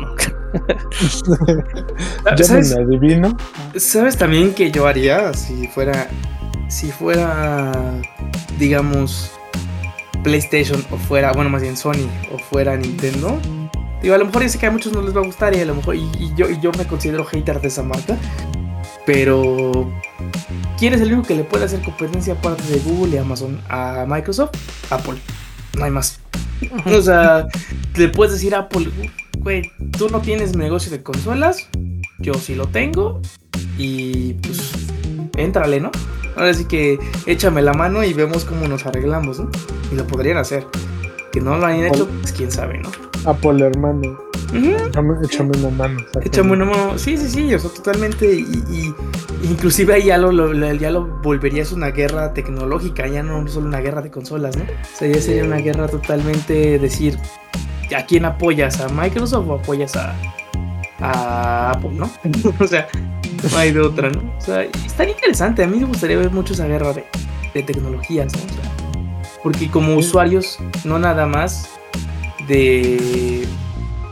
¿Sabes? 2.44 2.76
me 2.76 2.84
adivino. 2.84 3.38
¿Sabes 3.76 4.18
también 4.18 4.54
que 4.54 4.72
yo 4.72 4.88
haría 4.88 5.34
si 5.34 5.68
fuera, 5.68 6.08
si 6.70 6.92
fuera, 6.92 7.72
digamos, 8.58 9.32
PlayStation 10.24 10.84
o 10.92 10.98
fuera, 10.98 11.32
bueno, 11.34 11.50
más 11.50 11.62
bien 11.62 11.78
Sony 11.78 12.08
o 12.34 12.38
fuera 12.38 12.76
Nintendo? 12.78 13.40
Digo, 14.02 14.16
a 14.16 14.18
lo 14.18 14.26
mejor 14.26 14.42
yo 14.44 14.50
sé 14.50 14.58
que 14.60 14.66
a 14.66 14.72
muchos 14.72 14.94
no 14.94 15.02
les 15.02 15.16
va 15.16 15.22
a 15.22 15.26
gustar 15.26 15.56
y 15.56 15.60
a 15.60 15.66
lo 15.66 15.76
mejor, 15.76 15.96
y, 15.96 16.10
y 16.20 16.34
yo, 16.36 16.50
y 16.50 16.60
yo 16.60 16.72
me 16.78 16.86
considero 16.88 17.24
hater 17.26 17.62
de 17.62 17.68
esa 17.68 17.84
marca, 17.84 18.18
pero 19.06 19.90
¿quién 20.78 20.94
es 20.94 21.02
el 21.02 21.14
único 21.14 21.28
que 21.28 21.36
le 21.36 21.44
puede 21.44 21.66
hacer 21.66 21.82
competencia 21.82 22.34
aparte 22.34 22.64
de 22.64 22.80
Google 22.80 23.16
y 23.16 23.18
Amazon 23.18 23.60
a 23.70 24.06
Microsoft? 24.08 24.52
Apple, 24.90 25.18
no 25.78 25.86
hay 25.86 25.92
más. 25.92 26.20
O 26.86 27.02
sea, 27.02 27.48
le 27.96 28.10
puedes 28.10 28.34
decir 28.34 28.56
a 28.56 28.60
Apple, 28.60 28.90
güey, 29.40 29.72
tú 29.98 30.10
no 30.10 30.22
tienes 30.22 30.56
negocio 30.56 30.92
de 30.92 31.04
consolas, 31.04 31.68
yo 32.20 32.34
sí 32.36 32.56
lo 32.56 32.68
tengo, 32.68 33.22
y 33.78 34.34
pues, 34.36 34.72
éntrale, 35.38 35.80
¿no? 35.80 35.92
Ahora 36.36 36.54
sí 36.54 36.66
que 36.66 37.00
échame 37.26 37.62
la 37.62 37.74
mano 37.74 38.04
y 38.04 38.14
vemos 38.14 38.46
cómo 38.46 38.68
nos 38.68 38.86
arreglamos, 38.86 39.40
¿no? 39.40 39.50
Y 39.92 39.96
lo 39.96 40.08
podrían 40.08 40.38
hacer. 40.38 40.66
Que 41.32 41.42
no 41.42 41.58
lo 41.58 41.66
hayan 41.66 41.86
hecho, 41.86 42.08
pues 42.22 42.34
quién 42.34 42.52
sabe, 42.52 42.80
¿no? 42.80 42.90
Apple, 43.26 43.66
hermano. 43.66 44.31
Échame, 44.54 45.14
échame 45.24 45.52
una 45.58 45.70
mano. 45.70 46.00
Échame 46.24 46.52
una 46.52 46.66
mano. 46.66 46.98
Sí, 46.98 47.16
sí, 47.18 47.30
sí, 47.30 47.54
o 47.54 47.60
sea, 47.60 47.70
totalmente. 47.72 48.26
Y, 48.34 48.64
y- 48.70 48.94
inclusive 49.44 49.94
ahí 49.94 50.06
ya 50.06 50.18
lo, 50.18 50.32
lo- 50.32 50.54
lo- 50.54 50.74
ya 50.74 50.92
lo 50.92 51.06
volverías 51.24 51.72
una 51.72 51.88
guerra 51.92 52.34
tecnológica, 52.34 53.08
ya 53.08 53.24
no 53.24 53.48
solo 53.48 53.68
una 53.68 53.80
guerra 53.80 54.02
de 54.02 54.12
consolas, 54.12 54.58
¿no? 54.58 54.64
O 54.64 54.98
sea, 54.98 55.08
ya 55.08 55.22
sería 55.22 55.44
una 55.44 55.58
guerra 55.58 55.88
totalmente 55.88 56.78
decir, 56.80 57.18
¿a 57.96 58.06
quién 58.06 58.26
apoyas? 58.26 58.80
¿A 58.82 58.90
Microsoft 58.90 59.48
o 59.48 59.54
apoyas 59.56 59.96
a, 59.96 60.16
a 61.00 61.72
Apple, 61.72 61.92
no? 61.94 62.10
o 62.60 62.68
sea, 62.68 62.88
no 63.52 63.58
hay 63.58 63.72
de 63.72 63.80
otra, 63.82 64.10
¿no? 64.10 64.20
O 64.38 64.42
sea, 64.42 64.64
estaría 64.64 65.14
interesante. 65.14 65.64
A 65.64 65.68
mí 65.68 65.80
me 65.80 65.86
gustaría 65.86 66.18
ver 66.18 66.32
mucho 66.32 66.54
esa 66.54 66.68
guerra 66.68 66.94
de, 66.94 67.06
de 67.54 67.64
tecnologías, 67.64 68.32
¿no? 68.34 68.40
O 68.40 68.50
sea, 68.54 68.72
porque 69.42 69.70
como 69.72 69.96
usuarios, 69.96 70.60
no 70.84 71.00
nada 71.00 71.26
más 71.26 71.68
de, 72.48 73.48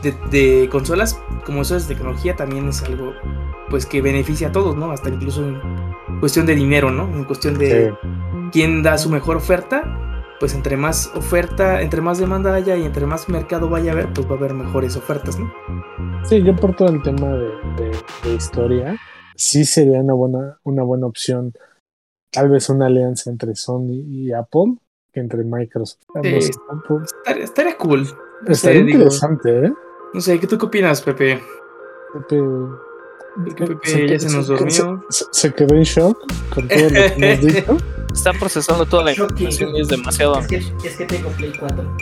de, 0.02 0.14
de 0.30 0.68
consolas, 0.70 1.20
como 1.44 1.62
eso 1.62 1.76
es 1.76 1.86
tecnología, 1.86 2.36
también 2.36 2.68
es 2.68 2.82
algo 2.82 3.12
pues 3.68 3.86
que 3.86 4.02
beneficia 4.02 4.48
a 4.48 4.52
todos, 4.52 4.76
¿no? 4.76 4.90
Hasta 4.90 5.08
incluso 5.10 5.46
en 5.46 5.60
cuestión 6.20 6.46
de 6.46 6.54
dinero, 6.54 6.90
¿no? 6.90 7.04
En 7.04 7.24
cuestión 7.24 7.56
de 7.58 7.90
Sí. 8.02 8.08
quién 8.52 8.82
da 8.82 8.98
su 8.98 9.10
mejor 9.10 9.36
oferta, 9.36 9.84
pues 10.40 10.54
entre 10.54 10.76
más 10.76 11.12
oferta, 11.14 11.80
entre 11.82 12.00
más 12.00 12.18
demanda 12.18 12.52
haya 12.54 12.76
y 12.76 12.84
entre 12.84 13.06
más 13.06 13.28
mercado 13.28 13.68
vaya 13.68 13.90
a 13.92 13.94
haber, 13.94 14.12
pues 14.12 14.26
va 14.28 14.32
a 14.34 14.38
haber 14.38 14.54
mejores 14.54 14.96
ofertas, 14.96 15.38
¿no? 15.38 15.52
Sí, 16.24 16.42
yo 16.42 16.56
por 16.56 16.74
todo 16.74 16.88
el 16.88 17.02
tema 17.02 17.28
de, 17.28 17.48
de- 17.76 17.96
de 18.24 18.34
historia, 18.34 18.96
sí 19.36 19.64
sería 19.64 20.00
una 20.00 20.14
buena, 20.14 20.58
una 20.64 20.82
buena 20.82 21.06
opción. 21.06 21.52
Tal 22.32 22.48
vez 22.48 22.68
una 22.70 22.86
alianza 22.86 23.30
entre 23.30 23.54
Sony 23.54 24.02
y 24.06 24.32
Apple 24.32 24.76
que 25.12 25.20
entre 25.20 25.42
Microsoft. 25.44 26.00
Sí. 26.22 26.28
Estaría, 26.28 27.44
estaría 27.44 27.76
cool. 27.76 28.06
Estaría 28.46 28.82
digo, 28.84 28.98
interesante, 28.98 29.66
¿eh? 29.66 29.72
No 30.12 30.20
sé, 30.20 30.38
¿qué 30.40 30.46
tú 30.46 30.58
qué 30.58 30.66
opinas, 30.66 31.02
Pepe? 31.02 31.42
Pepe, 32.12 32.42
Que 33.56 33.66
Pepe 33.66 34.08
ya 34.08 34.18
se 34.18 34.34
nos 34.36 34.46
durmió. 34.48 35.04
se- 35.08 35.24
se 35.30 35.54
quedó 35.54 35.74
en 35.74 35.82
shock 35.82 36.18
con 36.54 36.66
todo 36.68 36.78
lo 36.78 36.88
que 36.88 37.14
hemos 37.16 37.40
dicho. 37.54 37.76
Está 38.12 38.32
procesando 38.32 38.84
toda 38.86 39.04
la 39.04 39.12
información 39.12 39.76
y 39.76 39.80
es 39.82 39.88
demasiado. 39.88 40.36
Es 40.40 40.46
que, 40.48 40.56
es 40.56 40.96
que 40.96 41.04
tengo 41.06 41.28
Play 41.30 41.52
4. 41.58 41.96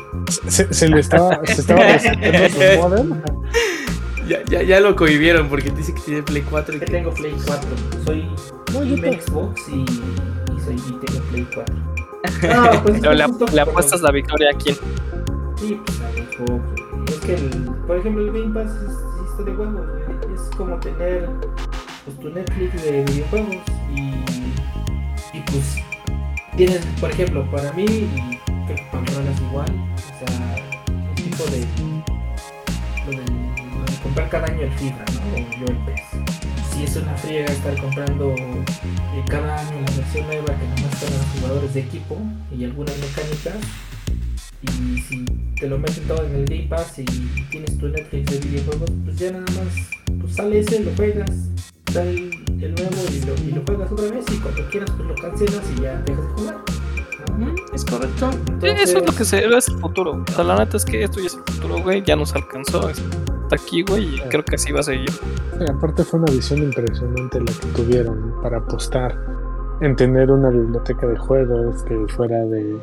Se, 0.48 0.72
se 0.72 0.88
le 0.88 1.00
estaba, 1.00 1.38
se 1.44 1.61
estaba 1.61 1.82
su 1.98 2.09
modem. 2.80 3.22
Ya, 4.26 4.42
ya, 4.46 4.62
ya 4.62 4.80
lo 4.80 4.96
cohibieron 4.96 5.48
porque 5.50 5.70
dice 5.70 5.92
que 5.92 6.00
tiene 6.00 6.22
Play 6.22 6.42
4 6.48 6.74
y 6.74 6.76
Es 6.76 6.80
que 6.80 6.86
que 6.86 6.92
tengo 6.92 7.12
Play 7.12 7.34
4. 7.46 7.68
Soy 8.06 8.26
No, 8.72 8.84
yo 8.84 8.94
Team 8.94 9.00
te- 9.02 9.20
Xbox 9.20 9.68
y, 9.68 9.80
y 9.82 10.61
soy 10.64 10.76
y 10.76 10.92
tengo 11.06 11.20
Play 11.30 11.46
4. 11.54 11.74
No, 11.74 11.82
pues 12.82 12.94
es 12.96 13.00
Pero 13.02 13.11
que 13.11 13.44
le, 13.44 13.52
le 13.54 13.61
apuestas 13.61 14.00
la 14.00 14.11
victoria 14.11 14.48
a 14.54 14.56
quién. 14.56 14.76
Sí, 15.56 15.78
pues 15.84 16.00
a 16.00 16.11
Xbox. 16.46 16.62
El, 17.29 17.51
por 17.87 17.99
ejemplo, 17.99 18.22
el 18.22 18.33
Game 18.33 18.55
Pass 18.55 18.74
es, 18.74 18.91
sí 18.91 19.24
está 19.31 19.43
de 19.43 19.55
huevos. 19.55 19.87
güey. 19.87 20.35
Es 20.35 20.57
como 20.57 20.81
tener 20.81 21.29
pues, 22.07 22.18
tu 22.20 22.31
Netflix 22.31 22.83
de 22.83 23.05
videojuegos 23.05 23.57
y, 23.95 25.41
pues 25.51 25.76
tienes, 26.57 26.87
por 26.99 27.11
ejemplo, 27.11 27.49
para 27.51 27.70
mí, 27.72 27.85
y 27.85 28.39
creo 28.66 28.91
para 28.91 29.31
es 29.31 29.41
igual, 29.43 29.70
o 29.95 30.26
sea, 30.26 30.64
un 30.89 31.14
tipo 31.14 31.45
de, 31.45 31.66
lo 33.12 33.18
de 33.22 33.97
comprar 34.03 34.31
cada 34.31 34.47
año 34.47 34.62
el 34.62 34.72
FIFA, 34.72 35.05
¿no? 35.12 35.35
O 35.35 35.61
yo 35.61 35.66
el 35.66 35.76
PES. 35.85 36.01
Si 36.72 36.85
es 36.85 36.97
una 36.97 37.14
friega 37.16 37.53
estar 37.53 37.79
comprando 37.79 38.35
eh, 38.37 39.24
cada 39.29 39.59
año 39.59 39.81
la 39.87 39.97
versión 39.97 40.26
nueva 40.26 40.47
que 40.47 40.66
nomás 40.66 40.95
están 40.95 41.12
los 41.12 41.41
jugadores 41.41 41.74
de 41.74 41.81
equipo 41.81 42.16
y 42.57 42.64
algunas 42.64 42.97
mecánicas, 42.99 43.57
y 44.62 45.00
si 45.02 45.24
te 45.61 45.68
lo 45.68 45.78
meten 45.78 46.04
todo 46.09 46.24
en 46.24 46.34
el 46.34 46.44
Game 46.46 46.66
Pass 46.68 46.98
y 46.98 47.04
tienes 47.50 47.78
tu 47.78 47.88
Netflix 47.88 48.30
de 48.30 48.48
videojuegos, 48.48 48.90
pues 49.04 49.18
ya 49.18 49.32
nada 49.32 49.44
más 49.44 50.20
pues 50.20 50.34
sale 50.34 50.59
ese, 50.61 50.80
lo 50.80 50.90
juegas, 50.96 51.30
sale 51.92 52.30
el, 52.61 52.74
nuevo 52.74 52.96
y 53.12 53.20
lo, 53.24 53.34
y 53.48 53.52
lo 53.52 53.62
juegas 53.64 53.92
otra 53.92 54.11
vez 54.11 54.24
y 54.32 54.36
cuando 54.38 54.68
quieras 54.70 54.90
pues 54.96 55.09
lo 55.09 55.14
cancelas 55.14 55.62
y 55.76 55.82
ya 55.82 56.02
dejas 56.02 56.24
de 56.24 56.32
jugar. 56.32 56.56
Es 57.72 57.84
correcto. 57.84 58.30
Eso 58.62 58.98
es 58.98 59.06
lo 59.06 59.12
que 59.12 59.24
se 59.24 59.46
es 59.46 59.68
el 59.68 59.78
futuro. 59.78 60.24
O 60.28 60.32
sea, 60.32 60.42
la 60.42 60.56
neta 60.59 60.76
es 60.76 60.84
que 60.84 61.04
esto 61.04 61.20
ya 61.20 61.26
es 61.26 61.34
el 61.34 61.54
futuro, 61.54 61.82
güey. 61.82 62.02
Ya 62.02 62.16
nos 62.16 62.34
alcanzó. 62.34 62.88
Está 62.90 63.06
aquí, 63.52 63.82
güey. 63.82 64.16
Y 64.16 64.20
creo 64.22 64.44
que 64.44 64.56
así 64.56 64.72
va 64.72 64.80
a 64.80 64.82
seguir. 64.82 65.11
Sí, 65.11 65.64
aparte 65.68 66.02
fue 66.02 66.18
una 66.20 66.32
visión 66.32 66.61
impresionante 66.61 67.38
la 67.38 67.52
que 67.52 67.66
tuvieron 67.76 68.34
para 68.42 68.59
apostar 68.59 69.38
en 69.81 69.95
tener 69.97 70.31
una 70.31 70.51
biblioteca 70.51 71.07
de 71.07 71.16
juegos 71.16 71.83
que 71.85 71.97
fuera 72.09 72.45
de, 72.47 72.79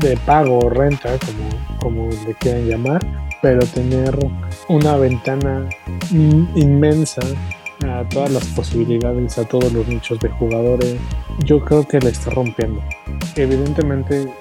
de 0.00 0.16
pago 0.26 0.58
o 0.60 0.70
renta, 0.70 1.10
como, 1.18 1.78
como 1.78 2.10
le 2.26 2.34
quieran 2.34 2.66
llamar, 2.66 3.00
pero 3.42 3.60
tener 3.66 4.16
una 4.68 4.96
ventana 4.96 5.68
in- 6.10 6.48
inmensa 6.54 7.20
a 7.84 8.08
todas 8.08 8.30
las 8.30 8.46
posibilidades, 8.48 9.38
a 9.38 9.44
todos 9.44 9.72
los 9.72 9.86
nichos 9.88 10.18
de 10.20 10.28
jugadores, 10.30 10.96
yo 11.44 11.60
creo 11.64 11.86
que 11.86 11.98
le 11.98 12.10
está 12.10 12.30
rompiendo. 12.30 12.80
Evidentemente, 13.36 14.32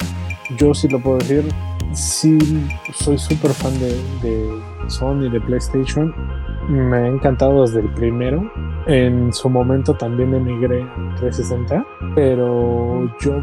yo 0.58 0.74
sí 0.74 0.88
lo 0.88 1.00
puedo 1.00 1.18
decir, 1.18 1.44
sí 1.94 2.38
soy 2.94 3.18
súper 3.18 3.52
fan 3.52 3.74
de, 3.80 3.94
de 4.22 4.62
Sony, 4.88 5.30
de 5.32 5.42
PlayStation, 5.42 6.14
me 6.70 6.97
ha 6.97 7.07
encantado 7.07 7.62
desde 7.62 7.82
el 7.82 7.93
primero. 7.93 8.51
En 8.88 9.32
su 9.34 9.49
momento 9.49 9.93
también 9.93 10.34
emigré 10.34 10.84
a 10.84 11.16
360, 11.18 11.86
pero 12.16 13.09
yo 13.20 13.41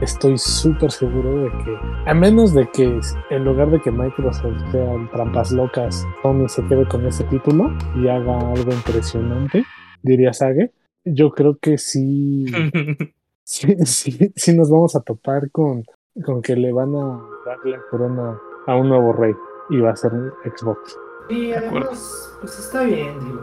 estoy 0.00 0.38
súper 0.38 0.90
seguro 0.90 1.42
de 1.42 1.50
que, 1.64 1.76
a 2.06 2.14
menos 2.14 2.54
de 2.54 2.68
que 2.70 3.00
en 3.30 3.44
lugar 3.44 3.70
de 3.70 3.80
que 3.80 3.90
Microsoft 3.90 4.70
sea 4.70 5.08
trampas 5.12 5.52
locas, 5.52 6.06
Sony 6.22 6.48
se 6.48 6.64
quede 6.66 6.86
con 6.86 7.04
ese 7.06 7.24
título 7.24 7.72
y 7.96 8.08
haga 8.08 8.38
algo 8.38 8.72
impresionante, 8.72 9.64
diría 10.02 10.32
Sage, 10.32 10.72
yo 11.04 11.30
creo 11.30 11.58
que 11.58 11.78
sí, 11.78 12.46
sí, 13.44 13.76
sí, 13.84 14.32
sí 14.34 14.56
nos 14.56 14.70
vamos 14.70 14.96
a 14.96 15.00
topar 15.00 15.50
con, 15.50 15.84
con 16.24 16.42
que 16.42 16.56
le 16.56 16.72
van 16.72 16.94
a 16.94 17.20
dar 17.44 17.58
la 17.64 17.80
corona 17.90 18.38
a 18.66 18.76
un 18.76 18.88
nuevo 18.88 19.12
rey 19.12 19.34
y 19.70 19.80
va 19.80 19.90
a 19.90 19.96
ser 19.96 20.12
Xbox. 20.44 21.05
Y 21.28 21.52
además, 21.52 22.32
pues 22.40 22.58
está 22.58 22.82
bien, 22.84 23.18
digo. 23.20 23.40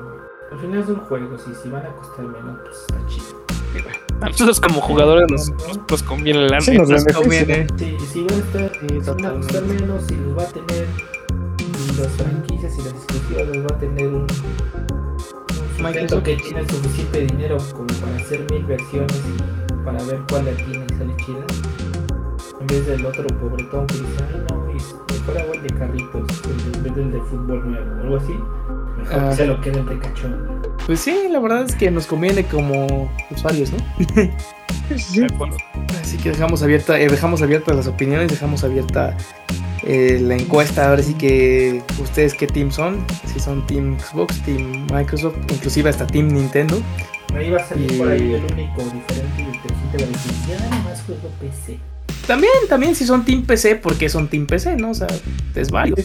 Al 0.51 0.59
final 0.59 0.85
son 0.85 0.95
juegos 1.05 1.43
y 1.51 1.55
si 1.55 1.69
van 1.69 1.85
a 1.85 1.89
costar 1.95 2.25
menos, 2.25 2.59
pues 2.63 2.77
está 2.81 3.05
chido. 3.07 3.43
A 4.21 4.29
nosotros 4.29 4.61
como 4.61 4.81
jugadores 4.81 5.25
nos, 5.29 5.49
nos, 5.67 5.79
nos 5.89 6.03
conviene 6.03 6.47
la 6.47 6.61
Sí, 6.61 6.77
nos 6.77 6.89
conviene. 7.13 7.67
Sí, 7.75 7.97
y 7.99 8.05
si 8.05 8.23
van 8.23 8.35
a 8.35 8.37
estar, 8.37 8.71
si 8.79 8.99
van 8.99 9.25
a 9.25 9.31
costar 9.33 9.63
menos, 9.63 10.03
si 10.05 10.15
los 10.15 10.37
va 10.37 10.43
a 10.43 10.45
tener, 10.45 10.87
y 11.59 11.97
las 11.99 12.11
franquicias 12.13 12.77
y 12.77 12.81
las 12.83 12.93
exclusivas 12.93 13.47
los 13.47 13.65
va 13.65 13.75
a 13.75 13.79
tener 13.79 14.07
un, 14.07 14.15
un 14.15 15.83
Microsoft. 15.83 16.23
que 16.23 16.35
tiene 16.35 16.69
suficiente 16.69 17.19
dinero 17.21 17.57
como 17.73 17.87
para 17.87 18.15
hacer 18.15 18.49
mil 18.51 18.63
versiones 18.63 19.21
y 19.27 19.83
para 19.83 20.03
ver 20.03 20.21
cuál 20.29 20.45
le 20.45 20.53
tiene 20.53 20.85
y 20.85 20.97
sale 20.97 21.15
chida. 21.17 21.45
En 22.61 22.67
vez 22.67 22.85
del 22.87 23.05
otro 23.05 23.27
pobretón 23.39 23.87
que 23.87 23.95
dice, 23.95 24.23
ay 24.33 24.45
no, 24.49 24.71
y 24.71 24.79
mejor 25.25 25.37
hago 25.41 25.53
el 25.53 25.63
de 25.63 25.69
carritos 25.73 26.41
en 26.75 26.83
vez 26.83 26.95
del 26.95 27.11
de 27.11 27.19
fútbol 27.21 27.71
nuevo 27.71 27.91
o 27.91 28.03
algo 28.03 28.17
así. 28.17 28.33
Mejor 28.97 29.19
Ah. 29.19 29.29
que 29.29 29.35
se 29.35 29.45
lo 29.47 29.61
quede 29.61 29.79
el 29.79 29.85
de 29.89 29.99
cachón. 29.99 30.61
Pues 30.85 30.99
sí, 30.99 31.15
la 31.31 31.39
verdad 31.39 31.63
es 31.63 31.75
que 31.75 31.89
nos 31.91 32.07
conviene 32.07 32.43
como 32.45 33.09
usuarios, 33.31 33.71
¿no? 33.71 33.77
De 35.15 35.25
acuerdo. 35.25 35.55
Así 36.01 36.17
que 36.17 36.31
dejamos 36.31 36.61
abierta, 36.61 36.99
eh, 36.99 37.07
dejamos 37.07 37.41
abiertas 37.41 37.75
las 37.75 37.87
opiniones, 37.87 38.29
dejamos 38.29 38.63
abierta 38.63 39.15
eh, 39.83 40.19
la 40.21 40.35
encuesta, 40.35 40.89
ahora 40.89 41.01
sí 41.01 41.13
que 41.13 41.81
ustedes 42.01 42.33
qué 42.33 42.47
team 42.47 42.69
son, 42.71 42.97
si 43.33 43.39
son 43.39 43.65
Team 43.67 43.97
Xbox, 43.99 44.41
Team 44.41 44.87
Microsoft, 44.93 45.35
inclusive 45.51 45.89
hasta 45.89 46.05
Team 46.05 46.27
Nintendo. 46.29 46.77
Ahí 47.35 47.49
va 47.49 47.61
a 47.61 47.65
salir 47.65 47.91
Y- 47.93 47.97
por 47.97 48.09
ahí 48.09 48.33
el 48.33 48.43
único 48.53 48.81
diferente 48.83 49.41
y 49.41 49.45
el 49.45 49.61
que 49.61 49.67
la 49.69 49.75
gente 49.77 49.97
va 49.97 50.03
a 50.03 50.07
decir, 50.07 50.33
ya 50.47 50.59
nada 50.69 50.83
más 50.83 51.01
juego 51.03 51.29
PC. 51.39 51.79
También, 52.27 52.53
también 52.69 52.95
si 52.95 53.05
son 53.05 53.25
Team 53.25 53.43
PC, 53.43 53.75
porque 53.75 54.07
son 54.07 54.29
Team 54.29 54.45
PC, 54.47 54.77
¿no? 54.77 54.91
O 54.91 54.93
sea, 54.93 55.07
es 55.55 55.71
válido. 55.71 55.97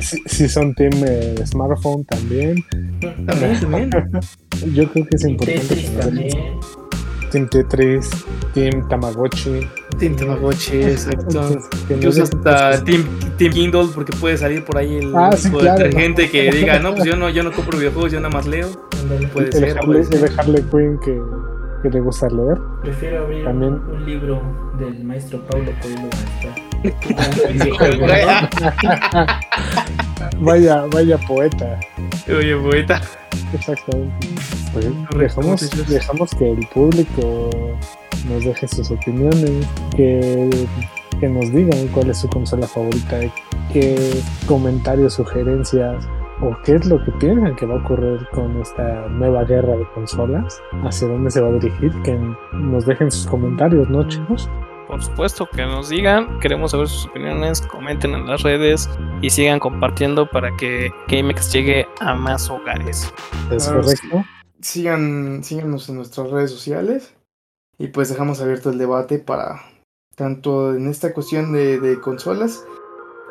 Si, 0.00 0.22
si 0.26 0.48
son 0.48 0.74
team 0.74 0.92
eh, 1.06 1.34
smartphone 1.44 2.04
también, 2.04 2.64
También, 3.00 3.60
también. 3.60 3.90
yo 4.72 4.90
creo 4.92 5.06
que 5.06 5.16
es 5.16 5.24
importante 5.24 5.60
Tetris 5.60 5.98
también. 5.98 6.60
Team 7.30 7.48
Tetris, 7.48 8.10
Team 8.54 8.88
Tamagotchi. 8.88 9.68
Team 9.98 10.16
Tamagotchi, 10.16 10.76
exacto. 10.82 11.58
Incluso 11.90 12.22
hasta. 12.22 12.82
Team, 12.84 13.04
team 13.36 13.52
Kindle, 13.52 13.88
porque 13.94 14.12
puede 14.12 14.38
salir 14.38 14.64
por 14.64 14.78
ahí 14.78 14.96
el 14.96 15.14
Ah, 15.14 15.32
sí, 15.36 15.48
tipo 15.48 15.58
claro. 15.58 15.84
de 15.84 15.92
gente 15.92 16.30
que 16.30 16.50
diga, 16.50 16.78
no, 16.78 16.94
pues 16.94 17.04
yo 17.04 17.16
no, 17.16 17.28
yo 17.28 17.42
no 17.42 17.52
compro 17.52 17.76
videojuegos, 17.78 18.12
yo 18.12 18.20
nada 18.20 18.32
más 18.32 18.46
leo. 18.46 18.68
Puede 19.32 19.48
el, 19.48 19.52
ser, 19.52 19.78
Harley, 19.78 19.84
puede 19.84 20.04
ser. 20.04 20.30
el 20.30 20.38
Harley 20.38 20.62
Quinn 20.70 20.98
que, 21.04 21.20
que 21.86 21.90
le 21.98 22.00
gusta 22.00 22.28
leer. 22.28 22.58
Prefiero 22.82 23.24
abrir 23.24 23.44
También. 23.44 23.74
un, 23.74 23.90
un 23.90 24.06
libro 24.06 24.42
del 24.78 25.04
maestro 25.04 25.40
Paulo 25.46 25.70
Coelho. 25.80 26.08
Vaya, 30.40 30.84
vaya 30.92 31.18
poeta. 31.18 31.78
Oye, 32.28 32.56
poeta. 32.56 33.00
Exactamente. 33.52 34.28
Pues 34.72 34.86
dejamos, 35.16 35.88
dejamos 35.88 36.30
que 36.34 36.52
el 36.52 36.66
público 36.68 37.50
nos 38.28 38.44
deje 38.44 38.68
sus 38.68 38.90
opiniones, 38.90 39.66
que, 39.96 40.50
que 41.20 41.28
nos 41.28 41.50
digan 41.52 41.88
cuál 41.88 42.10
es 42.10 42.18
su 42.18 42.28
consola 42.28 42.66
favorita, 42.66 43.20
qué 43.72 44.20
comentarios, 44.46 45.14
sugerencias 45.14 46.04
o 46.40 46.56
qué 46.64 46.74
es 46.74 46.86
lo 46.86 47.02
que 47.04 47.12
piensan 47.12 47.56
que 47.56 47.66
va 47.66 47.74
a 47.74 47.78
ocurrir 47.78 48.26
con 48.32 48.60
esta 48.60 49.08
nueva 49.08 49.44
guerra 49.44 49.76
de 49.76 49.86
consolas, 49.94 50.60
hacia 50.84 51.08
dónde 51.08 51.30
se 51.30 51.40
va 51.40 51.48
a 51.48 51.52
dirigir, 51.52 51.92
que 52.02 52.18
nos 52.52 52.86
dejen 52.86 53.10
sus 53.10 53.26
comentarios, 53.26 53.88
¿no, 53.88 54.06
chicos? 54.06 54.48
Por 54.86 55.02
supuesto, 55.02 55.48
que 55.52 55.62
nos 55.62 55.88
digan, 55.88 56.38
queremos 56.38 56.70
saber 56.70 56.88
sus 56.88 57.06
opiniones, 57.06 57.60
comenten 57.60 58.14
en 58.14 58.26
las 58.26 58.42
redes 58.42 58.88
y 59.20 59.30
sigan 59.30 59.58
compartiendo 59.58 60.30
para 60.30 60.56
que 60.56 60.90
GameX 61.08 61.52
llegue 61.52 61.86
a 62.00 62.14
más 62.14 62.48
hogares. 62.50 63.12
¿Es 63.50 63.64
Claro, 63.64 63.82
correcto? 63.82 64.24
Sigan, 64.60 65.42
síganos 65.42 65.88
en 65.88 65.96
nuestras 65.96 66.30
redes 66.30 66.50
sociales 66.50 67.14
y 67.78 67.88
pues 67.88 68.08
dejamos 68.08 68.40
abierto 68.40 68.70
el 68.70 68.78
debate 68.78 69.18
para 69.18 69.60
tanto 70.14 70.74
en 70.74 70.88
esta 70.88 71.12
cuestión 71.12 71.52
de, 71.52 71.78
de 71.78 72.00
consolas 72.00 72.64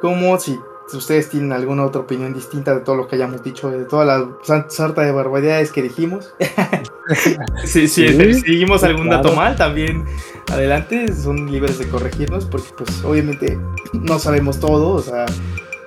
como 0.02 0.38
si 0.38 0.60
ustedes 0.94 1.30
tienen 1.30 1.52
alguna 1.52 1.84
otra 1.86 2.02
opinión 2.02 2.34
distinta 2.34 2.74
de 2.74 2.82
todo 2.82 2.96
lo 2.96 3.08
que 3.08 3.16
hayamos 3.16 3.44
dicho, 3.44 3.70
de 3.70 3.86
toda 3.86 4.06
la 4.06 4.28
sarta 4.68 5.02
de 5.02 5.12
barbaridades 5.12 5.72
que 5.72 5.82
dijimos. 5.82 6.34
si, 7.66 7.88
si 7.88 8.08
Sí, 8.08 8.34
seguimos 8.42 8.82
sí, 8.82 8.88
algún 8.88 9.08
claro. 9.08 9.24
dato 9.24 9.36
mal, 9.36 9.56
también 9.56 10.06
adelante, 10.52 11.14
son 11.14 11.52
libres 11.52 11.80
de 11.80 11.88
corregirnos 11.88 12.46
porque 12.46 12.68
pues 12.78 13.04
obviamente 13.04 13.60
no 13.94 14.20
sabemos 14.20 14.60
todo, 14.60 14.90
o 14.90 15.02
sea, 15.02 15.26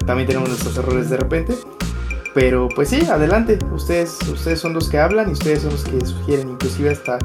también 0.07 0.27
tenemos 0.27 0.49
nuestros 0.49 0.77
errores 0.79 1.11
de 1.11 1.17
repente. 1.17 1.55
Pero 2.35 2.69
pues 2.69 2.91
sí, 2.91 3.01
adelante. 3.07 3.59
Ustedes, 3.73 4.19
ustedes 4.31 4.61
son 4.61 4.73
los 4.75 4.89
que 4.89 4.99
hablan 4.99 5.29
y 5.31 5.33
ustedes 5.33 5.63
son 5.63 5.73
los 5.73 5.85
que 5.85 6.05
sugieren 6.05 6.51
inclusive 6.51 6.91
hasta 6.91 7.19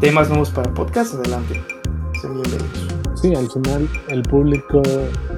temas 0.00 0.28
nuevos 0.28 0.50
para 0.50 0.72
podcast. 0.72 1.14
Adelante. 1.14 1.60
Sean 2.20 2.34
bienvenidos. 2.34 2.91
Sí, 3.22 3.32
al 3.36 3.48
final 3.48 3.88
el 4.08 4.22
público 4.22 4.82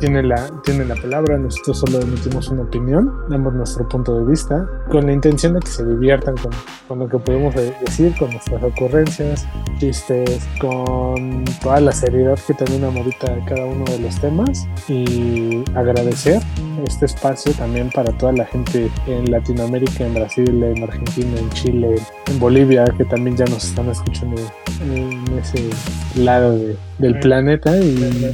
tiene 0.01 0.23
la, 0.23 0.49
tiene 0.65 0.87
la 0.87 0.95
palabra, 0.95 1.37
nosotros 1.37 1.81
solo 1.81 2.01
emitimos 2.01 2.49
una 2.49 2.63
opinión, 2.63 3.13
damos 3.29 3.53
nuestro 3.53 3.87
punto 3.87 4.19
de 4.19 4.25
vista, 4.25 4.67
con 4.91 5.05
la 5.05 5.13
intención 5.13 5.53
de 5.53 5.61
que 5.61 5.67
se 5.67 5.85
diviertan 5.85 6.35
con, 6.39 6.51
con 6.89 6.99
lo 7.01 7.09
que 7.09 7.19
podemos 7.19 7.55
de- 7.55 7.75
decir, 7.85 8.15
con 8.19 8.31
nuestras 8.31 8.63
ocurrencias, 8.63 9.47
chistes, 9.79 10.49
con 10.63 11.45
toda 11.63 11.81
la 11.81 11.93
seriedad 11.93 12.39
que 12.47 12.55
termina 12.55 12.87
ahorita 12.87 13.39
cada 13.47 13.67
uno 13.67 13.85
de 13.85 13.99
los 13.99 14.19
temas. 14.19 14.67
Y 14.89 15.63
agradecer 15.75 16.41
este 16.87 17.05
espacio 17.05 17.53
también 17.53 17.91
para 17.95 18.11
toda 18.17 18.33
la 18.33 18.47
gente 18.47 18.91
en 19.07 19.31
Latinoamérica, 19.31 20.07
en 20.07 20.15
Brasil, 20.15 20.63
en 20.63 20.83
Argentina, 20.83 21.39
en 21.39 21.51
Chile, 21.51 21.97
en 22.31 22.39
Bolivia, 22.41 22.85
que 22.97 23.05
también 23.05 23.37
ya 23.37 23.45
nos 23.45 23.63
están 23.65 23.91
escuchando 23.91 24.41
en 24.83 25.23
ese 25.39 25.69
lado 26.17 26.53
de- 26.59 26.77
del 26.99 27.19
planeta 27.21 27.77
y 27.79 28.33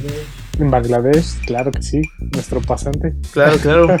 en 0.59 0.69
Bangladesh, 0.69 1.39
claro 1.45 1.71
que 1.71 1.81
sí, 1.81 2.01
nuestro 2.33 2.61
pasante. 2.61 3.15
Claro, 3.33 3.57
claro. 3.57 3.97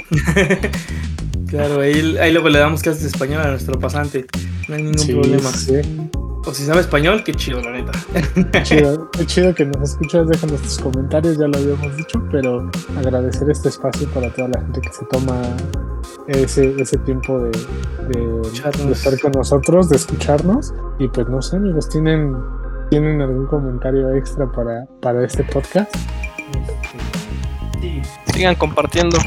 claro, 1.47 1.81
ahí, 1.81 2.17
ahí 2.19 2.31
luego 2.31 2.49
le 2.49 2.59
damos 2.59 2.81
clases 2.81 3.03
de 3.03 3.07
español 3.09 3.41
a 3.41 3.49
nuestro 3.51 3.79
pasante. 3.79 4.25
No 4.67 4.75
hay 4.75 4.83
ningún 4.83 4.99
Sí, 4.99 5.13
problema. 5.13 5.49
sí. 5.51 5.75
O 6.43 6.53
si 6.55 6.65
sabe 6.65 6.81
español, 6.81 7.23
qué 7.23 7.33
chido, 7.35 7.61
la 7.61 7.71
neta. 7.71 7.91
Qué 8.51 8.63
chido, 8.63 9.11
qué 9.11 9.25
chido 9.27 9.53
que 9.53 9.63
nos 9.65 9.91
escuchas, 9.91 10.27
déjanos 10.27 10.59
tus 10.61 10.79
comentarios, 10.79 11.37
ya 11.37 11.47
lo 11.47 11.55
habíamos 11.57 11.95
dicho, 11.97 12.23
pero 12.31 12.69
agradecer 12.97 13.47
este 13.51 13.69
espacio 13.69 14.07
para 14.09 14.33
toda 14.33 14.47
la 14.47 14.59
gente 14.61 14.81
que 14.81 14.91
se 14.91 15.05
toma 15.05 15.39
ese, 16.27 16.73
ese 16.81 16.97
tiempo 16.99 17.39
de, 17.39 17.51
de- 17.51 18.41
Escucharnos. 18.41 18.87
de 18.87 18.93
estar 18.93 19.19
con 19.19 19.31
nosotros, 19.33 19.89
de 19.89 19.97
escucharnos. 19.97 20.73
Y 20.97 21.07
pues 21.09 21.27
no 21.29 21.43
sé, 21.43 21.57
amigos, 21.57 21.89
¿tienen, 21.89 22.35
¿tienen 22.91 23.21
algún 23.21 23.47
comentario 23.47 24.13
extra 24.15 24.51
para, 24.51 24.85
para 25.01 25.23
este 25.23 25.45
podcast? 25.45 25.95
Sí, 27.79 28.01
Sigan 28.33 28.55
compartiendo. 28.55 29.17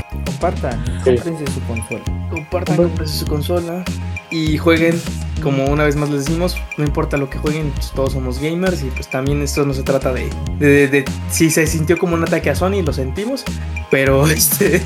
Compartan, 0.44 0.84
Sí. 1.04 1.14
cómprense 1.16 1.46
su 1.52 1.60
consola. 1.66 2.00
Compartan, 2.30 2.76
compren 2.76 3.08
su 3.08 3.26
consola 3.26 3.84
y 4.30 4.58
jueguen 4.58 5.00
como 5.42 5.66
una 5.66 5.84
vez 5.84 5.96
más 5.96 6.10
les 6.10 6.24
decimos, 6.26 6.56
no 6.78 6.84
importa 6.84 7.16
lo 7.16 7.28
que 7.30 7.38
jueguen, 7.38 7.70
pues 7.74 7.90
todos 7.92 8.12
somos 8.14 8.40
gamers 8.40 8.82
y 8.82 8.86
pues 8.86 9.08
también 9.10 9.42
esto 9.42 9.64
no 9.66 9.74
se 9.74 9.82
trata 9.82 10.12
de, 10.12 10.28
de, 10.58 10.66
de- 10.68 10.88
de- 10.88 11.04
si 11.30 11.50
se 11.50 11.66
sintió 11.66 11.98
como 11.98 12.14
un 12.14 12.22
ataque 12.22 12.50
a 12.50 12.54
Sony, 12.54 12.82
lo 12.84 12.92
sentimos, 12.92 13.44
pero 13.90 14.26
este, 14.28 14.82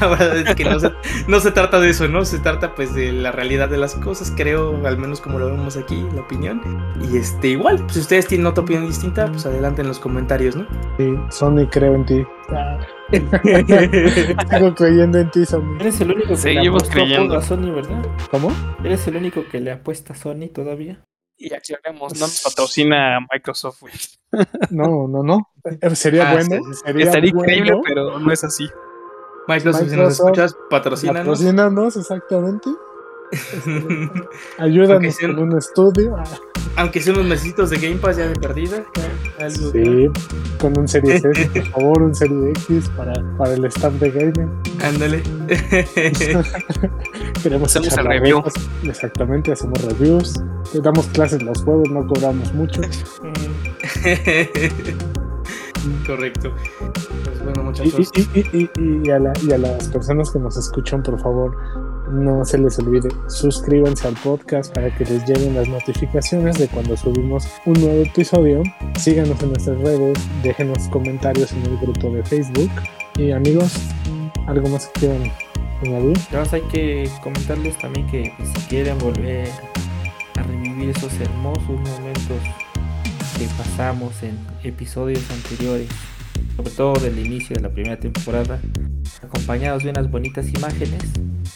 la 0.00 0.06
verdad 0.08 0.36
es 0.38 0.54
que 0.54 0.64
no 0.64 0.78
se, 0.80 0.92
no 1.26 1.40
se 1.40 1.50
trata 1.50 1.80
de 1.80 1.90
eso, 1.90 2.08
¿no? 2.08 2.24
Se 2.24 2.38
trata 2.38 2.74
pues 2.74 2.94
de 2.94 3.12
la 3.12 3.32
realidad 3.32 3.68
de 3.68 3.78
las 3.78 3.94
cosas, 3.96 4.32
creo, 4.36 4.86
al 4.86 4.96
menos 4.98 5.20
como 5.20 5.38
lo 5.38 5.46
vemos 5.46 5.76
aquí, 5.76 6.04
la 6.14 6.20
opinión. 6.22 6.60
Y 7.12 7.16
este, 7.16 7.48
igual, 7.48 7.78
pues 7.78 7.94
si 7.94 8.00
ustedes 8.00 8.26
tienen 8.26 8.46
otra 8.46 8.62
opinión 8.62 8.86
distinta, 8.86 9.26
pues 9.26 9.44
adelante 9.46 9.82
en 9.82 9.88
los 9.88 9.98
comentarios, 9.98 10.56
¿no? 10.56 10.66
Sí, 10.98 11.14
Sony, 11.30 11.66
creo 11.70 11.94
en 11.94 12.06
ti. 12.06 12.24
Sigo 13.12 14.74
creyendo 14.74 15.18
en 15.18 15.30
ti, 15.30 15.44
Sony. 15.46 15.76
Eres 15.80 16.00
el 16.00 16.10
único 16.12 16.28
que 16.30 16.36
Seguimos 16.36 16.64
le 16.82 16.88
apuesta 16.88 16.92
creyendo. 16.94 17.36
a 17.36 17.42
Sony, 17.42 17.70
¿verdad? 17.74 18.02
¿Cómo? 18.30 18.50
Eres 18.84 19.06
el 19.08 19.16
único 19.16 19.44
que 19.48 19.60
le 19.60 19.72
apuesta 19.72 20.12
a 20.12 20.16
Sony 20.16 20.48
todavía. 20.52 21.04
Y 21.38 21.52
aclaremos, 21.52 22.14
no 22.14 22.20
nos 22.20 22.42
patrocina 22.42 23.18
Microsoft, 23.32 23.80
güey. 23.82 23.92
No, 24.70 25.06
no, 25.06 25.22
no. 25.22 25.50
Sería 25.94 26.30
Ah, 26.30 26.34
bueno. 26.34 26.62
Sería 26.84 27.04
Estaría 27.06 27.32
bueno. 27.32 27.52
increíble, 27.52 27.80
pero 27.86 28.18
no 28.18 28.32
es 28.32 28.42
así. 28.42 28.66
Microsoft, 29.46 29.80
si 29.82 29.86
nos 29.86 29.96
Microsoft, 29.96 30.20
escuchas, 30.26 30.56
patrocínanos. 30.70 31.20
Patrocínanos, 31.20 31.96
exactamente. 31.96 32.70
Ayúdanos 34.58 34.90
Aunque 34.94 35.12
sea- 35.12 35.28
con 35.28 35.38
un 35.40 35.58
estudio. 35.58 36.16
Aunque 36.78 37.00
sea 37.00 37.14
unos 37.14 37.26
mesitos 37.26 37.70
de 37.70 37.78
Game 37.78 37.96
Pass 37.96 38.16
ya 38.18 38.26
de 38.28 38.34
perdida. 38.34 38.84
que- 38.92 39.50
Sí, 39.50 40.08
con 40.58 40.78
un 40.78 40.86
Series 40.88 41.24
S, 41.24 41.46
por 41.50 41.66
favor, 41.68 42.02
un 42.02 42.14
Serie 42.14 42.50
X 42.50 42.90
para, 42.96 43.12
para 43.38 43.54
el 43.54 43.64
staff 43.66 43.92
de 43.94 44.10
gaming. 44.10 44.50
Ándale. 44.82 45.22
Queremos 47.42 47.70
Hacemos 47.70 47.88
echar 47.88 48.00
el 48.00 48.04
la 48.04 48.10
review. 48.10 48.42
Exactamente, 48.84 49.52
hacemos 49.52 49.82
reviews. 49.84 50.40
Le 50.74 50.80
damos 50.80 51.06
clases 51.08 51.42
los 51.42 51.62
jueves, 51.62 51.90
no 51.90 52.06
cobramos 52.06 52.52
mucho. 52.54 52.80
Correcto. 56.06 56.52
Pues 57.24 57.44
bueno, 57.44 57.62
Y, 57.62 57.64
muchachos. 57.64 58.10
y- 58.34 58.40
y- 58.40 58.70
y- 58.78 59.00
y 59.06 59.10
a 59.10 59.18
la- 59.18 59.32
y 59.42 59.52
a 59.52 59.58
las 59.58 59.88
personas 59.88 60.30
que 60.30 60.38
nos 60.38 60.56
escuchan, 60.56 61.02
por 61.02 61.18
favor, 61.20 61.56
no 62.10 62.44
se 62.44 62.58
les 62.58 62.78
olvide, 62.78 63.08
suscríbanse 63.28 64.06
al 64.08 64.14
podcast 64.14 64.74
para 64.74 64.94
que 64.94 65.04
les 65.04 65.26
lleguen 65.26 65.54
las 65.54 65.68
notificaciones 65.68 66.58
de 66.58 66.68
cuando 66.68 66.96
subimos 66.96 67.46
un 67.64 67.74
nuevo 67.74 68.02
episodio. 68.02 68.62
Síganos 68.98 69.42
en 69.42 69.50
nuestras 69.50 69.78
redes, 69.78 70.18
déjenos 70.42 70.88
comentarios 70.88 71.52
en 71.52 71.62
el 71.66 71.76
grupo 71.78 72.10
de 72.10 72.22
Facebook. 72.24 72.70
Y 73.16 73.30
amigos, 73.32 73.74
¿algo 74.46 74.68
más 74.68 74.86
que 74.86 75.00
quieran 75.00 75.32
añadir? 75.82 76.16
Ya 76.30 76.40
más 76.40 76.52
hay 76.52 76.62
que 76.62 77.10
comentarles 77.22 77.76
también 77.78 78.06
que 78.08 78.32
pues, 78.36 78.50
si 78.50 78.60
quieren 78.68 78.98
volver 78.98 79.48
a 80.36 80.42
revivir 80.42 80.90
esos 80.90 81.12
hermosos 81.20 81.68
momentos 81.68 82.42
que 83.38 83.46
pasamos 83.58 84.22
en 84.22 84.38
episodios 84.62 85.22
anteriores, 85.30 85.88
sobre 86.56 86.70
todo 86.70 86.92
del 86.94 87.18
inicio 87.24 87.56
de 87.56 87.62
la 87.62 87.68
primera 87.70 87.96
temporada, 87.98 88.58
acompañados 89.22 89.82
de 89.84 89.90
unas 89.90 90.10
bonitas 90.10 90.48
imágenes, 90.48 91.02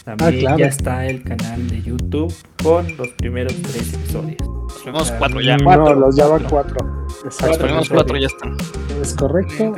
también 0.05 0.35
Ah, 0.35 0.39
claro. 0.41 0.59
ya 0.59 0.67
está 0.67 1.07
el 1.07 1.23
canal 1.23 1.69
de 1.69 1.83
YouTube 1.83 2.35
con 2.63 2.97
los 2.97 3.09
primeros 3.11 3.55
tres 3.63 3.95
episodios. 3.95 4.39
Los 4.41 4.83
primeros 4.83 5.13
cuatro 5.13 5.41
ya. 5.41 5.57
No, 5.57 5.65
Cuatro, 5.65 5.95
los 5.97 6.17
ya 6.17 6.27
van 6.27 6.43
cuatro. 6.45 6.77
cuatro. 6.79 7.07
Los 7.25 7.35
Exacto. 7.35 7.59
primeros 7.59 7.89
cuatro 7.89 8.17
ya 8.17 8.27
están. 8.27 8.57
Es 9.03 9.15
correcto. 9.15 9.75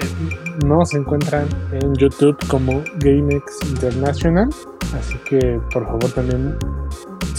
Nos 0.66 0.94
encuentran 0.94 1.46
en 1.72 1.94
YouTube 1.94 2.36
como 2.48 2.82
GameX 2.98 3.58
International. 3.68 4.48
Así 4.98 5.16
que 5.28 5.58
por 5.72 5.84
favor 5.86 6.10
también 6.12 6.56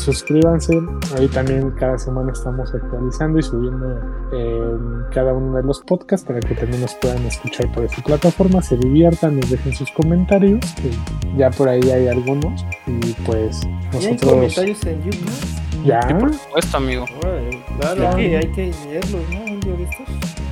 suscríbanse. 0.04 0.80
Ahí 1.18 1.28
también 1.28 1.72
cada 1.72 1.98
semana 1.98 2.32
estamos 2.32 2.74
actualizando 2.74 3.40
y 3.40 3.44
subiendo 3.44 4.00
eh, 4.34 4.78
cada 5.12 5.34
uno 5.34 5.56
de 5.58 5.64
los 5.64 5.82
podcasts 5.82 6.26
para 6.28 6.40
que 6.40 6.56
también 6.56 6.82
nos 6.82 6.94
puedan 6.96 7.24
escuchar 7.26 7.72
por 7.72 7.84
esa 7.86 8.02
plataforma. 8.04 8.62
Se 8.62 8.78
diviertan, 8.78 9.40
nos 9.40 9.50
dejen 9.50 9.74
sus 9.74 9.90
comentarios, 9.92 10.60
que 10.76 10.90
ya 11.38 11.50
por 11.52 11.70
ahí 11.70 11.90
hay 11.92 12.08
algunos. 12.08 12.66
Y 12.88 13.14
pues 13.26 13.62
¿Y 13.64 13.68
hay 13.68 14.14
nosotros 14.14 14.32
comentarios 14.32 14.86
en 14.86 15.04
YouTube? 15.04 15.30
ya. 15.86 16.02
Sí, 16.08 16.14
por 16.14 16.34
supuesto, 16.34 16.78
amigo. 16.78 17.06
Órale, 17.24 17.64
Claro. 17.80 18.08
Hay 18.10 18.30
que, 18.30 18.38
hay 18.38 18.52
que 18.52 18.74
leerlos, 18.88 19.22
¿no? 19.30 19.54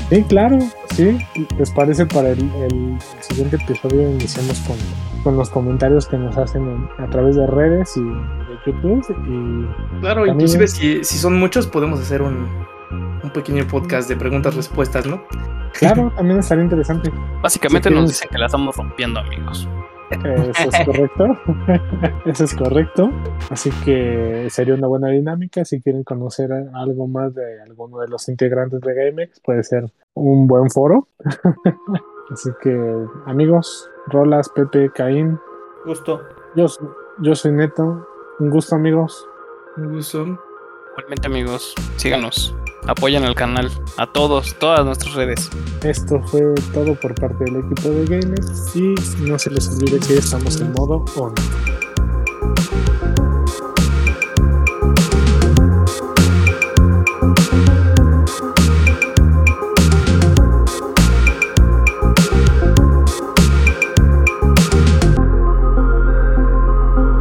Sí, 0.10 0.24
claro, 0.24 0.60
sí. 0.94 1.18
¿Les 1.58 1.72
parece 1.72 2.06
para 2.06 2.32
el, 2.32 2.40
el 2.64 2.98
siguiente 3.22 3.56
episodio 3.56 4.12
iniciamos 4.12 4.60
con, 4.62 4.76
con 5.24 5.38
los 5.38 5.50
comentarios 5.50 6.06
que 6.08 6.18
nos 6.18 6.38
hacen 6.38 6.64
en- 6.68 6.90
a 7.04 7.10
través 7.10 7.38
de 7.38 7.48
redes 7.48 7.96
y 7.96 8.02
Y 8.66 8.72
Claro, 10.02 10.26
También- 10.26 10.36
inclusive 10.36 10.68
si, 10.68 11.04
si 11.04 11.18
son 11.18 11.40
muchos 11.40 11.68
podemos 11.68 12.00
hacer 12.00 12.22
un, 12.22 12.48
un 13.24 13.30
pequeño 13.34 13.66
podcast 13.68 14.08
de 14.10 14.16
preguntas-respuestas, 14.16 15.06
¿no? 15.06 15.22
claro, 15.74 16.12
también 16.16 16.40
estaría 16.40 16.64
interesante. 16.64 17.12
Básicamente 17.42 17.90
Si 17.90 17.96
nos 17.96 18.10
dicen 18.10 18.30
que 18.32 18.38
la 18.38 18.46
estamos 18.48 18.76
rompiendo, 18.76 19.20
amigos. 19.20 19.68
Eso 20.12 20.70
es 20.70 20.86
correcto. 20.86 21.26
Eso 22.26 22.44
es 22.44 22.54
correcto. 22.54 23.10
Así 23.50 23.72
que 23.86 24.48
sería 24.50 24.74
una 24.74 24.88
buena 24.88 25.08
dinámica. 25.08 25.64
Si 25.64 25.82
quieren 25.82 26.04
conocer 26.04 26.52
algo 26.74 27.08
más 27.08 27.34
de 27.34 27.62
alguno 27.62 28.00
de 28.00 28.10
los 28.10 28.28
integrantes 28.28 28.82
de 28.82 28.94
GameX, 28.94 29.40
puede 29.40 29.64
ser 29.64 29.90
un 30.14 30.48
buen 30.48 30.70
foro. 30.70 31.08
Así 32.32 32.50
que, 32.62 32.78
amigos, 33.26 33.90
Rolas, 34.08 34.50
Pepe, 34.50 34.92
Caín, 34.94 35.40
Gusto. 35.86 36.22
yo, 36.56 36.66
yo 37.22 37.36
soy 37.36 37.52
Neto. 37.54 38.06
Un 38.40 38.50
gusto, 38.50 38.76
amigos. 38.76 39.28
Un 39.78 39.94
gusto. 39.94 40.40
Igualmente, 40.94 41.28
amigos, 41.28 41.74
síganos. 41.98 42.56
Apoyen 42.88 43.24
al 43.24 43.36
canal. 43.36 43.70
A 43.98 44.12
todos, 44.12 44.58
todas 44.60 44.84
nuestras 44.86 45.14
redes. 45.14 45.50
Esto 45.84 46.22
fue 46.24 46.42
todo 46.74 46.96
por 46.96 47.14
parte 47.16 47.44
del 47.44 47.58
equipo 47.58 47.90
de 47.90 48.06
Gamers 48.06 48.76
y 48.76 48.96
no 49.20 49.38
se 49.38 49.52
les 49.52 49.70
olvide 49.70 50.00
que 50.00 50.16
estamos 50.16 50.60
en 50.60 50.74
modo 50.74 51.06
on. 51.16 51.34